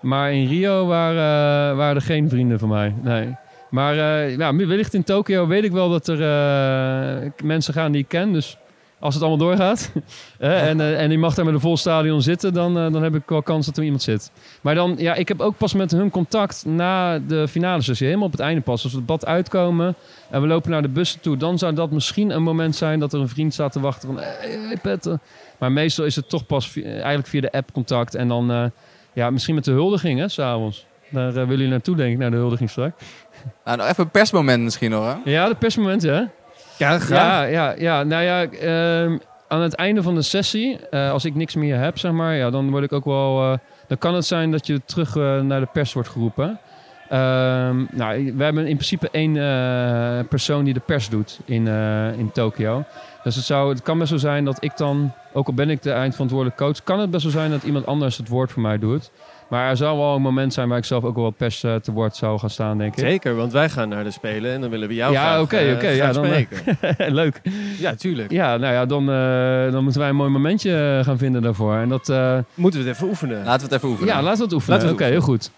Maar 0.00 0.32
in 0.32 0.48
Rio 0.48 0.86
waren, 0.86 1.76
waren 1.76 1.96
er 1.96 2.02
geen 2.02 2.28
vrienden 2.28 2.58
van 2.58 2.68
mij. 2.68 2.94
Nee. 3.02 3.36
Maar 3.70 3.94
ja, 3.94 4.56
wellicht 4.56 4.94
in 4.94 5.04
Tokio 5.04 5.46
weet 5.46 5.64
ik 5.64 5.72
wel 5.72 5.88
dat 5.90 6.08
er 6.08 7.32
mensen 7.44 7.74
gaan 7.74 7.92
die 7.92 8.00
ik 8.00 8.08
ken. 8.08 8.32
Dus 8.32 8.58
als 9.02 9.14
het 9.14 9.22
allemaal 9.22 9.46
doorgaat 9.46 9.92
en, 10.38 10.80
eh, 10.80 11.00
en 11.00 11.08
die 11.08 11.18
mag 11.18 11.34
daar 11.34 11.44
met 11.44 11.54
een 11.54 11.60
vol 11.60 11.76
stadion 11.76 12.22
zitten, 12.22 12.52
dan, 12.52 12.78
eh, 12.78 12.92
dan 12.92 13.02
heb 13.02 13.14
ik 13.14 13.22
wel 13.26 13.42
kans 13.42 13.66
dat 13.66 13.76
er 13.76 13.82
iemand 13.82 14.02
zit. 14.02 14.30
Maar 14.60 14.74
dan, 14.74 14.94
ja, 14.98 15.14
ik 15.14 15.28
heb 15.28 15.40
ook 15.40 15.56
pas 15.56 15.74
met 15.74 15.90
hun 15.90 16.10
contact 16.10 16.64
na 16.66 17.18
de 17.18 17.48
finale 17.48 17.82
sessie. 17.82 18.06
Helemaal 18.06 18.26
op 18.26 18.32
het 18.32 18.40
einde 18.40 18.60
pas. 18.60 18.82
Als 18.82 18.92
we 18.92 18.98
het 18.98 19.06
bad 19.06 19.26
uitkomen 19.26 19.94
en 20.30 20.40
we 20.40 20.46
lopen 20.46 20.70
naar 20.70 20.82
de 20.82 20.88
bussen 20.88 21.20
toe, 21.20 21.36
dan 21.36 21.58
zou 21.58 21.74
dat 21.74 21.90
misschien 21.90 22.30
een 22.30 22.42
moment 22.42 22.76
zijn 22.76 22.98
dat 23.00 23.12
er 23.12 23.20
een 23.20 23.28
vriend 23.28 23.52
staat 23.52 23.72
te 23.72 23.80
wachten 23.80 24.08
van, 24.08 24.18
hey, 24.18 24.58
hey, 24.66 24.78
Petter. 24.82 25.18
Maar 25.58 25.72
meestal 25.72 26.04
is 26.04 26.16
het 26.16 26.28
toch 26.28 26.46
pas 26.46 26.76
eigenlijk 26.82 27.26
via 27.26 27.40
de 27.40 27.52
app 27.52 27.72
contact 27.72 28.14
en 28.14 28.28
dan, 28.28 28.50
eh, 28.50 28.64
ja, 29.12 29.30
misschien 29.30 29.54
met 29.54 29.64
de 29.64 29.72
huldiging, 29.72 30.18
hè, 30.18 30.28
s'avonds. 30.28 30.86
Daar 31.10 31.32
willen 31.32 31.48
jullie 31.48 31.68
naartoe, 31.68 31.96
denk 31.96 32.12
ik, 32.12 32.18
naar 32.18 32.30
de 32.30 32.36
huldiging 32.36 32.70
straks. 32.70 33.02
nou, 33.64 33.76
nog 33.76 33.86
even 33.86 34.04
een 34.04 34.10
persmoment 34.10 34.62
misschien 34.62 34.92
hoor. 34.92 35.06
hè? 35.06 35.30
Ja, 35.30 35.48
de 35.48 35.54
persmoment, 35.54 36.02
ja. 36.02 36.30
Ja, 36.82 36.98
graag. 36.98 37.20
Ja, 37.20 37.42
ja, 37.42 37.74
ja. 37.78 38.02
Nou 38.02 38.22
ja, 38.22 38.44
ehm, 38.46 39.18
aan 39.48 39.60
het 39.60 39.74
einde 39.74 40.02
van 40.02 40.14
de 40.14 40.22
sessie, 40.22 40.78
eh, 40.90 41.10
als 41.10 41.24
ik 41.24 41.34
niks 41.34 41.54
meer 41.54 41.78
heb, 41.78 41.98
zeg 41.98 42.12
maar, 42.12 42.34
ja, 42.34 42.50
dan 42.50 42.70
word 42.70 42.84
ik 42.84 42.92
ook 42.92 43.04
wel. 43.04 43.52
eh, 43.52 43.58
dan 43.88 43.98
kan 43.98 44.14
het 44.14 44.24
zijn 44.24 44.50
dat 44.50 44.66
je 44.66 44.80
terug 44.84 45.16
eh, 45.16 45.40
naar 45.40 45.60
de 45.60 45.68
pers 45.72 45.92
wordt 45.92 46.08
geroepen. 46.08 46.58
Ehm, 47.08 47.76
nou, 47.90 48.32
we 48.36 48.44
hebben 48.44 48.66
in 48.66 48.76
principe 48.76 49.08
één 49.10 49.32
persoon 50.28 50.64
die 50.64 50.74
de 50.74 50.80
pers 50.80 51.08
doet 51.08 51.40
in, 51.44 51.66
in 52.16 52.30
Tokio. 52.32 52.84
Dus 53.22 53.36
het, 53.36 53.44
zou, 53.44 53.68
het 53.70 53.82
kan 53.82 53.98
best 53.98 54.10
wel 54.10 54.18
zijn 54.18 54.44
dat 54.44 54.64
ik 54.64 54.76
dan, 54.76 55.12
ook 55.32 55.46
al 55.46 55.54
ben 55.54 55.70
ik 55.70 55.82
de 55.82 55.92
eindverantwoordelijke 55.92 56.64
coach, 56.64 56.82
kan 56.84 57.00
het 57.00 57.10
best 57.10 57.22
wel 57.22 57.32
zijn 57.32 57.50
dat 57.50 57.62
iemand 57.62 57.86
anders 57.86 58.16
het 58.16 58.28
woord 58.28 58.52
voor 58.52 58.62
mij 58.62 58.78
doet. 58.78 59.10
Maar 59.52 59.68
er 59.68 59.76
zal 59.76 59.96
wel 59.96 60.14
een 60.14 60.22
moment 60.22 60.52
zijn 60.54 60.68
waar 60.68 60.78
ik 60.78 60.84
zelf 60.84 61.04
ook 61.04 61.14
wel 61.14 61.24
wat 61.24 61.36
pers 61.36 61.62
eh, 61.62 61.74
te 61.74 61.92
woord 61.92 62.16
zou 62.16 62.38
gaan 62.38 62.50
staan, 62.50 62.78
denk 62.78 62.92
ik. 62.92 62.98
Zeker, 63.04 63.34
want 63.36 63.52
wij 63.52 63.68
gaan 63.68 63.88
naar 63.88 64.04
de 64.04 64.10
Spelen 64.10 64.52
en 64.52 64.60
dan 64.60 64.70
willen 64.70 64.88
we 64.88 64.94
jou 64.94 65.12
Ja, 65.12 65.20
graag, 65.20 65.40
oké, 65.40 65.56
eh, 65.56 65.74
oké, 65.74 65.78
graag 65.94 65.96
ja, 65.96 66.12
dan, 66.12 66.24
eh, 66.24 66.30
spreken. 66.30 67.14
Leuk. 67.20 67.40
ja, 67.78 67.94
tuurlijk. 67.94 68.30
Ja, 68.30 68.56
nou 68.56 68.72
ja, 68.74 68.86
dan, 68.86 69.10
eh, 69.10 69.72
dan 69.72 69.82
moeten 69.82 70.00
wij 70.00 70.10
een 70.10 70.16
mooi 70.16 70.30
momentje 70.30 71.00
gaan 71.04 71.18
vinden 71.18 71.42
daarvoor. 71.42 71.74
En 71.76 71.88
dat, 71.88 72.08
eh, 72.08 72.38
Moeten 72.54 72.80
we 72.82 72.86
het 72.86 72.96
even 72.96 73.08
oefenen. 73.08 73.44
Laten 73.44 73.58
we 73.58 73.64
het 73.64 73.72
even 73.72 73.88
oefenen. 73.88 74.14
ja, 74.14 74.22
laten 74.22 74.38
we 74.38 74.44
het 74.44 74.52
oefenen. 74.52 74.90
Oké, 74.90 75.04
heel 75.04 75.20
goed. 75.20 75.50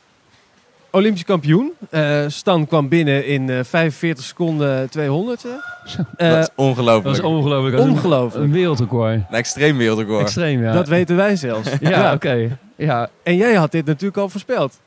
Olympisch 0.90 1.24
kampioen. 1.24 1.72
Eh, 1.90 2.24
Stan 2.26 2.66
kwam 2.66 2.88
binnen 2.88 3.26
in 3.26 3.50
eh, 3.50 3.58
45 3.62 4.24
seconden 4.24 4.90
200. 4.90 5.44
Eh, 6.16 6.30
dat 6.30 6.38
is 6.38 6.48
ongelooflijk. 6.54 7.04
Dat 7.04 7.14
is 7.14 7.20
ongelooflijk. 7.20 7.76
Dat 7.76 7.84
is 7.86 7.90
een- 7.90 7.96
ongelooflijk. 7.96 8.44
Een 8.44 8.52
wereldrecord. 8.52 9.14
Een 9.14 9.36
extreem 9.36 9.76
wereldrecord. 9.76 10.20
Extreem, 10.22 10.62
ja. 10.62 10.72
Dat 10.72 10.88
weten 10.88 11.16
wij 11.16 11.36
zelfs. 11.36 11.68
ja, 11.80 12.12
oké. 12.12 12.58
Ja, 12.76 13.08
En 13.22 13.36
jij 13.36 13.54
had 13.54 13.72
dit 13.72 13.86
natuurlijk 13.86 14.16
al 14.16 14.28
voorspeld. 14.28 14.80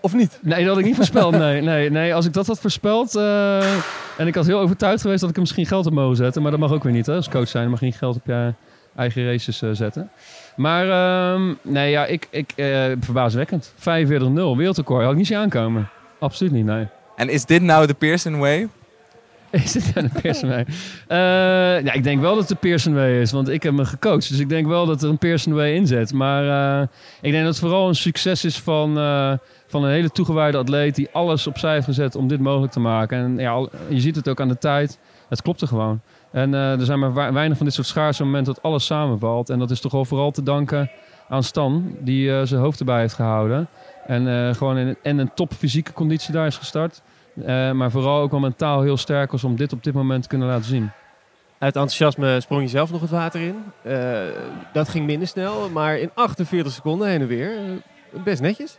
Of 0.00 0.14
niet? 0.14 0.38
Nee, 0.42 0.58
dat 0.58 0.68
had 0.68 0.78
ik 0.78 0.84
niet 0.84 0.96
voorspeld. 0.96 1.36
Nee, 1.38 1.60
nee, 1.60 1.90
nee. 1.90 2.14
Als 2.14 2.26
ik 2.26 2.32
dat 2.32 2.46
had 2.46 2.60
voorspeld. 2.60 3.14
eh, 3.14 3.72
en 4.16 4.26
ik 4.26 4.34
was 4.34 4.46
heel 4.46 4.58
overtuigd 4.60 5.00
geweest 5.00 5.20
dat 5.20 5.28
ik 5.28 5.34
er 5.34 5.40
misschien 5.40 5.66
geld 5.66 5.86
op 5.86 5.92
mogen 5.92 6.16
zetten. 6.16 6.42
Maar 6.42 6.50
dat 6.50 6.60
mag 6.60 6.72
ook 6.72 6.82
weer 6.82 6.92
niet. 6.92 7.06
Hè? 7.06 7.14
Als 7.14 7.28
coach 7.28 7.48
zijn, 7.48 7.64
je 7.64 7.70
mag 7.70 7.78
geen 7.78 7.92
geld 7.92 8.16
op 8.16 8.26
je 8.26 8.52
eigen 8.96 9.24
races 9.24 9.62
eh, 9.62 9.70
zetten. 9.72 10.10
Maar 10.56 10.88
ehm, 10.90 11.54
nee, 11.62 11.90
ja, 11.90 12.06
ik, 12.06 12.26
ik 12.30 12.52
eh 12.56 12.84
verbaaswekkend. 13.00 13.72
45-0, 13.78 13.82
wereldrecord. 14.56 15.02
Had 15.02 15.10
ik 15.12 15.16
niet 15.18 15.26
zien 15.26 15.36
aankomen. 15.38 15.88
Absoluut 16.18 16.52
niet, 16.52 16.64
nee. 16.64 16.86
En 17.16 17.28
is 17.28 17.44
dit 17.44 17.62
nou 17.62 17.86
de 17.86 17.94
Pearson 17.94 18.38
Way? 18.38 18.68
Is 19.64 19.92
nou 19.94 20.08
de 20.08 20.20
Pearson 20.20 20.48
Way? 20.48 20.66
Ja, 21.82 21.92
ik 21.92 22.04
denk 22.04 22.20
wel 22.20 22.30
dat 22.30 22.38
het 22.38 22.48
de 22.48 22.68
Pearson 22.68 22.94
Way 22.94 23.20
is, 23.20 23.32
want 23.32 23.48
ik 23.48 23.62
heb 23.62 23.72
me 23.72 23.84
gecoacht. 23.84 24.28
Dus 24.28 24.38
ik 24.38 24.48
denk 24.48 24.66
wel 24.66 24.86
dat 24.86 25.02
er 25.02 25.08
een 25.08 25.18
Pearson 25.18 25.54
Way 25.54 25.74
in 25.74 25.86
zit. 25.86 26.12
Maar 26.12 26.44
eh, 26.80 26.88
ik 27.20 27.30
denk 27.30 27.44
dat 27.44 27.52
het 27.52 27.62
vooral 27.62 27.88
een 27.88 27.94
succes 27.94 28.44
is 28.44 28.58
van, 28.58 28.98
eh, 28.98 29.32
van 29.66 29.84
een 29.84 29.90
hele 29.90 30.10
toegewijde 30.10 30.58
atleet... 30.58 30.94
die 30.94 31.08
alles 31.12 31.46
opzij 31.46 31.72
heeft 31.72 31.84
gezet 31.84 32.14
om 32.14 32.28
dit 32.28 32.40
mogelijk 32.40 32.72
te 32.72 32.80
maken. 32.80 33.18
En 33.18 33.38
ja, 33.38 33.68
je 33.88 34.00
ziet 34.00 34.16
het 34.16 34.28
ook 34.28 34.40
aan 34.40 34.48
de 34.48 34.58
tijd. 34.58 34.98
Het 35.28 35.42
klopte 35.42 35.66
gewoon. 35.66 36.00
En 36.32 36.54
eh, 36.54 36.78
er 36.80 36.84
zijn 36.84 36.98
maar 36.98 37.32
weinig 37.32 37.56
van 37.56 37.66
dit 37.66 37.74
soort 37.74 37.86
schaarse 37.86 38.24
momenten 38.24 38.54
dat 38.54 38.62
alles 38.62 38.86
samenvalt. 38.86 39.50
En 39.50 39.58
dat 39.58 39.70
is 39.70 39.80
toch 39.80 39.92
wel 39.92 40.04
vooral 40.04 40.30
te 40.30 40.42
danken 40.42 40.90
aan 41.28 41.42
Stan, 41.42 41.96
die 42.00 42.46
zijn 42.46 42.60
hoofd 42.60 42.78
erbij 42.78 43.00
heeft 43.00 43.14
gehouden. 43.14 43.68
En 44.06 44.54
gewoon 44.54 44.76
in, 44.78 44.96
en 45.02 45.18
een 45.18 45.34
top 45.34 45.52
fysieke 45.52 45.92
conditie 45.92 46.32
daar 46.32 46.46
is 46.46 46.56
gestart. 46.56 47.02
Eh, 47.44 47.70
maar 47.72 47.90
vooral 47.90 48.20
ook 48.20 48.30
wel 48.30 48.40
mentaal 48.40 48.82
heel 48.82 48.96
sterk 48.96 49.32
was 49.32 49.44
om 49.44 49.56
dit 49.56 49.72
op 49.72 49.84
dit 49.84 49.94
moment 49.94 50.22
te 50.22 50.28
kunnen 50.28 50.48
laten 50.48 50.64
zien. 50.64 50.90
Uit 51.58 51.74
enthousiasme 51.74 52.40
sprong 52.40 52.62
je 52.62 52.68
zelf 52.68 52.90
nog 52.90 53.00
het 53.00 53.10
water 53.10 53.40
in. 53.40 53.56
Eh, 53.82 54.18
dat 54.72 54.88
ging 54.88 55.06
minder 55.06 55.28
snel, 55.28 55.68
maar 55.72 55.98
in 55.98 56.10
48 56.14 56.72
seconden 56.72 57.08
heen 57.08 57.20
en 57.20 57.26
weer. 57.26 57.50
eh, 57.50 58.22
best 58.24 58.40
netjes. 58.42 58.78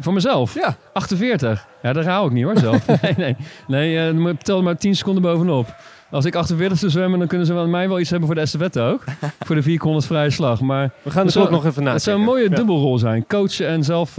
Voor 0.00 0.12
mezelf? 0.12 0.54
Ja. 0.54 0.76
48. 0.92 1.66
Ja, 1.82 1.92
daar 1.92 2.06
hou 2.06 2.26
ik 2.26 2.32
niet 2.32 2.44
hoor 2.44 2.58
zelf. 2.58 2.86
nee, 3.02 3.14
nee. 3.16 3.36
Nee, 3.66 3.96
er 3.96 4.62
maar 4.62 4.76
10 4.76 4.96
seconden 4.96 5.22
bovenop. 5.22 5.74
Als 6.10 6.24
ik 6.24 6.34
48 6.34 6.78
zou 6.78 6.90
zwemmen, 6.90 7.18
dan 7.18 7.28
kunnen 7.28 7.46
ze 7.46 7.52
van 7.52 7.70
mij 7.70 7.88
wel 7.88 8.00
iets 8.00 8.10
hebben 8.10 8.26
voor 8.28 8.36
de 8.36 8.42
estafette 8.42 8.80
ook. 8.80 9.04
voor 9.46 9.54
de 9.56 9.62
400 9.62 10.06
vrije 10.06 10.30
slag. 10.30 10.60
Maar 10.60 10.90
We 11.02 11.10
gaan 11.10 11.24
dus 11.26 11.36
ook 11.36 11.50
nog 11.50 11.64
even 11.66 11.82
na. 11.82 11.92
het 11.92 12.02
zou 12.02 12.18
een 12.18 12.24
mooie 12.24 12.48
dubbelrol 12.48 12.98
zijn. 12.98 13.26
Coachen 13.26 13.66
en 13.66 13.84
zelf 13.84 14.10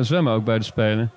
zwemmen 0.00 0.32
ook 0.32 0.44
bij 0.44 0.58
de 0.58 0.64
Spelen. 0.64 1.10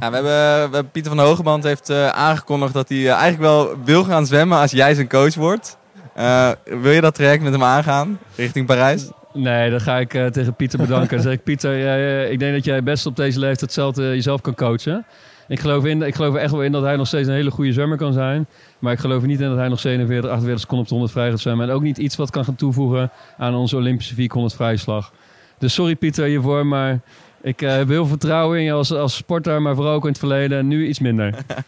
Ja, 0.00 0.10
we, 0.10 0.28
hebben, 0.28 0.90
Pieter 0.90 1.14
van 1.14 1.24
Hogeband 1.24 1.64
heeft 1.64 1.90
eh, 1.90 2.08
aangekondigd 2.08 2.72
dat 2.72 2.88
hij 2.88 2.98
eh, 2.98 3.10
eigenlijk 3.10 3.40
wel 3.40 3.76
wil 3.84 4.04
gaan 4.04 4.26
zwemmen 4.26 4.58
als 4.58 4.70
jij 4.70 4.94
zijn 4.94 5.08
coach 5.08 5.34
wordt. 5.34 5.78
Eh, 6.14 6.50
wil 6.64 6.92
je 6.92 7.00
dat 7.00 7.14
traject 7.14 7.42
met 7.42 7.52
hem 7.52 7.62
aangaan 7.62 8.18
richting 8.36 8.66
Parijs? 8.66 9.10
Nee, 9.32 9.70
dan 9.70 9.80
ga 9.80 9.98
ik 9.98 10.10
tegen 10.10 10.54
Pieter 10.54 10.78
bedanken. 10.78 11.08
Dan 11.08 11.20
zeg 11.20 11.32
ik, 11.32 11.42
Pieter, 11.42 12.30
ik 12.30 12.38
denk 12.38 12.54
dat 12.54 12.64
jij 12.64 12.82
best 12.82 13.06
op 13.06 13.16
deze 13.16 13.38
leeftijd 13.38 13.60
hetzelfde 13.60 14.02
jezelf 14.02 14.40
kan 14.40 14.54
coachen. 14.54 15.06
Ik 15.48 15.60
geloof, 15.60 15.84
in, 15.84 16.02
ik 16.02 16.14
geloof 16.14 16.34
er 16.34 16.40
echt 16.40 16.52
wel 16.52 16.62
in 16.62 16.72
dat 16.72 16.82
hij 16.82 16.96
nog 16.96 17.06
steeds 17.06 17.28
een 17.28 17.34
hele 17.34 17.50
goede 17.50 17.72
zwemmer 17.72 17.98
kan 17.98 18.12
zijn. 18.12 18.46
Maar 18.78 18.92
ik 18.92 18.98
geloof 18.98 19.22
niet 19.22 19.40
in 19.40 19.48
dat 19.48 19.58
hij 19.58 19.68
nog 19.68 19.80
47, 19.80 20.30
48 20.30 20.60
seconden 20.60 20.84
op 20.84 20.88
de 20.88 20.94
100 20.94 21.12
vrij 21.12 21.30
gaat 21.30 21.40
zwemmen. 21.40 21.68
En 21.68 21.74
ook 21.74 21.82
niet 21.82 21.98
iets 21.98 22.16
wat 22.16 22.30
kan 22.30 22.44
gaan 22.44 22.56
toevoegen 22.56 23.10
aan 23.38 23.54
onze 23.54 23.76
Olympische 23.76 24.14
400 24.14 24.54
vrije 24.54 24.76
slag. 24.76 25.12
Dus 25.58 25.74
sorry 25.74 25.96
Pieter 25.96 26.24
hiervoor, 26.24 26.66
maar 26.66 27.00
ik 27.42 27.62
eh, 27.62 27.68
heb 27.70 27.88
heel 27.88 27.96
veel 27.96 28.06
vertrouwen 28.06 28.58
in 28.58 28.64
je 28.64 28.72
als, 28.72 28.92
als 28.92 29.16
sporter. 29.16 29.62
Maar 29.62 29.74
vooral 29.74 29.94
ook 29.94 30.02
in 30.02 30.08
het 30.08 30.18
verleden 30.18 30.58
en 30.58 30.68
nu 30.68 30.86
iets 30.86 30.98
minder. 30.98 31.34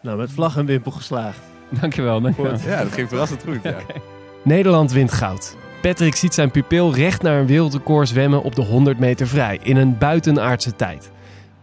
Nou, 0.00 0.18
met 0.18 0.32
vlag 0.32 0.56
en 0.56 0.66
wimpel 0.66 0.90
geslaagd. 0.90 1.40
Dankjewel, 1.80 2.20
dankjewel. 2.20 2.56
Ja, 2.66 2.82
dat 2.82 2.92
ging 2.92 3.08
verrassend 3.08 3.42
goed. 3.44 3.58
Ja. 3.62 3.76
Nederland 4.42 4.92
wint 4.92 5.12
goud. 5.12 5.56
Patrick 5.82 6.14
ziet 6.14 6.34
zijn 6.34 6.50
pupil 6.50 6.94
recht 6.94 7.22
naar 7.22 7.40
een 7.40 7.46
wereldrecord 7.46 8.08
zwemmen 8.08 8.42
op 8.42 8.54
de 8.54 8.62
100 8.62 8.98
meter 8.98 9.26
vrij 9.26 9.58
in 9.62 9.76
een 9.76 9.98
buitenaardse 9.98 10.76
tijd. 10.76 11.10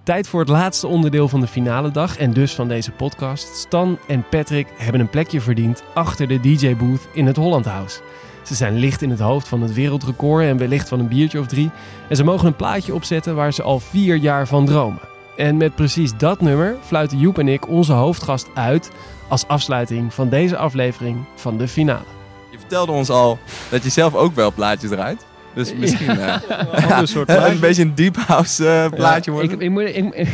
Tijd 0.04 0.28
voor 0.28 0.40
het 0.40 0.50
laatste 0.50 0.88
onderdeel 0.88 1.28
van 1.28 1.40
de 1.40 1.48
finale 1.48 1.92
dag 1.92 2.18
en 2.18 2.34
dus 2.34 2.54
van 2.54 2.68
deze 2.68 2.92
podcast. 2.92 3.56
Stan 3.56 3.98
en 4.08 4.26
Patrick 4.30 4.68
hebben 4.78 5.02
een 5.02 5.10
plekje 5.10 5.42
verdiend 5.42 5.84
achter 5.94 6.28
de 6.28 6.40
DJ-booth 6.40 7.08
in 7.14 7.26
het 7.26 7.36
Holland 7.36 7.66
House. 7.66 8.02
Ze 8.46 8.56
zijn 8.56 8.78
licht 8.78 9.02
in 9.02 9.10
het 9.10 9.20
hoofd 9.20 9.48
van 9.48 9.62
het 9.62 9.74
wereldrecord 9.74 10.44
en 10.46 10.58
wellicht 10.58 10.90
van 10.90 11.00
een 11.00 11.08
biertje 11.08 11.40
of 11.40 11.48
drie. 11.48 11.70
En 12.10 12.16
ze 12.16 12.24
mogen 12.24 12.48
een 12.48 12.56
plaatje 12.56 12.94
opzetten 12.94 13.36
waar 13.36 13.54
ze 13.54 13.64
al 13.64 13.80
vier 13.80 14.16
jaar 14.16 14.48
van 14.48 14.66
dromen. 14.66 15.00
En 15.38 15.58
met 15.58 15.76
precies 15.76 16.18
dat 16.18 16.42
nummer 16.42 16.76
fluiten 16.82 17.20
Joep 17.20 17.38
en 17.40 17.48
ik 17.48 17.68
onze 17.68 17.94
hoofdgast 17.94 18.48
uit 18.54 18.92
als 19.28 19.48
afsluiting 19.48 20.14
van 20.14 20.30
deze 20.30 20.58
aflevering 20.58 21.18
van 21.36 21.58
de 21.58 21.68
finale. 21.68 22.04
Je 22.52 22.60
vertelde 22.60 22.92
ons 22.92 23.10
al 23.10 23.40
dat 23.70 23.84
je 23.84 23.90
zelf 23.90 24.16
ook 24.16 24.36
wel 24.36 24.54
plaatjes 24.54 24.90
draait. 24.90 25.26
Dus 25.54 25.74
misschien 25.76 26.20
eh, 26.20 26.36
Ander 26.90 27.08
soort 27.08 27.30
een 27.30 27.36
plaatje. 27.36 27.60
beetje 27.60 27.82
een 27.82 27.96
deep 27.96 28.18
house 28.18 28.68
eh, 28.70 28.90
plaatje 28.90 29.32
Ja, 29.32 29.38
worden. 29.38 29.52
Ik, 29.56 29.62
ik, 29.62 29.70
moet, 29.70 29.84
ik, 29.84 30.28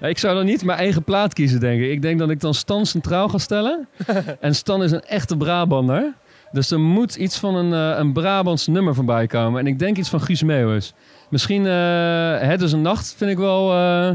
Ja, 0.00 0.06
ik 0.14 0.18
zou 0.18 0.34
dan 0.34 0.44
niet 0.44 0.64
mijn 0.64 0.78
eigen 0.78 1.02
plaat 1.04 1.34
kiezen, 1.34 1.60
denk 1.60 1.80
ik. 1.82 1.90
Ik 1.90 2.02
denk 2.02 2.18
dat 2.18 2.30
ik 2.30 2.40
dan 2.40 2.54
Stan 2.54 2.86
centraal 2.86 3.28
ga 3.28 3.38
stellen. 3.38 3.88
en 4.40 4.54
Stan 4.54 4.82
is 4.82 4.90
een 4.90 5.04
echte 5.04 5.36
Brabander. 5.36 6.12
Dus 6.54 6.70
er 6.70 6.80
moet 6.80 7.14
iets 7.14 7.38
van 7.38 7.54
een, 7.54 7.72
eh, 7.92 7.98
een 7.98 8.12
Brabants 8.12 8.66
nummer 8.66 8.94
voorbij 8.94 9.26
komen. 9.26 9.60
En 9.60 9.66
ik 9.66 9.78
denk 9.78 9.96
iets 9.96 10.08
van 10.08 10.20
Guus 10.20 10.42
Meeuwis. 10.42 10.94
Misschien 11.30 11.66
eh, 11.66 12.38
Het 12.48 12.62
is 12.62 12.72
een 12.72 12.82
nacht 12.82 13.14
vind 13.16 13.30
ik 13.30 13.38
wel 13.38 13.72
eh, 13.72 14.10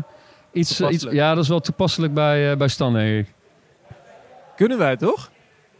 iets, 0.51 0.81
iets... 0.81 1.07
Ja, 1.11 1.33
dat 1.35 1.43
is 1.43 1.49
wel 1.49 1.59
toepasselijk 1.59 2.13
bij, 2.13 2.51
eh, 2.51 2.57
bij 2.57 2.67
Stan, 2.67 2.93
denk 2.93 3.27
ik. 3.27 3.33
Kunnen 4.55 4.77
wij 4.77 4.97
toch? 4.97 5.29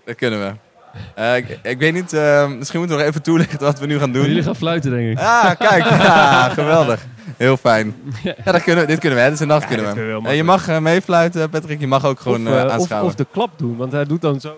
Dat 0.06 0.16
kunnen 0.16 0.40
we. 0.40 0.52
Eh, 1.16 1.36
ik, 1.38 1.60
ik 1.64 1.80
weet 1.80 1.94
niet, 1.94 2.14
eh, 2.14 2.48
misschien 2.50 2.80
moeten 2.80 2.98
we 2.98 3.04
nog 3.04 3.12
even 3.12 3.24
toelichten 3.24 3.60
wat 3.60 3.80
we 3.80 3.86
nu 3.86 4.00
gaan 4.00 4.12
doen. 4.12 4.26
Jullie 4.26 4.44
gaan 4.44 4.56
fluiten, 4.56 4.92
denk 4.92 5.12
ik. 5.12 5.20
Ah, 5.20 5.52
kijk. 5.58 5.84
Ja, 6.10 6.50
geweldig. 6.50 7.06
Heel 7.38 7.58
fijn. 7.58 7.96
Ja, 8.24 8.52
dat 8.52 8.64
kunnen 8.64 8.82
we, 8.84 8.90
dit 8.90 9.00
kunnen 9.00 9.18
we. 9.18 9.24
hè. 9.24 9.30
Dit 9.30 9.36
is 9.38 9.44
een 9.44 9.48
nacht 9.48 9.66
kunnen 9.68 9.86
we. 9.86 9.92
kunnen 9.94 10.14
we 10.16 10.20
heel 10.22 10.30
Eh, 10.30 10.36
je 10.36 10.44
mag 10.44 10.68
eh, 10.68 10.78
meefluiten, 10.80 11.50
Patrick. 11.50 11.80
Je 11.80 11.88
mag 11.88 12.06
ook 12.06 12.20
gewoon 12.20 12.48
of, 12.48 12.54
eh, 12.54 12.74
eh, 12.74 12.80
of, 12.80 13.02
of 13.02 13.16
de 13.16 13.26
klap 13.32 13.50
doen, 13.58 13.78
want 13.78 13.92
hij 13.92 14.06
doet 14.06 14.22
dan 14.22 14.40
zo. 14.40 14.56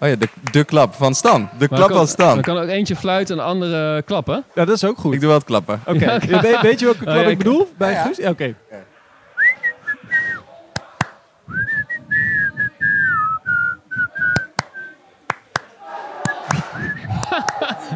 Oh 0.00 0.08
ja, 0.08 0.16
de, 0.16 0.28
de 0.50 0.64
klap 0.64 0.94
van 0.94 1.14
Stan. 1.14 1.40
De 1.40 1.46
Maar 1.58 1.68
klap 1.78 1.88
kan- 1.88 1.96
van 1.96 2.06
Stan. 2.06 2.34
Dan 2.34 2.42
kan 2.42 2.58
ook 2.58 2.68
eentje 2.68 2.96
fluiten 2.96 3.38
en 3.38 3.42
de 3.44 3.48
andere 3.48 4.02
klappen. 4.02 4.44
Ja, 4.54 4.64
dat 4.64 4.76
is 4.76 4.84
ook 4.84 4.98
goed. 4.98 5.12
Ik 5.14 5.18
doe 5.20 5.28
wel 5.28 5.38
het 5.38 5.46
klappen. 5.46 5.80
Oké, 5.86 5.98
Ja, 6.28 6.40
weet, 6.40 6.60
weet 6.60 6.78
je 6.80 6.84
welke 6.84 7.04
klap 7.04 7.16
ja, 7.16 7.22
ik 7.22 7.28
ik- 7.28 7.38
bedoel? 7.38 7.68
Bij 7.76 7.90
Ja, 7.90 7.96
ja. 7.96 8.02
Guus? 8.04 8.16
Ja, 8.16 8.30
oké. 8.30 8.54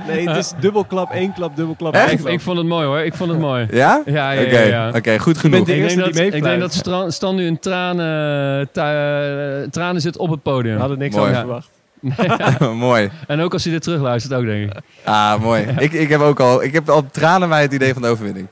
Nee, 0.07 0.28
het 0.28 0.36
is 0.36 0.52
dubbelklap, 0.61 1.11
één 1.11 1.32
klap, 1.32 1.57
dubbelklap, 1.57 1.94
één 1.94 2.11
Ik, 2.11 2.18
klap. 2.18 2.32
ik 2.32 2.40
vond 2.40 2.59
het 2.59 2.66
mooi 2.66 2.86
hoor. 2.86 2.98
Ik 2.98 3.14
vond 3.14 3.30
het 3.30 3.38
mooi. 3.40 3.66
Ja? 3.70 4.02
Ja, 4.05 4.30
ja, 4.30 4.42
Oké, 4.42 4.59
ja. 4.59 4.66
ja. 4.86 4.90
Oké, 4.96 5.18
goed 5.18 5.38
genoeg. 5.38 5.55
bent 5.57 5.66
de 5.66 5.74
Ik 5.74 5.82
eerste 5.82 5.98
denk, 6.02 6.14
dat, 6.14 6.24
ik 6.34 6.42
denk 6.42 6.61
dat 6.61 7.12
Stan, 7.14 7.34
nu 7.34 7.46
in 7.46 7.59
tranen, 7.59 8.68
tu- 8.72 9.70
tranen 9.70 10.00
zit 10.00 10.16
op 10.16 10.30
het 10.30 10.42
podium. 10.42 10.74
We 10.74 10.80
hadden 10.80 10.98
niks 10.98 11.16
anders 11.16 11.38
verwacht. 11.38 11.68
mooi. 12.74 13.11
En 13.26 13.40
ook 13.40 13.52
als 13.52 13.64
hij 13.64 13.72
dit 13.72 13.82
terugluistert 13.82 14.34
ook, 14.34 14.44
denk 14.44 14.72
ik. 14.72 14.80
Ah, 15.05 15.40
mooi. 15.40 15.66
Ik, 15.78 15.92
ik 15.92 16.09
heb 16.09 16.20
ook 16.20 16.40
al, 16.40 16.62
ik 16.62 16.72
heb 16.72 16.88
al 16.88 17.07
tranen 17.11 17.48
bij 17.48 17.62
het 17.62 17.72
idee 17.72 17.92
van 17.92 18.02
de 18.02 18.09
overwinning. 18.09 18.46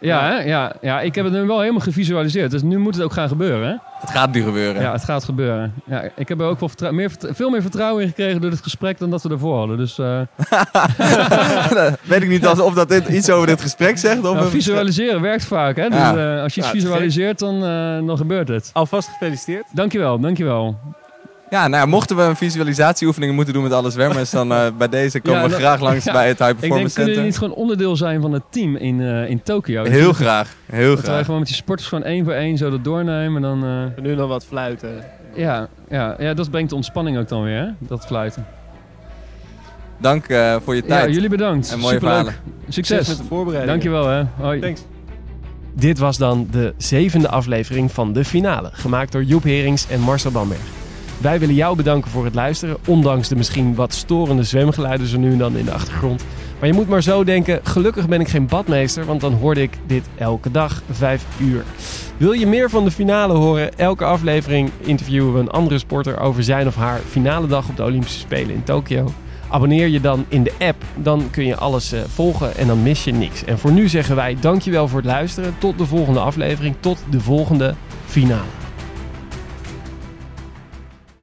Ja, 0.00 0.24
hè? 0.28 0.38
ja, 0.42 0.72
ja, 0.80 1.00
ik 1.00 1.14
heb 1.14 1.24
het 1.24 1.34
nu 1.34 1.42
wel 1.46 1.60
helemaal 1.60 1.80
gevisualiseerd. 1.80 2.50
Dus 2.50 2.62
nu 2.62 2.78
moet 2.78 2.94
het 2.94 3.04
ook 3.04 3.12
gaan 3.12 3.28
gebeuren. 3.28 3.68
Hè? 3.68 3.74
Het 4.00 4.10
gaat 4.10 4.32
nu 4.32 4.42
gebeuren. 4.42 4.82
Ja, 4.82 4.92
het 4.92 5.04
gaat 5.04 5.24
gebeuren. 5.24 5.74
Ja, 5.86 6.02
ik 6.16 6.28
heb 6.28 6.40
er 6.40 6.46
ook 6.46 6.60
wel 6.60 6.68
vertrou- 6.68 6.92
meer, 6.94 7.10
veel 7.18 7.50
meer 7.50 7.62
vertrouwen 7.62 8.02
in 8.02 8.08
gekregen 8.08 8.40
door 8.40 8.50
dit 8.50 8.62
gesprek 8.62 8.98
dan 8.98 9.10
dat 9.10 9.22
we 9.22 9.28
ervoor 9.30 9.58
hadden. 9.58 9.76
Dus 9.76 9.98
eh, 9.98 10.20
Weet 12.02 12.22
ik 12.22 12.28
niet 12.28 12.46
of 12.46 12.74
dat 12.74 12.88
dit 12.88 13.08
iets 13.08 13.30
over 13.30 13.46
dit 13.46 13.60
gesprek 13.60 13.98
zegt. 13.98 14.24
Of 14.24 14.34
nou, 14.34 14.48
visualiseren 14.50 15.20
werkt 15.20 15.44
vaak. 15.44 15.76
Hè? 15.76 15.88
Dus, 15.88 15.98
Ja. 15.98 16.36
eh, 16.36 16.42
als 16.42 16.54
je 16.54 16.60
iets 16.60 16.70
Ja, 16.70 16.74
het 16.76 16.82
visualiseert, 16.84 17.38
dan, 17.38 17.54
eh, 17.64 18.06
dan 18.06 18.16
gebeurt 18.16 18.48
het. 18.48 18.70
Alvast 18.72 19.08
gefeliciteerd. 19.08 19.64
Dankjewel, 19.72 20.18
dankjewel. 20.20 20.76
Ja, 21.54 21.68
nou 21.68 21.82
ja, 21.82 21.88
mochten 21.88 22.16
we 22.16 22.22
een 22.22 22.36
visualisatieoefening 22.36 23.34
moeten 23.34 23.54
doen 23.54 23.62
met 23.62 23.72
alle 23.72 23.90
zwemmers, 23.90 24.30
dan 24.30 24.52
eh, 24.52 24.66
bij 24.78 24.88
deze 24.88 25.20
komen 25.20 25.40
Ja, 25.40 25.48
we 25.48 25.54
graag 25.54 25.80
langs 25.80 26.04
ja. 26.04 26.12
bij 26.12 26.28
het 26.28 26.38
High 26.38 26.50
Ik 26.50 26.60
denk, 26.60 26.60
Performance 26.60 26.94
kunnen 26.94 27.14
jullie 27.14 27.30
Center. 27.32 27.46
niet 27.48 27.54
gewoon 27.54 27.54
onderdeel 27.54 27.96
zijn 27.96 28.20
van 28.20 28.32
het 28.32 28.42
team 28.50 28.76
in, 28.76 29.00
eh, 29.00 29.30
in 29.30 29.42
Tokio? 29.42 29.84
Heel 29.84 30.12
graag, 30.12 30.54
heel 30.66 30.94
Dat 30.94 31.00
wij 31.04 31.12
graag. 31.12 31.24
gewoon 31.24 31.38
met 31.40 31.48
die 31.48 31.56
sporters 31.56 31.88
gewoon 31.88 32.04
één 32.04 32.24
voor 32.24 32.32
één 32.32 32.56
zo 32.56 32.70
dat 32.70 32.84
doornemen. 32.84 33.44
En 33.44 33.60
dan, 33.60 33.64
eh, 33.96 34.02
Nu 34.04 34.14
dan 34.14 34.28
wat 34.28 34.44
fluiten. 34.44 35.04
ja, 35.34 35.68
ja, 35.90 36.14
ja, 36.18 36.34
dat 36.34 36.50
brengt 36.50 36.70
de 36.70 36.76
ontspanning 36.76 37.18
ook 37.18 37.28
dan 37.28 37.42
weer, 37.42 37.58
hè? 37.58 37.66
dat 37.78 38.06
fluiten. 38.06 38.46
Dank 39.98 40.26
eh, 40.26 40.56
voor 40.64 40.74
je 40.74 40.82
Ja, 40.82 40.88
tijd. 40.88 41.14
jullie 41.14 41.28
bedankt. 41.28 41.72
En 41.72 41.78
mooie 41.78 41.92
Superleuk. 41.92 42.16
verhalen. 42.16 42.42
Succes. 42.68 43.08
met 43.08 43.16
de 43.16 43.24
voorbereiding. 43.28 43.70
Dankjewel 43.72 44.08
hè. 44.08 44.22
Hoi. 44.36 44.60
Thanks. 44.60 44.80
Dit 45.74 45.98
was 45.98 46.16
dan 46.18 46.48
de 46.50 46.74
zevende 46.76 47.28
aflevering 47.28 47.92
van 47.92 48.12
de 48.12 48.24
finale, 48.24 48.68
gemaakt 48.72 49.12
door 49.12 49.22
Joep 49.22 49.42
Herings 49.42 49.86
en 49.88 50.00
Marcel 50.00 50.30
Bamberg. 50.30 50.60
Wij 51.18 51.38
willen 51.38 51.54
jou 51.54 51.76
bedanken 51.76 52.10
voor 52.10 52.24
het 52.24 52.34
luisteren, 52.34 52.76
ondanks 52.86 53.28
de 53.28 53.36
misschien 53.36 53.74
wat 53.74 53.92
storende 53.92 54.42
zwemgeluiden 54.42 55.06
zo 55.06 55.18
nu 55.18 55.32
en 55.32 55.38
dan 55.38 55.56
in 55.56 55.64
de 55.64 55.72
achtergrond. 55.72 56.24
Maar 56.58 56.68
je 56.68 56.74
moet 56.74 56.88
maar 56.88 57.02
zo 57.02 57.24
denken, 57.24 57.60
gelukkig 57.62 58.08
ben 58.08 58.20
ik 58.20 58.28
geen 58.28 58.46
badmeester, 58.46 59.04
want 59.04 59.20
dan 59.20 59.32
hoorde 59.32 59.62
ik 59.62 59.78
dit 59.86 60.04
elke 60.16 60.50
dag, 60.50 60.82
vijf 60.90 61.24
uur. 61.40 61.64
Wil 62.16 62.32
je 62.32 62.46
meer 62.46 62.70
van 62.70 62.84
de 62.84 62.90
finale 62.90 63.32
horen? 63.32 63.78
Elke 63.78 64.04
aflevering 64.04 64.70
interviewen 64.80 65.32
we 65.34 65.40
een 65.40 65.50
andere 65.50 65.78
sporter 65.78 66.20
over 66.20 66.42
zijn 66.42 66.66
of 66.66 66.74
haar 66.74 67.00
finale 67.08 67.46
dag 67.46 67.68
op 67.68 67.76
de 67.76 67.82
Olympische 67.82 68.18
Spelen 68.18 68.54
in 68.54 68.64
Tokio. 68.64 69.12
Abonneer 69.48 69.88
je 69.88 70.00
dan 70.00 70.24
in 70.28 70.42
de 70.42 70.52
app, 70.58 70.82
dan 70.96 71.30
kun 71.30 71.46
je 71.46 71.56
alles 71.56 71.92
eh, 71.92 72.00
volgen 72.08 72.56
en 72.56 72.66
dan 72.66 72.82
mis 72.82 73.04
je 73.04 73.12
niks. 73.12 73.44
En 73.44 73.58
voor 73.58 73.72
nu 73.72 73.88
zeggen 73.88 74.16
wij 74.16 74.36
dankjewel 74.40 74.88
voor 74.88 74.98
het 74.98 75.08
luisteren. 75.08 75.54
Tot 75.58 75.78
de 75.78 75.86
volgende 75.86 76.20
aflevering, 76.20 76.74
tot 76.80 76.98
de 77.10 77.20
volgende 77.20 77.74
finale. 78.04 78.63